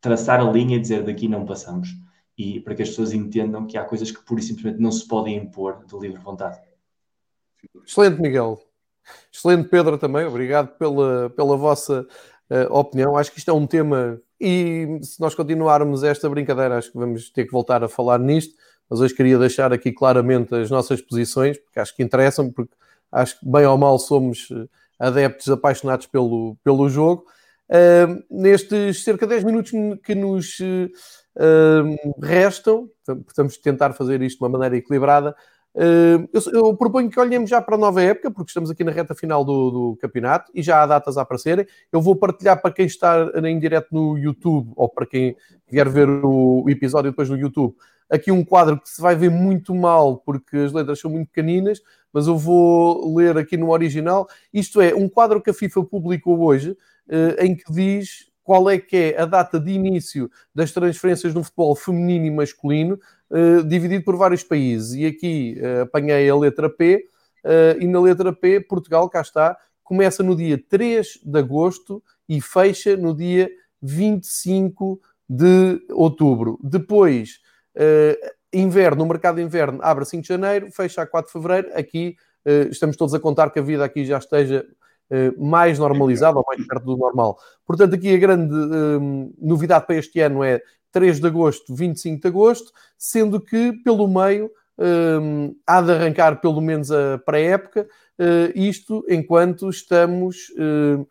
traçar 0.00 0.40
a 0.40 0.50
linha 0.50 0.76
e 0.76 0.80
dizer 0.80 1.04
daqui 1.04 1.28
não 1.28 1.44
passamos. 1.44 1.88
E 2.36 2.60
para 2.60 2.74
que 2.74 2.82
as 2.82 2.88
pessoas 2.88 3.12
entendam 3.12 3.66
que 3.66 3.76
há 3.76 3.84
coisas 3.84 4.10
que 4.10 4.24
pura 4.24 4.40
e 4.40 4.42
simplesmente 4.42 4.80
não 4.80 4.90
se 4.90 5.06
podem 5.06 5.36
impor 5.36 5.84
de 5.84 5.98
livre 5.98 6.20
vontade. 6.22 6.58
Excelente, 7.86 8.20
Miguel. 8.20 8.58
Excelente, 9.32 9.68
Pedro, 9.68 9.98
também. 9.98 10.24
Obrigado 10.24 10.68
pela, 10.78 11.30
pela 11.30 11.56
vossa 11.56 12.06
uh, 12.50 12.74
opinião. 12.74 13.16
Acho 13.16 13.30
que 13.30 13.38
isto 13.38 13.50
é 13.50 13.54
um 13.54 13.66
tema 13.66 14.20
e 14.40 14.98
se 15.02 15.20
nós 15.20 15.34
continuarmos 15.34 16.02
esta 16.02 16.28
brincadeira, 16.28 16.78
acho 16.78 16.90
que 16.90 16.98
vamos 16.98 17.28
ter 17.28 17.44
que 17.44 17.52
voltar 17.52 17.84
a 17.84 17.88
falar 17.88 18.18
nisto. 18.18 18.54
Mas 18.88 19.00
hoje 19.00 19.14
queria 19.14 19.38
deixar 19.38 19.72
aqui 19.72 19.92
claramente 19.92 20.54
as 20.54 20.70
nossas 20.70 21.00
posições, 21.00 21.58
porque 21.58 21.78
acho 21.78 21.94
que 21.94 22.02
interessam, 22.02 22.50
porque 22.50 22.74
acho 23.12 23.38
que 23.38 23.48
bem 23.48 23.66
ou 23.66 23.76
mal 23.76 23.98
somos 23.98 24.48
eh, 24.50 24.66
adeptos 24.98 25.48
apaixonados 25.48 26.06
pelo, 26.06 26.56
pelo 26.64 26.88
jogo 26.88 27.24
Uh, 27.70 28.24
nestes 28.28 29.04
cerca 29.04 29.24
de 29.26 29.30
10 29.30 29.44
minutos 29.44 29.70
que 30.02 30.12
nos 30.12 30.58
uh, 30.58 31.96
restam, 32.20 32.90
vamos 33.36 33.58
tentar 33.58 33.92
fazer 33.92 34.20
isto 34.22 34.38
de 34.38 34.44
uma 34.44 34.50
maneira 34.50 34.76
equilibrada. 34.76 35.36
Uh, 35.72 36.26
eu, 36.32 36.42
eu, 36.52 36.76
proponho 36.76 37.08
que 37.08 37.20
olhemos 37.20 37.48
já 37.48 37.62
para 37.62 37.76
a 37.76 37.78
nova 37.78 38.02
época, 38.02 38.28
porque 38.28 38.50
estamos 38.50 38.70
aqui 38.70 38.82
na 38.82 38.90
reta 38.90 39.14
final 39.14 39.44
do, 39.44 39.70
do, 39.70 39.96
campeonato 40.00 40.50
e 40.52 40.62
já 40.62 40.82
há 40.82 40.86
datas 40.86 41.16
a 41.16 41.22
aparecerem. 41.22 41.64
Eu 41.92 42.02
vou 42.02 42.16
partilhar 42.16 42.60
para 42.60 42.72
quem 42.72 42.86
está 42.86 43.30
em 43.44 43.58
direto 43.60 43.86
no 43.92 44.18
YouTube 44.18 44.72
ou 44.74 44.88
para 44.88 45.06
quem 45.06 45.36
vier 45.70 45.88
ver 45.88 46.08
o 46.08 46.64
episódio 46.68 47.12
depois 47.12 47.30
no 47.30 47.38
YouTube. 47.38 47.76
Aqui 48.10 48.32
um 48.32 48.44
quadro 48.44 48.80
que 48.80 48.88
se 48.88 49.00
vai 49.00 49.14
ver 49.14 49.30
muito 49.30 49.72
mal 49.72 50.16
porque 50.16 50.56
as 50.56 50.72
letras 50.72 50.98
são 50.98 51.08
muito 51.08 51.28
pequeninas, 51.28 51.80
mas 52.12 52.26
eu 52.26 52.36
vou 52.36 53.14
ler 53.14 53.38
aqui 53.38 53.56
no 53.56 53.70
original. 53.70 54.26
Isto 54.52 54.80
é 54.80 54.92
um 54.92 55.08
quadro 55.08 55.40
que 55.40 55.50
a 55.50 55.54
FIFA 55.54 55.84
publicou 55.84 56.40
hoje, 56.40 56.76
em 57.38 57.56
que 57.56 57.72
diz 57.72 58.30
qual 58.50 58.68
é 58.68 58.78
que 58.78 58.96
é 58.96 59.20
a 59.20 59.26
data 59.26 59.60
de 59.60 59.70
início 59.70 60.30
das 60.54 60.72
transferências 60.72 61.32
no 61.32 61.44
futebol 61.44 61.76
feminino 61.76 62.26
e 62.26 62.30
masculino, 62.32 62.98
eh, 63.30 63.62
dividido 63.62 64.04
por 64.04 64.16
vários 64.16 64.42
países. 64.42 64.94
E 64.94 65.06
aqui 65.06 65.56
eh, 65.60 65.82
apanhei 65.82 66.28
a 66.28 66.36
letra 66.36 66.68
P, 66.68 67.06
e 67.80 67.86
na 67.86 68.00
letra 68.00 68.34
P, 68.34 68.60
Portugal, 68.60 69.08
cá 69.08 69.20
está, 69.22 69.56
começa 69.82 70.22
no 70.22 70.36
dia 70.36 70.62
3 70.68 71.20
de 71.24 71.38
agosto 71.38 72.02
e 72.28 72.38
fecha 72.38 72.96
no 72.96 73.14
dia 73.14 73.48
25 73.80 75.00
de 75.26 75.80
outubro. 75.90 76.58
Depois, 76.62 77.38
inverno, 78.52 79.04
no 79.04 79.08
mercado 79.08 79.40
inverno 79.40 79.78
abre 79.80 80.02
a 80.02 80.04
5 80.04 80.22
de 80.22 80.28
janeiro, 80.28 80.70
fecha 80.70 81.00
a 81.00 81.06
4 81.06 81.28
de 81.28 81.32
fevereiro. 81.32 81.70
Aqui 81.74 82.14
estamos 82.70 82.96
todos 82.96 83.14
a 83.14 83.20
contar 83.20 83.50
que 83.50 83.58
a 83.58 83.62
vida 83.62 83.84
aqui 83.84 84.04
já 84.04 84.18
esteja 84.18 84.66
eh, 84.66 84.79
mais 85.38 85.78
normalizado 85.78 86.38
ou 86.38 86.44
mais 86.46 86.64
perto 86.66 86.84
do 86.84 86.96
normal. 86.96 87.36
Portanto, 87.66 87.94
aqui 87.94 88.14
a 88.14 88.18
grande 88.18 88.54
um, 88.54 89.32
novidade 89.40 89.86
para 89.86 89.96
este 89.96 90.20
ano 90.20 90.44
é 90.44 90.60
3 90.92 91.20
de 91.20 91.26
agosto, 91.26 91.74
25 91.74 92.20
de 92.20 92.28
agosto, 92.28 92.72
sendo 92.96 93.40
que 93.40 93.72
pelo 93.84 94.06
meio 94.06 94.50
um, 94.80 95.54
há 95.66 95.80
de 95.82 95.92
arrancar 95.92 96.40
pelo 96.40 96.60
menos 96.60 96.90
a 96.90 97.18
pré-época, 97.18 97.86
uh, 98.18 98.58
isto 98.58 99.04
enquanto 99.08 99.68
estamos 99.68 100.48
uh, 100.50 101.06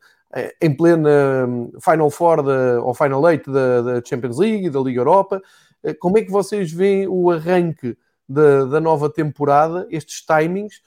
em 0.62 0.76
plena 0.76 1.46
hum, 1.48 1.72
Final 1.80 2.10
Four 2.10 2.44
da, 2.44 2.82
ou 2.84 2.94
Final 2.94 3.30
Eight 3.30 3.50
da, 3.50 3.82
da 3.82 4.02
Champions 4.04 4.38
League 4.38 4.66
e 4.66 4.70
da 4.70 4.80
Liga 4.80 5.02
Europa. 5.02 5.42
Uh, 5.84 5.94
como 6.00 6.18
é 6.18 6.24
que 6.24 6.32
vocês 6.32 6.72
veem 6.72 7.08
o 7.08 7.30
arranque 7.30 7.98
da, 8.28 8.66
da 8.66 8.80
nova 8.80 9.10
temporada, 9.10 9.88
estes 9.90 10.26
timings? 10.26 10.82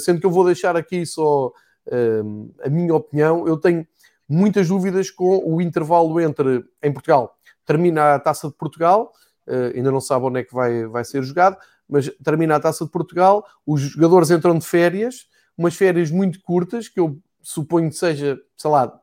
sendo 0.00 0.18
que 0.18 0.26
eu 0.26 0.30
vou 0.32 0.44
deixar 0.44 0.76
aqui 0.76 1.06
só 1.06 1.52
a 2.64 2.68
minha 2.68 2.94
opinião, 2.94 3.46
eu 3.46 3.56
tenho 3.56 3.86
muitas 4.28 4.68
dúvidas 4.68 5.10
com 5.10 5.42
o 5.44 5.60
intervalo 5.60 6.20
entre, 6.20 6.64
em 6.82 6.92
Portugal, 6.92 7.36
termina 7.66 8.14
a 8.14 8.18
Taça 8.18 8.48
de 8.48 8.54
Portugal, 8.54 9.12
uh, 9.46 9.76
ainda 9.76 9.90
não 9.90 10.00
sabe 10.00 10.26
onde 10.26 10.40
é 10.40 10.44
que 10.44 10.54
vai, 10.54 10.86
vai 10.86 11.04
ser 11.04 11.22
jogado, 11.22 11.56
mas 11.88 12.10
termina 12.24 12.56
a 12.56 12.60
Taça 12.60 12.84
de 12.84 12.90
Portugal, 12.90 13.46
os 13.66 13.80
jogadores 13.80 14.30
entram 14.30 14.58
de 14.58 14.66
férias, 14.66 15.26
umas 15.56 15.74
férias 15.74 16.10
muito 16.10 16.40
curtas, 16.40 16.88
que 16.88 16.98
eu 16.98 17.18
suponho 17.42 17.90
que 17.90 17.96
seja, 17.96 18.40
sei 18.56 18.70
lá, 18.70 18.98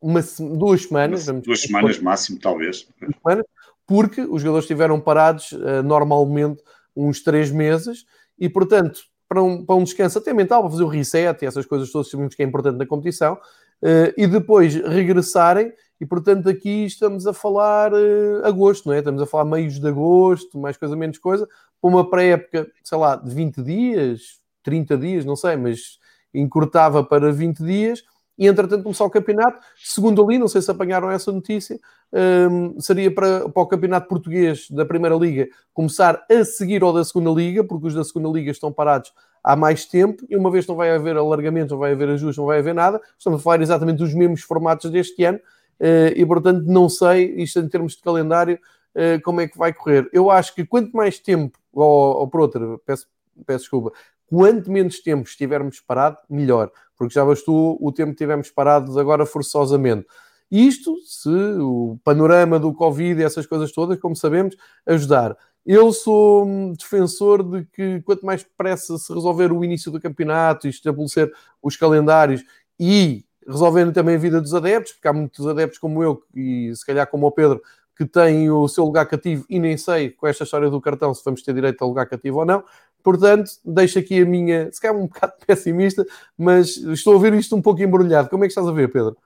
uma, 0.00 0.20
duas 0.56 0.82
semanas. 0.82 1.26
duas 1.26 1.60
semanas 1.60 1.98
máximo, 1.98 2.38
talvez. 2.40 2.88
Semanas, 2.98 3.46
porque 3.86 4.22
os 4.22 4.40
jogadores 4.40 4.64
estiveram 4.64 5.00
parados 5.00 5.52
uh, 5.52 5.82
normalmente 5.84 6.62
uns 6.96 7.22
três 7.22 7.50
meses 7.50 8.04
e, 8.38 8.48
portanto, 8.48 9.00
para 9.32 9.42
um, 9.42 9.64
para 9.64 9.76
um 9.76 9.82
descanso 9.82 10.18
até 10.18 10.34
mental, 10.34 10.60
para 10.60 10.70
fazer 10.70 10.84
o 10.84 10.88
reset 10.88 11.42
e 11.42 11.46
essas 11.46 11.64
coisas 11.64 11.90
todas 11.90 12.10
que 12.34 12.42
é 12.42 12.44
importante 12.44 12.76
na 12.76 12.84
competição, 12.84 13.32
uh, 13.34 14.12
e 14.14 14.26
depois 14.26 14.74
regressarem, 14.74 15.72
e 15.98 16.04
portanto 16.04 16.50
aqui 16.50 16.84
estamos 16.84 17.26
a 17.26 17.32
falar 17.32 17.94
uh, 17.94 18.44
agosto, 18.44 18.86
não 18.86 18.94
é? 18.94 18.98
Estamos 18.98 19.22
a 19.22 19.26
falar 19.26 19.46
meios 19.46 19.80
de 19.80 19.88
agosto, 19.88 20.58
mais 20.58 20.76
coisa, 20.76 20.94
menos 20.94 21.16
coisa, 21.16 21.48
para 21.80 21.90
uma 21.90 22.10
pré-época, 22.10 22.70
sei 22.84 22.98
lá, 22.98 23.16
de 23.16 23.34
20 23.34 23.62
dias, 23.62 24.20
30 24.62 24.98
dias, 24.98 25.24
não 25.24 25.34
sei, 25.34 25.56
mas 25.56 25.98
encurtava 26.34 27.02
para 27.02 27.32
20 27.32 27.64
dias, 27.64 28.04
e 28.42 28.48
entretanto 28.48 28.82
começar 28.82 29.04
o 29.04 29.10
campeonato. 29.10 29.60
Segundo 29.76 30.20
ali, 30.20 30.36
não 30.36 30.48
sei 30.48 30.60
se 30.60 30.68
apanharam 30.68 31.08
essa 31.08 31.30
notícia, 31.30 31.78
um, 32.50 32.80
seria 32.80 33.08
para, 33.08 33.48
para 33.48 33.62
o 33.62 33.66
campeonato 33.66 34.08
português 34.08 34.68
da 34.68 34.84
Primeira 34.84 35.14
Liga 35.14 35.48
começar 35.72 36.26
a 36.28 36.44
seguir 36.44 36.82
ao 36.82 36.92
da 36.92 37.04
Segunda 37.04 37.30
Liga, 37.30 37.62
porque 37.62 37.86
os 37.86 37.94
da 37.94 38.02
Segunda 38.02 38.28
Liga 38.28 38.50
estão 38.50 38.72
parados 38.72 39.12
há 39.44 39.54
mais 39.54 39.84
tempo, 39.84 40.26
e 40.28 40.36
uma 40.36 40.50
vez 40.50 40.66
não 40.66 40.74
vai 40.74 40.90
haver 40.90 41.16
alargamento, 41.16 41.74
não 41.74 41.78
vai 41.78 41.92
haver 41.92 42.08
ajustes, 42.08 42.36
não 42.36 42.46
vai 42.46 42.58
haver 42.58 42.74
nada, 42.74 43.00
estamos 43.16 43.38
a 43.40 43.42
falar 43.42 43.62
exatamente 43.62 43.98
dos 43.98 44.12
mesmos 44.12 44.42
formatos 44.42 44.90
deste 44.90 45.22
ano, 45.22 45.38
uh, 45.38 46.12
e 46.16 46.26
portanto 46.26 46.64
não 46.66 46.88
sei, 46.88 47.32
isto 47.36 47.60
em 47.60 47.68
termos 47.68 47.94
de 47.94 48.02
calendário, 48.02 48.58
uh, 48.96 49.22
como 49.22 49.40
é 49.40 49.46
que 49.46 49.56
vai 49.56 49.72
correr. 49.72 50.08
Eu 50.12 50.32
acho 50.32 50.52
que 50.52 50.66
quanto 50.66 50.96
mais 50.96 51.20
tempo, 51.20 51.56
ou, 51.72 52.16
ou 52.18 52.28
por 52.28 52.40
outra, 52.40 52.76
peço, 52.84 53.06
peço 53.46 53.60
desculpa, 53.60 53.92
quanto 54.26 54.70
menos 54.70 54.98
tempo 55.00 55.28
estivermos 55.28 55.78
parados, 55.78 56.18
melhor, 56.28 56.72
porque 57.02 57.14
já 57.14 57.24
bastou 57.24 57.76
o 57.80 57.90
tempo 57.90 58.12
que 58.12 58.18
tivemos 58.18 58.48
parados 58.48 58.96
agora 58.96 59.26
forçosamente. 59.26 60.06
Isto, 60.48 60.96
se 61.04 61.28
o 61.28 61.98
panorama 62.04 62.60
do 62.60 62.72
Covid 62.72 63.20
e 63.20 63.24
essas 63.24 63.44
coisas 63.44 63.72
todas, 63.72 63.98
como 63.98 64.14
sabemos, 64.14 64.54
ajudar. 64.86 65.36
Eu 65.66 65.92
sou 65.92 66.46
defensor 66.78 67.42
de 67.42 67.66
que 67.72 68.00
quanto 68.02 68.24
mais 68.24 68.44
depressa 68.44 68.96
se 68.98 69.12
resolver 69.12 69.50
o 69.50 69.64
início 69.64 69.90
do 69.90 70.00
campeonato 70.00 70.68
e 70.68 70.70
estabelecer 70.70 71.32
os 71.60 71.76
calendários 71.76 72.44
e 72.78 73.24
resolvendo 73.44 73.92
também 73.92 74.14
a 74.14 74.18
vida 74.18 74.40
dos 74.40 74.54
adeptos, 74.54 74.92
porque 74.92 75.08
há 75.08 75.12
muitos 75.12 75.44
adeptos 75.46 75.78
como 75.80 76.04
eu 76.04 76.22
e 76.32 76.72
se 76.76 76.86
calhar 76.86 77.08
como 77.08 77.26
o 77.26 77.32
Pedro 77.32 77.60
que 77.96 78.06
têm 78.06 78.48
o 78.48 78.68
seu 78.68 78.84
lugar 78.84 79.06
cativo 79.06 79.44
e 79.50 79.58
nem 79.58 79.76
sei 79.76 80.10
com 80.10 80.26
esta 80.26 80.44
história 80.44 80.70
do 80.70 80.80
cartão 80.80 81.12
se 81.12 81.24
vamos 81.24 81.42
ter 81.42 81.52
direito 81.52 81.82
a 81.82 81.86
lugar 81.86 82.06
cativo 82.06 82.38
ou 82.38 82.44
não. 82.44 82.62
Portanto, 83.02 83.50
deixo 83.64 83.98
aqui 83.98 84.20
a 84.20 84.24
minha, 84.24 84.70
se 84.72 84.80
calhar 84.80 84.96
um 84.96 85.06
bocado 85.08 85.34
pessimista, 85.46 86.06
mas 86.36 86.76
estou 86.76 87.16
a 87.16 87.20
ver 87.20 87.34
isto 87.34 87.56
um 87.56 87.62
pouco 87.62 87.82
embrulhado. 87.82 88.28
Como 88.28 88.44
é 88.44 88.46
que 88.46 88.52
estás 88.52 88.66
a 88.66 88.72
ver, 88.72 88.90
Pedro? 88.90 89.16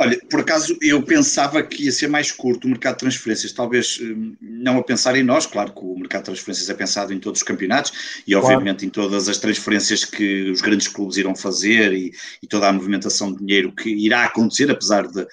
Olha, 0.00 0.16
por 0.30 0.38
acaso 0.40 0.78
eu 0.80 1.02
pensava 1.02 1.60
que 1.60 1.86
ia 1.86 1.90
ser 1.90 2.06
mais 2.06 2.30
curto 2.30 2.66
o 2.66 2.70
mercado 2.70 2.94
de 2.94 3.00
transferências, 3.00 3.50
talvez 3.50 3.98
hum, 4.00 4.36
não 4.40 4.78
a 4.78 4.84
pensar 4.84 5.16
em 5.16 5.24
nós, 5.24 5.44
claro 5.44 5.72
que 5.72 5.80
o 5.80 5.98
mercado 5.98 6.20
de 6.20 6.26
transferências 6.26 6.70
é 6.70 6.74
pensado 6.74 7.12
em 7.12 7.18
todos 7.18 7.40
os 7.40 7.42
campeonatos 7.42 8.22
e 8.24 8.32
obviamente 8.32 8.76
claro. 8.76 8.86
em 8.86 8.90
todas 8.90 9.28
as 9.28 9.38
transferências 9.38 10.04
que 10.04 10.52
os 10.52 10.60
grandes 10.60 10.86
clubes 10.86 11.16
irão 11.16 11.34
fazer 11.34 11.92
e, 11.92 12.12
e, 12.40 12.46
toda 12.46 12.68
a 12.68 12.72
movimentação 12.72 13.32
de 13.32 13.40
dinheiro 13.40 13.72
que 13.72 13.90
irá 13.90 14.24
acontecer, 14.24 14.70
apesar 14.70 15.08
de, 15.08 15.26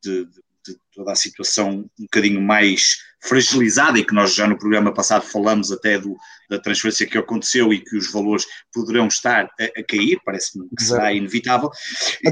de, 0.00 0.26
de 0.26 0.43
de 0.66 0.76
toda 0.94 1.12
a 1.12 1.16
situação 1.16 1.88
um 1.98 2.02
bocadinho 2.02 2.40
mais 2.40 2.98
fragilizada 3.20 3.98
e 3.98 4.04
que 4.04 4.14
nós 4.14 4.34
já 4.34 4.46
no 4.46 4.58
programa 4.58 4.92
passado 4.92 5.22
falamos 5.22 5.72
até 5.72 5.98
do, 5.98 6.16
da 6.48 6.58
transferência 6.58 7.06
que 7.06 7.16
aconteceu 7.16 7.72
e 7.72 7.80
que 7.80 7.96
os 7.96 8.12
valores 8.12 8.46
poderão 8.72 9.08
estar 9.08 9.48
a, 9.58 9.64
a 9.64 9.84
cair, 9.84 10.20
parece-me 10.24 10.68
que 10.76 10.82
será 10.82 11.12
inevitável. 11.12 11.70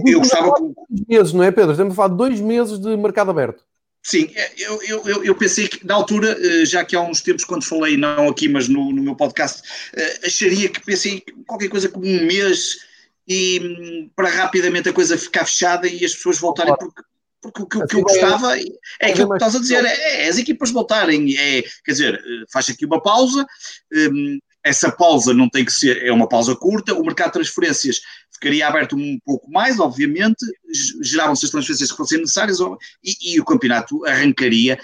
Eu 0.06 0.18
gostava... 0.18 0.50
Dois 0.60 1.06
meses, 1.08 1.32
não 1.32 1.42
é 1.42 1.50
Pedro? 1.50 1.72
Estamos 1.72 1.92
a 1.92 1.96
falar 1.96 2.08
de 2.08 2.16
dois 2.16 2.40
meses 2.40 2.78
de 2.78 2.96
mercado 2.96 3.30
aberto. 3.30 3.64
Sim, 4.04 4.30
é, 4.34 4.52
eu, 4.58 4.82
eu, 4.82 5.24
eu, 5.24 5.34
pensei 5.34 5.68
que 5.68 5.86
na 5.86 5.94
altura, 5.94 6.36
eh, 6.40 6.66
já 6.66 6.84
que 6.84 6.96
há 6.96 7.00
uns 7.00 7.20
tempos 7.20 7.44
quando 7.44 7.64
falei, 7.64 7.96
não 7.96 8.28
aqui, 8.28 8.48
mas 8.48 8.66
no, 8.66 8.92
no 8.92 9.00
meu 9.00 9.14
podcast, 9.14 9.62
eh, 9.94 10.26
acharia 10.26 10.68
que 10.68 10.84
pensei 10.84 11.22
qualquer 11.46 11.68
coisa 11.68 11.88
como 11.88 12.04
um 12.04 12.26
mês 12.26 12.78
e 13.28 13.60
hum, 13.60 14.10
para 14.16 14.28
rapidamente 14.28 14.88
a 14.88 14.92
coisa 14.92 15.16
ficar 15.16 15.44
fechada 15.44 15.86
e 15.86 16.04
as 16.04 16.16
pessoas 16.16 16.40
voltarem, 16.40 16.74
porque 16.76 17.00
porque 17.42 17.62
o 17.62 17.66
que, 17.66 17.86
que 17.86 17.96
eu 17.96 18.00
assim 18.00 18.02
gostava 18.02 18.56
é, 18.56 18.64
é 19.00 19.10
aquilo 19.10 19.28
que 19.28 19.34
estás 19.34 19.56
a 19.56 19.58
dizer, 19.58 19.84
é, 19.84 20.24
é, 20.24 20.28
as 20.28 20.38
equipas 20.38 20.70
voltarem, 20.70 21.36
é, 21.36 21.62
quer 21.84 21.92
dizer, 21.92 22.14
eh, 22.14 22.44
faz 22.50 22.70
aqui 22.70 22.86
uma 22.86 23.02
pausa, 23.02 23.44
um, 23.92 24.38
essa 24.64 24.92
pausa 24.92 25.34
não 25.34 25.50
tem 25.50 25.64
que 25.64 25.72
ser, 25.72 26.04
é 26.04 26.12
uma 26.12 26.28
pausa 26.28 26.54
curta, 26.54 26.94
o 26.94 27.04
mercado 27.04 27.28
de 27.28 27.32
transferências 27.32 28.00
ficaria 28.32 28.66
aberto 28.66 28.96
um 28.96 29.18
pouco 29.24 29.50
mais, 29.50 29.80
obviamente, 29.80 30.44
geravam-se 31.02 31.44
as 31.44 31.50
transferências 31.50 31.90
que 31.90 31.96
fossem 31.96 32.18
necessárias 32.18 32.58
e, 33.02 33.34
e 33.34 33.40
o 33.40 33.44
campeonato 33.44 34.04
arrancaria, 34.06 34.78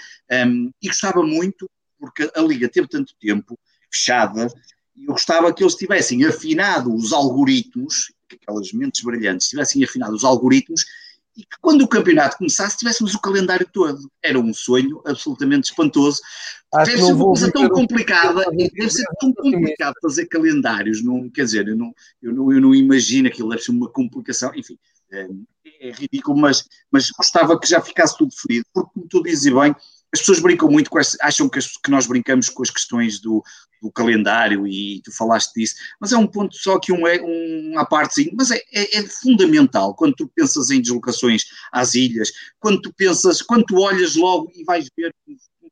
um, 0.45 0.69
e 0.81 0.87
gostava 0.87 1.23
muito, 1.23 1.69
porque 1.97 2.29
a 2.35 2.41
Liga 2.41 2.67
teve 2.67 2.89
tanto 2.89 3.13
tempo 3.21 3.57
fechada, 3.89 4.47
e 4.95 5.05
eu 5.05 5.13
gostava 5.13 5.53
que 5.53 5.63
eles 5.63 5.75
tivessem 5.75 6.25
afinado 6.25 6.93
os 6.93 7.13
algoritmos, 7.13 8.11
que 8.27 8.35
aquelas 8.35 8.73
mentes 8.73 9.01
brilhantes 9.01 9.47
tivessem 9.47 9.81
afinado 9.83 10.13
os 10.13 10.25
algoritmos 10.25 10.83
e 11.39 11.43
que 11.43 11.57
quando 11.61 11.83
o 11.83 11.87
campeonato 11.87 12.37
começasse 12.37 12.77
tivéssemos 12.77 13.15
o 13.15 13.21
calendário 13.21 13.65
todo. 13.71 14.11
Era 14.21 14.37
um 14.37 14.53
sonho 14.53 15.01
absolutamente 15.05 15.69
espantoso. 15.69 16.19
Acho 16.73 16.91
deve 16.91 17.05
ser 17.05 17.13
uma 17.13 17.25
coisa 17.25 17.51
tão 17.51 17.69
complicada, 17.69 18.45
deve 18.51 18.89
ser 18.89 19.05
tão 19.19 19.33
complicado 19.33 19.93
fazer 20.01 20.25
calendários, 20.25 21.01
não, 21.01 21.29
quer 21.29 21.45
dizer, 21.45 21.67
eu 21.67 21.75
não, 21.75 21.93
eu 22.21 22.33
não, 22.33 22.53
eu 22.53 22.61
não 22.61 22.75
imagino 22.75 23.27
aquilo, 23.27 23.49
deve 23.49 23.63
ser 23.63 23.71
uma 23.71 23.89
complicação, 23.89 24.51
enfim, 24.53 24.77
é, 25.11 25.27
é 25.79 25.91
ridículo, 25.91 26.37
mas, 26.37 26.65
mas 26.91 27.09
gostava 27.09 27.59
que 27.59 27.67
já 27.67 27.81
ficasse 27.81 28.15
tudo 28.17 28.29
definido, 28.29 28.65
porque 28.71 28.91
como 28.93 29.07
tu 29.07 29.23
dizes 29.23 29.51
bem, 29.51 29.73
as 30.13 30.19
pessoas 30.19 30.39
brincam 30.39 30.69
muito 30.69 30.89
com 30.89 30.99
esse, 30.99 31.17
acham 31.21 31.47
que, 31.47 31.59
as, 31.59 31.77
que, 31.77 31.91
nós 31.91 32.07
brincamos 32.07 32.49
com 32.49 32.63
as 32.63 32.69
questões 32.69 33.19
do, 33.19 33.43
do, 33.81 33.91
calendário 33.91 34.67
e 34.67 35.01
tu 35.03 35.11
falaste 35.11 35.53
disso, 35.53 35.75
mas 35.99 36.11
é 36.11 36.17
um 36.17 36.27
ponto 36.27 36.55
só 36.55 36.79
que 36.79 36.91
um, 36.91 37.07
é, 37.07 37.21
um 37.21 37.77
à 37.77 37.85
partezinho, 37.85 38.31
mas 38.35 38.51
é, 38.51 38.61
é, 38.73 38.97
é, 38.97 39.03
fundamental 39.07 39.93
quando 39.93 40.15
tu 40.15 40.27
pensas 40.27 40.69
em 40.71 40.81
deslocações 40.81 41.45
às 41.71 41.93
ilhas, 41.93 42.31
quando 42.59 42.81
tu 42.81 42.93
pensas, 42.93 43.41
quando 43.41 43.65
tu 43.65 43.79
olhas 43.79 44.15
logo 44.15 44.51
e 44.55 44.63
vais 44.63 44.87
ver 44.97 45.13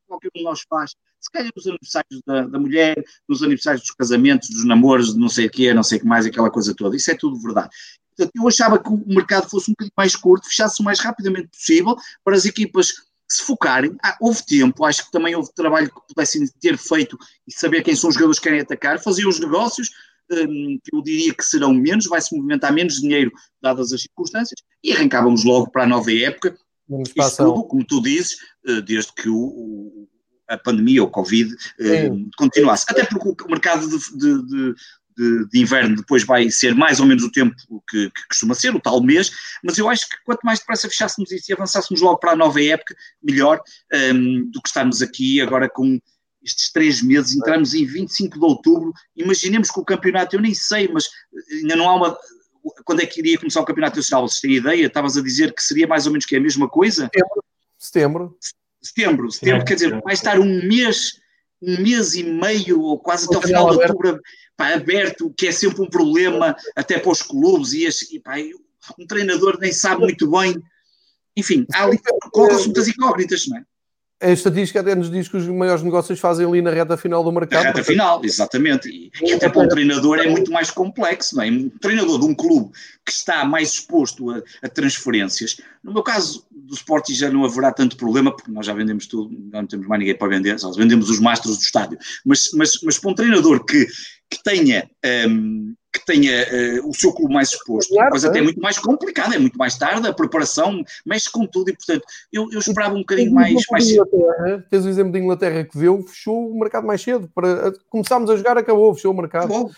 qualquer 0.07 0.29
um 0.35 0.39
de 0.39 0.43
nós 0.43 0.61
faz, 0.69 0.95
se 1.19 1.31
calhar 1.31 1.51
nos 1.55 1.67
aniversários 1.67 2.21
da, 2.25 2.41
da, 2.43 2.59
mulher, 2.59 3.03
nos 3.27 3.43
aniversários 3.43 3.81
dos 3.81 3.91
casamentos, 3.91 4.49
dos 4.49 4.65
namoros, 4.65 5.15
não 5.15 5.27
sei 5.27 5.47
o 5.47 5.49
que, 5.49 5.73
não 5.73 5.83
sei 5.83 5.97
o 5.97 6.01
que 6.01 6.07
mais, 6.07 6.25
aquela 6.25 6.49
coisa 6.49 6.73
toda, 6.73 6.95
isso 6.95 7.11
é 7.11 7.15
tudo 7.15 7.39
verdade. 7.41 7.69
Portanto, 8.15 8.31
eu 8.35 8.47
achava 8.47 8.79
que 8.79 8.89
o 8.89 9.03
mercado 9.07 9.47
fosse 9.47 9.69
um 9.69 9.73
bocadinho 9.73 9.93
mais 9.95 10.15
curto, 10.15 10.47
fechasse 10.47 10.81
o 10.81 10.83
mais 10.83 10.99
rapidamente 10.99 11.49
possível 11.49 11.95
para 12.23 12.35
as 12.35 12.45
equipas 12.45 12.93
se 13.27 13.43
focarem, 13.43 13.95
ah, 14.03 14.17
houve 14.21 14.45
tempo, 14.45 14.85
acho 14.85 15.05
que 15.05 15.11
também 15.11 15.35
houve 15.35 15.53
trabalho 15.53 15.91
que 15.91 16.07
pudessem 16.07 16.47
ter 16.59 16.77
feito 16.77 17.17
e 17.47 17.53
saber 17.53 17.83
quem 17.83 17.95
são 17.95 18.09
os 18.09 18.15
jogadores 18.15 18.39
que 18.39 18.43
querem 18.43 18.61
atacar, 18.61 18.99
faziam 18.99 19.29
os 19.29 19.39
negócios, 19.39 19.89
um, 20.31 20.79
que 20.83 20.95
eu 20.95 21.01
diria 21.01 21.33
que 21.33 21.43
serão 21.43 21.73
menos, 21.73 22.05
vai-se 22.05 22.35
movimentar 22.35 22.73
menos 22.73 23.01
dinheiro, 23.01 23.31
dadas 23.61 23.91
as 23.91 24.01
circunstâncias, 24.01 24.61
e 24.83 24.91
arrancávamos 24.93 25.43
logo 25.43 25.69
para 25.69 25.83
a 25.83 25.87
nova 25.87 26.13
época. 26.13 26.57
Isso 26.89 27.37
tudo, 27.37 27.63
como 27.65 27.85
tu 27.85 28.01
dizes, 28.01 28.37
uh, 28.67 28.81
desde 28.81 29.11
que 29.13 29.27
o, 29.27 29.37
o, 29.37 30.09
a 30.47 30.57
pandemia, 30.57 31.03
o 31.03 31.09
Covid, 31.09 31.53
uh, 31.53 32.29
continuasse. 32.37 32.85
Até 32.89 33.05
porque 33.05 33.43
o 33.43 33.49
mercado 33.49 33.87
de, 33.89 34.17
de, 34.17 34.47
de 34.47 34.75
de, 35.17 35.49
de, 35.49 35.59
inverno 35.59 35.95
depois 35.95 36.23
vai 36.23 36.49
ser 36.49 36.75
mais 36.75 36.99
ou 36.99 37.05
menos 37.05 37.23
o 37.23 37.31
tempo 37.31 37.55
que, 37.89 38.09
que, 38.09 38.27
costuma 38.27 38.53
ser, 38.53 38.75
o 38.75 38.79
tal 38.79 39.01
mês, 39.01 39.31
mas 39.63 39.77
eu 39.77 39.89
acho 39.89 40.07
que 40.07 40.15
quanto 40.23 40.41
mais 40.43 40.59
depressa 40.59 40.87
fechássemos 40.87 41.31
isso 41.31 41.51
e 41.51 41.53
avançássemos 41.53 42.01
logo 42.01 42.17
para 42.17 42.31
a 42.31 42.35
nova 42.35 42.63
época, 42.63 42.95
melhor 43.21 43.61
um, 44.13 44.49
do 44.51 44.61
que 44.61 44.69
estarmos 44.69 45.01
aqui 45.01 45.41
agora 45.41 45.67
com 45.67 45.99
estes 46.43 46.71
três 46.71 47.01
meses, 47.01 47.35
entramos 47.35 47.73
em 47.73 47.85
25 47.85 48.39
de 48.39 48.45
outubro, 48.45 48.93
imaginemos 49.15 49.71
que 49.71 49.79
o 49.79 49.85
campeonato, 49.85 50.35
eu 50.35 50.41
nem 50.41 50.53
sei, 50.53 50.87
mas 50.87 51.09
ainda 51.51 51.75
não 51.75 51.89
há 51.89 51.95
uma... 51.95 52.17
Quando 52.83 53.01
é 53.01 53.05
que 53.05 53.19
iria 53.19 53.37
começar 53.37 53.61
o 53.61 53.65
campeonato 53.65 53.97
nacional? 53.97 54.27
Vocês 54.27 54.41
têm 54.41 54.55
ideia? 54.55 54.87
Estavas 54.87 55.15
a 55.17 55.21
dizer 55.21 55.53
que 55.53 55.63
seria 55.63 55.87
mais 55.87 56.05
ou 56.05 56.11
menos 56.11 56.25
que 56.25 56.35
é 56.35 56.37
a 56.37 56.41
mesma 56.41 56.67
coisa? 56.67 57.09
Setembro. 57.09 57.43
Setembro. 57.77 58.37
Setembro, 58.81 59.31
setembro, 59.31 59.65
quer 59.65 59.73
dizer, 59.73 60.01
vai 60.01 60.13
estar 60.13 60.39
um 60.39 60.67
mês 60.67 61.19
um 61.61 61.81
mês 61.81 62.13
e 62.15 62.23
meio 62.23 62.81
ou 62.81 62.99
quase 62.99 63.25
até 63.25 63.37
o 63.37 63.41
final 63.41 63.69
de 63.69 63.77
outubro 63.77 64.21
pá, 64.55 64.73
aberto, 64.73 65.33
que 65.35 65.47
é 65.47 65.51
sempre 65.51 65.81
um 65.81 65.89
problema 65.89 66.55
até 66.75 66.99
para 66.99 67.11
os 67.11 67.21
clubes 67.21 67.73
e, 67.73 67.87
e 68.15 68.19
pá, 68.19 68.35
um 68.97 69.05
treinador 69.05 69.57
nem 69.59 69.71
sabe 69.71 70.01
muito 70.01 70.29
bem. 70.29 70.55
Enfim, 71.35 71.65
há 71.73 71.83
ali, 71.83 71.99
colocam-se 72.31 72.65
muitas 72.65 72.87
incógnitas, 72.87 73.47
não 73.47 73.57
é? 73.57 73.63
A 74.19 74.31
estatística 74.31 74.79
até 74.79 74.95
nos 74.95 75.11
diz 75.11 75.27
que 75.27 75.37
os 75.37 75.47
maiores 75.47 75.83
negócios 75.83 76.19
fazem 76.19 76.45
ali 76.45 76.59
na 76.59 76.71
reta 76.71 76.97
final 76.97 77.23
do 77.23 77.31
mercado. 77.31 77.63
Na 77.63 77.69
reta 77.69 77.83
final, 77.83 78.19
exatamente. 78.23 78.89
E, 78.89 79.11
e 79.21 79.33
até 79.33 79.47
para 79.47 79.61
um 79.61 79.67
treinador 79.67 80.17
é 80.17 80.27
muito 80.27 80.51
mais 80.51 80.71
complexo, 80.71 81.35
não 81.35 81.43
é? 81.43 81.51
Um 81.51 81.69
treinador 81.69 82.19
de 82.19 82.25
um 82.25 82.33
clube 82.33 82.71
que 83.05 83.11
está 83.11 83.45
mais 83.45 83.73
exposto 83.73 84.31
a, 84.31 84.41
a 84.63 84.67
transferências. 84.67 85.57
No 85.83 85.93
meu 85.93 86.01
caso, 86.01 86.47
do 86.51 86.73
Sporting 86.73 87.13
já 87.13 87.29
não 87.29 87.45
haverá 87.45 87.71
tanto 87.71 87.95
problema, 87.95 88.35
porque 88.35 88.51
nós 88.51 88.65
já 88.65 88.73
vendemos 88.73 89.05
tudo, 89.05 89.37
não 89.53 89.67
temos 89.67 89.85
mais 89.85 89.99
ninguém 89.99 90.17
para 90.17 90.27
vender, 90.27 90.59
só 90.59 90.71
vendemos 90.71 91.11
os 91.11 91.19
mastros 91.19 91.57
do 91.57 91.63
estádio. 91.63 91.99
Mas, 92.25 92.49
mas, 92.55 92.79
mas 92.83 92.97
para 92.97 93.11
um 93.11 93.15
treinador 93.15 93.63
que, 93.65 93.85
que 94.29 94.43
tenha. 94.43 94.89
Um, 95.29 95.75
que 95.91 96.05
tenha 96.05 96.45
uh, 96.81 96.89
o 96.89 96.93
seu 96.93 97.13
clube 97.13 97.33
mais 97.33 97.49
exposto, 97.49 97.93
claro, 97.93 98.11
mas 98.11 98.25
até 98.25 98.39
é 98.39 98.41
muito 98.41 98.61
mais 98.61 98.77
complicado, 98.77 99.33
é 99.33 99.39
muito 99.39 99.57
mais 99.57 99.77
tarde, 99.77 100.07
a 100.07 100.13
preparação 100.13 100.83
mexe 101.05 101.31
com 101.31 101.45
tudo 101.45 101.69
e, 101.69 101.75
portanto, 101.75 102.03
eu, 102.31 102.49
eu 102.51 102.59
esperava 102.59 102.93
um 102.93 102.99
bocadinho 102.99 103.33
mais, 103.33 103.55
mais 103.71 103.87
cedo. 103.87 104.09
Tens 104.69 104.85
o 104.85 104.89
exemplo 104.89 105.11
da 105.11 105.19
Inglaterra 105.19 105.63
que 105.63 105.77
deu, 105.77 106.03
fechou 106.03 106.51
o 106.51 106.59
mercado 106.59 106.85
mais 106.85 107.01
cedo. 107.01 107.29
Para, 107.33 107.73
começámos 107.89 108.29
a 108.29 108.35
jogar, 108.35 108.57
acabou, 108.57 108.93
fechou 108.93 109.13
o 109.13 109.17
mercado. 109.17 109.47
Bom, 109.47 109.71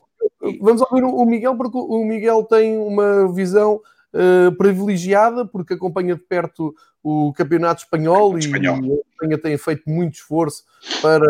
Vamos 0.62 0.82
ouvir 0.82 1.03
o 1.03 1.26
Miguel, 1.26 1.55
porque 1.55 1.78
o 1.78 2.03
Miguel 2.05 2.43
tem 2.43 2.78
uma 2.78 3.32
visão 3.32 3.82
uh, 4.14 4.51
privilegiada, 4.55 5.45
porque 5.45 5.74
acompanha 5.74 6.16
de 6.16 6.22
perto 6.22 6.74
o 7.04 7.34
campeonato 7.34 7.84
espanhol, 7.84 8.36
e 8.36 8.39
espanhol. 8.39 8.76
a 8.76 9.12
Espanha 9.12 9.38
tem 9.38 9.58
feito 9.58 9.89
muito 9.89 10.16
esforço 10.16 10.64
para 11.02 11.26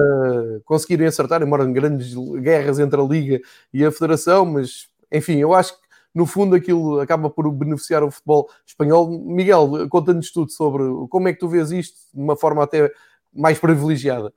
conseguirem 0.66 1.08
acertar, 1.08 1.42
embora 1.42 1.64
em 1.64 1.74
grandes 1.74 2.14
guerras 2.42 2.80
entre 2.80 3.00
a 3.00 3.04
Liga 3.04 3.40
e 3.74 3.86
a 3.86 3.92
Federação, 3.92 4.46
mas 4.46 4.88
enfim, 5.12 5.38
eu 5.38 5.54
acho 5.54 5.74
que 5.74 5.90
no 6.14 6.26
fundo 6.26 6.56
aquilo 6.56 7.00
acaba 7.00 7.30
por 7.30 7.50
beneficiar 7.52 8.04
o 8.04 8.12
futebol 8.12 8.50
espanhol. 8.66 9.10
Miguel, 9.10 9.88
conta-nos 9.90 10.32
tudo 10.32 10.52
sobre 10.52 10.84
como 11.10 11.28
é 11.28 11.34
que 11.34 11.40
tu 11.40 11.48
vês 11.48 11.72
isto 11.72 11.98
de 12.14 12.22
uma 12.22 12.36
forma 12.36 12.64
até 12.64 12.92
mais 13.34 13.60
privilegiada. 13.60 14.34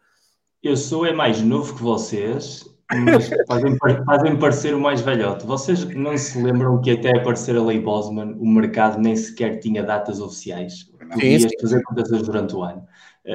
Eu 0.62 0.76
sou 0.76 1.04
é 1.04 1.12
mais 1.12 1.42
novo 1.42 1.74
que 1.74 1.82
vocês 1.82 2.71
mas 2.94 3.30
fazem, 3.46 3.76
fazem 4.04 4.36
parecer 4.38 4.74
o 4.74 4.80
mais 4.80 5.00
velhote. 5.00 5.46
Vocês 5.46 5.84
não 5.94 6.16
se 6.16 6.40
lembram 6.40 6.80
que 6.80 6.90
até 6.90 7.16
aparecer 7.16 7.56
a 7.56 7.62
Lei 7.62 7.80
Bosman, 7.80 8.36
o 8.38 8.46
mercado 8.46 8.98
nem 9.00 9.16
sequer 9.16 9.58
tinha 9.58 9.82
datas 9.82 10.20
oficiais? 10.20 10.90
Podias 11.12 11.46
fazer 11.60 11.82
contratações 11.82 12.22
durante 12.22 12.54
o 12.54 12.62
ano. 12.62 12.86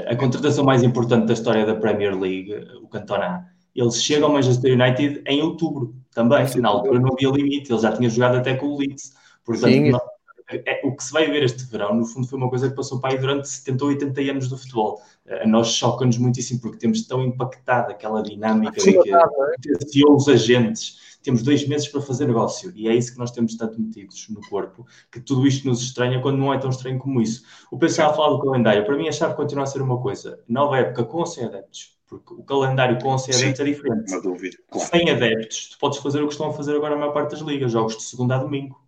A 0.07 0.15
contratação 0.15 0.65
mais 0.65 0.83
importante 0.83 1.27
da 1.27 1.33
história 1.33 1.65
da 1.65 1.75
Premier 1.75 2.17
League, 2.17 2.53
o 2.81 2.87
Cantona, 2.87 3.47
Ele 3.75 3.91
chega 3.91 4.25
ao 4.25 4.33
Manchester 4.33 4.73
United 4.73 5.21
em 5.27 5.41
outubro 5.41 5.95
também. 6.11 6.45
Na 6.57 6.69
altura 6.69 6.99
não 6.99 7.13
havia 7.13 7.29
limite, 7.29 7.71
ele 7.71 7.81
já 7.81 7.91
tinha 7.91 8.09
jogado 8.09 8.37
até 8.37 8.55
com 8.55 8.65
o 8.65 8.77
Leeds. 8.77 9.13
Portanto, 9.45 9.71
Sim. 9.71 9.91
Não, 9.91 10.01
é, 10.49 10.81
o 10.83 10.95
que 10.95 11.03
se 11.03 11.11
vai 11.11 11.29
ver 11.29 11.43
este 11.43 11.65
verão, 11.65 11.93
no 11.93 12.05
fundo, 12.05 12.27
foi 12.27 12.37
uma 12.37 12.49
coisa 12.49 12.69
que 12.69 12.75
passou 12.75 12.99
para 12.99 13.13
aí 13.13 13.19
durante 13.19 13.49
70 13.49 13.83
ou 13.83 13.89
80 13.89 14.21
anos 14.21 14.47
do 14.47 14.57
futebol. 14.57 15.01
A 15.41 15.45
nós 15.45 15.67
choca-nos 15.67 16.17
muitíssimo 16.17 16.61
porque 16.61 16.77
temos 16.77 17.05
tão 17.05 17.21
impactado 17.21 17.91
aquela 17.91 18.21
dinâmica 18.21 18.79
de 18.79 18.97
que 18.97 20.03
é? 20.03 20.09
os 20.09 20.27
agentes. 20.29 21.17
Temos 21.21 21.43
dois 21.43 21.67
meses 21.67 21.89
para 21.89 21.99
fazer 21.99 22.25
negócio 22.27 22.71
e 22.73 22.87
é 22.87 22.95
isso 22.95 23.11
que 23.11 23.19
nós 23.19 23.31
temos 23.31 23.55
tanto 23.57 23.81
metidos 23.81 24.27
no 24.29 24.39
corpo 24.47 24.85
que 25.11 25.19
tudo 25.19 25.45
isto 25.45 25.67
nos 25.67 25.81
estranha 25.81 26.21
quando 26.21 26.37
não 26.37 26.53
é 26.53 26.57
tão 26.57 26.69
estranho 26.69 26.97
como 26.97 27.21
isso. 27.21 27.43
O 27.69 27.77
pensar 27.77 28.07
a 28.07 28.13
falar 28.13 28.37
do 28.37 28.41
calendário, 28.41 28.85
para 28.85 28.95
mim 28.95 29.09
a 29.09 29.11
chave 29.11 29.35
continua 29.35 29.65
a 29.65 29.67
ser 29.67 29.81
uma 29.81 29.99
coisa: 29.99 30.39
nova 30.47 30.77
época 30.77 31.03
com 31.03 31.17
ou 31.17 31.25
sem 31.25 31.43
adeptos. 31.43 31.97
Porque 32.07 32.33
o 32.33 32.43
calendário 32.43 32.97
com 33.01 33.09
ou 33.09 33.19
sem 33.19 33.35
adeptos 33.35 33.59
é 33.59 33.63
diferente. 33.65 34.13
Uma 34.13 34.21
dúvida, 34.21 34.57
claro. 34.71 34.89
Sem 34.89 35.09
adeptos, 35.09 35.69
tu 35.71 35.77
podes 35.77 35.99
fazer 35.99 36.21
o 36.21 36.27
que 36.27 36.33
estão 36.33 36.47
a 36.47 36.53
fazer 36.53 36.73
agora 36.73 36.95
a 36.95 36.97
maior 36.97 37.11
parte 37.11 37.31
das 37.31 37.41
ligas, 37.41 37.73
jogos 37.73 37.97
de 37.97 38.03
segunda 38.03 38.35
a 38.35 38.37
domingo 38.37 38.86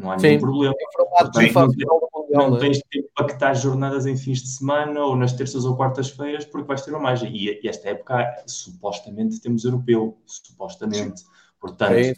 não 0.00 0.10
há 0.10 0.18
Sim. 0.18 0.28
nenhum 0.28 0.40
problema. 0.40 0.74
É 0.74 2.36
não, 2.36 2.50
não 2.50 2.58
tens 2.58 2.78
de 2.78 3.00
impactar 3.00 3.54
jornadas 3.54 4.06
em 4.06 4.16
fins 4.16 4.40
de 4.40 4.48
semana 4.48 5.00
ou 5.00 5.16
nas 5.16 5.32
terças 5.32 5.64
ou 5.64 5.76
quartas-feiras 5.76 6.44
porque 6.44 6.66
vais 6.66 6.82
ter 6.82 6.90
uma 6.90 7.00
margem. 7.00 7.30
E, 7.34 7.60
e, 7.62 7.68
esta 7.68 7.88
época, 7.90 8.24
supostamente, 8.46 9.40
temos 9.40 9.64
europeu. 9.64 10.16
Supostamente. 10.24 11.22
Portanto, 11.60 11.92
é 11.92 12.14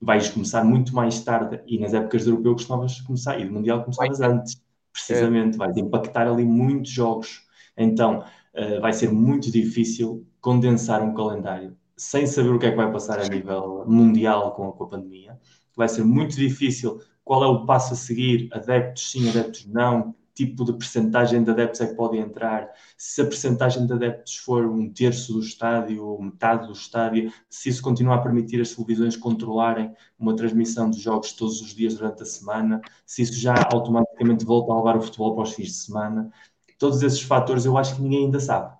vais 0.00 0.28
começar 0.28 0.64
muito 0.64 0.94
mais 0.94 1.20
tarde 1.20 1.60
e 1.66 1.78
nas 1.78 1.94
épocas 1.94 2.24
de 2.24 2.30
europeu 2.30 2.52
costumavas 2.52 3.00
começar 3.00 3.38
e 3.38 3.44
do 3.44 3.52
mundial 3.52 3.82
começavas 3.82 4.20
antes. 4.20 4.60
Precisamente. 4.92 5.54
É. 5.54 5.58
Vais 5.58 5.76
impactar 5.76 6.26
ali 6.26 6.44
muitos 6.44 6.90
jogos. 6.90 7.46
Então, 7.76 8.24
uh, 8.54 8.80
vai 8.80 8.92
ser 8.92 9.12
muito 9.12 9.50
difícil 9.50 10.26
condensar 10.40 11.02
um 11.02 11.14
calendário 11.14 11.76
sem 11.96 12.26
saber 12.26 12.50
o 12.50 12.58
que 12.58 12.66
é 12.66 12.70
que 12.70 12.76
vai 12.76 12.90
passar 12.90 13.18
a 13.18 13.28
nível 13.28 13.84
mundial 13.86 14.54
com, 14.54 14.70
com 14.72 14.84
a 14.84 14.88
pandemia 14.88 15.38
vai 15.76 15.88
ser 15.88 16.04
muito 16.04 16.36
difícil. 16.36 17.00
Qual 17.24 17.44
é 17.44 17.46
o 17.46 17.66
passo 17.66 17.92
a 17.94 17.96
seguir? 17.96 18.48
Adeptos 18.52 19.10
sim, 19.10 19.28
adeptos 19.28 19.66
não. 19.66 20.14
Tipo 20.34 20.64
de 20.64 20.72
percentagem 20.74 21.42
de 21.42 21.50
adeptos 21.50 21.80
é 21.80 21.86
que 21.86 21.94
pode 21.94 22.18
entrar? 22.18 22.68
Se 22.96 23.22
a 23.22 23.24
percentagem 23.24 23.86
de 23.86 23.92
adeptos 23.92 24.36
for 24.36 24.66
um 24.66 24.92
terço 24.92 25.32
do 25.32 25.40
estádio 25.40 26.04
ou 26.04 26.22
metade 26.22 26.66
do 26.66 26.72
estádio, 26.72 27.32
se 27.48 27.70
isso 27.70 27.82
continuar 27.82 28.16
a 28.16 28.22
permitir 28.22 28.60
as 28.60 28.74
televisões 28.74 29.16
controlarem 29.16 29.94
uma 30.18 30.36
transmissão 30.36 30.90
de 30.90 31.00
jogos 31.00 31.32
todos 31.32 31.60
os 31.62 31.74
dias 31.74 31.94
durante 31.94 32.22
a 32.22 32.26
semana, 32.26 32.80
se 33.06 33.22
isso 33.22 33.34
já 33.34 33.54
automaticamente 33.72 34.44
volta 34.44 34.72
a 34.72 34.76
levar 34.76 34.96
o 34.98 35.02
futebol 35.02 35.34
para 35.34 35.44
os 35.44 35.54
fins 35.54 35.68
de 35.68 35.74
semana, 35.74 36.30
todos 36.78 37.02
esses 37.02 37.22
fatores 37.22 37.64
eu 37.64 37.76
acho 37.78 37.96
que 37.96 38.02
ninguém 38.02 38.26
ainda 38.26 38.40
sabe. 38.40 38.76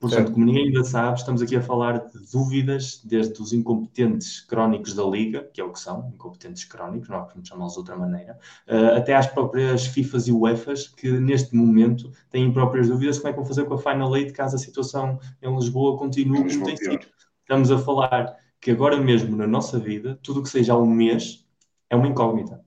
Portanto, 0.00 0.30
como 0.30 0.44
ninguém 0.44 0.66
ainda 0.66 0.84
sabe, 0.84 1.18
estamos 1.18 1.42
aqui 1.42 1.56
a 1.56 1.60
falar 1.60 1.98
de 1.98 2.30
dúvidas, 2.30 3.00
desde 3.04 3.42
os 3.42 3.52
incompetentes 3.52 4.40
crónicos 4.40 4.94
da 4.94 5.02
Liga, 5.02 5.50
que 5.52 5.60
é 5.60 5.64
o 5.64 5.72
que 5.72 5.80
são, 5.80 6.12
incompetentes 6.14 6.64
crónicos, 6.64 7.08
não 7.08 7.24
podemos 7.24 7.48
chamá-los 7.48 7.72
de 7.72 7.78
outra 7.80 7.96
maneira, 7.96 8.38
uh, 8.68 8.96
até 8.96 9.16
às 9.16 9.26
próprias 9.26 9.86
FIFAs 9.86 10.28
e 10.28 10.32
UEFAs, 10.32 10.86
que 10.86 11.10
neste 11.10 11.54
momento 11.56 12.12
têm 12.30 12.52
próprias 12.52 12.88
dúvidas 12.88 13.18
como 13.18 13.28
é 13.28 13.32
que 13.32 13.38
vão 13.38 13.46
fazer 13.46 13.64
com 13.64 13.74
a 13.74 13.78
Final 13.78 14.16
Eight 14.16 14.32
caso 14.32 14.54
a 14.54 14.58
situação 14.58 15.18
em 15.42 15.52
Lisboa 15.52 15.98
continue 15.98 16.48
como 16.48 16.64
tem 16.64 16.76
sido. 16.76 17.06
Estamos 17.40 17.72
a 17.72 17.78
falar 17.78 18.36
que 18.60 18.70
agora 18.70 19.00
mesmo 19.00 19.36
na 19.36 19.48
nossa 19.48 19.80
vida, 19.80 20.18
tudo 20.22 20.40
o 20.40 20.42
que 20.44 20.48
seja 20.48 20.76
um 20.76 20.86
mês 20.86 21.44
é 21.90 21.96
uma 21.96 22.06
incógnita. 22.06 22.60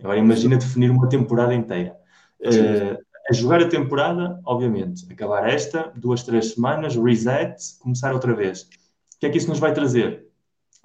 Agora 0.00 0.18
imagina 0.18 0.58
definir 0.58 0.90
uma 0.90 1.08
temporada 1.08 1.54
inteira. 1.54 1.96
Uh, 2.40 3.02
a 3.28 3.32
jogar 3.32 3.62
a 3.62 3.68
temporada, 3.68 4.40
obviamente, 4.44 5.10
acabar 5.10 5.48
esta, 5.48 5.92
duas, 5.96 6.22
três 6.22 6.52
semanas, 6.52 6.94
reset, 6.96 7.56
começar 7.80 8.12
outra 8.12 8.34
vez. 8.34 8.62
O 8.62 9.18
que 9.20 9.26
é 9.26 9.30
que 9.30 9.38
isso 9.38 9.48
nos 9.48 9.58
vai 9.58 9.72
trazer? 9.72 10.28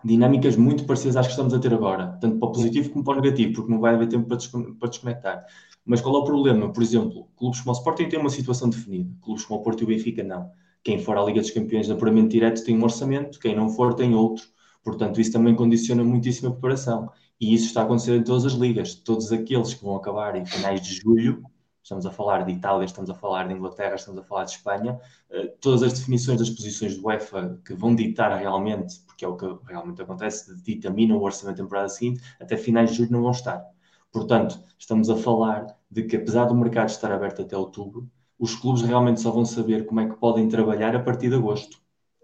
Dinâmicas 0.03 0.55
muito 0.55 0.85
parecidas 0.85 1.17
às 1.17 1.25
que 1.25 1.31
estamos 1.31 1.53
a 1.53 1.59
ter 1.59 1.73
agora, 1.73 2.17
tanto 2.21 2.39
para 2.39 2.47
o 2.47 2.51
positivo 2.53 2.89
como 2.91 3.03
para 3.03 3.17
o 3.17 3.21
negativo, 3.21 3.53
porque 3.53 3.71
não 3.71 3.81
vai 3.81 3.93
haver 3.93 4.07
tempo 4.07 4.27
para 4.27 4.89
desconectar. 4.89 5.45
Mas 5.85 5.99
qual 5.99 6.15
é 6.15 6.19
o 6.19 6.23
problema? 6.23 6.71
Por 6.71 6.81
exemplo, 6.81 7.27
clubes 7.35 7.59
como 7.59 7.71
o 7.71 7.77
Sporting 7.77 8.07
têm 8.07 8.19
uma 8.19 8.29
situação 8.29 8.69
definida, 8.69 9.13
clubes 9.21 9.43
como 9.43 9.59
o 9.59 9.63
Porto 9.63 9.81
e 9.81 9.83
o 9.83 9.87
Benfica 9.87 10.23
não. 10.23 10.49
Quem 10.81 10.99
for 10.99 11.17
à 11.17 11.23
Liga 11.23 11.41
dos 11.41 11.51
Campeões 11.51 11.87
de 11.87 11.91
apuramento 11.91 12.29
direto 12.29 12.63
tem 12.63 12.77
um 12.77 12.83
orçamento, 12.83 13.37
quem 13.39 13.53
não 13.53 13.69
for 13.69 13.93
tem 13.93 14.15
outro. 14.15 14.45
Portanto, 14.81 15.19
isso 15.19 15.33
também 15.33 15.53
condiciona 15.53 16.03
muitíssimo 16.05 16.47
a 16.47 16.51
preparação. 16.51 17.09
E 17.39 17.53
isso 17.53 17.65
está 17.65 17.81
a 17.81 17.83
acontecer 17.83 18.15
em 18.15 18.23
todas 18.23 18.45
as 18.45 18.53
ligas. 18.53 18.95
Todos 18.95 19.31
aqueles 19.33 19.73
que 19.73 19.83
vão 19.83 19.97
acabar 19.97 20.37
em 20.37 20.45
finais 20.45 20.81
de 20.81 20.95
julho 20.95 21.43
estamos 21.89 22.05
a 22.05 22.11
falar 22.11 22.45
de 22.45 22.51
Itália, 22.51 22.85
estamos 22.85 23.09
a 23.09 23.15
falar 23.15 23.47
de 23.47 23.53
Inglaterra, 23.55 23.95
estamos 23.95 24.21
a 24.21 24.23
falar 24.23 24.43
de 24.43 24.51
Espanha, 24.51 24.99
eh, 25.31 25.47
todas 25.59 25.81
as 25.81 25.93
definições 25.93 26.37
das 26.37 26.49
posições 26.49 26.95
do 26.95 27.07
UEFA 27.07 27.59
que 27.65 27.73
vão 27.73 27.95
ditar 27.95 28.31
realmente, 28.37 28.99
porque 29.07 29.25
é 29.25 29.27
o 29.27 29.35
que 29.35 29.47
realmente 29.67 29.99
acontece, 29.99 30.55
ditaminam 30.61 31.17
o 31.17 31.23
orçamento 31.23 31.57
da 31.57 31.63
temporada 31.63 31.89
seguinte, 31.89 32.21
até 32.39 32.55
finais 32.55 32.91
de 32.91 32.97
julho 32.97 33.11
não 33.11 33.23
vão 33.23 33.31
estar. 33.31 33.65
Portanto, 34.11 34.59
estamos 34.77 35.09
a 35.09 35.17
falar 35.17 35.65
de 35.89 36.03
que 36.03 36.15
apesar 36.15 36.45
do 36.45 36.53
mercado 36.53 36.89
estar 36.89 37.11
aberto 37.11 37.41
até 37.41 37.57
outubro, 37.57 38.07
os 38.37 38.53
clubes 38.53 38.83
realmente 38.83 39.19
só 39.19 39.31
vão 39.31 39.43
saber 39.43 39.87
como 39.87 39.99
é 39.99 40.07
que 40.07 40.15
podem 40.15 40.47
trabalhar 40.47 40.95
a 40.95 40.99
partir 40.99 41.29
de 41.29 41.35
agosto. 41.35 41.77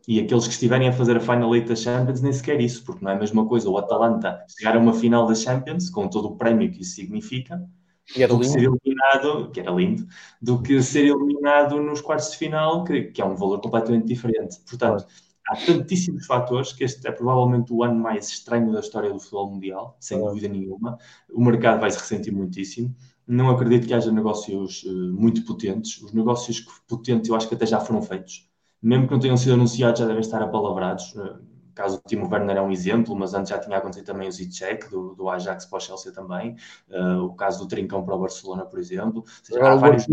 E 0.08 0.20
aqueles 0.20 0.46
que 0.46 0.54
estiverem 0.54 0.88
a 0.88 0.94
fazer 0.94 1.18
a 1.18 1.20
Final 1.20 1.56
Eight 1.56 1.68
da 1.68 1.76
Champions, 1.76 2.22
nem 2.22 2.32
sequer 2.32 2.62
isso, 2.62 2.86
porque 2.86 3.04
não 3.04 3.12
é 3.12 3.16
a 3.16 3.20
mesma 3.20 3.48
coisa 3.48 3.68
o 3.68 3.78
Atalanta 3.80 4.46
chegar 4.48 4.76
a 4.76 4.80
uma 4.80 4.94
final 4.94 5.26
da 5.26 5.34
Champions, 5.34 5.90
com 5.90 6.08
todo 6.08 6.28
o 6.28 6.36
prémio 6.38 6.72
que 6.72 6.82
isso 6.82 6.94
significa, 6.94 7.68
e 8.16 8.24
era 8.24 8.34
do 8.34 8.40
que 8.40 8.46
ser 8.46 8.60
eliminado, 8.60 9.52
que 9.52 9.60
era 9.60 9.72
lindo, 9.72 10.08
do 10.42 10.62
que 10.62 10.82
ser 10.82 11.06
eliminado 11.08 11.82
nos 11.82 12.02
quartos 12.02 12.32
de 12.32 12.38
final, 12.38 12.84
que, 12.84 13.04
que 13.06 13.22
é 13.22 13.26
um 13.26 13.36
valor 13.36 13.60
completamente 13.62 14.08
diferente. 14.08 14.60
Portanto, 14.68 15.06
há 15.48 15.56
tantíssimos 15.56 16.26
fatores 16.26 16.74
que 16.74 16.84
este 16.84 17.08
é 17.08 17.12
provavelmente 17.12 17.72
o 17.72 17.84
ano 17.84 17.96
mais 17.96 18.28
estranho 18.30 18.72
da 18.72 18.80
história 18.80 19.12
do 19.12 19.20
futebol 19.20 19.52
mundial, 19.52 19.98
sem 20.00 20.20
dúvida 20.20 20.48
nenhuma. 20.48 20.98
O 21.32 21.44
mercado 21.44 21.80
vai 21.80 21.92
se 21.92 21.98
ressentir 21.98 22.34
muitíssimo. 22.34 22.96
Não 23.28 23.50
acredito 23.50 23.88
que 23.88 23.94
haja 23.94 24.12
negócios 24.12 24.84
uh, 24.84 25.14
muito 25.14 25.44
potentes. 25.46 26.02
Os 26.02 26.14
negócios 26.14 26.60
potentes 26.88 27.30
eu 27.30 27.36
acho 27.36 27.48
que 27.48 27.56
até 27.56 27.66
já 27.66 27.80
foram 27.80 28.02
feitos. 28.02 28.48
Mesmo 28.82 29.08
que 29.08 29.14
não 29.14 29.20
tenham 29.20 29.38
sido 29.38 29.54
anunciados, 29.54 30.00
já 30.00 30.06
devem 30.06 30.22
estar 30.22 30.42
apalavrados. 30.44 31.14
Uh, 31.16 31.55
caso 31.76 31.98
do 31.98 32.04
Timo 32.08 32.28
Werner 32.32 32.58
é 32.58 32.62
um 32.62 32.72
exemplo, 32.72 33.16
mas 33.16 33.34
antes 33.34 33.50
já 33.50 33.60
tinha 33.60 33.78
acontecido 33.78 34.06
também 34.06 34.28
o 34.28 34.32
Zicek, 34.32 34.90
do, 34.90 35.14
do 35.14 35.30
Ajax 35.30 35.66
para 35.66 35.78
o 35.78 35.80
Chelsea 35.82 36.12
também, 36.12 36.56
uh, 36.90 37.24
o 37.24 37.36
caso 37.36 37.60
do 37.60 37.68
Trincão 37.68 38.04
para 38.04 38.16
o 38.16 38.20
Barcelona, 38.20 38.66
por 38.66 38.80
exemplo. 38.80 39.20
Ou 39.20 39.26
seja, 39.44 39.72
há 39.72 39.76
vários 39.76 40.08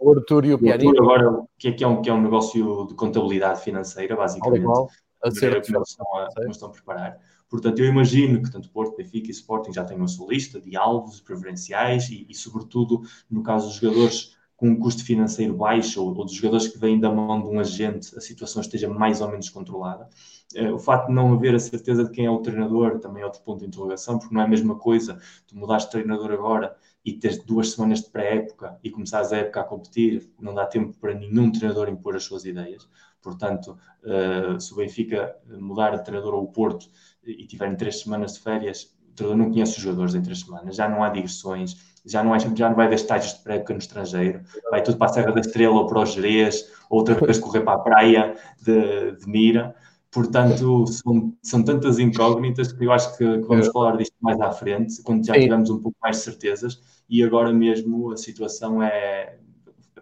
o 0.00 0.10
Arthur 0.10 0.46
e 0.46 0.54
o 0.54 0.58
Pianini. 0.58 0.98
Agora, 0.98 1.44
que 1.58 1.68
é, 1.68 1.72
que, 1.72 1.84
é 1.84 1.86
um, 1.86 2.00
que 2.00 2.10
é 2.10 2.12
um 2.12 2.22
negócio 2.22 2.86
de 2.86 2.94
contabilidade 2.94 3.60
financeira, 3.60 4.16
basicamente. 4.16 4.62
Igual, 4.62 4.88
a 5.22 5.30
ser 5.30 5.60
que 5.62 5.70
não 5.70 5.82
estão 5.82 6.06
a, 6.16 6.28
não 6.40 6.50
estão 6.50 6.68
a 6.68 6.72
preparar. 6.72 7.18
Portanto, 7.48 7.78
eu 7.78 7.86
imagino 7.86 8.42
que 8.42 8.50
tanto 8.50 8.70
Porto, 8.70 8.96
Benfica 8.96 9.28
e 9.28 9.30
Sporting 9.30 9.72
já 9.72 9.84
tenham 9.84 10.04
a 10.04 10.08
sua 10.08 10.26
lista 10.28 10.60
de 10.60 10.74
alvos 10.76 11.20
preferenciais 11.20 12.08
e, 12.08 12.26
e 12.28 12.34
sobretudo, 12.34 13.02
no 13.30 13.42
caso 13.42 13.66
dos 13.68 13.76
jogadores 13.76 14.36
com 14.62 14.68
um 14.68 14.76
custo 14.78 15.04
financeiro 15.04 15.54
baixo 15.54 16.00
ou, 16.00 16.16
ou 16.16 16.24
dos 16.24 16.34
jogadores 16.34 16.68
que 16.68 16.78
vêm 16.78 17.00
da 17.00 17.10
mão 17.10 17.42
de 17.42 17.48
um 17.48 17.58
agente, 17.58 18.16
a 18.16 18.20
situação 18.20 18.62
esteja 18.62 18.88
mais 18.88 19.20
ou 19.20 19.28
menos 19.28 19.50
controlada. 19.50 20.08
Uh, 20.54 20.74
o 20.74 20.78
facto 20.78 21.08
de 21.08 21.14
não 21.14 21.32
haver 21.34 21.52
a 21.52 21.58
certeza 21.58 22.04
de 22.04 22.12
quem 22.12 22.26
é 22.26 22.30
o 22.30 22.38
treinador 22.38 23.00
também 23.00 23.24
é 23.24 23.26
outro 23.26 23.42
ponto 23.42 23.58
de 23.58 23.66
interrogação, 23.66 24.20
porque 24.20 24.32
não 24.32 24.40
é 24.40 24.44
a 24.44 24.48
mesma 24.48 24.76
coisa 24.76 25.20
tu 25.48 25.58
mudaste 25.58 25.88
de 25.88 26.04
treinador 26.04 26.30
agora 26.30 26.76
e 27.04 27.12
teres 27.12 27.38
duas 27.44 27.72
semanas 27.72 28.02
de 28.02 28.10
pré-época 28.10 28.78
e 28.84 28.90
começares 28.92 29.32
a 29.32 29.38
época 29.38 29.62
a 29.62 29.64
competir, 29.64 30.30
não 30.40 30.54
dá 30.54 30.64
tempo 30.64 30.96
para 31.00 31.12
nenhum 31.12 31.50
treinador 31.50 31.88
impor 31.88 32.14
as 32.14 32.22
suas 32.22 32.44
ideias. 32.44 32.88
Portanto, 33.20 33.76
uh, 34.04 34.60
se 34.60 34.72
o 34.72 34.76
Benfica 34.76 35.34
mudar 35.58 35.96
de 35.96 36.04
treinador 36.04 36.34
ou 36.34 36.44
o 36.44 36.52
Porto 36.52 36.88
e 37.24 37.48
tiverem 37.48 37.74
três 37.74 37.98
semanas 37.98 38.34
de 38.34 38.38
férias, 38.38 38.94
o 39.10 39.12
treinador 39.12 39.44
não 39.44 39.52
conhece 39.52 39.72
os 39.72 39.82
jogadores 39.82 40.14
em 40.14 40.22
três 40.22 40.38
semanas, 40.38 40.76
já 40.76 40.88
não 40.88 41.02
há 41.02 41.08
digressões, 41.08 41.91
já 42.04 42.22
não, 42.22 42.34
é, 42.34 42.38
já 42.38 42.68
não 42.68 42.76
vai 42.76 42.88
ver 42.88 42.96
estágios 42.96 43.34
de 43.34 43.40
pré-época 43.40 43.74
no 43.74 43.78
estrangeiro, 43.78 44.40
vai 44.70 44.82
tudo 44.82 44.98
para 44.98 45.10
a 45.10 45.14
Serra 45.14 45.32
da 45.32 45.40
Estrela 45.40 45.74
ou 45.74 45.86
para 45.86 46.02
os 46.02 46.12
Jerez, 46.12 46.68
outra 46.90 47.14
vez 47.14 47.38
correr 47.38 47.60
para 47.60 47.74
a 47.74 47.78
praia 47.78 48.34
de, 48.60 49.12
de 49.12 49.28
Mira. 49.28 49.74
Portanto, 50.10 50.86
são, 50.88 51.32
são 51.42 51.64
tantas 51.64 51.98
incógnitas 51.98 52.70
que 52.70 52.84
eu 52.84 52.92
acho 52.92 53.16
que, 53.16 53.38
que 53.38 53.46
vamos 53.46 53.66
é. 53.68 53.72
falar 53.72 53.96
disto 53.96 54.14
mais 54.20 54.38
à 54.40 54.52
frente, 54.52 55.02
quando 55.02 55.24
já 55.24 55.32
tivermos 55.32 55.70
um 55.70 55.78
pouco 55.78 55.96
mais 56.02 56.18
de 56.18 56.22
certezas. 56.22 56.82
E 57.08 57.24
agora 57.24 57.52
mesmo 57.52 58.12
a 58.12 58.16
situação 58.16 58.82
é. 58.82 59.38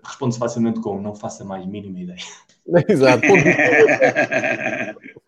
Responde-se 0.03 0.41
facilmente 0.41 0.81
com 0.81 1.01
não 1.01 1.15
faça 1.15 1.45
mais 1.45 1.65
mínima 1.67 2.01
ideia. 2.01 2.19
Exato. 2.89 3.23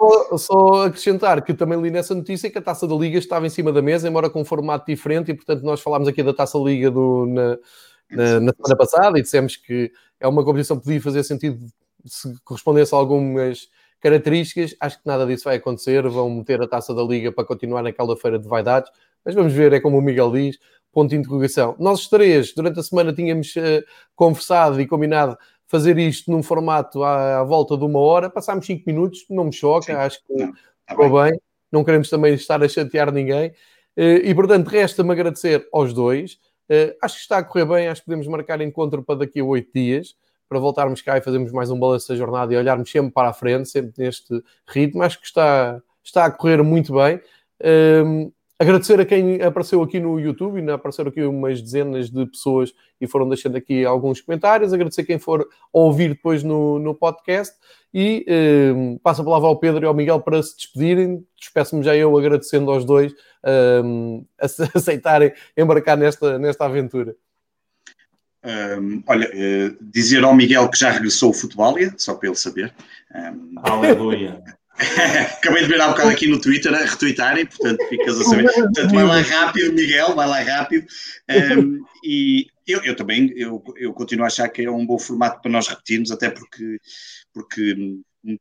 só, 0.02 0.38
só, 0.38 0.86
acrescentar 0.86 1.42
que 1.42 1.54
também 1.54 1.80
li 1.80 1.90
nessa 1.90 2.14
notícia 2.14 2.50
que 2.50 2.58
a 2.58 2.62
taça 2.62 2.86
da 2.86 2.94
Liga 2.94 3.18
estava 3.18 3.46
em 3.46 3.50
cima 3.50 3.72
da 3.72 3.82
mesa, 3.82 4.08
embora 4.08 4.28
com 4.28 4.40
um 4.40 4.44
formato 4.44 4.86
diferente, 4.86 5.30
e 5.30 5.34
portanto 5.34 5.62
nós 5.62 5.80
falámos 5.80 6.08
aqui 6.08 6.22
da 6.22 6.34
taça 6.34 6.58
da 6.58 6.64
Liga 6.64 6.90
do, 6.90 7.26
na, 7.26 7.58
na, 8.10 8.40
na, 8.40 8.52
semana 8.52 8.76
passada 8.76 9.18
e 9.18 9.22
dissemos 9.22 9.56
que 9.56 9.92
é 10.20 10.26
uma 10.26 10.44
competição 10.44 10.76
que 10.76 10.84
podia 10.84 11.00
fazer 11.00 11.22
sentido 11.24 11.58
se 12.04 12.34
correspondesse 12.44 12.94
a 12.94 12.98
algumas 12.98 13.68
características. 14.00 14.74
Acho 14.80 15.00
que 15.00 15.06
nada 15.06 15.24
disso 15.26 15.44
vai 15.44 15.56
acontecer. 15.56 16.06
Vão 16.08 16.28
meter 16.28 16.60
a 16.60 16.68
taça 16.68 16.94
da 16.94 17.02
Liga 17.02 17.32
para 17.32 17.44
continuar 17.44 17.82
naquela 17.82 18.16
feira 18.16 18.38
de 18.38 18.48
vaidades, 18.48 18.90
mas 19.24 19.34
vamos 19.34 19.52
ver, 19.52 19.72
é 19.72 19.80
como 19.80 19.98
o 19.98 20.02
Miguel 20.02 20.32
diz. 20.32 20.58
Ponto 20.92 21.08
de 21.08 21.16
interrogação. 21.16 21.74
Nós 21.78 22.06
três, 22.06 22.52
durante 22.52 22.78
a 22.78 22.82
semana, 22.82 23.14
tínhamos 23.14 23.56
uh, 23.56 23.82
conversado 24.14 24.78
e 24.78 24.86
combinado 24.86 25.38
fazer 25.72 25.96
isto 25.98 26.30
num 26.30 26.42
formato 26.42 27.02
à, 27.02 27.40
à 27.40 27.42
volta 27.42 27.78
de 27.78 27.84
uma 27.84 27.98
hora, 27.98 28.28
passámos 28.28 28.66
5 28.66 28.84
minutos, 28.86 29.24
não 29.30 29.44
me 29.44 29.52
choca, 29.54 29.86
Sim. 29.86 29.92
acho 29.92 30.18
que 30.26 30.52
ficou 30.86 31.10
bem. 31.10 31.30
bem. 31.30 31.40
Não 31.72 31.82
queremos 31.82 32.10
também 32.10 32.34
estar 32.34 32.62
a 32.62 32.68
chatear 32.68 33.10
ninguém. 33.10 33.54
E, 33.96 34.34
portanto, 34.34 34.68
resta-me 34.68 35.10
agradecer 35.12 35.66
aos 35.72 35.94
dois. 35.94 36.38
Acho 37.02 37.14
que 37.14 37.22
está 37.22 37.38
a 37.38 37.42
correr 37.42 37.64
bem, 37.64 37.88
acho 37.88 38.02
que 38.02 38.04
podemos 38.04 38.26
marcar 38.26 38.60
encontro 38.60 39.02
para 39.02 39.20
daqui 39.20 39.40
a 39.40 39.44
oito 39.44 39.70
dias 39.74 40.14
para 40.46 40.58
voltarmos 40.58 41.00
cá 41.00 41.16
e 41.16 41.22
fazermos 41.22 41.50
mais 41.50 41.70
um 41.70 41.80
balanço 41.80 42.08
da 42.08 42.14
jornada 42.14 42.52
e 42.52 42.56
olharmos 42.58 42.90
sempre 42.90 43.10
para 43.10 43.30
a 43.30 43.32
frente, 43.32 43.70
sempre 43.70 43.94
neste 43.96 44.44
ritmo. 44.68 45.02
Acho 45.02 45.18
que 45.18 45.24
está, 45.24 45.80
está 46.04 46.26
a 46.26 46.30
correr 46.30 46.62
muito 46.62 46.92
bem. 46.92 47.18
Agradecer 48.62 49.00
a 49.00 49.04
quem 49.04 49.42
apareceu 49.42 49.82
aqui 49.82 49.98
no 49.98 50.20
YouTube, 50.20 50.60
ainda 50.60 50.74
apareceram 50.74 51.08
aqui 51.08 51.20
umas 51.20 51.60
dezenas 51.60 52.08
de 52.08 52.24
pessoas 52.26 52.72
e 53.00 53.08
foram 53.08 53.28
deixando 53.28 53.56
aqui 53.56 53.84
alguns 53.84 54.20
comentários. 54.20 54.72
Agradecer 54.72 55.02
quem 55.02 55.18
for 55.18 55.44
ouvir 55.72 56.10
depois 56.10 56.44
no, 56.44 56.78
no 56.78 56.94
podcast 56.94 57.56
e 57.92 58.24
um, 58.72 58.98
passo 58.98 59.20
a 59.20 59.24
palavra 59.24 59.48
ao 59.48 59.58
Pedro 59.58 59.84
e 59.84 59.86
ao 59.86 59.92
Miguel 59.92 60.20
para 60.20 60.40
se 60.40 60.56
despedirem. 60.56 61.26
Despeço-me 61.36 61.82
já 61.82 61.96
eu 61.96 62.16
agradecendo 62.16 62.70
aos 62.70 62.84
dois 62.84 63.12
um, 63.84 64.24
aceitarem 64.38 65.32
embarcar 65.56 65.96
nesta, 65.96 66.38
nesta 66.38 66.64
aventura. 66.64 67.16
Um, 68.44 69.02
olha, 69.08 69.28
uh, 69.28 69.76
dizer 69.80 70.22
ao 70.22 70.36
Miguel 70.36 70.68
que 70.68 70.78
já 70.78 70.92
regressou 70.92 71.30
o 71.30 71.34
Futebalia, 71.34 71.92
só 71.96 72.14
para 72.14 72.28
ele 72.28 72.36
saber. 72.36 72.72
Um, 73.12 73.54
Aleluia. 73.56 74.40
Acabei 75.38 75.62
de 75.62 75.68
ver 75.68 75.80
há 75.80 75.88
bocado 75.88 76.10
aqui 76.10 76.26
no 76.26 76.40
Twitter 76.40 76.74
a 76.74 76.84
retweetarem, 76.84 77.46
portanto 77.46 77.86
ficas 77.88 78.20
a 78.20 78.24
saber. 78.24 78.52
Portanto, 78.52 78.94
vai 78.94 79.04
lá 79.04 79.20
rápido, 79.20 79.74
Miguel, 79.74 80.14
vai 80.14 80.28
lá 80.28 80.40
rápido. 80.40 80.86
Um, 81.30 81.84
e 82.04 82.46
eu, 82.66 82.82
eu 82.82 82.96
também, 82.96 83.32
eu, 83.36 83.62
eu 83.76 83.92
continuo 83.92 84.24
a 84.24 84.28
achar 84.28 84.48
que 84.48 84.62
é 84.62 84.70
um 84.70 84.86
bom 84.86 84.98
formato 84.98 85.40
para 85.40 85.50
nós 85.50 85.68
repetirmos, 85.68 86.10
até 86.10 86.30
porque, 86.30 86.78
porque 87.32 87.76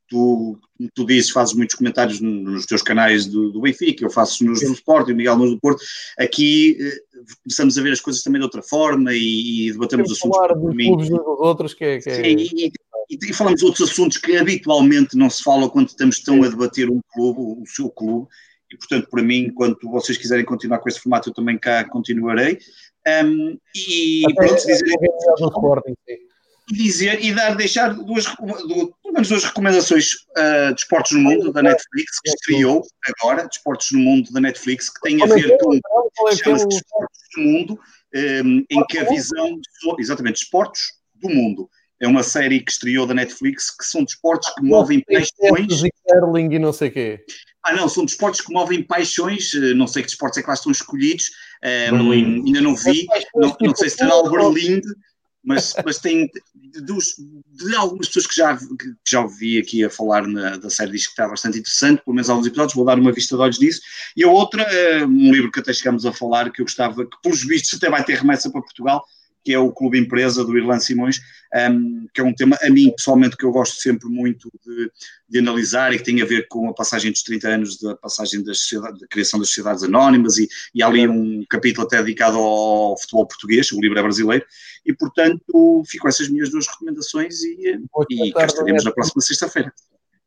tu, 0.08 0.58
tu 0.94 1.06
dizes, 1.06 1.32
fazes 1.32 1.54
muitos 1.54 1.76
comentários 1.76 2.22
nos 2.22 2.66
teus 2.66 2.82
canais 2.82 3.26
do, 3.26 3.52
do 3.52 3.62
Benfica, 3.62 4.06
eu 4.06 4.10
faço 4.10 4.46
nos 4.46 4.62
do 4.62 4.74
Sport 4.74 5.10
e 5.10 5.14
o 5.14 5.16
Miguel 5.16 5.38
nos 5.38 5.52
do 5.52 5.60
Porto. 5.60 5.84
Aqui 6.20 6.78
eh, 6.80 7.24
começamos 7.44 7.78
a 7.78 7.82
ver 7.82 7.92
as 7.92 8.00
coisas 8.00 8.22
também 8.24 8.40
de 8.40 8.46
outra 8.46 8.62
forma 8.62 9.14
e, 9.14 9.68
e 9.68 9.72
debatemos 9.72 10.08
Temos 10.08 10.12
assuntos. 10.12 10.38
Falar 10.38 10.54
dos 10.54 10.76
clubes 10.76 11.10
dos 11.10 11.20
outros 11.20 11.74
que 11.74 11.84
é. 11.84 12.00
Que 12.00 12.10
é... 12.10 12.16
Sim, 12.16 12.36
e, 12.38 12.72
e, 13.12 13.34
falamos 13.34 13.59
de 13.59 13.66
outros 13.66 13.89
assuntos 13.89 14.18
que 14.18 14.38
habitualmente 14.38 15.18
não 15.18 15.30
se 15.30 15.43
fala 15.43 15.70
quando 15.70 15.89
estamos 15.89 16.20
tão 16.20 16.43
a 16.43 16.49
debater 16.49 16.89
um 16.89 17.01
clube, 17.14 17.62
o 17.62 17.66
seu 17.66 17.89
clube. 17.89 18.28
E, 18.72 18.78
portanto, 18.78 19.07
para 19.09 19.22
mim, 19.22 19.47
enquanto 19.47 19.89
vocês 19.89 20.18
quiserem 20.18 20.45
continuar 20.45 20.80
com 20.80 20.88
este 20.88 21.01
formato, 21.01 21.30
eu 21.30 21.34
também 21.34 21.57
cá 21.57 21.84
continuarei. 21.84 22.57
Um, 23.26 23.57
e 23.76 24.24
Até 24.26 24.34
pronto, 24.36 24.55
dizer. 24.55 24.84
É 26.09 26.32
e 26.72 26.74
dizer 26.74 27.24
e 27.24 27.34
dar, 27.34 27.55
deixar 27.55 27.93
duas, 27.93 28.26
pelo 28.28 29.14
menos 29.14 29.28
duas 29.28 29.43
recomendações 29.43 30.14
uh, 30.38 30.74
de 30.74 30.82
esportes 30.82 31.12
no 31.12 31.20
mundo 31.20 31.51
da 31.51 31.62
Netflix, 31.62 32.20
que 32.22 32.30
estreou 32.30 32.82
agora, 33.20 33.47
de 33.47 33.55
esportes 33.55 33.91
no 33.91 33.99
mundo 33.99 34.32
da 34.32 34.39
Netflix, 34.39 34.89
que 34.89 35.01
tem 35.01 35.22
a 35.22 35.26
ver 35.26 35.57
com 35.57 35.80
chama-se 36.38 36.68
Esportes 36.68 37.22
do 37.36 37.41
Mundo, 37.41 37.80
um, 38.16 38.66
em 38.70 38.86
que 38.88 38.97
a 38.99 39.03
visão, 39.03 39.59
exatamente, 39.99 40.43
esportes 40.43 40.82
do 41.16 41.30
mundo. 41.30 41.70
É 42.02 42.08
uma 42.08 42.24
série 42.24 42.60
que 42.60 42.72
estreou 42.72 43.06
da 43.06 43.14
Netflix 43.14 43.70
que 43.70 43.86
são 43.86 44.04
desportos 44.04 44.52
que 44.56 44.64
movem 44.64 45.02
paixões. 45.02 45.84
E 45.84 46.60
não 46.60 46.74
sei 46.74 46.89
quê. 46.89 47.24
Ah, 47.64 47.74
não, 47.74 47.88
são 47.88 48.04
desportos 48.04 48.41
que 48.41 48.52
movem 48.52 48.82
paixões, 48.82 49.54
eh, 49.54 49.76
não 49.76 49.86
sei 49.86 50.02
que 50.02 50.10
desportos 50.10 50.39
é 50.39 50.41
que 50.41 50.47
lá 50.47 50.56
estão 50.56 50.72
escolhidos, 50.72 51.30
um, 51.93 52.12
ainda 52.12 52.60
não 52.60 52.76
vi, 52.76 53.06
não, 53.36 53.56
não 53.62 53.76
sei 53.76 53.88
se 53.88 53.97
será 53.97 54.16
o 54.16 54.32
Berlim, 54.32 54.82
mas, 55.43 55.76
mas 55.86 55.99
tem 55.99 56.28
de, 56.56 56.82
de, 56.82 57.76
algumas 57.76 58.08
pessoas 58.08 58.26
que 58.26 58.36
já, 58.36 58.58
que 58.58 58.95
já 59.08 59.22
ouvi 59.22 59.60
aqui 59.60 59.84
a 59.84 59.91
falar 59.91 60.28
na, 60.28 60.58
da 60.58 60.72
série 60.72 60.91
diz 60.91 61.06
que 61.06 61.12
está 61.12 61.28
bastante 61.28 61.60
interessante, 61.60 62.02
pelo 62.04 62.16
menos 62.16 62.32
alguns 62.32 62.47
episódios, 62.47 62.74
vou 62.74 62.86
dar 62.86 62.97
uma 62.97 63.12
vista 63.12 63.36
de 63.36 63.41
olhos 63.43 63.60
nisso. 63.60 63.82
E 64.18 64.24
a 64.24 64.28
outra, 64.28 64.64
eh, 64.64 65.06
um 65.06 65.32
livro 65.32 65.52
que 65.52 65.60
até 65.60 65.72
chegamos 65.72 66.04
a 66.06 66.12
falar, 66.12 66.52
que 66.52 66.62
eu 66.62 66.66
gostava, 66.66 67.06
que 67.06 67.22
pelos 67.22 67.43
vistos 67.43 67.76
até 67.76 67.91
vai 67.91 68.04
ter 68.04 68.18
remessa 68.18 68.52
para 68.52 68.62
Portugal, 68.62 69.04
que 69.44 69.54
é 69.54 69.60
o 69.60 69.72
Clube 69.72 70.00
Empresa 70.00 70.44
do 70.44 70.58
Irlanda 70.58 70.82
Simões, 70.82 71.20
um, 71.70 72.08
que 72.14 72.22
é 72.22 72.24
um 72.24 72.34
tema, 72.34 72.58
a 72.62 72.70
mim 72.70 72.92
pessoalmente, 72.96 73.36
que 73.36 73.44
eu 73.44 73.52
gosto 73.52 73.76
sempre 73.76 74.08
muito 74.08 74.50
de, 74.66 74.92
de, 75.28 75.39
analisar 75.39 75.94
e 75.94 75.98
que 75.98 76.04
tem 76.04 76.22
a 76.22 76.26
ver 76.26 76.48
com 76.48 76.70
a 76.70 76.74
passagem 76.74 77.12
dos 77.12 77.24
30 77.24 77.48
anos 77.50 77.80
da 77.80 77.96
passagem 77.96 78.44
das 78.44 78.60
da 78.72 79.08
criação 79.10 79.39
das 79.39 79.50
sociedades 79.50 79.84
anónimas 79.84 80.38
e, 80.38 80.48
e 80.74 80.82
há 80.82 80.88
ali 80.88 81.08
um 81.08 81.44
capítulo 81.50 81.86
até 81.86 81.98
dedicado 81.98 82.38
ao 82.38 82.98
futebol 82.98 83.28
português, 83.28 83.72
o 83.72 83.82
livro 83.82 84.00
é 84.00 84.02
brasileiro, 84.02 84.46
e 84.86 84.94
portanto 84.94 85.84
fico 85.86 86.08
essas 86.08 86.30
minhas 86.30 86.50
duas 86.50 86.68
recomendações 86.68 87.42
e, 87.44 87.78
e 88.10 88.32
cá 88.32 88.46
estaremos 88.46 88.84
na 88.84 88.92
próxima 88.92 89.22
sexta-feira. 89.22 89.74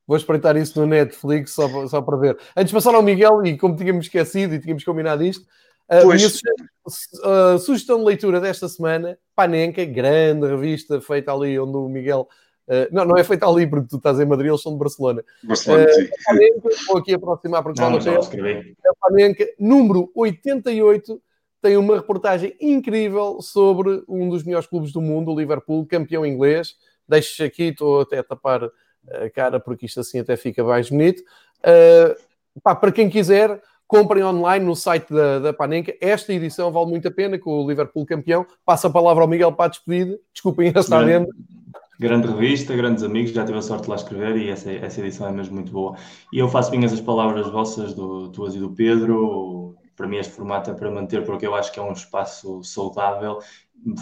Vou 0.07 0.17
espreitar 0.19 0.55
isso 0.57 0.79
no 0.79 0.87
Netflix 0.87 1.53
só, 1.53 1.89
só 1.89 2.03
para 2.03 2.19
ver. 2.19 2.39
Antes 2.55 2.69
de 2.69 2.75
passar 2.75 2.95
ao 2.95 3.03
Miguel, 3.03 3.45
e 3.47 3.57
como 3.57 3.75
tínhamos 3.75 4.05
esquecido 4.05 4.55
e 4.55 4.61
tínhamos 4.61 4.85
combinado 4.85 5.25
isto, 5.25 5.47
minha 5.89 6.29
sugestão, 6.29 7.59
sugestão 7.59 7.99
de 7.99 8.05
leitura 8.05 8.41
desta 8.41 8.69
semana, 8.69 9.19
Panenka, 9.35 9.85
grande 9.85 10.47
revista 10.47 11.01
feita 11.01 11.33
ali 11.33 11.59
onde 11.59 11.77
o 11.77 11.89
Miguel. 11.89 12.29
Uh, 12.67 12.89
não, 12.91 13.05
não 13.05 13.17
é 13.19 13.23
feita 13.23 13.47
ali 13.47 13.67
porque 13.67 13.89
tu 13.89 13.97
estás 13.99 14.19
em 14.19 14.25
Madrid, 14.25 14.49
eles 14.49 14.63
são 14.63 14.73
de 14.73 14.79
Barcelona. 14.79 15.23
Barcelona, 15.43 15.85
uh, 15.85 15.93
sim. 15.93 16.09
Panenka, 16.25 16.69
vou 16.87 16.97
aqui 16.97 17.15
aproximar 17.15 17.63
porque 17.63 17.81
não, 17.81 17.91
não 17.91 17.99
A 17.99 18.95
Panenka, 19.01 19.47
número 19.59 20.11
88, 20.15 21.21
tem 21.61 21.77
uma 21.77 21.97
reportagem 21.97 22.57
incrível 22.61 23.41
sobre 23.43 24.03
um 24.09 24.31
dos 24.31 24.45
melhores 24.45 24.67
clubes 24.67 24.93
do 24.93 25.03
mundo, 25.03 25.33
o 25.33 25.39
Liverpool, 25.39 25.87
campeão 25.87 26.25
inglês. 26.25 26.77
Deixo 27.07 27.45
aqui, 27.45 27.65
estou 27.65 28.01
até 28.01 28.19
a 28.19 28.25
tapar 28.25 28.71
a 29.11 29.31
cara 29.31 29.61
porque 29.61 29.87
isto 29.87 30.01
assim 30.01 30.19
até 30.19 30.37
fica 30.37 30.65
mais 30.65 30.89
bonito. 30.89 31.23
Uh, 31.61 32.61
pá, 32.63 32.75
para 32.75 32.93
quem 32.93 33.11
quiser, 33.11 33.61
comprem 33.87 34.25
online 34.25 34.65
no 34.65 34.75
site 34.75 35.13
da, 35.13 35.39
da 35.39 35.53
Panenka. 35.53 35.95
Esta 36.01 36.33
edição 36.33 36.73
vale 36.73 36.91
muito 36.91 37.09
a 37.09 37.11
pena, 37.11 37.39
com 37.39 37.63
o 37.63 37.69
Liverpool 37.69 38.07
campeão. 38.07 38.47
Passa 38.65 38.89
a 38.89 38.91
palavra 38.91 39.23
ao 39.23 39.29
Miguel 39.29 39.53
para 39.53 39.67
a 39.67 39.69
despedida. 39.69 40.19
Desculpem 40.33 40.73
esta 40.75 41.03
grande, 41.03 41.29
Grande 41.99 42.27
revista, 42.27 42.75
grandes 42.75 43.05
amigos, 43.05 43.31
já 43.31 43.45
tive 43.45 43.59
a 43.59 43.63
sorte 43.63 43.85
de 43.85 43.91
lá 43.91 43.95
escrever 43.95 44.37
e 44.37 44.51
essa, 44.51 44.71
essa 44.71 45.01
edição 45.01 45.29
é 45.29 45.33
mesmo 45.33 45.55
muito 45.55 45.71
boa. 45.71 45.97
E 46.33 46.39
eu 46.39 46.49
faço 46.49 46.73
minhas 46.73 46.93
as 46.93 47.01
palavras 47.01 47.49
vossas, 47.49 47.95
do, 47.95 48.31
tuas 48.31 48.55
e 48.57 48.59
do 48.59 48.71
Pedro. 48.71 49.77
Para 49.97 50.07
mim, 50.07 50.17
este 50.17 50.33
formato 50.33 50.71
é 50.71 50.75
para 50.75 50.91
manter, 50.91 51.25
porque 51.25 51.47
eu 51.47 51.55
acho 51.55 51.73
que 51.73 51.79
é 51.79 51.83
um 51.83 51.93
espaço 51.93 52.63
saudável. 52.65 53.39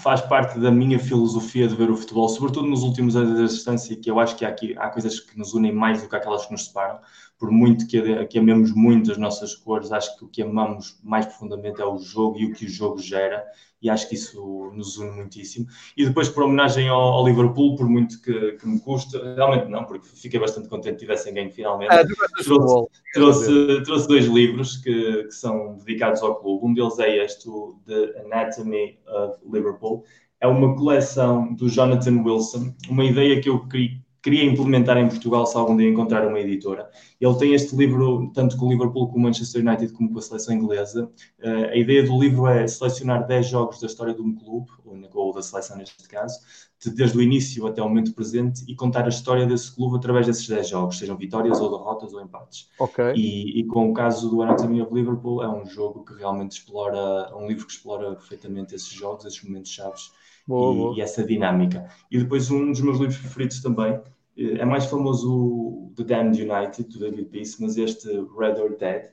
Faz 0.01 0.21
parte 0.21 0.59
da 0.59 0.71
minha 0.71 0.99
filosofia 0.99 1.67
de 1.67 1.75
ver 1.75 1.91
o 1.91 1.97
futebol, 1.97 2.29
sobretudo 2.29 2.67
nos 2.67 2.83
últimos 2.83 3.17
anos 3.17 3.37
da 3.37 3.47
distância, 3.47 3.97
que 3.97 4.11
eu 4.11 4.21
acho 4.21 4.37
que 4.37 4.45
há, 4.45 4.49
aqui, 4.49 4.77
há 4.79 4.89
coisas 4.89 5.19
que 5.21 5.37
nos 5.37 5.55
unem 5.55 5.73
mais 5.73 6.03
do 6.03 6.09
que 6.09 6.17
aquelas 6.17 6.47
que 6.47 6.53
nos 6.53 6.67
separam. 6.67 6.99
Por 7.39 7.51
muito 7.51 7.87
que, 7.87 8.25
que 8.27 8.39
amemos 8.39 8.73
muito 8.73 9.11
as 9.11 9.19
nossas 9.19 9.55
cores, 9.55 9.91
acho 9.91 10.17
que 10.17 10.25
o 10.25 10.29
que 10.29 10.43
amamos 10.43 10.99
mais 11.03 11.27
profundamente 11.27 11.81
é 11.81 11.85
o 11.85 11.99
jogo 11.99 12.39
e 12.39 12.47
o 12.47 12.55
que 12.55 12.67
o 12.67 12.69
jogo 12.69 12.99
gera, 12.99 13.45
e 13.83 13.91
acho 13.91 14.09
que 14.09 14.15
isso 14.15 14.71
nos 14.75 14.97
une 14.97 15.11
muitíssimo. 15.11 15.67
E 15.97 16.07
depois, 16.07 16.29
por 16.29 16.45
homenagem 16.45 16.89
ao, 16.89 17.01
ao 17.01 17.27
Liverpool, 17.27 17.75
por 17.75 17.89
muito 17.89 18.23
que, 18.23 18.53
que, 18.53 18.67
me 18.67 18.81
custa, 18.81 19.35
realmente 19.35 19.67
não, 19.69 19.85
porque 19.85 20.07
fiquei 20.07 20.39
bastante 20.39 20.69
contente 20.69 20.95
que 20.95 21.01
tivessem 21.01 21.35
ganho 21.35 21.51
finalmente. 21.51 21.93
Ah, 21.93 22.05
trouxe, 22.45 22.89
trouxe, 23.13 23.83
trouxe, 23.83 24.09
dois 24.09 24.27
livros 24.27 24.77
que, 24.77 25.25
que, 25.25 25.33
são 25.33 25.77
dedicados 25.79 26.23
ao 26.23 26.37
clube. 26.37 26.67
Um 26.67 26.75
deles 26.75 26.99
é 26.99 27.25
este, 27.25 27.49
o 27.49 27.81
The 27.87 28.23
Anatomy 28.25 28.99
of 29.07 29.39
Liverpool. 29.51 30.05
É 30.41 30.47
uma 30.47 30.75
coleção 30.77 31.53
do 31.55 31.69
Jonathan 31.69 32.23
Wilson, 32.25 32.75
uma 32.89 33.05
ideia 33.05 33.41
que 33.41 33.49
eu 33.49 33.67
queria 33.69 34.02
queria 34.23 34.45
implementar 34.45 34.97
em 34.97 35.09
Portugal 35.09 35.45
se 35.45 35.57
algum 35.57 35.77
dia 35.77 35.89
encontrar 35.89 36.27
uma 36.27 36.39
editora. 36.39 36.89
Ele 37.21 37.35
tem 37.35 37.55
este 37.55 37.75
livro, 37.75 38.31
tanto 38.33 38.57
com 38.57 38.67
o 38.67 38.71
Liverpool 38.71 39.09
como 39.09 39.19
o 39.19 39.23
Manchester 39.23 39.67
United, 39.67 39.93
como 39.93 40.13
com 40.13 40.19
a 40.19 40.23
seleção 40.23 40.55
inglesa. 40.55 41.11
Uh, 41.41 41.71
a 41.73 41.77
ideia 41.77 42.05
do 42.05 42.19
livro 42.19 42.47
é 42.47 42.67
selecionar 42.67 43.27
10 43.27 43.49
jogos 43.49 43.81
da 43.81 43.87
história 43.89 44.15
de 44.15 44.23
um 44.23 44.33
clube, 44.35 44.71
ou 45.13 45.33
da 45.33 45.43
seleção 45.43 45.77
neste 45.77 46.09
caso, 46.09 46.39
de, 46.81 46.91
desde 46.91 47.19
o 47.19 47.23
início 47.23 47.67
até 47.67 47.83
o 47.83 47.89
momento 47.89 48.15
presente, 48.15 48.65
e 48.69 48.75
contar 48.77 49.05
a 49.05 49.09
história 49.09 49.45
desse 49.45 49.75
clube 49.75 49.97
através 49.97 50.27
desses 50.27 50.49
10 50.49 50.69
jogos, 50.69 50.99
sejam 50.99 51.17
vitórias 51.17 51.61
ou 51.61 51.71
derrotas 51.77 52.13
ou 52.13 52.23
empates. 52.23 52.69
Okay. 52.79 53.13
E, 53.15 53.61
e, 53.61 53.65
com 53.67 53.91
o 53.91 53.93
caso 53.93 54.31
do 54.31 54.43
Anatomy 54.43 54.81
of 54.83 54.95
Liverpool, 54.95 55.43
é 55.43 55.49
um 55.49 55.67
jogo 55.67 56.05
que 56.05 56.15
realmente 56.15 56.53
explora, 56.53 57.29
é 57.31 57.35
um 57.35 57.49
livro 57.49 57.67
que 57.67 57.73
explora 57.73 58.15
perfeitamente 58.15 58.75
esses 58.75 58.93
jogos, 58.93 59.25
esses 59.25 59.43
momentos 59.43 59.71
chaves 59.71 60.13
Boa, 60.47 60.75
e, 60.75 60.77
boa. 60.77 60.97
e, 60.97 61.01
essa 61.01 61.25
dinâmica. 61.25 61.89
E 62.11 62.19
depois 62.19 62.51
um 62.51 62.71
dos 62.71 62.81
meus 62.81 62.99
livros 62.99 63.19
preferidos 63.19 63.61
também, 63.61 64.01
é 64.37 64.65
mais 64.65 64.87
famoso 64.87 65.31
o 65.31 65.93
The 65.97 66.05
Damned 66.05 66.43
United, 66.43 66.85
do 66.85 66.99
David 66.99 67.29
Peace, 67.29 67.61
mas 67.61 67.77
este 67.77 68.09
Red 68.09 68.61
or 68.61 68.77
Dead, 68.77 69.11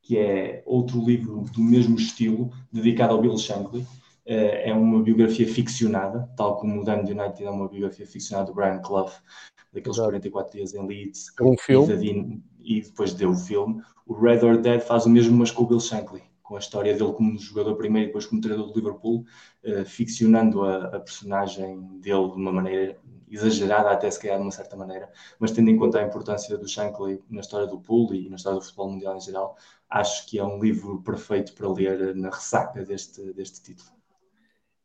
que 0.00 0.18
é 0.18 0.62
outro 0.66 1.04
livro 1.04 1.44
do 1.52 1.60
mesmo 1.60 1.96
estilo, 1.96 2.50
dedicado 2.70 3.14
ao 3.14 3.20
Bill 3.20 3.36
Shankly, 3.36 3.86
eh, 4.26 4.70
é 4.70 4.74
uma 4.74 5.02
biografia 5.02 5.46
ficcionada, 5.46 6.28
tal 6.36 6.58
como 6.58 6.80
o 6.80 6.84
Damned 6.84 7.10
United 7.10 7.44
é 7.44 7.50
uma 7.50 7.68
biografia 7.68 8.06
ficcionada 8.06 8.50
do 8.50 8.54
Brian 8.54 8.80
Clough, 8.80 9.10
daqueles 9.72 9.96
Exato. 9.96 10.10
44 10.10 10.52
dias 10.52 10.74
em 10.74 10.86
Leeds. 10.86 11.26
É 11.38 11.42
um 11.42 11.56
filme. 11.56 12.42
E, 12.60 12.78
e 12.78 12.82
depois 12.82 13.12
deu 13.12 13.30
o 13.30 13.36
filme. 13.36 13.82
O 14.06 14.14
Red 14.14 14.44
or 14.44 14.58
Dead 14.58 14.80
faz 14.80 15.06
o 15.06 15.10
mesmo, 15.10 15.36
mas 15.36 15.50
com 15.50 15.64
o 15.64 15.66
Bill 15.66 15.80
Shankly 15.80 16.22
com 16.44 16.56
a 16.56 16.58
história 16.58 16.94
dele 16.94 17.12
como 17.14 17.38
jogador 17.38 17.74
primeiro 17.74 18.04
e 18.04 18.06
depois 18.08 18.26
como 18.26 18.40
treinador 18.40 18.70
do 18.70 18.78
Liverpool, 18.78 19.24
uh, 19.64 19.84
ficcionando 19.86 20.62
a, 20.62 20.84
a, 20.88 21.00
personagem 21.00 21.80
dele 22.00 22.28
de 22.28 22.36
uma 22.36 22.52
maneira 22.52 22.98
exagerada 23.34 23.90
até 23.90 24.10
se 24.10 24.20
calhar 24.20 24.36
de 24.36 24.42
uma 24.42 24.50
certa 24.50 24.76
maneira, 24.76 25.10
mas 25.38 25.50
tendo 25.50 25.70
em 25.70 25.76
conta 25.76 25.98
a 25.98 26.02
importância 26.02 26.56
do 26.56 26.68
Shankly 26.68 27.22
na 27.28 27.40
história 27.40 27.66
do 27.66 27.78
pool 27.78 28.14
e 28.14 28.28
na 28.28 28.36
história 28.36 28.58
do 28.58 28.64
futebol 28.64 28.90
mundial 28.90 29.16
em 29.16 29.20
geral, 29.20 29.56
acho 29.90 30.26
que 30.26 30.38
é 30.38 30.44
um 30.44 30.58
livro 30.58 31.02
perfeito 31.02 31.52
para 31.54 31.68
ler 31.68 32.14
na 32.14 32.30
ressaca 32.30 32.84
deste, 32.84 33.32
deste 33.32 33.62
título. 33.62 33.90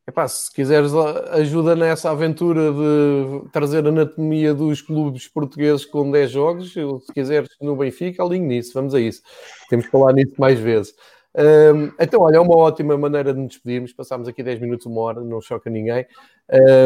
Epá, 0.08 0.28
se 0.28 0.52
quiseres 0.52 0.92
ajuda 1.32 1.76
nessa 1.76 2.10
aventura 2.10 2.72
de 2.72 3.48
trazer 3.52 3.86
a 3.86 3.90
anatomia 3.90 4.56
dos 4.56 4.82
clubes 4.82 5.28
portugueses 5.28 5.86
com 5.86 6.10
10 6.10 6.32
jogos, 6.32 6.74
se 6.74 7.14
quiseres 7.14 7.50
no 7.62 7.76
Benfica, 7.76 8.24
alinho 8.24 8.48
nisso, 8.48 8.74
vamos 8.74 8.96
a 8.96 9.00
isso. 9.00 9.22
Temos 9.70 9.86
que 9.86 9.92
falar 9.92 10.14
nisso 10.14 10.34
mais 10.40 10.60
vezes. 10.60 10.96
Um, 11.36 11.92
então, 12.00 12.22
olha, 12.22 12.38
é 12.38 12.40
uma 12.40 12.58
ótima 12.58 12.98
maneira 12.98 13.34
de 13.34 13.40
nos 13.40 13.50
despedirmos. 13.50 13.94
Passámos 13.94 14.28
aqui 14.28 14.42
10 14.42 14.60
minutos, 14.60 14.88
uma 14.88 15.02
hora, 15.02 15.22
não 15.22 15.40
choca 15.40 15.70
ninguém. 15.70 16.06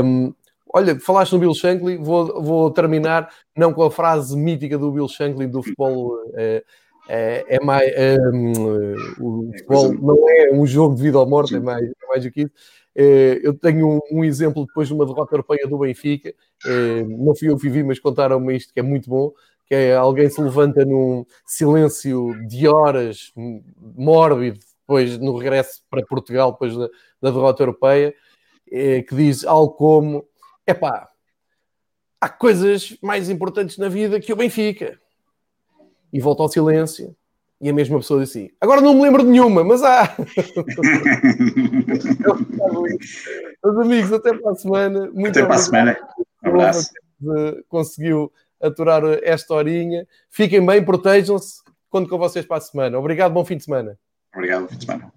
Um, 0.03 0.34
olha, 0.72 0.99
falaste 0.99 1.34
no 1.34 1.40
Bill 1.40 1.53
Shankly, 1.53 1.98
vou, 1.98 2.41
vou 2.41 2.72
terminar 2.72 3.30
não 3.56 3.73
com 3.73 3.84
a 3.84 3.91
frase 3.91 4.38
mítica 4.38 4.77
do 4.77 4.91
Bill 4.91 5.07
Shankly 5.07 5.48
do 5.48 5.64
futebol. 5.64 6.18
É, 6.35 6.64
é, 7.10 7.57
é 7.57 7.60
mais. 7.60 7.91
Um, 8.34 8.94
o 9.19 9.52
futebol 9.52 9.94
não 9.94 10.30
é 10.30 10.52
um 10.53 10.65
jogo 10.65 10.95
de 10.95 11.02
vida 11.02 11.19
ou 11.19 11.27
morte, 11.27 11.56
é 11.56 11.60
mais, 11.60 11.84
é 11.84 12.07
mais 12.07 12.23
do 12.23 12.31
que 12.31 12.44
isso 12.44 12.52
eh, 12.95 13.40
eu 13.44 13.53
tenho 13.57 13.88
um, 13.88 13.99
um, 14.19 14.23
exemplo 14.23 14.65
depois 14.65 14.88
de 14.88 14.94
uma 14.94 15.06
derrota 15.06 15.34
europeia 15.34 15.68
do 15.68 15.80
Benfica, 15.80 16.34
eh, 16.65 17.03
não 17.03 17.35
fui 17.35 17.49
eu 17.49 17.57
que 17.57 17.64
vivi, 17.64 17.84
mas 17.84 17.99
contaram-me 17.99 18.56
isto 18.56 18.73
que 18.73 18.80
é 18.80 18.84
muito 18.84 19.10
bom, 19.10 19.31
que 19.65 19.73
é 19.76 19.95
alguém 19.95 20.30
se 20.30 20.41
levanta 20.41 20.85
num 20.85 21.26
silêncio 21.45 22.34
de 22.48 22.68
horas, 22.68 23.34
mórbido, 23.95 24.60
depois 24.81 25.18
no 25.18 25.35
regresso 25.38 25.81
para 25.90 26.06
Portugal, 26.06 26.52
depois 26.52 26.76
da, 26.77 26.88
da 27.22 27.31
derrota 27.31 27.64
europeia, 27.64 28.14
eh, 28.72 29.02
que 29.03 29.15
diz 29.15 29.44
algo 29.45 29.73
como, 29.73 30.26
epá, 30.68 31.10
há 32.19 32.30
coisas 32.30 32.98
mais 33.02 33.30
importantes 33.30 33.77
na 33.77 33.90
vida 33.90 34.19
que 34.19 34.31
o 34.31 34.35
Benfica. 34.35 34.99
E 36.11 36.19
volta 36.19 36.44
ao 36.44 36.49
silêncio 36.49 37.15
e 37.64 37.69
a 37.69 37.73
mesma 37.73 37.98
pessoa 37.98 38.22
disse 38.22 38.40
assim: 38.40 38.52
agora 38.60 38.81
não 38.81 38.94
me 38.94 39.02
lembro 39.02 39.23
de 39.23 39.30
nenhuma, 39.30 39.64
mas 39.64 39.81
há. 39.84 40.14
Meus 43.64 43.77
amigos, 43.77 44.11
até 44.11 44.38
para 44.38 44.52
a 44.52 44.56
semana. 44.56 45.10
Muito 45.14 45.40
até 45.40 45.45
para 45.45 45.56
a 45.56 45.60
semana. 45.60 45.98
Um 46.44 46.49
abraço. 46.49 46.91
Conseguiu 47.69 48.30
aturar 48.61 49.03
esta 49.23 49.53
horinha. 49.53 50.06
Fiquem 50.30 50.65
bem, 50.65 50.84
protejam-se. 50.84 51.64
Conto 51.90 52.10
com 52.10 52.18
vocês 52.18 52.45
para 52.45 52.57
a 52.57 52.61
semana. 52.61 52.99
Obrigado, 52.99 53.31
bom 53.31 53.45
fim 53.45 53.56
de 53.56 53.64
semana. 53.64 53.98
Obrigado, 54.34 54.64
bom 54.64 54.68
fim 54.68 54.77
de 54.77 54.85
semana. 54.85 55.14